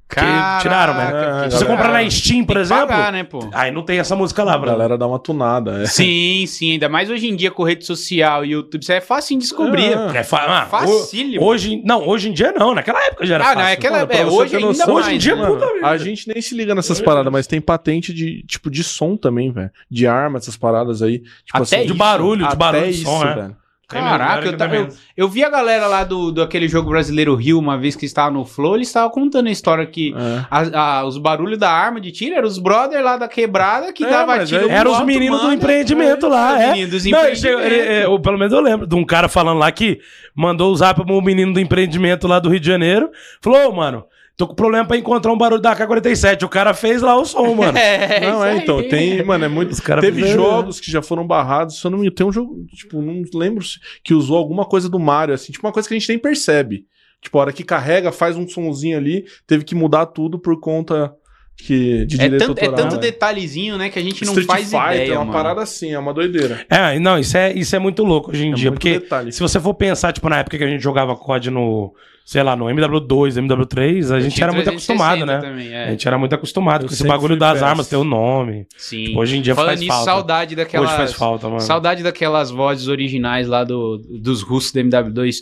Que 0.09 0.21
tiraram, 0.63 0.95
né? 0.95 1.11
Caraca, 1.11 1.51
Se 1.51 1.57
você 1.59 1.65
comprar 1.65 1.93
na 1.93 2.09
Steam, 2.09 2.45
por 2.45 2.57
exemplo, 2.57 2.87
pagar, 2.87 3.13
né, 3.13 3.25
pô? 3.25 3.41
aí 3.53 3.73
não 3.73 3.83
tem 3.83 3.99
essa 3.99 4.15
música 4.15 4.45
lá, 4.45 4.55
A 4.55 4.59
bro. 4.59 4.71
galera 4.71 4.97
dá 4.97 5.05
uma 5.07 5.19
tunada, 5.19 5.83
é. 5.83 5.87
Sim, 5.87 6.45
sim, 6.47 6.73
ainda 6.73 6.89
mais 6.89 7.11
hoje 7.11 7.27
em 7.29 7.35
dia 7.35 7.51
com 7.51 7.65
rede 7.65 7.85
social 7.85 8.45
e 8.45 8.51
YouTube, 8.53 8.83
isso 8.83 8.93
é 8.93 9.01
fácil 9.01 9.37
de 9.37 9.43
descobrir. 9.43 9.93
É. 10.15 10.19
É 10.19 10.23
fa 10.23 10.39
ah, 10.47 10.67
Facílimo. 10.67 11.43
ho- 11.45 11.49
Hoje, 11.49 11.83
não, 11.85 12.07
hoje 12.07 12.29
em 12.29 12.33
dia 12.33 12.53
não, 12.53 12.73
naquela 12.73 13.05
época 13.05 13.27
já 13.27 13.35
era 13.35 13.43
Ah, 13.45 13.47
fácil. 13.49 13.61
não, 13.63 13.69
é 13.69 13.73
aquela. 13.73 13.97
Mano, 13.97 14.07
pra 14.09 14.17
é, 14.19 14.25
hoje 14.27 14.55
ainda 14.57 14.69
noção, 14.69 14.95
mais, 14.95 15.07
hoje 15.07 15.15
em 15.17 15.19
dia, 15.19 15.35
né? 15.37 15.47
puta 15.47 15.67
A 15.83 15.97
gente 15.99 16.29
nem 16.29 16.41
se 16.41 16.55
liga 16.55 16.73
nessas 16.75 17.01
paradas, 17.01 17.33
mas 17.33 17.47
tem 17.49 17.61
patente 17.61 18.15
de, 18.15 18.45
tipo, 18.45 18.71
de 18.71 18.85
som 18.85 19.17
também, 19.17 19.51
velho. 19.51 19.71
De 19.91 20.07
arma, 20.07 20.39
essas 20.39 20.57
paradas 20.57 21.03
aí. 21.03 21.19
Tipo 21.19 21.33
Até 21.53 21.63
assim, 21.63 21.77
de 21.79 21.85
isso, 21.87 21.95
barulho, 21.97 22.43
de 22.43 22.47
até 22.47 22.57
barulho 22.57 22.85
de 22.85 22.91
isso, 22.93 23.03
som, 23.05 23.25
né? 23.25 23.35
velho. 23.35 23.57
Caraca, 23.89 24.47
eu, 24.47 24.57
tem 24.57 24.75
eu, 24.75 24.89
eu 25.17 25.29
vi 25.29 25.45
a 25.45 25.49
galera 25.49 25.87
lá 25.87 26.03
do, 26.03 26.33
do 26.33 26.43
aquele 26.43 26.67
jogo 26.67 26.91
brasileiro 26.91 27.37
Rio, 27.37 27.57
uma 27.57 27.79
vez 27.79 27.95
que 27.95 28.05
estava 28.05 28.33
no 28.33 28.45
Flow, 28.45 28.75
eles 28.75 28.89
estavam 28.89 29.11
contando 29.11 29.47
a 29.47 29.51
história 29.51 29.87
que 29.87 30.13
É. 30.13 30.45
a- 30.51 30.99
a- 30.99 31.05
os 31.05 31.17
barulhos 31.19 31.57
da 31.57 31.71
arma 31.71 32.01
de 32.01 32.11
tiro 32.11 32.35
eram 32.35 32.49
os 32.49 32.59
brother 32.59 33.01
lá 33.01 33.17
da 33.17 33.29
quebrada 33.29 33.93
que 33.93 34.05
É, 34.05 34.11
dava 34.11 34.45
tiro. 34.45 34.63
aí- 34.63 34.67
no 34.67 34.73
Era 34.73 34.91
os 34.91 35.01
meninos 35.03 35.41
do 35.41 35.53
empreendimento 35.53 36.27
lá, 36.27 36.61
é. 36.61 36.67
meninos 36.73 36.91
dos 36.91 37.05
Não, 37.07 37.25
ele 37.27 37.37
chegou- 37.37 37.61
ele- 37.61 37.67
empreendimentos. 37.77 38.05
é, 38.05 38.09
ou 38.09 38.19
pelo 38.21 38.39
menos 38.39 38.53
eu 38.53 38.61
lembro 38.61 38.87
de 38.89 38.95
um 38.97 39.05
cara 39.05 39.29
falando 39.29 39.59
lá 39.59 39.71
que 39.71 40.01
mandou 40.35 40.73
o 40.73 40.77
zap 40.77 41.05
pro 41.07 41.23
menino 41.23 41.53
do 41.53 41.61
empreendimento 41.61 42.27
lá 42.27 42.41
do 42.41 42.49
Rio 42.49 42.59
de 42.59 42.67
Janeiro. 42.67 43.09
Falou, 43.41 43.71
ô, 43.71 43.73
mano, 43.73 44.05
tô 44.37 44.47
com 44.47 44.55
problema 44.55 44.87
pra 44.87 44.97
encontrar 44.97 45.33
um 45.33 45.39
barulho 45.39 45.61
da 45.63 45.73
AK-47. 45.75 46.43
O 46.45 46.49
cara 46.49 46.75
fez 46.75 47.01
lá 47.03 47.17
o 47.17 47.25
som, 47.25 47.55
mano. 47.57 47.77
É, 47.79 48.21
Não, 48.31 48.45
é, 48.45 48.53
aí. 48.53 48.59
então, 48.59 48.83
tem, 48.89 49.23
mano, 49.23 49.45
é 49.45 49.49
muito. 49.49 49.73
Os 49.73 49.81
cara 49.81 50.01
Teve 50.01 50.23
fizeram, 50.23 50.43
jogos 50.45 50.79
que 50.81 50.91
já 50.91 51.01
foram 51.03 51.27
barrados, 51.27 51.81
se 51.81 51.87
eu 51.87 51.91
não 51.91 51.99
me 51.99 52.11
tem 52.11 52.27
um 52.27 52.33
jogo, 52.33 52.65
tipo, 52.75 53.01
não 53.01 53.23
lembro 53.35 53.65
se- 53.65 53.79
que 54.05 54.13
usou 54.15 54.37
alguma 54.37 54.65
coisa 54.65 54.89
do 54.89 54.99
Mario, 54.99 55.35
assim, 55.35 55.53
tipo 55.53 55.67
uma 55.67 55.73
coisa 55.73 55.89
que 55.89 55.95
a 55.95 55.99
gente 55.99 56.09
nem 56.09 56.19
percebe. 56.19 56.85
Tipo, 57.23 57.39
a 57.39 57.41
hora 57.43 57.53
que 57.53 57.65
carrega, 57.65 58.13
faz 58.13 58.37
um 58.37 58.47
sonzinho 58.47 58.97
ali, 58.99 59.25
teve 59.47 59.65
que 59.65 59.75
mudar 59.75 60.07
tudo 60.07 60.39
por 60.39 60.61
conta 60.61 61.13
que, 61.57 62.05
de 62.05 62.21
É 62.21 62.29
tanto, 62.29 62.43
é 62.61 62.67
autoral. 62.67 62.75
tanto 62.75 62.95
né? 62.97 63.01
detalhezinho, 63.01 63.79
né, 63.79 63.89
que 63.89 63.99
a 63.99 64.03
gente 64.03 64.23
não 64.27 64.33
Street 64.35 64.47
faz 64.47 64.65
Fighter 64.71 64.85
ideia, 64.97 65.09
é 65.13 65.15
uma 65.15 65.21
mano. 65.25 65.33
parada 65.33 65.63
assim, 65.63 65.93
é 65.93 65.99
uma 65.99 66.13
doideira. 66.13 66.65
É, 66.69 66.99
não, 66.99 67.19
isso 67.19 67.35
é, 67.39 67.55
isso 67.55 67.75
é 67.75 67.79
muito 67.79 68.05
louco 68.05 68.31
hoje 68.31 68.45
em 68.47 68.53
É 68.53 68.55
dia. 68.55 68.71
muito 68.71 68.81
Porque 68.83 68.99
detalhe. 69.01 69.33
se 69.33 69.41
você 69.41 69.59
for 69.59 69.73
pensar, 69.73 70.13
tipo, 70.13 70.29
na 70.29 70.41
época 70.41 70.59
que 70.59 70.65
a 70.65 70.69
gente 70.69 70.83
jogava 70.83 71.17
COD 71.17 71.51
no, 71.51 71.95
sei 72.27 72.43
lá, 72.43 72.57
no 72.57 72.65
MW2, 72.65 73.41
MW3, 73.41 74.11
a 74.11 74.17
Eu 74.17 74.21
gente 74.21 74.43
era 74.43 74.53
muito 74.53 74.65
360 74.65 74.71
acostumado, 74.71 75.25
né? 75.25 75.39
Também, 75.39 75.73
é. 75.73 75.85
A 75.85 75.91
gente 75.93 76.09
era 76.09 76.19
muito 76.19 76.35
acostumado 76.35 76.83
Eu 76.83 76.89
com 76.89 76.95
esse 76.95 77.07
bagulho 77.07 77.37
das 77.37 77.53
best. 77.53 77.65
armas, 77.65 77.89
ter 77.89 77.95
o 77.95 78.03
nome. 78.03 78.67
Sim. 78.77 79.17
Hoje 79.17 79.37
em 79.37 79.41
dia 79.41 79.55
Falando 79.55 79.69
faz 79.69 79.81
nisso, 79.81 79.93
falta. 79.93 80.11
saudade 80.11 80.57
daquelas... 80.57 80.89
Hoje 80.89 80.97
faz 80.97 81.13
falta, 81.13 81.47
mano. 81.47 81.61
Saudade 81.61 82.03
daquelas 82.03 82.51
vozes 82.51 82.89
originais 82.89 83.47
lá 83.47 83.63
do, 83.63 83.99
dos 84.21 84.43
russos 84.43 84.73
do 84.73 84.81
MW2. 84.81 85.37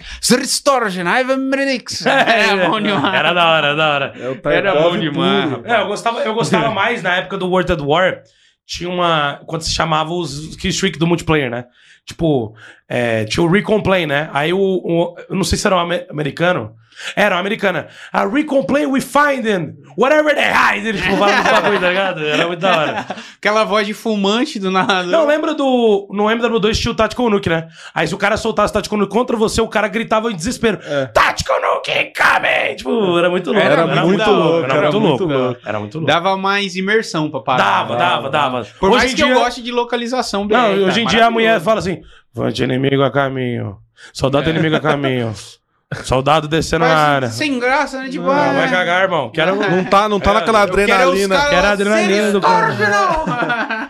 Era 2.07 2.69
bom 2.69 2.79
demais. 2.79 3.15
Era 3.15 3.33
da 3.33 3.49
hora, 3.49 3.75
da 3.75 3.89
hora. 3.89 4.13
É 4.45 4.55
Era 4.55 4.75
bom 4.83 4.99
demais. 4.99 5.65
É, 5.65 5.81
eu 5.81 5.87
gostava, 5.87 6.21
eu 6.21 6.35
gostava 6.35 6.69
mais 6.75 7.03
na 7.03 7.17
época 7.17 7.39
do 7.39 7.49
World 7.49 7.73
at 7.73 7.81
War. 7.81 8.23
Tinha 8.67 8.91
uma. 8.91 9.41
Quando 9.47 9.63
se 9.63 9.73
chamava 9.73 10.13
os 10.13 10.55
killstreak 10.57 10.99
do 10.99 11.07
multiplayer, 11.07 11.51
né? 11.51 11.65
Tipo, 12.07 12.55
é, 12.89 13.25
tinha 13.25 13.45
o 13.45 13.51
Recomplay, 13.51 14.07
né? 14.07 14.29
Aí 14.33 14.53
o, 14.53 14.59
o- 14.61 15.15
Eu 15.29 15.37
não 15.37 15.45
sei 15.45 15.57
se 15.59 15.67
era 15.67 15.77
um 15.77 15.81
ame- 15.81 16.07
americano. 16.11 16.75
Era 17.15 17.37
uma 17.37 17.41
americana. 17.41 17.89
A 18.13 18.27
Recomplay 18.27 18.87
we 18.87 19.01
find 19.01 19.43
them. 19.45 19.75
Whatever 19.97 20.35
they 20.35 20.45
hide. 20.45 20.89
Eles 20.89 21.01
tipo, 21.03 21.15
do 21.15 21.21
bagulho, 21.21 21.81
tá 21.81 21.89
ligado? 21.89 22.27
Era 22.27 22.47
muito 22.47 22.61
da 22.61 22.77
hora. 22.77 23.07
Aquela 23.37 23.65
voz 23.65 23.87
de 23.87 23.95
fumante 23.95 24.59
do 24.59 24.71
narrador. 24.71 25.11
Não, 25.11 25.27
lembra 25.27 25.55
do. 25.55 26.09
No 26.11 26.25
MW2 26.25 26.75
tinha 26.75 26.93
o 26.93 26.95
Tactical 26.95 27.31
Nuke, 27.31 27.49
né? 27.49 27.69
Aí 27.95 28.07
se 28.09 28.15
o 28.15 28.19
cara 28.19 28.37
soltasse 28.37 28.73
o 28.73 28.75
Tactical 28.75 28.99
Nuke 28.99 29.13
contra 29.13 29.37
você, 29.37 29.61
o 29.61 29.69
cara 29.69 29.87
gritava 29.89 30.31
em 30.31 30.37
desespero: 30.37 30.81
É. 30.85 31.07
Tactical 31.07 31.61
Nuke, 31.61 32.13
come! 32.17 32.75
Tipo, 32.77 33.19
era 33.19 33.31
muito 33.31 33.53
louco. 33.53 33.67
Era 33.67 33.87
muito 33.87 34.07
muito 34.07 34.19
da 34.19 34.31
hora, 34.31 34.39
louco. 34.39 34.65
Era 34.65 34.75
era 34.75 34.91
muito 34.91 35.01
muito 35.01 35.25
louco. 35.25 35.45
louco. 35.45 35.61
Era 35.65 35.81
muito 35.81 35.99
louco. 35.99 36.13
Dava 36.13 36.37
mais 36.37 36.77
imersão 36.77 37.31
pra 37.31 37.41
parar. 37.41 37.65
Dava, 37.65 37.97
dava, 37.97 38.31
dava. 38.31 38.67
Por 38.79 38.91
hoje 38.91 38.99
mais 38.99 39.11
que 39.11 39.17
dia, 39.17 39.29
eu 39.29 39.39
goste 39.39 39.63
de 39.63 39.71
localização 39.71 40.47
BR, 40.47 40.55
Não, 40.55 40.71
hoje 40.87 41.03
em 41.03 41.07
dia 41.07 41.27
a 41.27 41.31
mulher 41.31 41.61
fala 41.61 41.79
assim: 41.79 41.85
assim: 41.85 42.03
Vante 42.33 42.65
inimigo 42.65 43.03
a 43.03 43.11
caminho. 43.11 43.79
Soldado 44.13 44.51
inimigo 44.51 44.77
a 44.77 44.81
caminho. 44.81 45.33
Soldado 46.03 46.49
descendo 46.49 46.85
na 46.85 46.95
área. 46.97 47.29
Sem 47.31 47.59
graça, 47.59 47.99
né? 48.03 48.09
Tipo, 48.09 48.25
Não, 48.25 48.33
ah, 48.33 48.53
vai 48.53 48.71
cagar, 48.71 49.03
irmão. 49.03 49.31
Quero. 49.31 49.57
Não 49.57 49.85
tá, 49.85 50.09
não 50.09 50.19
tá 50.21 50.33
naquela 50.35 50.67
quero 50.67 50.73
os 50.75 50.81
adrenalina. 50.81 51.37
caras 51.37 51.51
Quero 51.51 51.67
a 51.67 51.71
adrenalina 51.71 52.33
do 52.33 52.41
cara. 52.41 52.75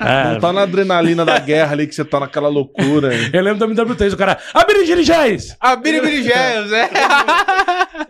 É, 0.00 0.32
Não 0.34 0.40
tá 0.40 0.52
na 0.52 0.62
adrenalina 0.62 1.24
da 1.24 1.38
guerra 1.38 1.72
ali 1.72 1.86
que 1.86 1.94
você 1.94 2.04
tá 2.04 2.20
naquela 2.20 2.48
loucura. 2.48 3.14
hein? 3.14 3.30
Eu 3.32 3.42
lembro 3.42 3.66
do 3.66 3.74
MW3, 3.74 4.12
o 4.12 4.16
cara. 4.16 4.38
Abre 4.52 4.84
dirigéis! 4.84 5.56
A 5.60 5.76
Biribirigéus, 5.76 6.72
é. 6.72 6.90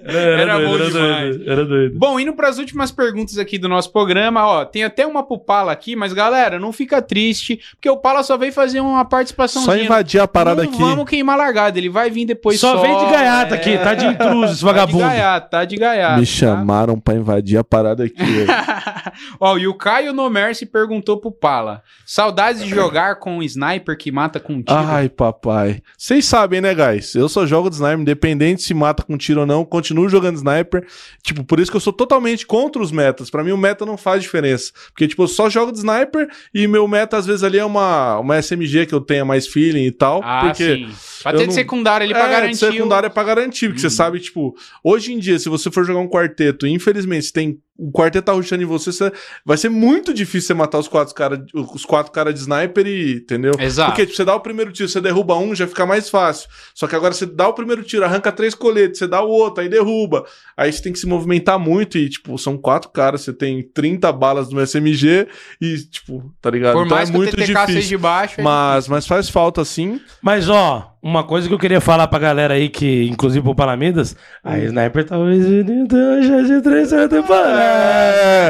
Era 0.07 0.59
bom 0.59 0.77
demais. 0.77 0.91
doido. 1.37 1.51
Era 1.51 1.65
doido. 1.65 1.99
Bom, 1.99 2.19
indo 2.19 2.33
para 2.35 2.49
as 2.49 2.59
últimas 2.59 2.91
perguntas 2.91 3.39
aqui 3.39 3.59
do 3.59 3.69
nosso 3.69 3.93
programa, 3.93 4.47
ó, 4.47 4.65
tem 4.65 4.85
até 4.85 5.07
uma 5.07 5.23
pro 5.27 5.39
Pala 5.39 5.73
aqui, 5.73 5.95
mas 5.97 6.13
galera, 6.13 6.59
não 6.59 6.73
fica 6.73 7.01
triste, 7.03 7.61
porque 7.73 7.89
o 7.89 7.97
Pala 7.97 8.23
só 8.23 8.37
veio 8.37 8.53
fazer 8.53 8.81
uma 8.81 9.05
participação. 9.05 9.63
Só 9.63 9.77
invadir 9.77 10.21
a 10.21 10.29
parada 10.29 10.63
não 10.63 10.71
aqui. 10.71 10.79
Vamos 10.79 11.09
queimar 11.09 11.37
largada, 11.37 11.79
ele 11.79 11.89
vai 11.89 12.11
vir 12.11 12.25
depois 12.27 12.59
Só 12.61 12.77
só. 12.77 12.83
vem 12.83 12.97
de 12.99 13.05
gaiata 13.13 13.55
aqui, 13.55 13.79
tá 13.85 13.95
de 13.95 14.07
intruso, 14.07 14.53
esse 14.53 14.65
vagabundo. 14.65 14.99
Tá 14.99 15.09
de 15.09 15.15
gaiata, 15.15 15.49
tá 15.49 15.65
de 15.65 15.77
gaiata. 15.77 16.21
Me 16.21 16.27
tá? 16.27 16.33
chamaram 16.33 16.99
pra 16.99 17.15
invadir 17.15 17.59
a 17.59 17.65
parada 17.65 18.05
aqui. 18.05 18.15
Ó, 19.41 19.57
e 19.59 19.67
o 19.67 19.75
Caio 19.75 20.13
Nomerce 20.13 20.67
perguntou 20.67 21.19
pro 21.21 21.31
Pala: 21.31 21.83
saudades 22.07 22.63
de 22.63 22.69
jogar 22.71 23.17
com 23.17 23.39
um 23.39 23.43
sniper 23.43 23.97
que 23.97 24.11
mata 24.13 24.39
com 24.41 24.63
tiro? 24.63 24.79
Ai, 24.79 25.09
papai. 25.09 25.83
Vocês 25.97 26.25
sabem, 26.25 26.61
né, 26.61 26.75
guys? 26.75 27.15
Eu 27.15 27.29
só 27.29 27.47
jogo 27.47 27.69
de 27.71 27.77
sniper, 27.77 28.01
independente 28.01 28.63
se 28.63 28.75
mata 28.75 29.03
com 29.03 29.17
tiro 29.17 29.41
ou 29.41 29.47
não, 29.47 29.65
continuo 29.65 30.09
jogando 30.09 30.37
sniper. 30.37 30.87
Tipo, 31.23 31.45
por 31.45 31.61
isso 31.61 31.71
que 31.71 31.77
eu 31.77 31.81
sou 31.81 31.93
totalmente 31.93 32.47
contra 32.47 32.83
os 32.83 32.91
metas. 32.93 33.31
Pra 33.31 33.43
mim, 33.45 33.53
o 33.53 33.59
meta 33.59 33.85
não 33.87 33.97
faz 33.97 34.23
diferença. 34.23 34.73
Porque, 34.89 35.07
tipo, 35.09 35.23
eu 35.23 35.29
só 35.29 35.49
jogo 35.49 35.73
de 35.73 35.79
sniper 35.79 36.29
e 36.55 36.67
meu 36.67 36.87
meta, 36.89 37.17
às 37.17 37.27
vezes, 37.27 37.43
ali 37.43 37.59
é 37.59 37.65
uma, 37.65 38.19
uma 38.19 38.39
SMG 38.41 38.87
que 38.87 38.95
eu 38.95 39.01
tenha 39.01 39.25
mais 39.25 39.47
feeling 39.47 39.85
e 39.87 39.93
tal. 39.93 40.21
Ah, 40.25 40.43
porque 40.47 40.77
sim. 40.77 40.89
Pra 41.23 41.33
ter 41.33 41.39
de 41.41 41.47
não- 41.47 41.53
secundário 41.55 42.05
ali 42.05 42.13
pra 42.13 42.27
é, 42.27 42.31
garantir. 42.31 42.53
de 42.53 42.59
secundário 42.73 43.07
é 43.07 43.11
pra 43.11 43.23
garantir, 43.25 43.69
porque 43.69 43.81
Hum. 43.87 43.89
você 43.89 43.95
sabe, 43.95 44.21
tipo, 44.21 44.55
hoje 44.83 45.13
em 45.13 45.19
dia, 45.19 45.39
se 45.39 45.49
você 45.49 45.71
for 45.71 45.85
jogar 45.85 46.01
um 46.01 46.09
quarteto, 46.09 46.67
e 46.67 46.71
infelizmente, 46.71 47.27
se 47.27 47.33
tem 47.33 47.59
o 47.77 47.91
quarteto 47.91 48.27
tá 48.27 48.33
rushando 48.33 48.63
em 48.63 48.67
você, 48.67 48.93
você- 48.93 49.13
vai 49.45 49.57
ser 49.57 49.69
muito 49.69 50.15
difícil 50.15 50.47
você 50.49 50.55
matar 50.55 50.79
os 50.79 50.87
quatro 50.87 51.13
caras 51.15 51.41
os 51.53 51.85
quatro 51.85 52.13
cara 52.13 52.33
de 52.33 52.39
sniper 52.39 52.87
e, 52.87 53.15
entendeu? 53.17 53.53
Exato. 53.59 53.91
Porque 53.91 54.05
tipo, 54.07 54.17
você 54.17 54.25
dá 54.25 54.35
o 54.35 54.41
primeiro 54.41 54.71
tiro, 54.73 54.89
você 54.89 55.01
derruba 55.01 55.37
um, 55.37 55.55
já 55.55 55.67
fica 55.67 55.85
mais 55.85 56.09
fácil. 56.09 56.49
Só 56.75 56.87
que 56.87 56.95
agora 56.95 57.13
você 57.13 57.27
dá 57.27 57.49
o 57.49 57.53
primeiro 57.53 57.83
tiro, 57.83 58.05
arranca 58.05 58.31
três 58.31 58.55
coletes, 58.55 58.99
você 58.99 59.09
dá 59.09 59.23
o 59.23 59.29
outro, 59.29 59.63
aí 59.63 59.69
derruba. 59.69 60.25
Aí 60.57 60.73
você 60.73 60.83
tem 60.83 60.93
que 60.93 60.99
se 61.01 61.07
movimentar 61.07 61.59
muito 61.59 61.99
e, 61.99 62.09
tipo, 62.09 62.39
são 62.39 62.57
quatro 62.57 62.91
caras, 62.91 63.23
você 63.23 63.33
tem 63.33 63.63
30 63.63 64.13
balas 64.13 64.51
no 64.51 64.61
SMG 64.61 65.27
e, 65.61 65.79
tipo, 65.79 66.33
tá 66.41 66.51
ligado? 66.51 66.75
Por 66.75 66.85
então 66.87 66.97
mais 66.97 67.09
é 67.09 67.13
que 67.13 67.19
muito 67.19 67.33
o 67.33 67.37
TTK 67.37 67.47
seja 67.47 67.67
difícil. 67.67 67.89
de 67.89 67.97
baixo. 67.99 68.41
é 68.41 68.43
Mas, 68.45 68.87
mas 68.87 69.07
faz 69.07 69.29
falta, 69.29 69.65
sim. 69.65 70.01
Mas, 70.23 70.49
ó, 70.49 70.94
uma 71.05 71.23
coisa 71.23 71.47
que 71.47 71.53
eu 71.53 71.59
queria 71.59 71.81
falar 71.83 72.09
pra 72.09 72.19
galera 72.19 72.55
aí, 72.55 72.71
que 72.71 73.07
inclusive 73.11 73.43
pro 73.45 73.55
Palamidas, 73.55 74.17
a 74.43 74.59
Sniper 74.59 75.05
talvez 75.05 75.47
de 75.47 76.63
três 76.63 76.91
temporada. 77.09 77.61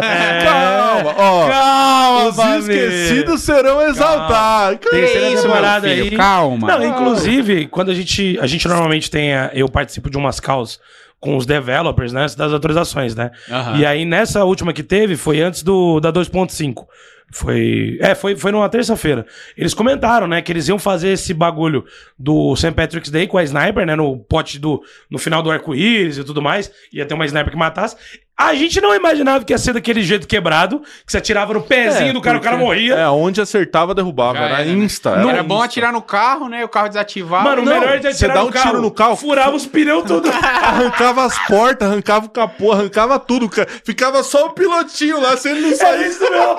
É, 0.05 0.44
calma, 0.44 1.14
ó. 1.18 1.48
Calma, 1.48 2.28
Os 2.28 2.68
esquecidos 2.68 3.40
serão 3.42 3.82
exaltados. 3.82 4.78
Que 4.80 4.88
Terceira 4.90 5.28
isso, 5.30 5.42
temporada 5.42 5.86
aí. 5.88 6.11
Calma. 6.12 6.68
Não, 6.68 6.84
inclusive, 6.84 7.66
quando 7.66 7.90
a 7.90 7.94
gente, 7.94 8.38
a 8.40 8.46
gente 8.46 8.68
normalmente 8.68 9.11
tem, 9.11 9.34
a- 9.34 9.50
eu 9.52 9.68
participo 9.68 10.09
de 10.09 10.16
umas 10.16 10.38
calls 10.38 10.78
com 11.20 11.36
os 11.36 11.46
developers, 11.46 12.12
né, 12.12 12.26
das 12.36 12.52
autorizações, 12.52 13.14
né? 13.14 13.30
Aham. 13.50 13.78
E 13.78 13.86
aí, 13.86 14.05
nessa 14.05 14.44
última 14.44 14.72
que 14.72 14.82
teve, 14.82 15.16
foi 15.16 15.40
antes 15.40 15.62
do 15.62 15.98
da 15.98 16.12
2.5. 16.12 16.86
Foi. 17.35 17.99
É, 18.01 18.14
foi, 18.14 18.37
foi 18.37 18.53
numa 18.53 18.68
terça-feira. 18.68 19.26
Eles 19.57 19.74
comentaram, 19.74 20.28
né, 20.28 20.41
que 20.41 20.53
eles 20.53 20.68
iam 20.68 20.78
fazer 20.78 21.09
esse 21.09 21.35
bagulho 21.35 21.85
do 22.16 22.55
St. 22.55 22.70
Patrick's 22.70 23.11
Day 23.11 23.26
com 23.26 23.37
a 23.37 23.43
sniper, 23.43 23.85
né? 23.85 23.97
No 23.97 24.16
pote 24.16 24.57
do. 24.57 24.80
No 25.11 25.18
final 25.18 25.43
do 25.43 25.51
arco-íris 25.51 26.16
e 26.16 26.22
tudo 26.22 26.41
mais. 26.41 26.70
Ia 26.93 27.05
ter 27.05 27.12
uma 27.12 27.26
sniper 27.26 27.51
que 27.51 27.59
matasse. 27.59 27.97
A 28.37 28.53
gente 28.55 28.80
não 28.80 28.93
imaginava 28.95 29.45
que 29.45 29.53
ia 29.53 29.59
ser 29.59 29.72
daquele 29.74 30.03
jeito 30.03 30.26
quebrado, 30.26 30.80
que 31.07 31.12
você 31.12 31.18
atirava 31.18 31.55
no 31.55 31.62
pezinho 31.62 32.12
do 32.12 32.20
cara, 32.20 32.39
o 32.39 32.41
cara 32.41 32.57
morria. 32.57 32.95
É, 32.95 33.09
onde 33.09 33.41
acertava, 33.41 33.95
derrubava. 33.95 34.39
Já 34.39 34.45
era, 34.45 34.55
era, 34.61 34.64
né? 34.64 34.72
insta. 34.72 35.11
Era, 35.11 35.30
era 35.30 35.43
bom 35.45 35.55
insta. 35.55 35.66
atirar 35.66 35.93
no 35.93 36.03
carro, 36.03 36.49
né? 36.49 36.64
O 36.64 36.68
carro 36.68 36.89
desativava. 36.89 37.45
Mano, 37.45 37.62
o 37.62 37.64
não, 37.64 37.72
melhor 37.78 37.95
é 37.95 37.99
de 37.99 38.12
você 38.12 38.24
atirar 38.26 38.35
dá 38.35 38.43
no 38.43 38.49
um 38.49 38.51
carro, 38.51 38.70
tiro 38.70 38.82
no 38.82 38.91
carro, 38.91 39.16
furava 39.16 39.55
os 39.55 39.66
pneus 39.66 40.05
tudo. 40.05 40.28
Arrancava 40.35 41.24
as 41.24 41.39
portas, 41.47 41.89
arrancava 41.89 42.26
o 42.26 42.28
capô, 42.28 42.72
arrancava 42.72 43.18
tudo. 43.20 43.49
cara. 43.49 43.68
Ficava 43.85 44.22
só 44.24 44.47
o 44.47 44.51
pilotinho 44.51 45.20
lá, 45.20 45.37
se 45.37 45.49
ele 45.51 45.61
não 45.61 45.70
É 45.70 45.74
saísse. 45.76 46.11
isso 46.11 46.30
mesmo. 46.30 46.59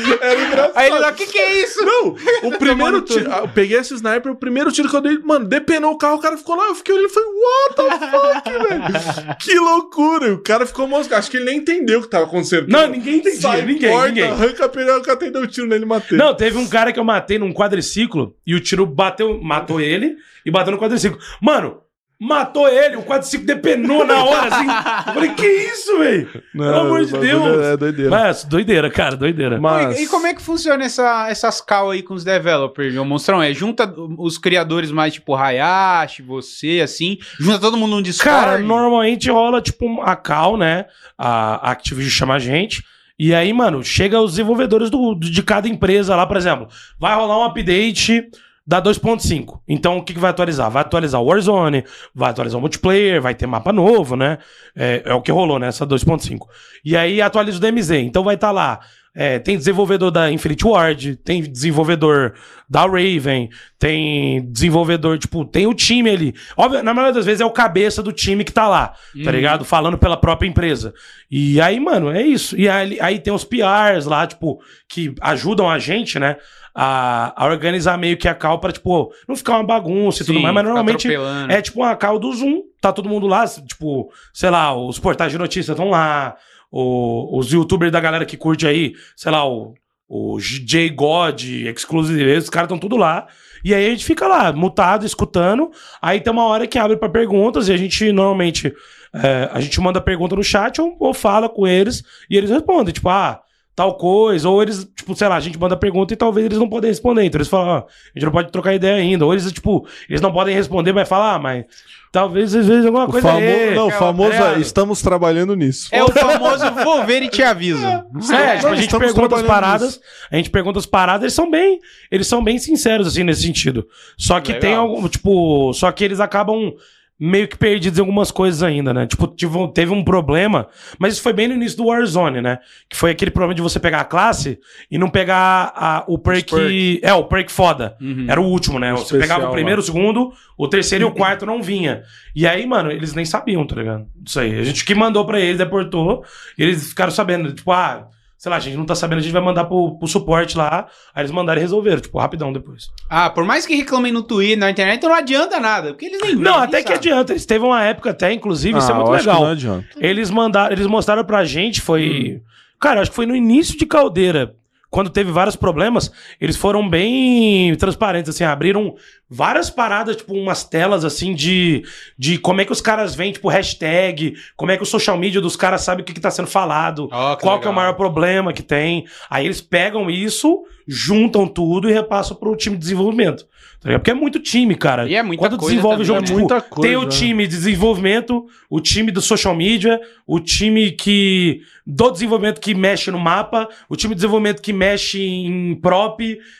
Era 0.20 0.40
engraçado. 0.42 0.72
Aí 0.76 0.88
ele 0.90 0.98
lá, 0.98 1.10
o 1.10 1.14
que 1.14 1.26
que 1.26 1.38
é 1.38 1.62
isso? 1.62 1.84
Não, 1.84 2.16
o 2.50 2.58
primeiro 2.58 3.00
tiro. 3.02 3.30
Eu 3.30 3.48
peguei 3.48 3.78
esse 3.78 3.94
sniper, 3.94 4.32
o 4.32 4.36
primeiro 4.36 4.72
tiro 4.72 4.88
que 4.88 4.96
eu 4.96 5.00
dei, 5.00 5.18
mano, 5.18 5.46
depenou 5.46 5.92
o 5.92 5.98
carro, 5.98 6.16
o 6.16 6.20
cara 6.20 6.36
ficou 6.36 6.56
lá, 6.56 6.64
eu 6.68 6.74
fiquei 6.74 6.94
olhando 6.94 7.10
e 7.10 7.12
falei, 7.12 7.28
what 7.28 7.74
the 7.76 8.08
fuck, 8.10 8.68
velho? 8.68 9.36
Que 9.38 9.54
loucura. 9.58 10.34
O 10.34 10.38
cara 10.38 10.66
ficou 10.66 10.79
moscado. 10.86 11.18
Acho 11.18 11.30
que 11.30 11.36
ele 11.36 11.46
nem 11.46 11.58
entendeu 11.58 12.00
o 12.00 12.02
que 12.02 12.08
tava 12.08 12.24
acontecendo. 12.24 12.68
Não, 12.68 12.88
ninguém 12.88 13.16
entendia, 13.16 13.40
Sai 13.40 13.62
ninguém, 13.62 13.90
porta, 13.90 14.08
ninguém. 14.08 14.24
Arranca 14.24 14.68
pneu, 14.68 14.98
o 14.98 15.02
cara 15.02 15.30
deu 15.30 15.42
um 15.42 15.46
tiro 15.46 15.66
nele 15.66 15.84
e 15.84 15.86
matei. 15.86 16.18
Não, 16.18 16.34
teve 16.34 16.58
um 16.58 16.68
cara 16.68 16.92
que 16.92 16.98
eu 17.00 17.04
matei 17.04 17.38
num 17.38 17.52
quadriciclo 17.52 18.36
e 18.46 18.54
o 18.54 18.60
tiro 18.60 18.86
bateu, 18.86 19.40
matou 19.42 19.80
ele 19.80 20.16
e 20.44 20.50
bateu 20.50 20.72
no 20.72 20.78
quadriciclo. 20.78 21.18
Mano, 21.40 21.80
matou 22.20 22.68
ele, 22.68 22.96
o 22.96 23.02
quadriciclo 23.02 23.46
depenou 23.46 24.04
na 24.04 24.22
hora, 24.22 24.54
assim. 24.54 24.66
Eu 25.08 25.14
falei, 25.14 25.30
que 25.30 25.46
isso, 25.46 25.98
velho? 25.98 26.28
Pelo 26.52 26.74
amor 26.80 27.04
de 27.06 27.12
Deus. 27.18 27.64
É 27.66 27.76
doideira. 27.78 28.10
Mas, 28.10 28.44
doideira, 28.44 28.90
cara, 28.90 29.16
doideira. 29.16 29.58
Mas- 29.58 29.98
E, 29.98 30.04
e 30.04 30.06
como 30.06 30.26
é 30.26 30.34
que 30.34 30.42
funciona 30.42 30.84
essa, 30.84 31.28
essas 31.30 31.62
call 31.62 31.90
aí 31.92 32.02
com 32.02 32.12
os 32.12 32.22
developers, 32.22 32.92
meu 32.92 33.04
monstrão? 33.06 33.42
É 33.42 33.54
junta 33.54 33.90
os 34.18 34.36
criadores 34.36 34.90
mais 34.90 35.14
tipo 35.14 35.34
Hayashi, 35.34 36.20
você, 36.22 36.80
assim, 36.84 37.16
junta 37.38 37.58
todo 37.58 37.76
mundo 37.76 37.96
num 37.96 38.02
Discord? 38.02 38.30
Cara, 38.38 38.58
normalmente 38.58 39.30
rola, 39.30 39.62
tipo, 39.62 40.02
a 40.02 40.14
call, 40.14 40.58
né? 40.58 40.84
A 41.16 41.70
Activision 41.70 42.10
chama 42.10 42.34
a 42.34 42.38
gente. 42.38 42.84
E 43.18 43.34
aí, 43.34 43.52
mano, 43.52 43.82
chega 43.84 44.20
os 44.20 44.32
desenvolvedores 44.32 44.88
do, 44.90 45.14
de 45.14 45.42
cada 45.42 45.68
empresa 45.68 46.16
lá, 46.16 46.26
por 46.26 46.36
exemplo. 46.36 46.68
Vai 46.98 47.14
rolar 47.14 47.38
um 47.38 47.44
update 47.44 48.26
da 48.66 48.80
2.5. 48.80 49.60
Então, 49.66 49.98
o 49.98 50.02
que, 50.04 50.14
que 50.14 50.20
vai 50.20 50.30
atualizar? 50.30 50.70
Vai 50.70 50.82
atualizar 50.82 51.20
o 51.20 51.24
Warzone, 51.26 51.84
vai 52.14 52.30
atualizar 52.30 52.58
o 52.58 52.60
multiplayer, 52.60 53.20
vai 53.20 53.34
ter 53.34 53.46
mapa 53.46 53.72
novo, 53.72 54.16
né? 54.16 54.38
É, 54.76 55.02
é 55.06 55.14
o 55.14 55.22
que 55.22 55.32
rolou 55.32 55.58
nessa 55.58 55.86
2.5. 55.86 56.38
E 56.84 56.96
aí 56.96 57.20
atualiza 57.20 57.58
o 57.58 57.60
DMZ. 57.60 57.90
Então 57.92 58.22
vai 58.22 58.34
estar 58.36 58.50
lá. 58.52 58.80
é, 59.12 59.40
tem 59.40 59.58
desenvolvedor 59.58 60.12
da 60.12 60.30
Infinite 60.30 60.64
Ward, 60.64 61.16
tem 61.16 61.42
desenvolvedor 61.42 62.34
da 62.68 62.82
Raven, 62.82 63.48
tem 63.76 64.40
desenvolvedor, 64.52 65.18
tipo, 65.18 65.44
tem 65.44 65.66
o 65.66 65.74
time 65.74 66.08
ali. 66.10 66.32
Óbvio, 66.56 66.80
na 66.80 66.94
maioria 66.94 67.14
das 67.14 67.26
vezes 67.26 67.40
é 67.40 67.44
o 67.44 67.50
cabeça 67.50 68.04
do 68.04 68.12
time 68.12 68.44
que 68.44 68.52
tá 68.52 68.68
lá, 68.68 68.88
tá 68.88 68.96
Uhum. 69.16 69.30
ligado? 69.30 69.64
Falando 69.64 69.98
pela 69.98 70.16
própria 70.16 70.46
empresa. 70.46 70.94
E 71.28 71.60
aí, 71.60 71.80
mano, 71.80 72.08
é 72.12 72.22
isso. 72.22 72.56
E 72.56 72.68
aí, 72.68 72.98
aí 73.00 73.18
tem 73.18 73.32
os 73.32 73.42
PRs 73.42 74.06
lá, 74.06 74.24
tipo, 74.28 74.60
que 74.88 75.12
ajudam 75.20 75.68
a 75.68 75.76
gente, 75.80 76.16
né? 76.20 76.36
A, 76.74 77.32
a 77.36 77.46
organizar 77.48 77.98
meio 77.98 78.16
que 78.16 78.28
a 78.28 78.34
cal 78.34 78.58
pra, 78.60 78.70
tipo, 78.70 79.12
não 79.28 79.34
ficar 79.34 79.54
uma 79.54 79.64
bagunça 79.64 80.22
e 80.22 80.26
tudo 80.26 80.40
mais, 80.40 80.54
mas 80.54 80.64
normalmente 80.64 81.08
é 81.52 81.60
tipo 81.62 81.80
uma 81.80 81.96
cal 81.96 82.18
do 82.18 82.32
Zoom, 82.32 82.62
tá 82.80 82.92
todo 82.92 83.08
mundo 83.08 83.26
lá, 83.26 83.44
tipo, 83.46 84.10
sei 84.32 84.50
lá, 84.50 84.72
os 84.74 84.98
portais 84.98 85.32
de 85.32 85.38
notícias 85.38 85.76
estão 85.76 85.90
lá, 85.90 86.36
o- 86.70 87.36
os 87.38 87.52
youtubers 87.52 87.90
da 87.90 87.98
galera 88.00 88.24
que 88.24 88.36
curte 88.36 88.66
aí, 88.68 88.92
sei 89.16 89.32
lá, 89.32 89.44
o, 89.48 89.74
o 90.08 90.38
J 90.40 90.88
God, 90.90 91.42
Exclusive, 91.42 92.36
os 92.36 92.48
caras 92.50 92.66
estão 92.66 92.78
tudo 92.78 92.96
lá. 92.96 93.26
E 93.64 93.74
aí 93.74 93.86
a 93.86 93.90
gente 93.90 94.04
fica 94.04 94.26
lá, 94.26 94.52
mutado, 94.52 95.04
escutando. 95.04 95.70
Aí 96.00 96.20
tem 96.20 96.32
uma 96.32 96.44
hora 96.44 96.66
que 96.66 96.78
abre 96.78 96.96
pra 96.96 97.08
perguntas 97.08 97.68
e 97.68 97.72
a 97.72 97.76
gente 97.76 98.10
normalmente 98.12 98.72
é, 99.12 99.50
a 99.52 99.60
gente 99.60 99.78
manda 99.80 100.00
pergunta 100.00 100.34
no 100.36 100.42
chat 100.44 100.80
ou, 100.80 100.96
ou 101.00 101.12
fala 101.12 101.48
com 101.48 101.66
eles 101.66 102.02
e 102.30 102.36
eles 102.36 102.48
respondem, 102.48 102.94
tipo, 102.94 103.08
ah, 103.08 103.40
tal 103.74 103.96
coisa, 103.96 104.48
ou 104.48 104.60
eles, 104.62 104.84
tipo, 104.96 105.14
sei 105.16 105.28
lá, 105.28 105.36
a 105.36 105.40
gente 105.40 105.58
manda 105.58 105.76
pergunta 105.76 106.12
e 106.12 106.16
talvez 106.16 106.44
eles 106.46 106.58
não 106.58 106.68
podem 106.68 106.90
responder. 106.90 107.24
Então 107.24 107.38
eles 107.38 107.48
falam, 107.48 107.70
ah, 107.70 107.78
a 107.78 108.18
gente 108.18 108.24
não 108.26 108.32
pode 108.32 108.52
trocar 108.52 108.74
ideia 108.74 108.96
ainda. 108.96 109.24
Ou 109.24 109.32
eles, 109.32 109.50
tipo, 109.52 109.86
eles 110.08 110.20
não 110.20 110.32
podem 110.32 110.54
responder, 110.54 110.92
mas 110.92 111.08
falar, 111.08 111.34
ah, 111.34 111.38
mas 111.38 111.64
talvez 112.12 112.54
às 112.54 112.66
vezes 112.66 112.84
alguma 112.84 113.04
O 113.04 113.10
coisa 113.10 113.28
famo... 113.28 113.38
aí. 113.40 113.74
Não, 113.74 113.84
o 113.84 113.88
aquela- 113.88 113.98
famoso 114.06 114.32
é, 114.32 114.54
é, 114.54 114.58
estamos 114.58 115.00
trabalhando 115.00 115.54
nisso. 115.56 115.88
É 115.92 116.02
o 116.04 116.08
famoso 116.12 116.70
vou 116.84 117.04
ver 117.06 117.22
e 117.22 117.28
te 117.28 117.42
aviso. 117.42 117.86
É, 117.86 118.56
tipo, 118.56 118.68
a 118.68 118.74
gente 118.76 118.98
pergunta 118.98 119.36
as 119.36 119.42
paradas, 119.42 120.00
a 120.30 120.36
gente 120.36 120.50
pergunta 120.50 120.78
as 120.78 120.86
paradas, 120.86 121.22
eles 121.22 121.34
são 121.34 121.50
bem, 121.50 121.78
eles 122.10 122.26
são 122.26 122.44
bem 122.44 122.58
sinceros 122.58 123.06
assim 123.06 123.22
nesse 123.24 123.42
sentido. 123.42 123.86
Só 124.18 124.40
que 124.40 124.52
Legal. 124.52 124.60
tem 124.60 124.74
algum, 124.74 125.08
tipo, 125.08 125.72
só 125.72 125.90
que 125.90 126.04
eles 126.04 126.20
acabam 126.20 126.74
meio 127.20 127.46
que 127.46 127.56
perdidos 127.58 127.98
em 127.98 128.00
algumas 128.00 128.30
coisas 128.30 128.62
ainda, 128.62 128.94
né? 128.94 129.06
Tipo, 129.06 129.28
teve 129.68 129.92
um 129.92 130.02
problema, 130.02 130.68
mas 130.98 131.12
isso 131.12 131.22
foi 131.22 131.34
bem 131.34 131.46
no 131.48 131.54
início 131.54 131.76
do 131.76 131.86
Warzone, 131.86 132.40
né? 132.40 132.58
Que 132.88 132.96
foi 132.96 133.10
aquele 133.10 133.30
problema 133.30 133.54
de 133.54 133.60
você 133.60 133.78
pegar 133.78 134.00
a 134.00 134.04
classe 134.04 134.58
e 134.90 134.96
não 134.96 135.10
pegar 135.10 135.70
a- 135.76 136.04
o 136.08 136.16
perk, 136.18 136.50
perk. 136.50 137.00
é, 137.02 137.12
o 137.12 137.24
perk 137.24 137.52
foda. 137.52 137.94
Uhum. 138.00 138.24
Era 138.26 138.40
o 138.40 138.44
último, 138.46 138.78
né? 138.78 138.92
Você 138.92 139.02
especial 139.02 139.20
pegava 139.20 139.50
o 139.50 139.52
primeiro, 139.52 139.80
o 139.80 139.84
segundo, 139.84 140.32
o 140.56 140.66
terceiro 140.66 141.04
e 141.04 141.08
o 141.08 141.12
quarto 141.12 141.44
não 141.44 141.62
vinha. 141.62 142.02
E 142.34 142.46
aí, 142.46 142.66
mano, 142.66 142.90
eles 142.90 143.12
nem 143.14 143.24
sabiam, 143.26 143.66
tá 143.66 143.76
ligado? 143.76 144.06
Isso 144.24 144.40
aí. 144.40 144.58
A 144.58 144.62
gente 144.62 144.84
que 144.84 144.94
mandou 144.94 145.26
pra 145.26 145.38
eles, 145.38 145.58
deportou, 145.58 146.24
e 146.56 146.62
eles 146.62 146.88
ficaram 146.88 147.10
sabendo, 147.12 147.52
tipo, 147.52 147.70
ah, 147.70 148.08
sei 148.40 148.48
lá, 148.48 148.56
a 148.56 148.60
gente 148.60 148.74
não 148.74 148.86
tá 148.86 148.94
sabendo, 148.94 149.18
a 149.18 149.20
gente 149.20 149.32
vai 149.34 149.42
mandar 149.42 149.66
pro, 149.66 149.98
pro 149.98 150.08
suporte 150.08 150.56
lá. 150.56 150.86
Aí 151.14 151.20
eles 151.20 151.30
mandaram 151.30 151.58
e 151.58 151.62
resolveram, 151.62 152.00
tipo, 152.00 152.18
rapidão 152.18 152.50
depois. 152.50 152.84
Ah, 153.10 153.28
por 153.28 153.44
mais 153.44 153.66
que 153.66 153.74
reclamem 153.76 154.10
no 154.10 154.22
Twitter, 154.22 154.56
na 154.58 154.70
internet, 154.70 154.96
então 154.96 155.10
não 155.10 155.16
adianta 155.16 155.60
nada. 155.60 155.88
Porque 155.88 156.06
eles 156.06 156.22
nem 156.22 156.36
Não, 156.36 156.54
até 156.54 156.78
que 156.82 156.84
sabem. 156.90 156.96
adianta. 156.96 157.34
Eles 157.34 157.44
teve 157.44 157.62
uma 157.66 157.84
época 157.84 158.10
até, 158.10 158.32
inclusive, 158.32 158.78
isso 158.78 158.90
é 158.90 158.94
Ah, 158.94 158.96
muito 158.96 159.08
eu 159.10 159.14
acho 159.14 159.24
que 159.24 159.28
legal. 159.28 159.44
não 159.44 159.50
adianta. 159.52 159.86
Eles 159.98 160.30
mandaram, 160.30 160.72
eles 160.72 160.86
mostraram 160.86 161.22
pra 161.22 161.44
gente, 161.44 161.82
foi. 161.82 162.40
Cara, 162.80 163.02
acho 163.02 163.10
que 163.10 163.16
foi 163.16 163.26
no 163.26 163.36
início 163.36 163.78
de 163.78 163.84
Caldeira. 163.84 164.54
Quando 164.90 165.08
teve 165.08 165.30
vários 165.30 165.54
problemas, 165.54 166.10
eles 166.40 166.56
foram 166.56 166.88
bem 166.88 167.74
transparentes, 167.76 168.28
assim, 168.28 168.42
abriram 168.42 168.96
várias 169.28 169.70
paradas, 169.70 170.16
tipo, 170.16 170.34
umas 170.34 170.64
telas, 170.64 171.04
assim, 171.04 171.32
de, 171.32 171.84
de 172.18 172.36
como 172.38 172.60
é 172.60 172.64
que 172.64 172.72
os 172.72 172.80
caras 172.80 173.14
veem, 173.14 173.32
tipo, 173.32 173.48
hashtag, 173.48 174.34
como 174.56 174.72
é 174.72 174.76
que 174.76 174.82
o 174.82 174.86
social 174.86 175.16
media 175.16 175.40
dos 175.40 175.54
caras 175.54 175.82
sabe 175.82 176.02
o 176.02 176.04
que, 176.04 176.12
que 176.12 176.20
tá 176.20 176.30
sendo 176.30 176.48
falado, 176.48 177.08
Ó, 177.12 177.36
que 177.36 177.42
qual 177.42 177.60
que 177.60 177.66
é 177.66 177.68
o 177.68 177.70
legal. 177.70 177.84
maior 177.84 177.92
problema 177.94 178.52
que 178.52 178.62
tem. 178.62 179.06
Aí 179.30 179.44
eles 179.46 179.60
pegam 179.60 180.10
isso, 180.10 180.64
juntam 180.92 181.46
tudo 181.46 181.88
e 181.88 181.92
repassam 181.92 182.36
pro 182.36 182.56
time 182.56 182.74
de 182.74 182.80
desenvolvimento. 182.80 183.46
tá? 183.80 183.92
Porque 183.92 184.10
é 184.10 184.14
muito 184.14 184.40
time, 184.40 184.74
cara. 184.74 185.08
E 185.08 185.14
é 185.14 185.22
muita 185.22 185.40
Quando 185.40 185.56
coisa 185.56 185.76
desenvolve 185.76 186.02
o 186.02 186.04
jogo, 186.04 186.18
é 186.18 186.22
tipo, 186.24 186.38
muita 186.38 186.60
coisa, 186.60 186.88
tem 186.88 186.96
o 186.96 187.04
né? 187.04 187.08
time 187.08 187.46
de 187.46 187.54
desenvolvimento, 187.54 188.44
o 188.68 188.80
time 188.80 189.12
do 189.12 189.20
social 189.20 189.54
media, 189.54 190.00
o 190.26 190.40
time 190.40 190.90
que 190.90 191.60
do 191.86 192.10
desenvolvimento 192.10 192.60
que 192.60 192.74
mexe 192.74 193.08
no 193.12 193.20
mapa, 193.20 193.68
o 193.88 193.94
time 193.94 194.14
de 194.14 194.16
desenvolvimento 194.16 194.60
que 194.60 194.72
mexe 194.72 195.22
em 195.22 195.76
prop, 195.76 196.18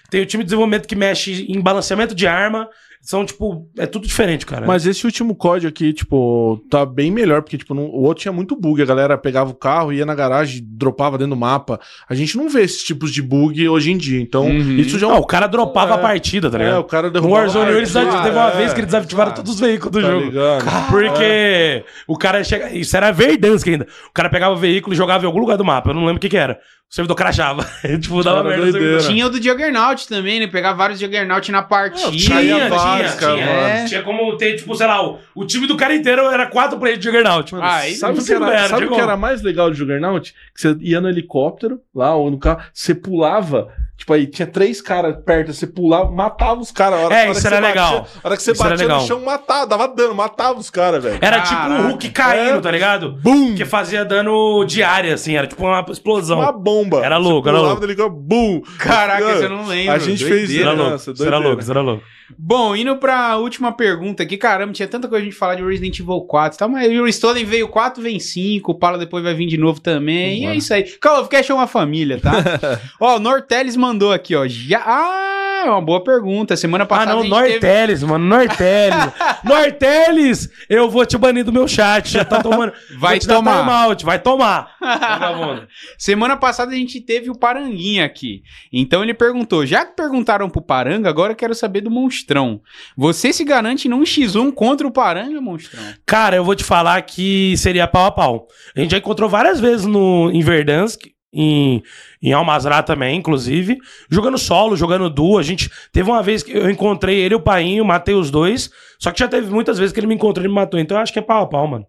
tem 0.09 0.21
o 0.23 0.27
time 0.27 0.45
de 0.45 0.47
desenvolvimento 0.47 0.87
que 0.87 0.95
mexe 0.95 1.47
em 1.51 1.61
balanceamento 1.61 2.15
de 2.15 2.29
arma. 2.29 2.69
São, 3.03 3.25
tipo, 3.25 3.67
é 3.79 3.87
tudo 3.87 4.07
diferente, 4.07 4.45
cara. 4.45 4.67
Mas 4.67 4.87
esse 4.87 5.07
último 5.07 5.35
código 5.35 5.69
aqui, 5.69 5.93
tipo, 5.93 6.63
tá 6.71 6.85
bem 6.85 7.11
melhor, 7.11 7.41
porque, 7.43 7.57
tipo, 7.57 7.75
não- 7.75 7.87
o 7.87 8.03
outro 8.03 8.21
tinha 8.23 8.31
muito 8.33 8.55
bug. 8.55 8.81
A 8.83 8.85
galera 8.85 9.17
pegava 9.17 9.51
o 9.51 9.55
carro, 9.55 9.91
ia 9.93 10.05
na 10.05 10.15
garagem, 10.15 10.63
dropava 10.65 11.17
dentro 11.17 11.31
do 11.35 11.37
mapa. 11.41 11.81
A 12.09 12.15
gente 12.15 12.37
não 12.37 12.49
vê 12.49 12.61
esses 12.63 12.83
tipos 12.85 13.11
de 13.11 13.23
bug 13.23 13.67
hoje 13.69 13.91
em 13.91 13.97
dia. 13.97 14.21
Então, 14.21 14.45
Uhum. 14.47 14.77
isso 14.77 14.99
já 14.99 15.07
é 15.07 15.11
Não, 15.11 15.17
um. 15.17 15.21
o 15.23 15.27
cara 15.27 15.47
dropava 15.47 15.93
É. 15.93 15.95
a 15.95 15.99
partida, 15.99 16.51
tá 16.51 16.59
É, 16.59 16.65
ligado? 16.65 16.81
o 16.81 16.85
cara 16.85 17.07
no 17.09 17.13
derrubava. 17.15 17.41
Warzone 17.41 17.71
eles 17.73 17.91
partida, 17.93 18.23
teve 18.23 18.37
uma 18.37 18.49
é, 18.51 18.57
vez 18.59 18.73
que 18.75 18.81
eles 18.81 18.93
desativaram 18.93 19.31
claro. 19.33 19.37
todos 19.45 19.55
os 19.55 19.61
veículos 19.61 19.93
do 19.93 20.03
Tá 20.03 20.11
jogo. 20.11 20.27
ligado? 20.27 20.65
Porque 20.91 21.85
o 22.07 22.17
cara 22.19 22.45
chega. 22.45 22.71
Isso 22.71 22.97
era 22.97 23.11
Verdansk 23.11 23.67
ainda. 23.67 23.87
O 24.09 24.13
cara 24.13 24.29
pegava 24.29 24.55
o 24.55 24.59
veículo 24.59 24.93
e 24.95 24.97
jogava 24.97 25.25
em 25.25 25.27
algum 25.27 25.41
lugar 25.41 25.57
do 25.57 25.65
mapa. 25.65 25.91
Eu 25.91 25.95
não 25.95 26.03
lembro 26.05 26.19
o 26.19 26.21
que, 26.21 26.29
que 26.29 26.37
era. 26.37 26.59
O 26.91 26.95
servidor 26.95 27.15
crachava. 27.15 27.65
tipo, 28.01 28.21
dava 28.25 28.43
merda. 28.43 28.67
no 28.67 28.73
doideira. 28.73 28.99
servidor. 29.01 29.15
Tinha 29.15 29.27
o 29.27 29.31
do 29.31 29.41
Juggernaut 29.41 30.09
também, 30.09 30.41
né? 30.41 30.49
Pegar 30.49 30.73
vários 30.73 30.99
Juggernaut 30.99 31.53
na 31.53 31.63
partida. 31.63 32.11
Tinha, 32.11 32.41
Tinha, 32.41 32.69
vários, 32.69 33.13
tinha, 33.13 33.21
cara, 33.21 33.35
tinha. 33.37 33.47
mano. 33.47 33.89
Tinha 33.89 34.03
como 34.03 34.37
ter, 34.37 34.57
tipo, 34.57 34.75
sei 34.75 34.87
lá, 34.89 35.07
o, 35.09 35.19
o 35.37 35.47
time 35.47 35.69
do 35.69 35.77
cara 35.77 35.95
inteiro 35.95 36.23
era 36.29 36.47
quatro 36.47 36.81
players 36.81 36.99
de 36.99 37.05
Juggernaut. 37.05 37.53
Mano, 37.55 37.65
Ah, 37.65 37.83
sabe 37.97 38.17
não 38.17 38.23
o 38.23 38.27
que 38.27 38.33
era, 38.33 38.51
era, 38.53 38.69
sabe 38.69 38.89
que 38.89 39.01
era 39.01 39.17
mais 39.17 39.41
legal 39.41 39.71
de 39.71 39.79
Juggernaut? 39.79 40.35
Que 40.53 40.61
você 40.61 40.77
ia 40.81 41.01
no 41.01 41.09
helicóptero, 41.09 41.81
lá, 41.95 42.13
ou 42.17 42.29
no 42.29 42.39
carro, 42.41 42.61
você 42.75 42.93
pulava, 42.93 43.69
tipo, 44.01 44.13
aí 44.13 44.27
tinha 44.27 44.47
três 44.47 44.81
caras 44.83 45.15
perto, 45.25 45.53
você 45.53 45.67
pulava, 45.67 46.11
matava 46.11 46.61
os 46.61 46.73
caras. 46.73 46.99
É, 47.01 47.05
hora 47.05 47.31
isso 47.31 47.41
que 47.41 47.47
era 47.47 47.57
você 47.57 47.63
legal. 47.67 48.01
batia- 48.01 48.21
A 48.23 48.27
hora 48.27 48.37
que 48.37 48.43
você 48.43 48.53
Isso 48.53 48.63
era 48.63 48.71
batia 48.71 48.89
no 48.89 48.93
legal. 48.95 49.07
chão, 49.07 49.21
matava, 49.25 49.67
dava 49.67 49.89
dano, 49.89 50.15
matava 50.15 50.59
os 50.59 50.71
caras, 50.71 51.03
velho. 51.03 51.19
Era 51.21 51.41
Caraca. 51.43 51.49
tipo 51.75 51.83
o 51.83 51.87
Hulk 51.91 52.11
caindo, 52.11 52.59
É. 52.59 52.61
tá 52.61 52.71
ligado? 52.71 53.13
Bum! 53.23 53.55
Que 53.55 53.65
fazia 53.65 54.05
dano 54.05 54.65
diário, 54.65 55.13
assim, 55.15 55.37
era 55.37 55.47
tipo 55.47 55.63
uma 55.65 55.85
explosão. 55.91 56.41
Uma 56.41 56.51
bomba. 56.53 57.05
Era 57.05 57.17
Você 57.19 57.23
louco, 57.29 57.49
era 57.49 57.57
pulava 57.59 57.75
louco. 57.75 57.87
helicóptero, 57.87 58.21
bum! 58.23 58.63
Caraca, 58.79 59.23
eu 59.23 59.49
não 59.51 59.67
lembro. 59.67 59.93
A 59.93 59.99
gente 59.99 60.25
fez 60.25 60.49
Doideira. 60.49 60.53
isso. 60.53 60.63
Era 60.63 60.73
louco, 60.73 60.97
isso 61.13 61.25
era 61.27 61.39
louco, 61.39 61.61
isso 61.63 61.71
era 61.71 61.81
louco. 61.81 62.03
Bom, 62.39 62.77
indo 62.77 62.97
pra 62.97 63.37
última 63.39 63.73
pergunta 63.73 64.23
aqui, 64.23 64.37
caramba, 64.37 64.73
tinha 64.73 64.87
tanta 64.87 65.09
coisa 65.09 65.21
a 65.23 65.25
gente 65.25 65.37
falar 65.37 65.57
de 65.57 65.65
Resident 65.65 65.99
Evil 65.99 66.21
4 66.21 66.57
e 66.57 66.59
tal, 66.61 66.69
mas 66.69 66.89
o 67.01 67.07
Stolen 67.09 67.45
veio 67.45 67.67
4, 67.67 68.01
vem 68.01 68.21
5, 68.21 68.71
o 68.71 68.75
Pala 68.79 68.97
depois 68.99 69.25
vai 69.25 69.35
vir 69.35 69.47
de 69.47 69.57
novo 69.59 69.81
também, 69.81 70.45
e 70.45 70.47
é 70.47 70.55
isso 70.55 70.73
aí. 70.73 70.85
Call 71.03 71.23
of 71.23 71.29
Cast 71.29 71.51
é 71.51 71.55
uma 71.57 71.67
família, 71.67 72.21
tá? 72.21 72.31
ó, 73.01 73.17
o 73.17 73.19
Norteles 73.19 73.77
mandou 73.77 73.90
aqui, 74.13 74.35
ó, 74.35 74.47
já... 74.47 74.83
Ah, 74.85 75.41
é 75.67 75.71
uma 75.71 75.81
boa 75.81 76.03
pergunta, 76.03 76.57
semana 76.57 76.85
Ah, 76.85 76.87
passada 76.87 77.13
não, 77.13 77.21
a 77.21 77.23
gente 77.23 77.31
teve... 77.33 77.53
Norteles, 77.53 78.03
mano, 78.03 78.25
Norteles. 78.25 79.13
Norteles, 79.45 80.49
eu 80.69 80.89
vou 80.89 81.05
te 81.05 81.19
banir 81.19 81.45
do 81.45 81.53
meu 81.53 81.69
chat. 81.69 82.11
Já 82.11 82.25
tá 82.25 82.43
tomando. 82.43 82.73
Vai 82.99 83.19
tomar. 83.19 83.61
timeout, 83.61 84.05
vai 84.05 84.19
tomar. 84.19 84.77
Semana 85.99 86.37
passada 86.37 86.73
a 86.73 86.75
gente 86.75 87.01
teve 87.01 87.31
o 87.31 87.39
Paranguinha 87.39 88.05
aqui. 88.05 88.43
Então 88.73 89.03
ele 89.03 89.15
perguntou: 89.15 89.65
já 89.67 89.85
que 89.85 89.95
perguntaram 89.95 90.49
pro 90.49 90.63
Paranga, 90.63 91.09
agora 91.09 91.33
eu 91.33 91.37
quero 91.37 91.55
saber 91.55 91.81
do 91.81 91.91
Monstrão. 91.91 92.61
Você 92.97 93.33
se 93.33 93.45
garante 93.45 93.89
num 93.89 94.03
X1 94.03 94.53
contra 94.53 94.87
o 94.87 94.91
Paranga, 94.91 95.41
Monstrão? 95.41 95.83
Cara, 96.07 96.37
eu 96.37 96.45
vou 96.45 96.55
te 96.55 96.65
falar 96.65 97.01
que 97.03 97.57
seria 97.57 97.87
pau 97.87 98.07
a 98.07 98.11
pau. 98.11 98.47
A 98.77 98.81
gente 98.81 98.91
já 98.93 98.99
encontrou 98.99 99.29
várias 99.29 99.61
vezes 99.61 99.87
no, 99.87 100.31
em 100.33 100.41
Verdansk, 100.41 101.07
em, 101.33 101.83
em 102.23 102.33
Almazrá 102.33 102.83
também, 102.83 103.17
inclusive, 103.17 103.79
jogando 104.11 104.37
solo, 104.39 104.77
jogando 104.77 105.09
duo. 105.09 105.39
A 105.39 105.43
gente 105.43 105.71
teve 105.93 106.11
uma 106.11 106.23
vez 106.23 106.43
que 106.43 106.53
eu 106.53 106.71
encontrei 106.71 107.19
ele 107.21 107.35
e 107.35 107.37
o 107.37 107.41
Painho, 107.41 107.85
matei 107.85 108.15
os 108.15 108.31
dois. 108.31 108.71
Só 108.99 109.11
que 109.13 109.19
já 109.21 109.29
teve 109.29 109.51
muitas 109.51 109.79
vezes 109.79 109.93
que 109.93 110.01
ele 110.01 110.07
me 110.07 110.15
encontrou 110.15 110.45
e 110.45 110.49
me 110.49 110.55
matou. 110.55 110.79
Então 110.81 110.97
eu 110.97 111.03
acho 111.03 111.13
que 111.13 111.19
é 111.19 111.23
pau 111.23 111.43
a 111.43 111.47
pau, 111.47 111.67
mano. 111.67 111.87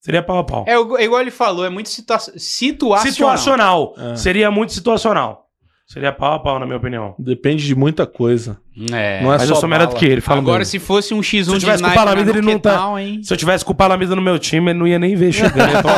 Seria 0.00 0.22
pau 0.22 0.38
a 0.38 0.44
pau. 0.44 0.64
É 0.66 0.74
igual 1.04 1.20
ele 1.20 1.30
falou, 1.30 1.64
é 1.64 1.70
muito 1.70 1.88
situa 1.88 2.18
situacional. 2.18 3.12
situacional. 3.12 3.94
É. 3.98 4.16
Seria 4.16 4.50
muito 4.50 4.72
situacional. 4.72 5.44
Seria 5.86 6.12
pau 6.12 6.34
a 6.34 6.38
pau, 6.38 6.58
na 6.58 6.66
minha 6.66 6.76
opinião. 6.76 7.14
Depende 7.18 7.66
de 7.66 7.74
muita 7.74 8.06
coisa. 8.06 8.58
É. 8.92 9.22
Não 9.22 9.32
é 9.32 9.38
Mas 9.38 9.42
só 9.48 9.54
eu 9.54 9.56
sou 9.56 9.68
melhor 9.68 9.86
do 9.86 9.96
que 9.96 10.04
ele, 10.04 10.20
fala 10.20 10.38
Agora, 10.40 10.58
mesmo. 10.58 10.70
se 10.70 10.78
fosse 10.78 11.14
um 11.14 11.20
X1 11.20 11.44
Se 11.44 11.50
eu 11.50 11.54
de 11.54 11.60
tivesse 11.60 11.82
o 11.82 11.86
sniper 11.86 12.18
ele 12.18 12.42
não 12.42 12.58
tá- 12.58 13.02
hein? 13.02 13.22
Se 13.22 13.32
eu 13.32 13.36
tivesse 13.38 13.64
com 13.64 13.72
o 13.72 13.74
Palamida 13.74 14.14
no 14.14 14.20
meu 14.20 14.38
time, 14.38 14.70
ele 14.70 14.78
não 14.78 14.86
ia 14.86 14.98
nem 14.98 15.16
ver 15.16 15.32
chegando. 15.32 15.68
Então. 15.78 15.90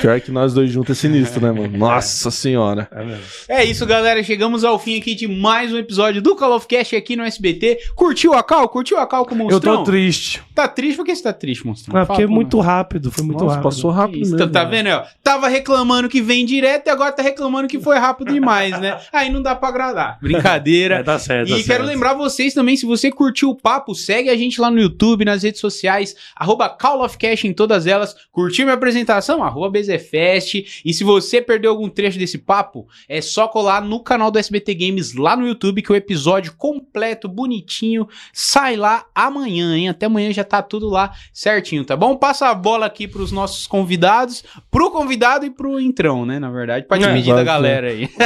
Pior 0.00 0.20
que 0.20 0.30
nós 0.30 0.54
dois 0.54 0.70
juntos 0.70 0.96
é 0.96 1.00
sinistro, 1.00 1.40
né, 1.42 1.52
mano? 1.52 1.76
Nossa 1.76 2.30
senhora. 2.30 2.88
É 2.90 3.04
mesmo. 3.04 3.22
É 3.48 3.64
isso, 3.64 3.84
galera. 3.84 4.22
Chegamos 4.22 4.64
ao 4.64 4.78
fim 4.78 4.98
aqui 4.98 5.14
de 5.14 5.28
mais 5.28 5.72
um 5.72 5.76
episódio 5.76 6.22
do 6.22 6.34
Call 6.34 6.54
of 6.54 6.66
Cast 6.66 6.96
aqui 6.96 7.16
no 7.16 7.22
SBT. 7.22 7.78
Curtiu 7.94 8.32
a 8.34 8.42
Cal? 8.42 8.68
Curtiu 8.68 8.98
a 8.98 9.06
Cal 9.06 9.24
com 9.26 9.34
o 9.34 9.38
Eu 9.38 9.44
Monstrão? 9.44 9.76
tô 9.78 9.84
triste. 9.84 10.42
Tá 10.54 10.66
triste? 10.68 10.96
Por 10.96 11.04
que 11.04 11.14
você 11.14 11.22
tá 11.22 11.32
triste, 11.32 11.66
Monstrão? 11.66 12.00
Ah, 12.00 12.06
porque 12.06 12.22
é 12.22 12.26
muito 12.26 12.58
rápido, 12.60 13.10
foi 13.10 13.24
muito 13.24 13.44
Nossa, 13.44 13.56
rápido. 13.56 13.70
passou 13.70 13.90
rápido 13.90 14.22
Isso, 14.22 14.36
mesmo. 14.36 14.50
tá 14.50 14.64
vendo, 14.64 14.88
ó? 14.90 15.04
Tava 15.22 15.48
reclamando 15.48 16.08
que 16.08 16.22
vem 16.22 16.44
direto 16.46 16.86
e 16.86 16.90
agora 16.90 17.12
tá 17.12 17.22
reclamando 17.22 17.68
que 17.68 17.78
foi 17.78 17.98
rápido 17.98 18.32
demais, 18.32 18.78
né? 18.80 18.98
Aí 19.12 19.30
não 19.30 19.42
dá 19.42 19.54
pra 19.54 19.68
agradar. 19.68 20.18
Brincadeira. 20.20 20.90
É, 21.00 21.02
tá 21.02 21.18
certo, 21.18 21.48
E 21.48 21.50
tá 21.50 21.56
quero 21.56 21.66
certo. 21.66 21.84
lembrar 21.86 22.14
vocês 22.14 22.52
também, 22.52 22.76
se 22.76 22.84
você 22.84 23.10
curtiu 23.10 23.50
o 23.50 23.54
papo, 23.54 23.94
segue 23.94 24.28
a 24.28 24.36
gente 24.36 24.60
lá 24.60 24.70
no 24.70 24.80
YouTube, 24.80 25.24
nas 25.24 25.42
redes 25.42 25.60
sociais, 25.60 26.14
arroba 26.36 26.68
Call 26.68 27.02
of 27.04 27.16
Cash 27.16 27.44
em 27.44 27.52
todas 27.52 27.86
elas. 27.86 28.14
Curtiu 28.32 28.64
minha 28.66 28.74
apresentação? 28.74 29.42
Arroba 29.42 29.70
BZFest. 29.98 30.82
E 30.84 30.92
se 30.94 31.04
você 31.04 31.40
perdeu 31.40 31.70
algum 31.70 31.88
trecho 31.88 32.18
desse 32.18 32.38
papo, 32.38 32.86
é 33.08 33.20
só 33.20 33.48
colar 33.48 33.82
no 33.82 34.00
canal 34.02 34.30
do 34.30 34.38
SBT 34.38 34.74
Games 34.74 35.14
lá 35.14 35.36
no 35.36 35.46
YouTube, 35.46 35.82
que 35.82 35.92
o 35.92 35.96
episódio 35.96 36.54
completo, 36.56 37.28
bonitinho, 37.28 38.08
sai 38.32 38.76
lá 38.76 39.06
amanhã, 39.14 39.76
hein? 39.76 39.88
Até 39.88 40.06
amanhã 40.06 40.32
já 40.32 40.44
tá 40.44 40.62
tudo 40.62 40.88
lá 40.88 41.12
certinho, 41.32 41.84
tá 41.84 41.96
bom? 41.96 42.16
Passa 42.16 42.48
a 42.48 42.54
bola 42.54 42.86
aqui 42.86 43.06
pros 43.08 43.32
nossos 43.32 43.66
convidados, 43.66 44.44
pro 44.70 44.90
convidado 44.90 45.44
e 45.44 45.50
pro 45.50 45.80
entrão, 45.80 46.24
né? 46.24 46.38
Na 46.38 46.50
verdade, 46.50 46.86
pra 46.86 46.96
É, 46.96 47.00
dividir 47.00 47.30
da 47.30 47.36
vai, 47.36 47.44
galera 47.44 47.88
aí. 47.88 48.08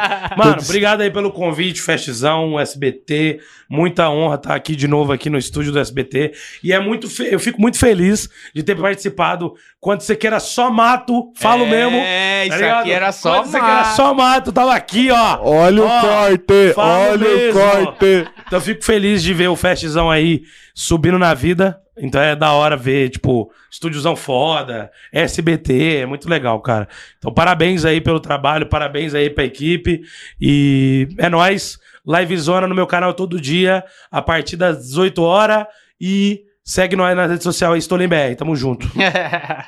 Mano, 0.36 0.62
obrigado 0.62 1.00
aí 1.00 1.10
pelo 1.10 1.30
convite, 1.32 1.80
Festzão, 1.80 2.58
SBT. 2.58 3.40
Muita 3.68 4.10
honra 4.10 4.34
estar 4.34 4.54
aqui 4.54 4.74
de 4.74 4.88
novo 4.88 5.12
aqui 5.12 5.30
no 5.30 5.38
estúdio 5.38 5.72
do 5.72 5.78
SBT. 5.78 6.32
E 6.62 6.72
é 6.72 6.80
muito 6.80 7.08
fe- 7.08 7.28
eu 7.32 7.38
fico 7.38 7.60
muito 7.60 7.78
feliz 7.78 8.28
de 8.54 8.62
ter 8.62 8.76
participado. 8.76 9.54
Quando 9.80 10.02
você 10.02 10.14
queira 10.14 10.38
só 10.38 10.70
mato, 10.70 11.32
falo 11.34 11.66
mesmo. 11.66 11.96
É, 11.96 12.40
tá 12.40 12.54
isso 12.54 12.56
ligado? 12.64 12.80
aqui 12.80 12.92
era 12.92 13.12
só 13.12 13.36
Quando 13.36 13.46
você 13.46 13.58
queira 13.60 13.84
só 13.84 14.12
mato, 14.12 14.52
tava 14.52 14.74
aqui, 14.74 15.10
ó. 15.10 15.38
Olha 15.42 15.82
Ó, 15.82 15.86
o 15.86 16.00
corte! 16.02 16.74
Olha 16.76 17.18
mesmo. 17.18 17.58
o 17.58 17.62
corte! 17.62 18.28
Então 18.46 18.58
eu 18.58 18.60
fico 18.60 18.84
feliz 18.84 19.22
de 19.22 19.32
ver 19.32 19.48
o 19.48 19.56
Festzão 19.56 20.10
aí 20.10 20.42
subindo 20.74 21.18
na 21.18 21.32
vida. 21.32 21.80
Então 21.96 22.20
é 22.20 22.36
da 22.36 22.52
hora 22.52 22.76
ver, 22.76 23.08
tipo, 23.08 23.50
estúdiozão 23.70 24.14
foda, 24.16 24.90
SBT, 25.12 25.96
é 26.02 26.06
muito 26.06 26.28
legal, 26.28 26.60
cara. 26.60 26.86
Então 27.18 27.32
parabéns 27.32 27.84
aí 27.84 28.00
pelo 28.02 28.20
trabalho, 28.20 28.66
parabéns 28.66 29.14
aí 29.14 29.30
pra 29.30 29.44
equipe. 29.44 30.02
E 30.38 31.08
é 31.16 31.28
nóis. 31.30 31.78
Livezona 32.06 32.66
no 32.66 32.74
meu 32.74 32.86
canal 32.86 33.12
todo 33.14 33.40
dia, 33.40 33.84
a 34.10 34.20
partir 34.20 34.56
das 34.56 34.78
18 34.78 35.22
horas. 35.22 35.66
E 36.00 36.42
segue 36.70 36.94
nós 36.94 37.16
na 37.16 37.26
rede 37.26 37.42
social 37.42 37.72
aí, 37.72 37.80
Stolen 37.80 38.06
BR. 38.08 38.36
Tamo 38.38 38.54
junto. 38.54 38.88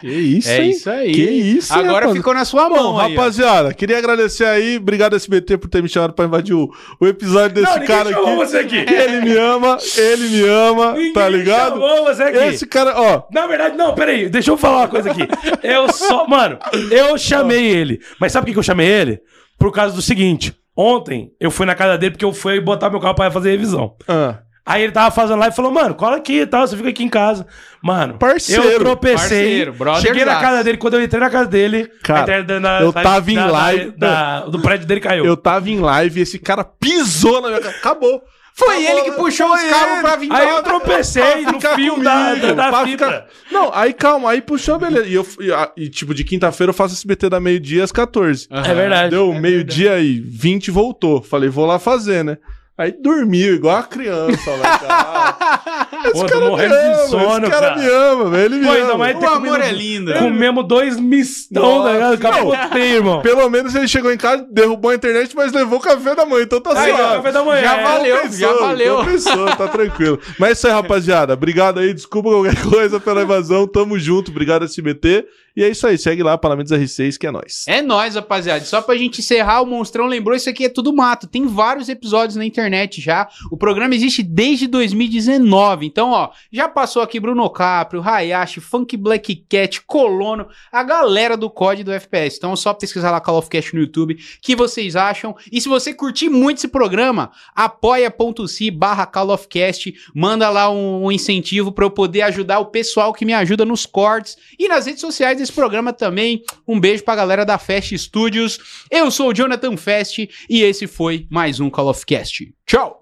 Que 0.00 0.08
isso, 0.08 0.48
é 0.50 0.62
hein? 0.64 0.70
isso 0.70 0.90
aí. 0.90 1.12
Que 1.12 1.22
isso, 1.22 1.72
hein, 1.74 1.80
Agora 1.80 2.06
rapaz? 2.06 2.16
ficou 2.16 2.34
na 2.34 2.44
sua 2.44 2.68
Bom, 2.68 2.74
mão 2.74 2.98
aí. 2.98 3.14
ó. 3.14 3.20
rapaziada, 3.20 3.72
queria 3.74 3.98
agradecer 3.98 4.44
aí. 4.44 4.76
Obrigado, 4.78 5.14
SBT, 5.14 5.58
por 5.58 5.68
ter 5.68 5.82
me 5.82 5.88
chamado 5.88 6.12
pra 6.12 6.24
invadir 6.24 6.54
o, 6.54 6.68
o 7.00 7.06
episódio 7.06 7.54
desse 7.54 7.72
ninguém 7.72 7.86
cara 7.88 8.10
aqui. 8.10 8.34
você 8.36 8.58
aqui. 8.58 8.76
Ele 8.76 9.20
me 9.20 9.36
ama, 9.36 9.78
ele 9.96 10.28
me 10.28 10.48
ama, 10.48 10.94
tá 11.14 11.28
ligado? 11.28 11.72
Chamou 11.80 12.04
você 12.04 12.22
aqui. 12.24 12.38
Esse 12.38 12.66
cara, 12.66 13.00
ó, 13.00 13.22
Na 13.32 13.46
verdade, 13.46 13.76
não, 13.76 13.94
peraí, 13.94 14.28
deixa 14.28 14.50
eu 14.50 14.56
falar 14.56 14.78
uma 14.78 14.88
coisa 14.88 15.10
aqui. 15.10 15.22
Eu 15.62 15.92
só, 15.92 16.26
mano, 16.26 16.58
eu 16.90 17.16
chamei 17.18 17.64
ele. 17.66 18.00
Mas 18.20 18.32
sabe 18.32 18.44
por 18.44 18.46
que 18.46 18.52
que 18.54 18.58
eu 18.58 18.62
chamei 18.64 18.88
ele? 18.88 19.20
Por 19.58 19.70
causa 19.72 19.94
do 19.94 20.02
seguinte: 20.02 20.52
ontem 20.76 21.30
eu 21.38 21.50
fui 21.50 21.66
na 21.66 21.74
casa 21.74 21.96
dele 21.96 22.12
porque 22.12 22.24
eu 22.24 22.32
fui 22.32 22.60
botar 22.60 22.90
meu 22.90 22.98
carro 23.00 23.14
pra 23.14 23.30
fazer 23.30 23.50
revisão. 23.52 23.94
ah, 24.08 24.38
Aí 24.64 24.82
ele 24.84 24.92
tava 24.92 25.10
fazendo 25.10 25.40
live 25.40 25.52
e 25.52 25.56
falou, 25.56 25.72
mano, 25.72 25.92
cola 25.94 26.16
aqui 26.16 26.40
e 26.42 26.46
tal, 26.46 26.64
você 26.66 26.76
fica 26.76 26.88
aqui 26.88 27.02
em 27.02 27.08
casa. 27.08 27.44
Mano, 27.82 28.14
Parceiro. 28.14 28.62
eu 28.62 28.78
tropecei. 28.78 29.16
Parceiro, 29.16 29.72
brother 29.72 30.02
cheguei 30.02 30.24
na 30.24 30.40
casa 30.40 30.62
dele, 30.62 30.78
quando 30.78 30.94
eu 30.94 31.02
entrei 31.02 31.20
na 31.20 31.30
casa 31.30 31.48
dele, 31.48 31.90
Cara, 32.02 32.20
a 32.20 32.22
internet 32.22 32.62
da- 32.62 32.80
eu 32.80 32.92
da- 32.92 33.02
tava 33.02 33.32
em 33.32 33.34
da- 33.34 33.46
live- 33.46 33.90
da- 33.96 34.40
da- 34.40 34.46
do 34.46 34.60
prédio 34.60 34.86
dele 34.86 35.00
caiu. 35.00 35.24
Eu 35.24 35.36
tava 35.36 35.68
em 35.68 35.80
live 35.80 36.20
e 36.20 36.22
esse 36.22 36.38
cara 36.38 36.62
pisou 36.62 37.40
na 37.40 37.48
minha 37.48 37.60
cara. 37.60 37.74
Acabou. 37.76 38.22
Foi 38.54 38.68
Acabou, 38.68 38.90
ele 38.98 39.02
que 39.10 39.12
puxou 39.16 39.46
os 39.52 39.62
cabos 39.62 39.92
ele. 39.94 40.00
pra 40.02 40.16
vir 40.16 40.30
Aí 40.32 40.48
eu 40.50 40.62
tropecei 40.62 41.40
no 41.46 41.58
fio 41.60 42.02
da, 42.02 42.26
comigo, 42.34 42.54
da, 42.54 42.70
da 42.70 42.84
ficar- 42.86 43.26
Não, 43.50 43.70
aí 43.74 43.92
calma, 43.94 44.30
aí 44.30 44.42
puxou, 44.42 44.78
beleza. 44.78 45.06
E, 45.08 45.14
eu, 45.14 45.26
e, 45.40 45.84
e, 45.84 45.88
tipo, 45.88 46.14
de 46.14 46.22
quinta-feira 46.22 46.70
eu 46.70 46.74
faço 46.74 46.94
SBT 46.94 47.28
da 47.30 47.40
meio-dia 47.40 47.82
às 47.82 47.90
14. 47.90 48.46
É 48.50 48.74
verdade. 48.74 49.10
Deu 49.10 49.32
É 49.32 49.40
meio-dia 49.40 49.98
e 50.00 50.20
20 50.20 50.70
voltou. 50.70 51.20
Falei, 51.22 51.48
vou 51.48 51.64
lá 51.66 51.78
fazer, 51.80 52.22
né? 52.22 52.36
Aí 52.76 52.90
dormiu, 52.90 53.54
igual 53.54 53.76
a 53.76 53.82
criança 53.82 54.50
lá. 54.56 54.78
Cara. 54.78 55.82
Esse 56.04 56.12
Pô, 56.20 56.26
cara 56.26 56.40
me 56.40 56.46
morrendo 56.50 56.74
de 56.74 56.80
ama, 56.80 56.96
sono, 57.06 57.46
esse 57.46 57.50
cara, 57.50 57.68
cara. 57.68 57.76
me 57.76 57.86
ama, 57.88 58.30
velho. 58.30 58.44
Ele 58.44 58.56
me 58.56 58.66
Pô, 58.66 58.72
ama. 58.72 58.96
O 58.96 59.26
amor 59.26 59.30
comido- 59.30 59.56
é 59.62 59.72
lindo. 59.72 60.12
Comemos 60.14 60.66
dois 60.66 60.98
mistão, 60.98 61.84
tá 61.84 61.92
não. 61.92 62.16
Capotei, 62.18 62.94
irmão. 62.94 63.20
Pelo 63.22 63.48
menos 63.48 63.74
ele 63.74 63.86
chegou 63.86 64.10
em 64.12 64.16
casa, 64.16 64.44
derrubou 64.50 64.90
a 64.90 64.94
internet, 64.96 65.36
mas 65.36 65.52
levou 65.52 65.78
o 65.78 65.82
café 65.82 66.14
da 66.16 66.26
manhã, 66.26 66.42
então 66.42 66.60
tá 66.60 66.72
Aí, 66.80 66.90
suave. 66.92 67.16
café 67.16 67.32
da 67.32 67.44
manhã. 67.44 67.62
Já 67.62 67.76
é. 67.76 67.82
valeu. 67.84 68.30
já 68.32 68.52
valeu. 68.54 68.96
Compensou, 68.96 69.46
tá 69.56 69.68
tranquilo. 69.68 70.18
Mas 70.38 70.48
é 70.48 70.52
isso 70.52 70.66
aí, 70.66 70.72
rapaziada. 70.72 71.34
Obrigado 71.34 71.78
aí, 71.78 71.94
desculpa 71.94 72.30
qualquer 72.30 72.60
coisa 72.68 72.98
pela 72.98 73.22
invasão. 73.22 73.66
Tamo 73.66 73.96
junto, 73.98 74.30
obrigado 74.32 74.64
SBT. 74.64 75.24
E 75.54 75.62
é 75.62 75.68
isso 75.68 75.86
aí, 75.86 75.98
segue 75.98 76.22
lá, 76.22 76.38
Parlamentos 76.38 76.72
R6, 76.72 77.18
que 77.18 77.26
é 77.26 77.30
nóis. 77.30 77.64
É 77.68 77.82
nóis, 77.82 78.14
rapaziada. 78.14 78.64
Só 78.64 78.80
pra 78.80 78.96
gente 78.96 79.20
encerrar, 79.20 79.60
o 79.60 79.66
Monstrão 79.66 80.06
lembrou, 80.06 80.34
isso 80.34 80.48
aqui 80.48 80.64
é 80.64 80.68
tudo 80.68 80.94
mato. 80.94 81.26
Tem 81.26 81.46
vários 81.46 81.88
episódios 81.88 82.36
na 82.36 82.44
internet 82.44 83.00
já. 83.00 83.28
O 83.50 83.56
programa 83.56 83.94
existe 83.94 84.22
desde 84.22 84.66
2019. 84.66 85.86
Então, 85.86 86.10
ó, 86.10 86.30
já 86.50 86.68
passou 86.68 87.02
aqui 87.02 87.20
Bruno 87.20 87.48
Caprio, 87.50 88.02
Hayashi, 88.02 88.60
Funk 88.60 88.96
Black 88.96 89.44
Cat, 89.48 89.82
Colono, 89.82 90.48
a 90.72 90.82
galera 90.82 91.36
do 91.36 91.50
COD 91.50 91.84
do 91.84 91.92
FPS. 91.92 92.36
Então 92.38 92.52
é 92.52 92.56
só 92.56 92.72
pesquisar 92.72 93.10
lá 93.10 93.20
Call 93.20 93.38
of 93.38 93.50
Cast 93.50 93.74
no 93.74 93.80
YouTube, 93.80 94.16
que 94.40 94.56
vocês 94.56 94.96
acham. 94.96 95.36
E 95.50 95.60
se 95.60 95.68
você 95.68 95.92
curtir 95.92 96.30
muito 96.30 96.58
esse 96.58 96.68
programa, 96.68 97.30
apoia.se 97.54 98.70
barra 98.70 99.04
Call 99.04 99.30
of 99.30 99.48
Cast, 99.48 99.92
manda 100.14 100.48
lá 100.48 100.70
um, 100.70 101.06
um 101.06 101.12
incentivo 101.12 101.72
pra 101.72 101.84
eu 101.84 101.90
poder 101.90 102.22
ajudar 102.22 102.58
o 102.58 102.66
pessoal 102.66 103.12
que 103.12 103.24
me 103.26 103.34
ajuda 103.34 103.64
nos 103.64 103.84
cortes 103.84 104.36
e 104.58 104.66
nas 104.66 104.86
redes 104.86 105.00
sociais 105.00 105.41
desse 105.42 105.52
programa 105.52 105.92
também. 105.92 106.42
Um 106.66 106.78
beijo 106.78 107.02
pra 107.02 107.16
galera 107.16 107.44
da 107.44 107.58
Fast 107.58 107.96
Studios. 107.98 108.86
Eu 108.90 109.10
sou 109.10 109.30
o 109.30 109.34
Jonathan 109.34 109.76
Fest 109.76 110.18
e 110.48 110.62
esse 110.62 110.86
foi 110.86 111.26
mais 111.28 111.60
um 111.60 111.68
Call 111.68 111.88
of 111.88 112.06
Cast. 112.06 112.54
Tchau! 112.64 113.01